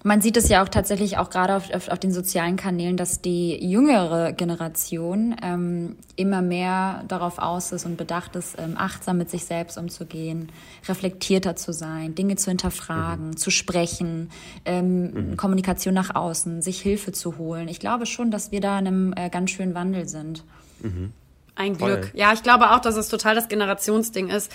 Man 0.03 0.21
sieht 0.21 0.38
es 0.38 0.49
ja 0.49 0.61
auch 0.61 0.69
tatsächlich 0.69 1.17
auch 1.17 1.32
gerade 1.32 1.55
auf, 1.55 1.73
auf, 1.73 1.88
auf, 1.88 1.97
den 1.97 2.11
sozialen 2.11 2.57
Kanälen, 2.57 2.95
dass 2.95 3.21
die 3.21 3.55
jüngere 3.55 4.34
Generation 4.34 5.36
ähm, 5.41 5.95
immer 6.15 6.43
mehr 6.43 7.03
darauf 7.07 7.39
aus 7.39 7.71
ist 7.71 7.88
und 7.88 7.97
bedacht 7.97 8.36
ist, 8.36 8.55
ähm, 8.59 8.76
achtsam 8.78 9.17
mit 9.17 9.32
sich 9.32 9.45
selbst 9.45 9.80
umzugehen, 9.80 10.51
reflektierter 10.88 11.55
zu 11.55 11.73
sein, 11.73 12.13
Dinge 12.13 12.36
zu 12.36 12.51
hinterfragen, 12.51 13.30
mhm. 13.30 13.38
zu 13.38 13.49
sprechen, 13.49 14.30
ähm, 14.65 15.30
mhm. 15.32 15.38
Kommunikation 15.38 15.95
nach 15.95 16.13
außen, 16.13 16.61
sich 16.61 16.82
Hilfe 16.82 17.11
zu 17.11 17.39
holen. 17.39 17.67
Ich 17.67 17.80
glaube 17.80 18.05
schon, 18.05 18.30
dass 18.30 18.51
wir 18.51 18.61
da 18.61 18.78
in 18.78 18.86
einem 18.86 19.13
äh, 19.17 19.32
ganz 19.32 19.49
schönen 19.49 19.73
Wandel 19.73 20.07
sind. 20.07 20.43
Mhm. 20.84 21.13
Ein 21.55 21.77
Glück. 21.77 22.07
Voll. 22.07 22.19
Ja, 22.19 22.33
ich 22.33 22.43
glaube 22.43 22.71
auch, 22.71 22.79
dass 22.79 22.97
es 22.97 23.07
total 23.07 23.35
das 23.35 23.47
Generationsding 23.47 24.29
ist. 24.29 24.51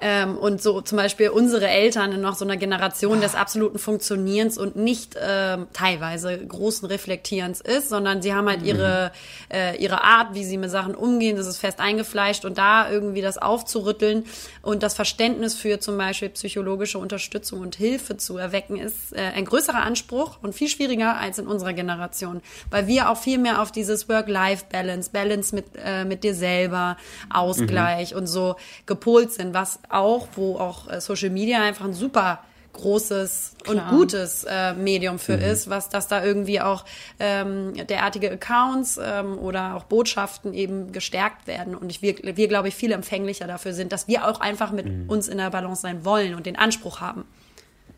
Ähm, 0.00 0.36
und 0.36 0.60
so 0.60 0.80
zum 0.80 0.98
Beispiel 0.98 1.28
unsere 1.28 1.68
Eltern 1.68 2.12
in 2.12 2.20
noch 2.20 2.34
so 2.34 2.44
einer 2.44 2.56
Generation 2.56 3.20
des 3.20 3.34
absoluten 3.34 3.78
Funktionierens 3.78 4.58
und 4.58 4.76
nicht 4.76 5.16
ähm, 5.20 5.66
teilweise 5.72 6.36
großen 6.36 6.86
Reflektierens 6.88 7.60
ist, 7.60 7.88
sondern 7.88 8.20
sie 8.20 8.34
haben 8.34 8.48
halt 8.48 8.62
mhm. 8.62 8.66
ihre, 8.66 9.12
äh, 9.52 9.76
ihre 9.76 10.02
Art, 10.02 10.34
wie 10.34 10.44
sie 10.44 10.58
mit 10.58 10.70
Sachen 10.70 10.94
umgehen, 10.94 11.36
das 11.36 11.46
ist 11.46 11.58
fest 11.58 11.78
eingefleischt 11.78 12.44
und 12.44 12.58
da 12.58 12.90
irgendwie 12.90 13.22
das 13.22 13.38
aufzurütteln 13.38 14.24
und 14.62 14.82
das 14.82 14.94
Verständnis 14.94 15.54
für 15.54 15.78
zum 15.78 15.96
Beispiel 15.96 16.28
psychologische 16.30 16.98
Unterstützung 16.98 17.60
und 17.60 17.76
Hilfe 17.76 18.16
zu 18.16 18.36
erwecken, 18.36 18.76
ist 18.76 19.12
äh, 19.12 19.20
ein 19.20 19.44
größerer 19.44 19.82
Anspruch 19.82 20.38
und 20.42 20.54
viel 20.54 20.68
schwieriger 20.68 21.16
als 21.16 21.38
in 21.38 21.46
unserer 21.46 21.72
Generation, 21.72 22.42
weil 22.68 22.88
wir 22.88 23.10
auch 23.10 23.16
viel 23.16 23.38
mehr 23.38 23.62
auf 23.62 23.70
dieses 23.70 24.08
Work-Life-Balance, 24.08 25.10
Balance 25.12 25.54
mit, 25.54 25.66
äh, 25.82 26.04
mit 26.04 26.24
dir 26.24 26.34
selber, 26.44 26.96
Ausgleich 27.30 28.12
mhm. 28.12 28.18
und 28.18 28.26
so 28.26 28.56
gepolt 28.86 29.32
sind, 29.32 29.54
was 29.54 29.78
auch, 29.88 30.28
wo 30.36 30.58
auch 30.58 30.90
äh, 30.90 31.00
Social 31.00 31.30
Media 31.30 31.62
einfach 31.62 31.86
ein 31.86 31.94
super 31.94 32.40
großes 32.74 33.54
Klar. 33.62 33.92
und 33.92 33.98
gutes 33.98 34.44
äh, 34.44 34.74
Medium 34.74 35.18
für 35.18 35.36
mhm. 35.36 35.44
ist, 35.44 35.70
was 35.70 35.88
dass 35.88 36.08
da 36.08 36.24
irgendwie 36.24 36.60
auch 36.60 36.84
ähm, 37.20 37.72
derartige 37.88 38.30
Accounts 38.32 38.98
ähm, 39.02 39.38
oder 39.38 39.76
auch 39.76 39.84
Botschaften 39.84 40.52
eben 40.52 40.92
gestärkt 40.92 41.46
werden 41.46 41.74
und 41.74 41.88
ich, 41.90 42.02
wir, 42.02 42.16
wir 42.36 42.48
glaube 42.48 42.68
ich 42.68 42.74
viel 42.74 42.92
empfänglicher 42.92 43.46
dafür 43.46 43.72
sind, 43.72 43.92
dass 43.92 44.08
wir 44.08 44.26
auch 44.28 44.40
einfach 44.40 44.72
mit 44.72 44.86
mhm. 44.86 45.08
uns 45.08 45.28
in 45.28 45.38
der 45.38 45.50
Balance 45.50 45.82
sein 45.82 46.04
wollen 46.04 46.34
und 46.34 46.46
den 46.46 46.56
Anspruch 46.56 47.00
haben. 47.00 47.24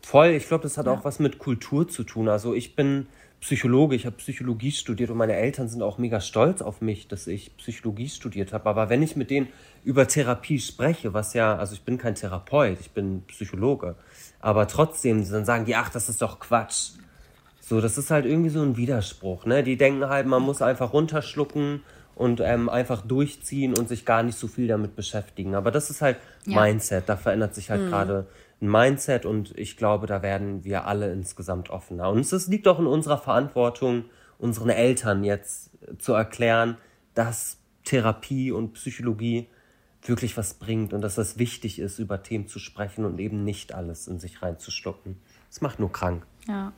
Voll, 0.03 0.27
ich 0.29 0.47
glaube, 0.47 0.63
das 0.63 0.77
hat 0.77 0.85
ja. 0.85 0.93
auch 0.93 1.03
was 1.03 1.19
mit 1.19 1.39
Kultur 1.39 1.87
zu 1.89 2.03
tun. 2.03 2.29
Also 2.29 2.53
ich 2.53 2.75
bin 2.75 3.07
Psychologe, 3.47 3.95
ich 3.95 4.05
habe 4.05 4.17
Psychologie 4.17 4.73
studiert 4.73 5.09
und 5.09 5.15
meine 5.15 5.37
Eltern 5.37 5.69
sind 5.69 5.81
auch 5.81 5.97
mega 5.97 6.19
stolz 6.19 6.61
auf 6.61 6.81
mich, 6.81 7.07
dass 7.07 7.27
ich 7.27 7.55
Psychologie 7.55 8.09
studiert 8.09 8.51
habe. 8.51 8.69
Aber 8.69 8.89
wenn 8.89 9.01
ich 9.01 9.15
mit 9.15 9.29
denen 9.29 9.47
über 9.85 10.05
Therapie 10.05 10.59
spreche, 10.59 11.13
was 11.13 11.33
ja, 11.33 11.55
also 11.55 11.73
ich 11.73 11.83
bin 11.83 11.97
kein 11.97 12.15
Therapeut, 12.15 12.77
ich 12.81 12.91
bin 12.91 13.23
Psychologe, 13.27 13.95
aber 14.41 14.67
trotzdem, 14.67 15.25
dann 15.31 15.45
sagen 15.45 15.63
die, 15.63 15.75
ach, 15.75 15.87
das 15.87 16.09
ist 16.09 16.21
doch 16.21 16.41
Quatsch. 16.41 16.89
So, 17.61 17.79
das 17.79 17.97
ist 17.97 18.11
halt 18.11 18.25
irgendwie 18.25 18.49
so 18.49 18.61
ein 18.61 18.75
Widerspruch, 18.75 19.45
ne? 19.45 19.63
Die 19.63 19.77
denken 19.77 20.09
halt, 20.09 20.27
man 20.27 20.41
muss 20.41 20.61
einfach 20.61 20.91
runterschlucken 20.91 21.83
und 22.15 22.41
ähm, 22.41 22.67
einfach 22.67 23.01
durchziehen 23.01 23.77
und 23.77 23.87
sich 23.87 24.03
gar 24.03 24.23
nicht 24.23 24.37
so 24.37 24.49
viel 24.49 24.67
damit 24.67 24.97
beschäftigen. 24.97 25.55
Aber 25.55 25.71
das 25.71 25.89
ist 25.89 26.01
halt 26.01 26.17
ja. 26.45 26.61
Mindset, 26.61 27.07
da 27.07 27.15
verändert 27.15 27.55
sich 27.55 27.69
halt 27.69 27.83
mhm. 27.83 27.87
gerade 27.87 28.27
ein 28.61 28.69
Mindset 28.69 29.25
und 29.25 29.57
ich 29.57 29.77
glaube, 29.77 30.07
da 30.07 30.21
werden 30.21 30.63
wir 30.63 30.85
alle 30.85 31.11
insgesamt 31.11 31.69
offener. 31.69 32.09
Und 32.09 32.19
es 32.31 32.47
liegt 32.47 32.67
auch 32.67 32.79
in 32.79 32.87
unserer 32.87 33.17
Verantwortung, 33.17 34.05
unseren 34.39 34.69
Eltern 34.69 35.23
jetzt 35.23 35.71
zu 35.99 36.13
erklären, 36.13 36.77
dass 37.13 37.57
Therapie 37.83 38.51
und 38.51 38.73
Psychologie 38.73 39.47
wirklich 40.01 40.37
was 40.37 40.55
bringt 40.55 40.93
und 40.93 41.01
dass 41.01 41.17
es 41.17 41.37
wichtig 41.37 41.79
ist, 41.79 41.99
über 41.99 42.23
Themen 42.23 42.47
zu 42.47 42.59
sprechen 42.59 43.05
und 43.05 43.19
eben 43.19 43.43
nicht 43.43 43.73
alles 43.73 44.07
in 44.07 44.19
sich 44.19 44.41
reinzuschlucken. 44.41 45.17
Es 45.49 45.61
macht 45.61 45.79
nur 45.79 45.91
krank. 45.91 46.25
Ja. 46.47 46.71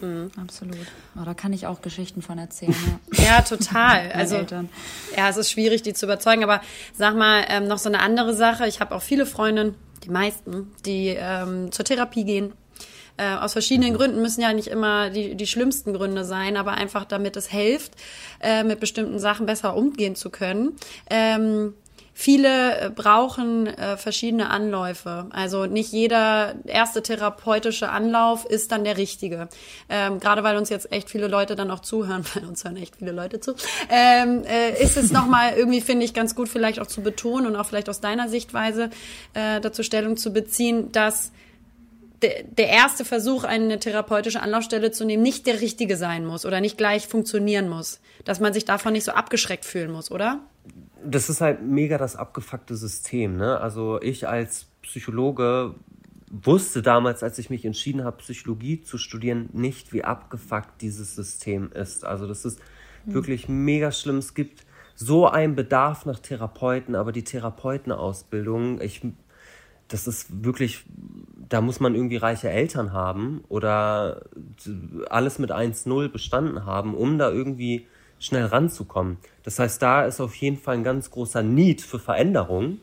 Mhm. 0.00 0.30
Absolut. 0.40 0.86
Oh, 1.16 1.24
da 1.24 1.34
kann 1.34 1.52
ich 1.52 1.66
auch 1.66 1.80
Geschichten 1.80 2.22
von 2.22 2.38
erzählen. 2.38 2.74
Ja, 3.12 3.24
ja 3.24 3.42
total. 3.42 4.12
also, 4.12 4.36
ja, 5.16 5.28
es 5.28 5.36
ist 5.36 5.50
schwierig, 5.50 5.82
die 5.82 5.94
zu 5.94 6.06
überzeugen. 6.06 6.42
Aber 6.42 6.60
sag 6.92 7.16
mal, 7.16 7.44
ähm, 7.48 7.68
noch 7.68 7.78
so 7.78 7.88
eine 7.88 8.00
andere 8.00 8.34
Sache. 8.34 8.66
Ich 8.66 8.80
habe 8.80 8.94
auch 8.94 9.02
viele 9.02 9.26
Freundinnen, 9.26 9.74
die 10.04 10.10
meisten, 10.10 10.72
die 10.84 11.16
ähm, 11.18 11.72
zur 11.72 11.84
Therapie 11.84 12.24
gehen. 12.24 12.52
Äh, 13.16 13.36
aus 13.36 13.52
verschiedenen 13.52 13.92
mhm. 13.92 13.96
Gründen 13.96 14.22
müssen 14.22 14.40
ja 14.40 14.52
nicht 14.52 14.68
immer 14.68 15.10
die, 15.10 15.36
die 15.36 15.46
schlimmsten 15.46 15.92
Gründe 15.92 16.24
sein, 16.24 16.56
aber 16.56 16.72
einfach 16.72 17.04
damit 17.04 17.36
es 17.36 17.48
hilft, 17.48 17.92
äh, 18.40 18.64
mit 18.64 18.80
bestimmten 18.80 19.18
Sachen 19.18 19.46
besser 19.46 19.76
umgehen 19.76 20.16
zu 20.16 20.30
können. 20.30 20.72
Ähm, 21.08 21.74
Viele 22.16 22.78
äh, 22.78 22.90
brauchen 22.90 23.66
äh, 23.66 23.96
verschiedene 23.96 24.48
Anläufe. 24.48 25.26
Also 25.30 25.66
nicht 25.66 25.92
jeder 25.92 26.54
erste 26.64 27.02
therapeutische 27.02 27.90
Anlauf 27.90 28.44
ist 28.44 28.70
dann 28.70 28.84
der 28.84 28.96
richtige. 28.96 29.48
Ähm, 29.88 30.20
Gerade 30.20 30.44
weil 30.44 30.56
uns 30.56 30.70
jetzt 30.70 30.92
echt 30.92 31.10
viele 31.10 31.26
Leute 31.26 31.56
dann 31.56 31.72
auch 31.72 31.80
zuhören, 31.80 32.24
weil 32.34 32.44
uns 32.44 32.64
hören 32.64 32.76
echt 32.76 32.96
viele 32.96 33.10
Leute 33.10 33.40
zu, 33.40 33.56
ähm, 33.90 34.44
äh, 34.44 34.80
ist 34.80 34.96
es 34.96 35.10
nochmal 35.10 35.54
irgendwie, 35.56 35.80
finde 35.80 36.04
ich, 36.04 36.14
ganz 36.14 36.36
gut 36.36 36.48
vielleicht 36.48 36.78
auch 36.78 36.86
zu 36.86 37.02
betonen 37.02 37.48
und 37.48 37.56
auch 37.56 37.66
vielleicht 37.66 37.88
aus 37.88 38.00
deiner 38.00 38.28
Sichtweise 38.28 38.90
äh, 39.34 39.60
dazu 39.60 39.82
Stellung 39.82 40.16
zu 40.16 40.32
beziehen, 40.32 40.92
dass 40.92 41.32
der 42.22 42.68
erste 42.68 43.04
Versuch, 43.04 43.44
eine 43.44 43.78
therapeutische 43.78 44.40
Anlaufstelle 44.40 44.92
zu 44.92 45.04
nehmen, 45.04 45.22
nicht 45.22 45.46
der 45.46 45.60
richtige 45.60 45.98
sein 45.98 46.24
muss 46.24 46.46
oder 46.46 46.60
nicht 46.62 46.78
gleich 46.78 47.06
funktionieren 47.06 47.68
muss. 47.68 48.00
Dass 48.24 48.40
man 48.40 48.54
sich 48.54 48.64
davon 48.64 48.94
nicht 48.94 49.04
so 49.04 49.12
abgeschreckt 49.12 49.66
fühlen 49.66 49.90
muss, 49.90 50.10
oder? 50.10 50.40
Das 51.04 51.28
ist 51.28 51.40
halt 51.40 51.62
mega 51.62 51.98
das 51.98 52.16
abgefuckte 52.16 52.76
System. 52.76 53.36
Ne? 53.36 53.60
Also 53.60 54.00
ich 54.00 54.28
als 54.28 54.66
Psychologe 54.82 55.74
wusste 56.30 56.82
damals, 56.82 57.22
als 57.22 57.38
ich 57.38 57.50
mich 57.50 57.64
entschieden 57.64 58.04
habe, 58.04 58.16
Psychologie 58.18 58.82
zu 58.82 58.98
studieren, 58.98 59.48
nicht, 59.52 59.92
wie 59.92 60.04
abgefuckt 60.04 60.80
dieses 60.80 61.14
System 61.14 61.70
ist. 61.72 62.04
Also 62.04 62.26
das 62.26 62.44
ist 62.44 62.58
mhm. 63.04 63.14
wirklich 63.14 63.48
mega 63.48 63.92
schlimm. 63.92 64.18
Es 64.18 64.34
gibt 64.34 64.64
so 64.94 65.28
einen 65.28 65.54
Bedarf 65.54 66.06
nach 66.06 66.18
Therapeuten, 66.18 66.94
aber 66.94 67.12
die 67.12 67.24
Therapeutenausbildung, 67.24 68.80
ich, 68.80 69.02
das 69.88 70.06
ist 70.06 70.44
wirklich, 70.44 70.84
da 71.48 71.60
muss 71.60 71.80
man 71.80 71.94
irgendwie 71.94 72.16
reiche 72.16 72.50
Eltern 72.50 72.92
haben 72.92 73.44
oder 73.48 74.24
alles 75.10 75.38
mit 75.38 75.52
1-0 75.52 76.08
bestanden 76.08 76.64
haben, 76.64 76.94
um 76.94 77.18
da 77.18 77.30
irgendwie 77.30 77.86
schnell 78.24 78.46
ranzukommen. 78.46 79.18
Das 79.42 79.58
heißt, 79.58 79.82
da 79.82 80.04
ist 80.04 80.20
auf 80.20 80.34
jeden 80.36 80.56
Fall 80.56 80.76
ein 80.76 80.84
ganz 80.84 81.10
großer 81.10 81.42
Need 81.42 81.82
für 81.82 81.98
Veränderung. 81.98 82.78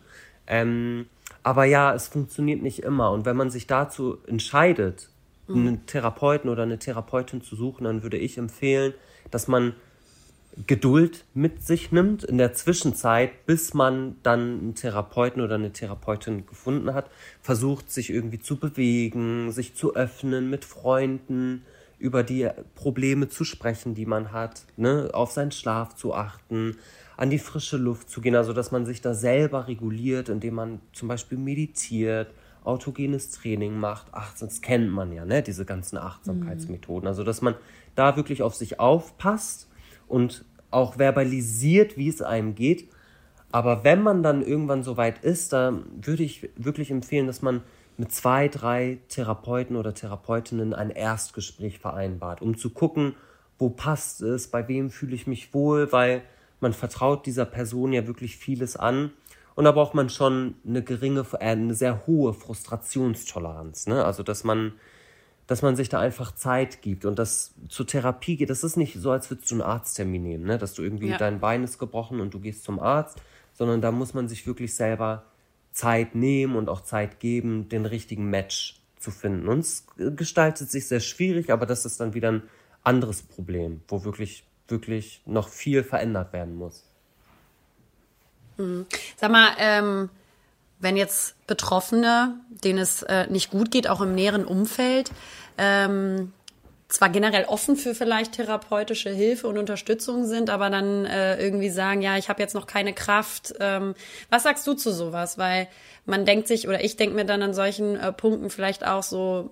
Ähm, 0.48 1.08
aber 1.44 1.66
ja, 1.66 1.94
es 1.94 2.08
funktioniert 2.08 2.62
nicht 2.62 2.84
immer. 2.84 3.12
Und 3.12 3.26
wenn 3.26 3.36
man 3.36 3.50
sich 3.50 3.66
dazu 3.66 4.18
entscheidet, 4.28 5.10
mhm. 5.48 5.56
einen 5.68 5.86
Therapeuten 5.86 6.50
oder 6.50 6.64
eine 6.64 6.78
Therapeutin 6.78 7.42
zu 7.42 7.56
suchen, 7.56 7.86
dann 7.86 8.04
würde 8.04 8.18
ich 8.18 8.38
empfehlen, 8.38 8.94
dass 9.32 9.48
man 9.48 9.74
Geduld 10.68 11.24
mit 11.34 11.64
sich 11.64 11.92
nimmt 11.92 12.26
in 12.26 12.38
der 12.38 12.54
Zwischenzeit, 12.54 13.46
bis 13.46 13.74
man 13.74 14.18
dann 14.22 14.60
einen 14.60 14.76
Therapeuten 14.76 15.42
oder 15.42 15.56
eine 15.56 15.72
Therapeutin 15.72 16.46
gefunden 16.46 16.94
hat, 16.94 17.10
versucht 17.42 17.90
sich 17.90 18.10
irgendwie 18.10 18.40
zu 18.40 18.58
bewegen, 18.58 19.52
sich 19.52 19.76
zu 19.76 19.96
öffnen 19.96 20.50
mit 20.50 20.66
Freunden, 20.66 21.64
über 22.02 22.24
die 22.24 22.50
Probleme 22.74 23.30
zu 23.30 23.44
sprechen, 23.44 23.94
die 23.94 24.08
man 24.08 24.32
hat, 24.32 24.66
ne? 24.76 25.10
auf 25.14 25.32
seinen 25.32 25.52
Schlaf 25.52 25.96
zu 25.96 26.16
achten, 26.16 26.78
an 27.16 27.30
die 27.30 27.38
frische 27.38 27.78
Luft 27.78 28.10
zu 28.10 28.22
gehen, 28.22 28.36
also 28.36 28.54
dass 28.54 28.72
man 28.72 28.88
sich 28.88 29.02
da 29.02 29.14
selber 29.14 29.68
reguliert, 29.68 30.28
indem 30.28 30.56
man 30.56 30.80
zum 30.94 31.08
Beispiel 31.08 31.38
meditiert, 31.38 32.34
autogenes 32.64 33.30
Training 33.30 33.80
macht. 33.80 34.08
Ach, 34.12 34.34
das 34.40 34.62
kennt 34.62 34.92
man 34.92 35.14
ja, 35.14 35.26
ne? 35.26 35.44
diese 35.44 35.64
ganzen 35.64 35.98
Achtsamkeitsmethoden. 35.98 37.08
Also 37.08 37.24
dass 37.24 37.42
man 37.42 37.54
da 37.96 38.18
wirklich 38.18 38.42
auf 38.42 38.56
sich 38.56 38.80
aufpasst 38.80 39.70
und 40.08 40.44
auch 40.72 40.96
verbalisiert, 40.96 41.98
wie 41.98 42.10
es 42.10 42.24
einem 42.24 42.56
geht. 42.56 42.90
Aber 43.52 43.84
wenn 43.84 44.02
man 44.02 44.24
dann 44.24 44.42
irgendwann 44.42 44.82
so 44.82 44.98
weit 44.98 45.24
ist, 45.24 45.54
da 45.54 45.78
würde 46.02 46.24
ich 46.24 46.50
wirklich 46.56 46.90
empfehlen, 46.90 47.28
dass 47.28 47.44
man 47.44 47.62
mit 48.02 48.12
zwei, 48.12 48.48
drei 48.48 48.98
Therapeuten 49.10 49.76
oder 49.76 49.94
Therapeutinnen 49.94 50.74
ein 50.74 50.90
Erstgespräch 50.90 51.78
vereinbart, 51.78 52.42
um 52.42 52.58
zu 52.58 52.72
gucken, 52.72 53.16
wo 53.60 53.70
passt 53.70 54.24
es, 54.24 54.48
bei 54.48 54.68
wem 54.68 54.90
fühle 54.90 55.14
ich 55.14 55.28
mich 55.28 55.54
wohl, 55.54 55.92
weil 55.92 56.24
man 56.62 56.74
vertraut 56.74 57.28
dieser 57.28 57.46
Person 57.46 57.94
ja 57.94 58.08
wirklich 58.08 58.38
vieles 58.38 58.76
an. 58.76 59.12
Und 59.54 59.66
da 59.66 59.72
braucht 59.72 59.94
man 59.94 60.10
schon 60.10 60.56
eine 60.68 60.82
geringe, 60.82 61.28
äh, 61.34 61.46
eine 61.50 61.76
sehr 61.76 62.08
hohe 62.08 62.34
Frustrationstoleranz. 62.34 63.86
Ne? 63.86 64.04
Also, 64.04 64.24
dass 64.24 64.44
man 64.44 64.74
dass 65.46 65.62
man 65.62 65.76
sich 65.76 65.90
da 65.90 66.00
einfach 66.00 66.34
Zeit 66.34 66.82
gibt 66.82 67.04
und 67.04 67.20
das 67.20 67.54
zur 67.68 67.86
Therapie 67.86 68.38
geht. 68.38 68.50
Das 68.50 68.64
ist 68.64 68.78
nicht 68.78 68.96
so, 68.98 69.12
als 69.12 69.30
würdest 69.30 69.52
du 69.52 69.56
einen 69.56 69.64
Arzttermin 69.64 70.24
nehmen, 70.24 70.46
ne? 70.46 70.58
dass 70.58 70.74
du 70.74 70.82
irgendwie 70.82 71.10
ja. 71.10 71.18
dein 71.18 71.42
Bein 71.42 71.64
ist 71.64 71.78
gebrochen 71.78 72.22
und 72.22 72.34
du 72.34 72.40
gehst 72.40 72.64
zum 72.64 72.80
Arzt, 72.80 73.22
sondern 73.54 73.82
da 73.82 73.92
muss 73.92 74.14
man 74.14 74.30
sich 74.30 74.48
wirklich 74.48 74.74
selber 74.74 75.26
Zeit 75.72 76.16
nehmen 76.16 76.56
und 76.56 76.70
auch 76.70 76.82
Zeit 76.82 77.20
geben, 77.20 77.70
den 77.70 77.86
richtigen 77.86 78.30
Match 78.30 78.82
zu 79.00 79.12
finden. 79.12 79.48
Und 79.48 79.60
es 79.60 79.86
gestaltet 79.98 80.70
sich 80.70 80.88
sehr 80.88 81.00
schwierig, 81.00 81.52
aber 81.52 81.66
das 81.66 81.86
ist 81.86 82.00
dann 82.00 82.14
wieder 82.14 82.32
ein 82.32 82.44
anderes 82.84 83.22
Problem, 83.22 83.82
wo 83.88 84.04
wirklich, 84.04 84.44
wirklich 84.68 85.22
noch 85.26 85.50
viel 85.50 85.84
verändert 85.84 86.34
werden 86.34 86.56
muss. 86.56 86.84
Hm. 88.58 88.86
Sag 89.18 89.32
mal, 89.32 89.50
ähm, 89.58 90.10
wenn 90.80 90.98
jetzt 90.98 91.36
Betroffene, 91.48 92.40
denen 92.50 92.80
es 92.80 93.04
äh, 93.04 93.28
nicht 93.28 93.52
gut 93.52 93.72
geht, 93.72 93.88
auch 93.88 94.02
im 94.02 94.16
näheren 94.16 94.46
Umfeld, 94.46 95.12
ähm, 95.58 96.34
zwar 96.92 97.10
generell 97.10 97.46
offen 97.46 97.78
für 97.78 97.96
vielleicht 97.96 98.34
therapeutische 98.34 99.10
Hilfe 99.10 99.48
und 99.48 99.58
Unterstützung 99.58 100.26
sind, 100.26 100.50
aber 100.50 100.70
dann 100.70 101.06
äh, 101.06 101.42
irgendwie 101.42 101.70
sagen, 101.70 102.02
ja, 102.02 102.18
ich 102.18 102.28
habe 102.28 102.42
jetzt 102.42 102.54
noch 102.54 102.68
keine 102.68 102.94
Kraft. 102.94 103.54
Ähm, 103.60 103.96
was 104.30 104.44
sagst 104.44 104.68
du 104.68 104.74
zu 104.74 104.92
sowas? 104.92 105.38
Weil 105.38 105.70
man 106.06 106.26
denkt 106.26 106.48
sich, 106.48 106.68
oder 106.68 106.84
ich 106.84 106.98
denke 106.98 107.16
mir 107.16 107.26
dann 107.26 107.42
an 107.42 107.54
solchen 107.54 107.96
äh, 107.96 108.12
Punkten 108.12 108.50
vielleicht 108.50 108.86
auch 108.86 109.04
so, 109.04 109.52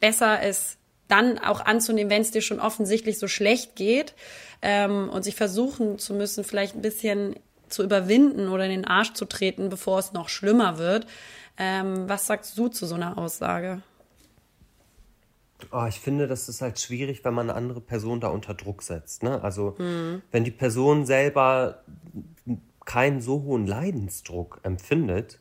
besser 0.00 0.42
es 0.42 0.78
dann 1.08 1.38
auch 1.38 1.60
anzunehmen, 1.60 2.10
wenn 2.10 2.22
es 2.22 2.30
dir 2.30 2.42
schon 2.42 2.60
offensichtlich 2.60 3.18
so 3.18 3.26
schlecht 3.26 3.74
geht 3.74 4.14
ähm, 4.62 5.08
und 5.08 5.24
sich 5.24 5.34
versuchen 5.34 5.98
zu 5.98 6.14
müssen, 6.14 6.44
vielleicht 6.44 6.76
ein 6.76 6.82
bisschen 6.82 7.36
zu 7.68 7.82
überwinden 7.82 8.48
oder 8.48 8.64
in 8.64 8.70
den 8.70 8.84
Arsch 8.84 9.12
zu 9.12 9.24
treten, 9.24 9.70
bevor 9.70 9.98
es 9.98 10.12
noch 10.12 10.28
schlimmer 10.28 10.78
wird. 10.78 11.06
Ähm, 11.58 12.08
was 12.08 12.26
sagst 12.26 12.56
du 12.56 12.68
zu 12.68 12.86
so 12.86 12.94
einer 12.94 13.18
Aussage? 13.18 13.82
Oh, 15.72 15.86
ich 15.88 16.00
finde, 16.00 16.26
das 16.26 16.48
ist 16.48 16.60
halt 16.60 16.78
schwierig, 16.78 17.24
wenn 17.24 17.34
man 17.34 17.48
eine 17.48 17.56
andere 17.58 17.80
Person 17.80 18.20
da 18.20 18.28
unter 18.28 18.54
Druck 18.54 18.82
setzt. 18.82 19.22
Ne? 19.22 19.42
Also, 19.42 19.74
mhm. 19.78 20.22
wenn 20.30 20.44
die 20.44 20.50
Person 20.50 21.06
selber 21.06 21.82
keinen 22.84 23.20
so 23.20 23.42
hohen 23.42 23.66
Leidensdruck 23.66 24.60
empfindet 24.62 25.40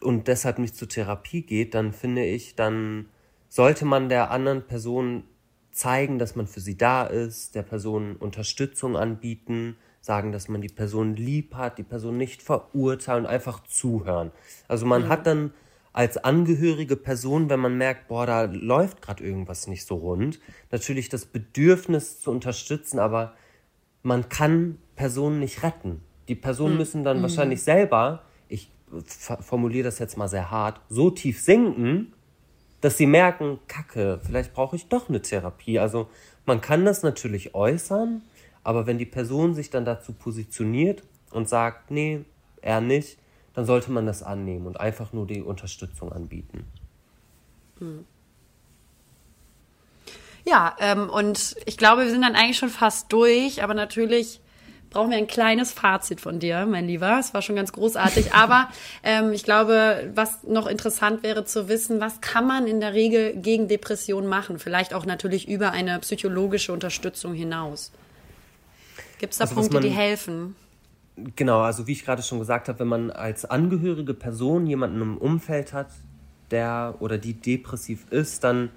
und 0.00 0.28
deshalb 0.28 0.58
nicht 0.58 0.76
zur 0.76 0.88
Therapie 0.88 1.42
geht, 1.42 1.74
dann 1.74 1.92
finde 1.92 2.24
ich, 2.24 2.54
dann 2.54 3.08
sollte 3.48 3.84
man 3.84 4.08
der 4.08 4.30
anderen 4.30 4.66
Person 4.66 5.24
zeigen, 5.72 6.18
dass 6.18 6.36
man 6.36 6.46
für 6.46 6.60
sie 6.60 6.76
da 6.76 7.04
ist, 7.04 7.54
der 7.54 7.62
Person 7.62 8.16
Unterstützung 8.16 8.96
anbieten, 8.96 9.76
sagen, 10.00 10.32
dass 10.32 10.48
man 10.48 10.62
die 10.62 10.68
Person 10.68 11.16
lieb 11.16 11.54
hat, 11.54 11.78
die 11.78 11.82
Person 11.82 12.16
nicht 12.16 12.42
verurteilen 12.42 13.24
und 13.24 13.30
einfach 13.30 13.62
zuhören. 13.64 14.30
Also 14.68 14.86
man 14.86 15.04
mhm. 15.04 15.08
hat 15.08 15.26
dann 15.26 15.52
als 15.96 16.18
angehörige 16.18 16.94
Person, 16.94 17.48
wenn 17.48 17.58
man 17.58 17.78
merkt, 17.78 18.08
boah, 18.08 18.26
da 18.26 18.42
läuft 18.44 19.00
gerade 19.00 19.24
irgendwas 19.24 19.66
nicht 19.66 19.86
so 19.86 19.94
rund, 19.94 20.40
natürlich 20.70 21.08
das 21.08 21.24
Bedürfnis 21.24 22.20
zu 22.20 22.30
unterstützen, 22.30 22.98
aber 22.98 23.32
man 24.02 24.28
kann 24.28 24.76
Personen 24.94 25.40
nicht 25.40 25.62
retten. 25.62 26.02
Die 26.28 26.34
Personen 26.34 26.74
mhm. 26.74 26.78
müssen 26.78 27.02
dann 27.02 27.18
mhm. 27.18 27.22
wahrscheinlich 27.22 27.62
selber, 27.62 28.24
ich 28.50 28.70
formuliere 29.40 29.84
das 29.84 29.98
jetzt 29.98 30.18
mal 30.18 30.28
sehr 30.28 30.50
hart, 30.50 30.82
so 30.90 31.08
tief 31.08 31.40
sinken, 31.40 32.12
dass 32.82 32.98
sie 32.98 33.06
merken, 33.06 33.58
Kacke, 33.66 34.20
vielleicht 34.22 34.52
brauche 34.52 34.76
ich 34.76 34.88
doch 34.88 35.08
eine 35.08 35.22
Therapie. 35.22 35.78
Also 35.78 36.10
man 36.44 36.60
kann 36.60 36.84
das 36.84 37.04
natürlich 37.04 37.54
äußern, 37.54 38.20
aber 38.62 38.86
wenn 38.86 38.98
die 38.98 39.06
Person 39.06 39.54
sich 39.54 39.70
dann 39.70 39.86
dazu 39.86 40.12
positioniert 40.12 41.04
und 41.30 41.48
sagt, 41.48 41.90
nee, 41.90 42.26
er 42.60 42.82
nicht, 42.82 43.16
dann 43.56 43.64
sollte 43.64 43.90
man 43.90 44.04
das 44.04 44.22
annehmen 44.22 44.66
und 44.66 44.78
einfach 44.78 45.14
nur 45.14 45.26
die 45.26 45.40
Unterstützung 45.40 46.12
anbieten. 46.12 46.66
Hm. 47.78 48.04
Ja, 50.44 50.76
ähm, 50.78 51.08
und 51.08 51.56
ich 51.64 51.78
glaube, 51.78 52.02
wir 52.02 52.10
sind 52.10 52.20
dann 52.20 52.36
eigentlich 52.36 52.58
schon 52.58 52.68
fast 52.68 53.10
durch, 53.12 53.62
aber 53.62 53.72
natürlich 53.72 54.40
brauchen 54.90 55.10
wir 55.10 55.16
ein 55.16 55.26
kleines 55.26 55.72
Fazit 55.72 56.20
von 56.20 56.38
dir, 56.38 56.66
mein 56.66 56.86
Lieber. 56.86 57.18
Es 57.18 57.32
war 57.32 57.40
schon 57.40 57.56
ganz 57.56 57.72
großartig. 57.72 58.32
Aber 58.34 58.68
ähm, 59.02 59.32
ich 59.32 59.42
glaube, 59.42 60.10
was 60.14 60.44
noch 60.44 60.66
interessant 60.66 61.22
wäre 61.22 61.44
zu 61.44 61.68
wissen, 61.68 62.00
was 62.00 62.20
kann 62.20 62.46
man 62.46 62.66
in 62.66 62.80
der 62.80 62.94
Regel 62.94 63.34
gegen 63.34 63.68
Depressionen 63.68 64.28
machen? 64.28 64.58
Vielleicht 64.58 64.94
auch 64.94 65.04
natürlich 65.04 65.48
über 65.48 65.72
eine 65.72 65.98
psychologische 65.98 66.72
Unterstützung 66.72 67.34
hinaus. 67.34 67.90
Gibt 69.18 69.32
es 69.32 69.38
da 69.38 69.44
also, 69.44 69.56
Punkte, 69.56 69.80
die 69.80 69.90
helfen? 69.90 70.54
Genau, 71.34 71.60
also 71.60 71.86
wie 71.86 71.92
ich 71.92 72.04
gerade 72.04 72.22
schon 72.22 72.38
gesagt 72.38 72.68
habe, 72.68 72.80
wenn 72.80 72.88
man 72.88 73.10
als 73.10 73.44
angehörige 73.46 74.12
Person 74.12 74.66
jemanden 74.66 75.00
im 75.00 75.16
Umfeld 75.16 75.72
hat, 75.72 75.88
der 76.50 76.96
oder 77.00 77.18
die 77.18 77.34
depressiv 77.34 78.06
ist, 78.10 78.44
dann 78.44 78.70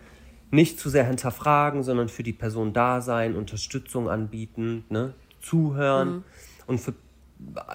nicht 0.52 0.80
zu 0.80 0.90
sehr 0.90 1.06
hinterfragen, 1.06 1.84
sondern 1.84 2.10
für 2.10 2.24
die 2.24 2.34
Person 2.34 2.74
da 2.74 3.02
sein, 3.02 3.36
Unterstützung 3.36 4.10
anbieten, 4.10 4.86
ne? 4.90 5.14
zuhören. 5.42 6.10
Mhm. 6.10 6.24
Und 6.68 6.80
für, 6.80 6.94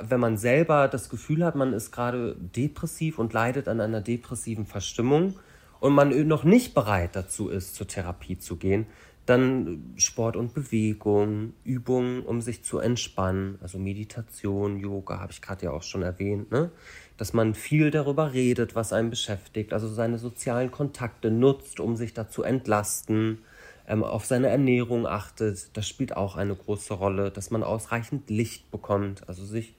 wenn 0.02 0.20
man 0.20 0.36
selber 0.36 0.88
das 0.88 1.08
Gefühl 1.08 1.44
hat, 1.44 1.54
man 1.54 1.72
ist 1.72 1.92
gerade 1.92 2.34
depressiv 2.34 3.18
und 3.18 3.32
leidet 3.32 3.68
an 3.68 3.80
einer 3.80 4.00
depressiven 4.00 4.66
Verstimmung 4.66 5.34
und 5.80 5.94
man 5.94 6.26
noch 6.26 6.44
nicht 6.44 6.74
bereit 6.74 7.10
dazu 7.14 7.48
ist, 7.48 7.74
zur 7.74 7.86
Therapie 7.86 8.38
zu 8.38 8.56
gehen, 8.56 8.86
dann 9.26 9.94
Sport 9.96 10.36
und 10.36 10.54
Bewegung, 10.54 11.54
Übungen, 11.64 12.22
um 12.22 12.40
sich 12.42 12.62
zu 12.62 12.78
entspannen, 12.78 13.58
also 13.62 13.78
Meditation, 13.78 14.78
Yoga, 14.78 15.18
habe 15.18 15.32
ich 15.32 15.40
gerade 15.40 15.66
ja 15.66 15.72
auch 15.72 15.82
schon 15.82 16.02
erwähnt, 16.02 16.50
ne? 16.50 16.70
dass 17.16 17.32
man 17.32 17.54
viel 17.54 17.90
darüber 17.90 18.32
redet, 18.32 18.74
was 18.74 18.92
einen 18.92 19.10
beschäftigt, 19.10 19.72
also 19.72 19.88
seine 19.88 20.18
sozialen 20.18 20.70
Kontakte 20.70 21.30
nutzt, 21.30 21.80
um 21.80 21.96
sich 21.96 22.12
da 22.12 22.28
zu 22.28 22.42
entlasten, 22.42 23.38
ähm, 23.86 24.02
auf 24.02 24.26
seine 24.26 24.48
Ernährung 24.48 25.06
achtet, 25.06 25.76
das 25.76 25.88
spielt 25.88 26.16
auch 26.16 26.36
eine 26.36 26.54
große 26.54 26.94
Rolle, 26.94 27.30
dass 27.30 27.50
man 27.50 27.62
ausreichend 27.62 28.28
Licht 28.30 28.70
bekommt, 28.70 29.28
also 29.28 29.44
sich 29.44 29.74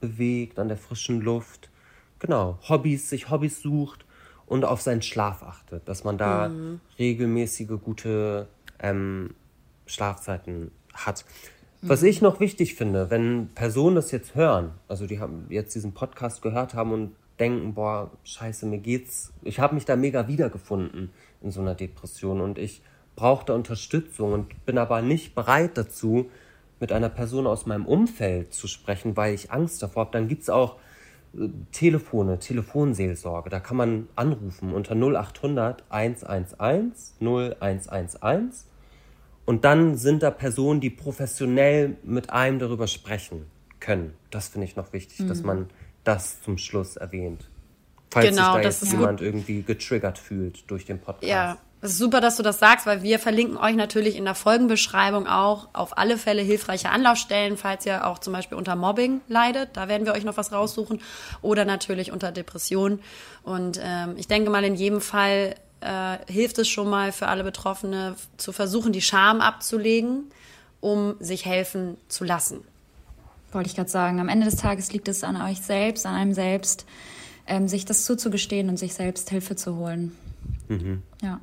bewegt 0.00 0.58
an 0.58 0.68
der 0.68 0.76
frischen 0.76 1.20
Luft, 1.20 1.70
genau, 2.18 2.58
Hobbys, 2.68 3.10
sich 3.10 3.30
Hobbys 3.30 3.62
sucht 3.62 4.04
und 4.46 4.64
auf 4.64 4.80
seinen 4.80 5.02
Schlaf 5.02 5.42
achtet, 5.42 5.88
dass 5.88 6.04
man 6.04 6.18
da 6.18 6.48
mhm. 6.48 6.80
regelmäßige 6.98 7.80
gute 7.82 8.48
ähm, 8.80 9.34
Schlafzeiten 9.86 10.70
hat. 10.94 11.24
Was 11.80 12.02
ich 12.02 12.22
noch 12.22 12.40
wichtig 12.40 12.74
finde, 12.74 13.10
wenn 13.10 13.48
Personen 13.54 13.96
das 13.96 14.10
jetzt 14.10 14.34
hören, 14.34 14.72
also 14.88 15.06
die 15.06 15.20
haben 15.20 15.46
jetzt 15.48 15.74
diesen 15.74 15.92
Podcast 15.92 16.42
gehört 16.42 16.74
haben 16.74 16.92
und 16.92 17.12
denken, 17.38 17.74
boah, 17.74 18.10
scheiße, 18.24 18.66
mir 18.66 18.78
geht's, 18.78 19.32
ich 19.42 19.60
habe 19.60 19.76
mich 19.76 19.84
da 19.84 19.94
mega 19.94 20.26
wiedergefunden 20.26 21.10
in 21.40 21.50
so 21.52 21.60
einer 21.60 21.76
Depression 21.76 22.40
und 22.40 22.58
ich 22.58 22.82
brauchte 23.14 23.54
Unterstützung 23.54 24.32
und 24.32 24.66
bin 24.66 24.76
aber 24.76 25.02
nicht 25.02 25.36
bereit 25.36 25.78
dazu, 25.78 26.30
mit 26.80 26.92
einer 26.92 27.08
Person 27.08 27.46
aus 27.46 27.66
meinem 27.66 27.86
Umfeld 27.86 28.54
zu 28.54 28.68
sprechen, 28.68 29.16
weil 29.16 29.34
ich 29.34 29.50
Angst 29.50 29.82
davor 29.82 30.06
habe. 30.06 30.12
Dann 30.12 30.28
gibt's 30.28 30.48
auch 30.48 30.76
äh, 31.36 31.48
Telefone, 31.72 32.38
Telefonseelsorge. 32.38 33.50
Da 33.50 33.60
kann 33.60 33.76
man 33.76 34.08
anrufen 34.14 34.72
unter 34.72 34.94
0800 34.94 35.84
111 35.88 37.14
0111 37.20 38.64
und 39.48 39.64
dann 39.64 39.96
sind 39.96 40.22
da 40.22 40.30
Personen, 40.30 40.78
die 40.78 40.90
professionell 40.90 41.96
mit 42.02 42.28
einem 42.28 42.58
darüber 42.58 42.86
sprechen 42.86 43.46
können. 43.80 44.12
Das 44.30 44.48
finde 44.48 44.66
ich 44.66 44.76
noch 44.76 44.92
wichtig, 44.92 45.26
dass 45.26 45.42
man 45.42 45.70
das 46.04 46.42
zum 46.42 46.58
Schluss 46.58 46.96
erwähnt. 46.96 47.48
Falls 48.10 48.28
Genau, 48.28 48.52
sich 48.52 48.62
da 48.62 48.68
jetzt 48.68 48.92
jemand 48.92 49.22
irgendwie 49.22 49.62
getriggert 49.62 50.18
fühlt 50.18 50.70
durch 50.70 50.84
den 50.84 51.00
Podcast. 51.00 51.26
Ja, 51.26 51.56
es 51.80 51.92
ist 51.92 51.98
super, 51.98 52.20
dass 52.20 52.36
du 52.36 52.42
das 52.42 52.58
sagst, 52.58 52.84
weil 52.84 53.02
wir 53.02 53.18
verlinken 53.18 53.56
euch 53.56 53.74
natürlich 53.74 54.16
in 54.16 54.26
der 54.26 54.34
Folgenbeschreibung 54.34 55.26
auch 55.26 55.68
auf 55.72 55.96
alle 55.96 56.18
Fälle 56.18 56.42
hilfreiche 56.42 56.90
Anlaufstellen, 56.90 57.56
falls 57.56 57.86
ihr 57.86 58.06
auch 58.06 58.18
zum 58.18 58.34
Beispiel 58.34 58.58
unter 58.58 58.76
Mobbing 58.76 59.22
leidet. 59.28 59.70
Da 59.78 59.88
werden 59.88 60.04
wir 60.04 60.12
euch 60.12 60.24
noch 60.24 60.36
was 60.36 60.52
raussuchen. 60.52 61.00
Oder 61.40 61.64
natürlich 61.64 62.12
unter 62.12 62.32
Depression. 62.32 63.00
Und 63.44 63.80
ähm, 63.82 64.16
ich 64.18 64.28
denke 64.28 64.50
mal, 64.50 64.64
in 64.64 64.74
jedem 64.74 65.00
Fall 65.00 65.54
äh, 65.80 66.18
hilft 66.30 66.58
es 66.58 66.68
schon 66.68 66.88
mal 66.88 67.12
für 67.12 67.28
alle 67.28 67.44
Betroffene 67.44 68.16
zu 68.36 68.52
versuchen, 68.52 68.92
die 68.92 69.02
Scham 69.02 69.40
abzulegen, 69.40 70.24
um 70.80 71.14
sich 71.20 71.44
helfen 71.44 71.96
zu 72.08 72.24
lassen. 72.24 72.60
Wollte 73.52 73.68
ich 73.68 73.76
gerade 73.76 73.90
sagen. 73.90 74.20
Am 74.20 74.28
Ende 74.28 74.46
des 74.46 74.56
Tages 74.56 74.92
liegt 74.92 75.08
es 75.08 75.24
an 75.24 75.40
euch 75.40 75.60
selbst, 75.60 76.04
an 76.06 76.14
einem 76.14 76.34
selbst, 76.34 76.84
ähm, 77.46 77.68
sich 77.68 77.84
das 77.84 78.04
zuzugestehen 78.04 78.68
und 78.68 78.76
sich 78.76 78.94
selbst 78.94 79.30
Hilfe 79.30 79.56
zu 79.56 79.76
holen. 79.76 80.14
Ja. 81.22 81.40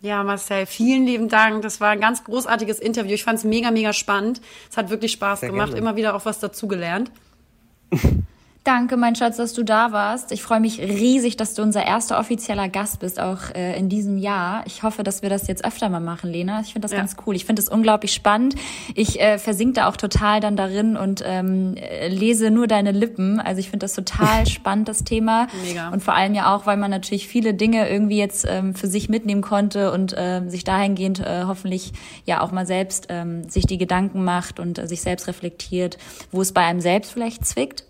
Ja, 0.00 0.24
Marcel, 0.24 0.66
vielen 0.66 1.06
lieben 1.06 1.28
Dank. 1.28 1.62
Das 1.62 1.80
war 1.80 1.90
ein 1.90 2.00
ganz 2.00 2.24
großartiges 2.24 2.80
Interview. 2.80 3.12
Ich 3.12 3.22
fand 3.24 3.38
es 3.38 3.44
mega, 3.44 3.70
mega 3.70 3.92
spannend. 3.92 4.40
Es 4.68 4.76
hat 4.76 4.90
wirklich 4.90 5.12
Spaß 5.12 5.40
Sehr 5.40 5.50
gemacht. 5.50 5.68
gerne. 5.68 5.80
Immer 5.80 5.96
wieder 5.96 6.14
auch 6.14 6.24
was 6.24 6.40
dazugelernt. 6.40 7.10
Danke, 8.64 8.96
mein 8.96 9.16
Schatz, 9.16 9.38
dass 9.38 9.54
du 9.54 9.64
da 9.64 9.90
warst. 9.90 10.30
Ich 10.30 10.40
freue 10.40 10.60
mich 10.60 10.78
riesig, 10.78 11.36
dass 11.36 11.54
du 11.54 11.62
unser 11.62 11.84
erster 11.84 12.20
offizieller 12.20 12.68
Gast 12.68 13.00
bist, 13.00 13.18
auch 13.18 13.50
äh, 13.56 13.76
in 13.76 13.88
diesem 13.88 14.18
Jahr. 14.18 14.62
Ich 14.66 14.84
hoffe, 14.84 15.02
dass 15.02 15.20
wir 15.20 15.28
das 15.30 15.48
jetzt 15.48 15.64
öfter 15.64 15.88
mal 15.88 15.98
machen, 15.98 16.30
Lena. 16.30 16.60
Ich 16.60 16.72
finde 16.72 16.82
das 16.82 16.92
Ja. 16.92 16.98
ganz 16.98 17.16
cool. 17.26 17.34
Ich 17.34 17.44
finde 17.44 17.60
das 17.60 17.68
unglaublich 17.68 18.12
spannend. 18.12 18.54
Ich 18.94 19.20
äh, 19.20 19.38
versink 19.38 19.74
da 19.74 19.88
auch 19.88 19.96
total 19.96 20.38
dann 20.38 20.54
darin 20.54 20.96
und 20.96 21.24
ähm, 21.26 21.74
äh, 21.76 22.06
lese 22.06 22.52
nur 22.52 22.68
deine 22.68 22.92
Lippen. 22.92 23.40
Also 23.40 23.58
ich 23.58 23.68
finde 23.68 23.82
das 23.82 23.94
total 23.94 24.46
spannend, 24.48 24.88
das 24.88 25.02
Thema. 25.02 25.48
Mega. 25.66 25.88
Und 25.88 26.00
vor 26.04 26.14
allem 26.14 26.32
ja 26.34 26.54
auch, 26.54 26.64
weil 26.64 26.76
man 26.76 26.92
natürlich 26.92 27.26
viele 27.26 27.54
Dinge 27.54 27.90
irgendwie 27.90 28.18
jetzt 28.18 28.46
ähm, 28.48 28.76
für 28.76 28.86
sich 28.86 29.08
mitnehmen 29.08 29.42
konnte 29.42 29.90
und 29.90 30.14
ähm, 30.16 30.50
sich 30.50 30.62
dahingehend 30.62 31.18
äh, 31.18 31.46
hoffentlich 31.48 31.92
ja 32.26 32.40
auch 32.40 32.52
mal 32.52 32.64
selbst 32.64 33.06
ähm, 33.08 33.42
sich 33.50 33.66
die 33.66 33.78
Gedanken 33.78 34.22
macht 34.22 34.60
und 34.60 34.78
äh, 34.78 34.86
sich 34.86 35.00
selbst 35.02 35.26
reflektiert, 35.26 35.98
wo 36.30 36.40
es 36.40 36.52
bei 36.52 36.60
einem 36.64 36.80
selbst 36.80 37.12
vielleicht 37.12 37.44
zwickt. 37.44 37.86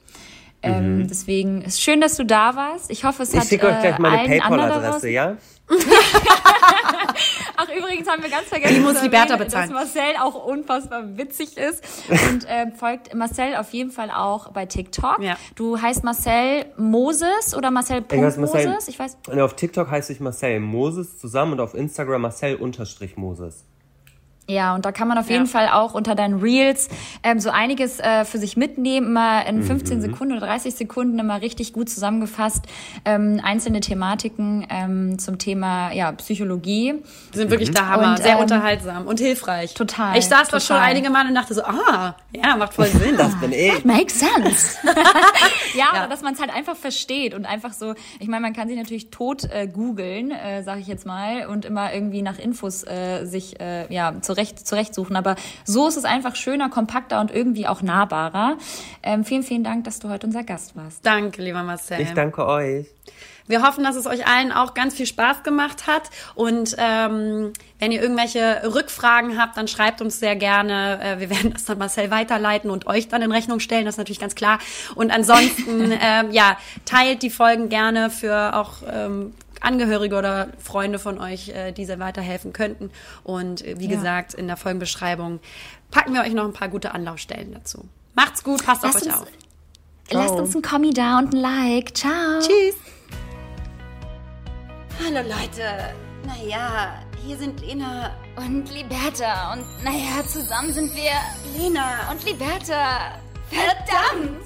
Ähm, 0.65 1.07
deswegen 1.09 1.63
ist 1.63 1.81
schön, 1.83 2.01
dass 2.01 2.17
du 2.17 2.25
da 2.25 2.55
warst. 2.57 2.91
Ich 2.91 3.05
hoffe, 3.05 3.23
es 3.25 3.33
Ich 3.35 3.41
hat 3.41 3.47
schicke 3.49 3.67
euch 3.67 3.81
gleich 3.81 3.99
äh, 3.99 4.01
meine 4.03 4.17
da 4.39 4.49
PayPal-Adresse, 4.49 5.09
ja? 5.11 5.37
Ach, 7.57 7.69
übrigens 7.77 8.09
haben 8.09 8.23
wir 8.23 8.31
ganz 8.31 8.45
vergessen, 8.49 8.75
Die 8.75 8.81
muss 8.81 8.97
erwähnen, 8.97 9.39
bezahlen. 9.39 9.71
dass 9.73 9.95
Marcel 9.95 10.17
auch 10.21 10.45
unfassbar 10.45 11.17
witzig 11.17 11.57
ist. 11.57 11.83
Und 12.09 12.47
ähm, 12.49 12.73
folgt 12.73 13.15
Marcel 13.15 13.57
auf 13.57 13.73
jeden 13.73 13.91
Fall 13.91 14.11
auch 14.11 14.51
bei 14.53 14.67
TikTok. 14.67 15.21
Ja. 15.23 15.37
Du 15.55 15.81
heißt 15.81 16.05
Marcel 16.05 16.67
Moses 16.77 17.55
oder 17.57 17.71
Marcel 17.71 18.05
Ich 18.11 18.19
Marcel- 18.21 18.41
Moses? 18.69 18.89
Ich 18.89 18.99
weiß. 18.99 19.19
Und 19.29 19.41
auf 19.41 19.55
TikTok 19.55 19.91
heiße 19.91 20.13
ich 20.13 20.21
Marcel 20.21 20.61
Moses 20.61 21.19
zusammen 21.19 21.53
und 21.53 21.61
auf 21.61 21.75
Instagram 21.75 22.23
Marcel 22.23 22.57
unterstrich 22.57 23.17
Moses. 23.17 23.65
Ja, 24.49 24.75
und 24.75 24.85
da 24.85 24.91
kann 24.93 25.07
man 25.07 25.19
auf 25.19 25.29
Ja. 25.29 25.35
jeden 25.37 25.47
Fall 25.47 25.69
auch 25.69 25.95
unter 25.95 26.15
deinen 26.17 26.41
Reels 26.41 26.89
ähm, 27.23 27.39
so 27.39 27.51
einiges 27.51 28.01
äh, 28.01 28.25
für 28.25 28.39
sich 28.39 28.57
mitnehmen, 28.57 29.07
immer 29.07 29.47
in 29.47 29.59
Mhm. 29.59 29.65
15 29.65 30.01
Sekunden 30.01 30.37
oder 30.37 30.47
30 30.47 30.75
Sekunden 30.75 31.19
immer 31.21 31.41
richtig 31.41 31.73
gut 31.73 31.89
zusammengefasst. 31.89 32.65
Ähm, 33.05 33.41
einzelne 33.43 33.79
Thematiken 33.81 34.67
ähm, 34.69 35.19
zum 35.21 35.39
Thema 35.39 35.93
ja, 35.93 36.11
Psychologie. 36.13 36.95
Die 37.33 37.39
sind 37.39 37.51
wirklich 37.51 37.71
der 37.71 37.89
Hammer. 37.89 38.11
Und, 38.11 38.19
Sehr 38.23 38.33
ähm, 38.35 38.41
unterhaltsam 38.41 39.07
und 39.07 39.21
hilfreich. 39.21 39.75
total, 39.75 40.19
Ich 40.19 40.27
saß 40.27 40.49
da 40.49 40.59
schon 40.59 40.77
einige 40.77 41.09
Male 41.11 41.29
und 41.29 41.35
dachte 41.37 41.55
so, 41.55 41.63
ah, 41.63 42.17
ja, 42.35 42.57
macht 42.57 42.75
voll 42.75 42.87
Sinn. 42.89 43.17
Das 43.17 43.39
bin 43.39 43.53
ich. 43.53 43.85
Makes 43.85 44.19
sense. 44.19 44.77
ja, 45.75 45.87
Ja. 45.95 46.07
dass 46.09 46.23
man 46.23 46.35
es 46.35 46.41
halt 46.41 46.53
einfach 46.55 46.77
versteht 46.77 47.35
und 47.35 47.47
einfach 47.47 47.73
so, 47.73 47.95
ich 48.19 48.27
meine, 48.29 48.43
man 48.43 48.53
kann 48.55 48.67
sich 48.69 48.77
natürlich 48.77 49.11
tot 49.11 49.45
äh, 49.45 49.69
googeln, 49.69 50.33
äh, 50.33 50.63
sage 50.65 50.81
ich 50.81 50.87
jetzt 50.89 51.07
mal, 51.07 51.47
und 51.47 51.65
immer 51.65 51.93
irgendwie 51.95 52.23
nach 52.23 52.39
Infos 52.41 52.83
äh, 52.85 53.25
sich 53.25 53.61
äh, 53.61 53.87
ja 53.93 54.13
zurecht 54.21 54.42
zurechtsuchen. 54.51 55.17
Aber 55.17 55.37
so 55.65 55.89
ist 55.89 55.97
es 55.97 56.05
einfach 56.05 56.37
schöner, 56.37 56.69
kompakter 56.69 57.21
und 57.21 57.31
irgendwie 57.31 57.67
auch 57.67 57.83
nahbarer. 57.83 58.57
Ähm, 59.03 59.25
vielen, 59.25 59.43
vielen 59.43 59.65
Dank, 59.65 59.85
dass 59.85 59.99
du 59.99 60.09
heute 60.09 60.27
unser 60.27 60.45
Gast 60.45 60.77
warst. 60.77 61.05
Danke, 61.05 61.43
lieber 61.43 61.63
Marcel. 61.63 62.01
Ich 62.01 62.13
danke 62.13 62.47
euch. 62.47 62.87
Wir 63.47 63.63
hoffen, 63.63 63.85
dass 63.85 63.97
es 63.97 64.07
euch 64.07 64.27
allen 64.27 64.53
auch 64.53 64.75
ganz 64.75 64.95
viel 64.95 65.07
Spaß 65.07 65.43
gemacht 65.43 65.87
hat. 65.87 66.11
Und 66.35 66.77
ähm, 66.79 67.53
wenn 67.79 67.93
ihr 67.93 68.01
irgendwelche 68.01 68.63
Rückfragen 68.73 69.39
habt, 69.39 69.57
dann 69.57 69.69
schreibt 69.69 70.01
uns 70.01 70.21
sehr 70.21 70.37
gerne. 70.37 71.01
Äh, 71.03 71.21
wir 71.21 71.31
werden 71.31 71.53
das 71.53 71.65
dann 71.65 71.79
Marcel 71.79 72.11
weiterleiten 72.11 72.71
und 72.71 72.87
euch 72.87 73.09
dann 73.09 73.23
in 73.23 73.33
Rechnung 73.33 73.61
stellen. 73.61 73.85
Das 73.85 73.95
ist 73.95 73.99
natürlich 73.99 74.21
ganz 74.21 74.35
klar. 74.35 74.59
Und 74.95 75.11
ansonsten, 75.11 75.93
ähm, 76.01 76.31
ja, 76.31 76.57
teilt 76.85 77.23
die 77.23 77.31
Folgen 77.31 77.69
gerne 77.69 78.11
für 78.11 78.55
auch 78.55 78.77
ähm, 78.91 79.35
Angehörige 79.63 80.17
oder 80.17 80.49
Freunde 80.59 80.99
von 80.99 81.19
euch, 81.21 81.49
äh, 81.51 81.73
die 81.73 81.85
sehr 81.85 81.99
weiterhelfen 81.99 82.53
könnten. 82.53 82.91
Und 83.25 83.65
äh, 83.65 83.79
wie 83.79 83.89
Ja. 83.89 83.97
gesagt, 83.97 84.35
in 84.35 84.47
der 84.47 84.57
Folgenbeschreibung 84.57 85.41
packen 85.91 86.15
wir 86.15 86.23
euch 86.23 86.33
noch 86.35 86.45
ein 86.45 86.53
paar 86.53 86.69
gute 86.69 86.93
Anlaufstellen 86.95 87.53
dazu. 87.53 87.89
Macht's 88.15 88.43
gut, 88.45 88.65
passt 88.65 88.85
auf 88.85 88.93
Lasst 88.95 89.07
euch 89.07 89.13
uns- 89.13 89.23
auf. 89.23 89.29
Lasst 90.11 90.35
uns 90.35 90.55
ein 90.55 90.63
Kommi 90.63 90.93
da 90.93 91.19
und 91.19 91.33
ein 91.33 91.41
Like. 91.41 91.97
Ciao. 91.97 92.41
Tschüss. 92.41 92.75
Hallo 95.03 95.21
Leute. 95.27 95.95
Naja, 96.27 96.95
hier 97.25 97.37
sind 97.39 97.61
Lena. 97.61 98.11
Und 98.37 98.71
Liberta. 98.73 99.55
Und 99.55 99.65
naja, 99.85 100.25
zusammen 100.27 100.73
sind 100.73 100.95
wir. 100.95 101.13
Lena. 101.61 102.11
Und 102.11 102.25
Liberta. 102.25 103.19
Verdammt! 103.51 104.43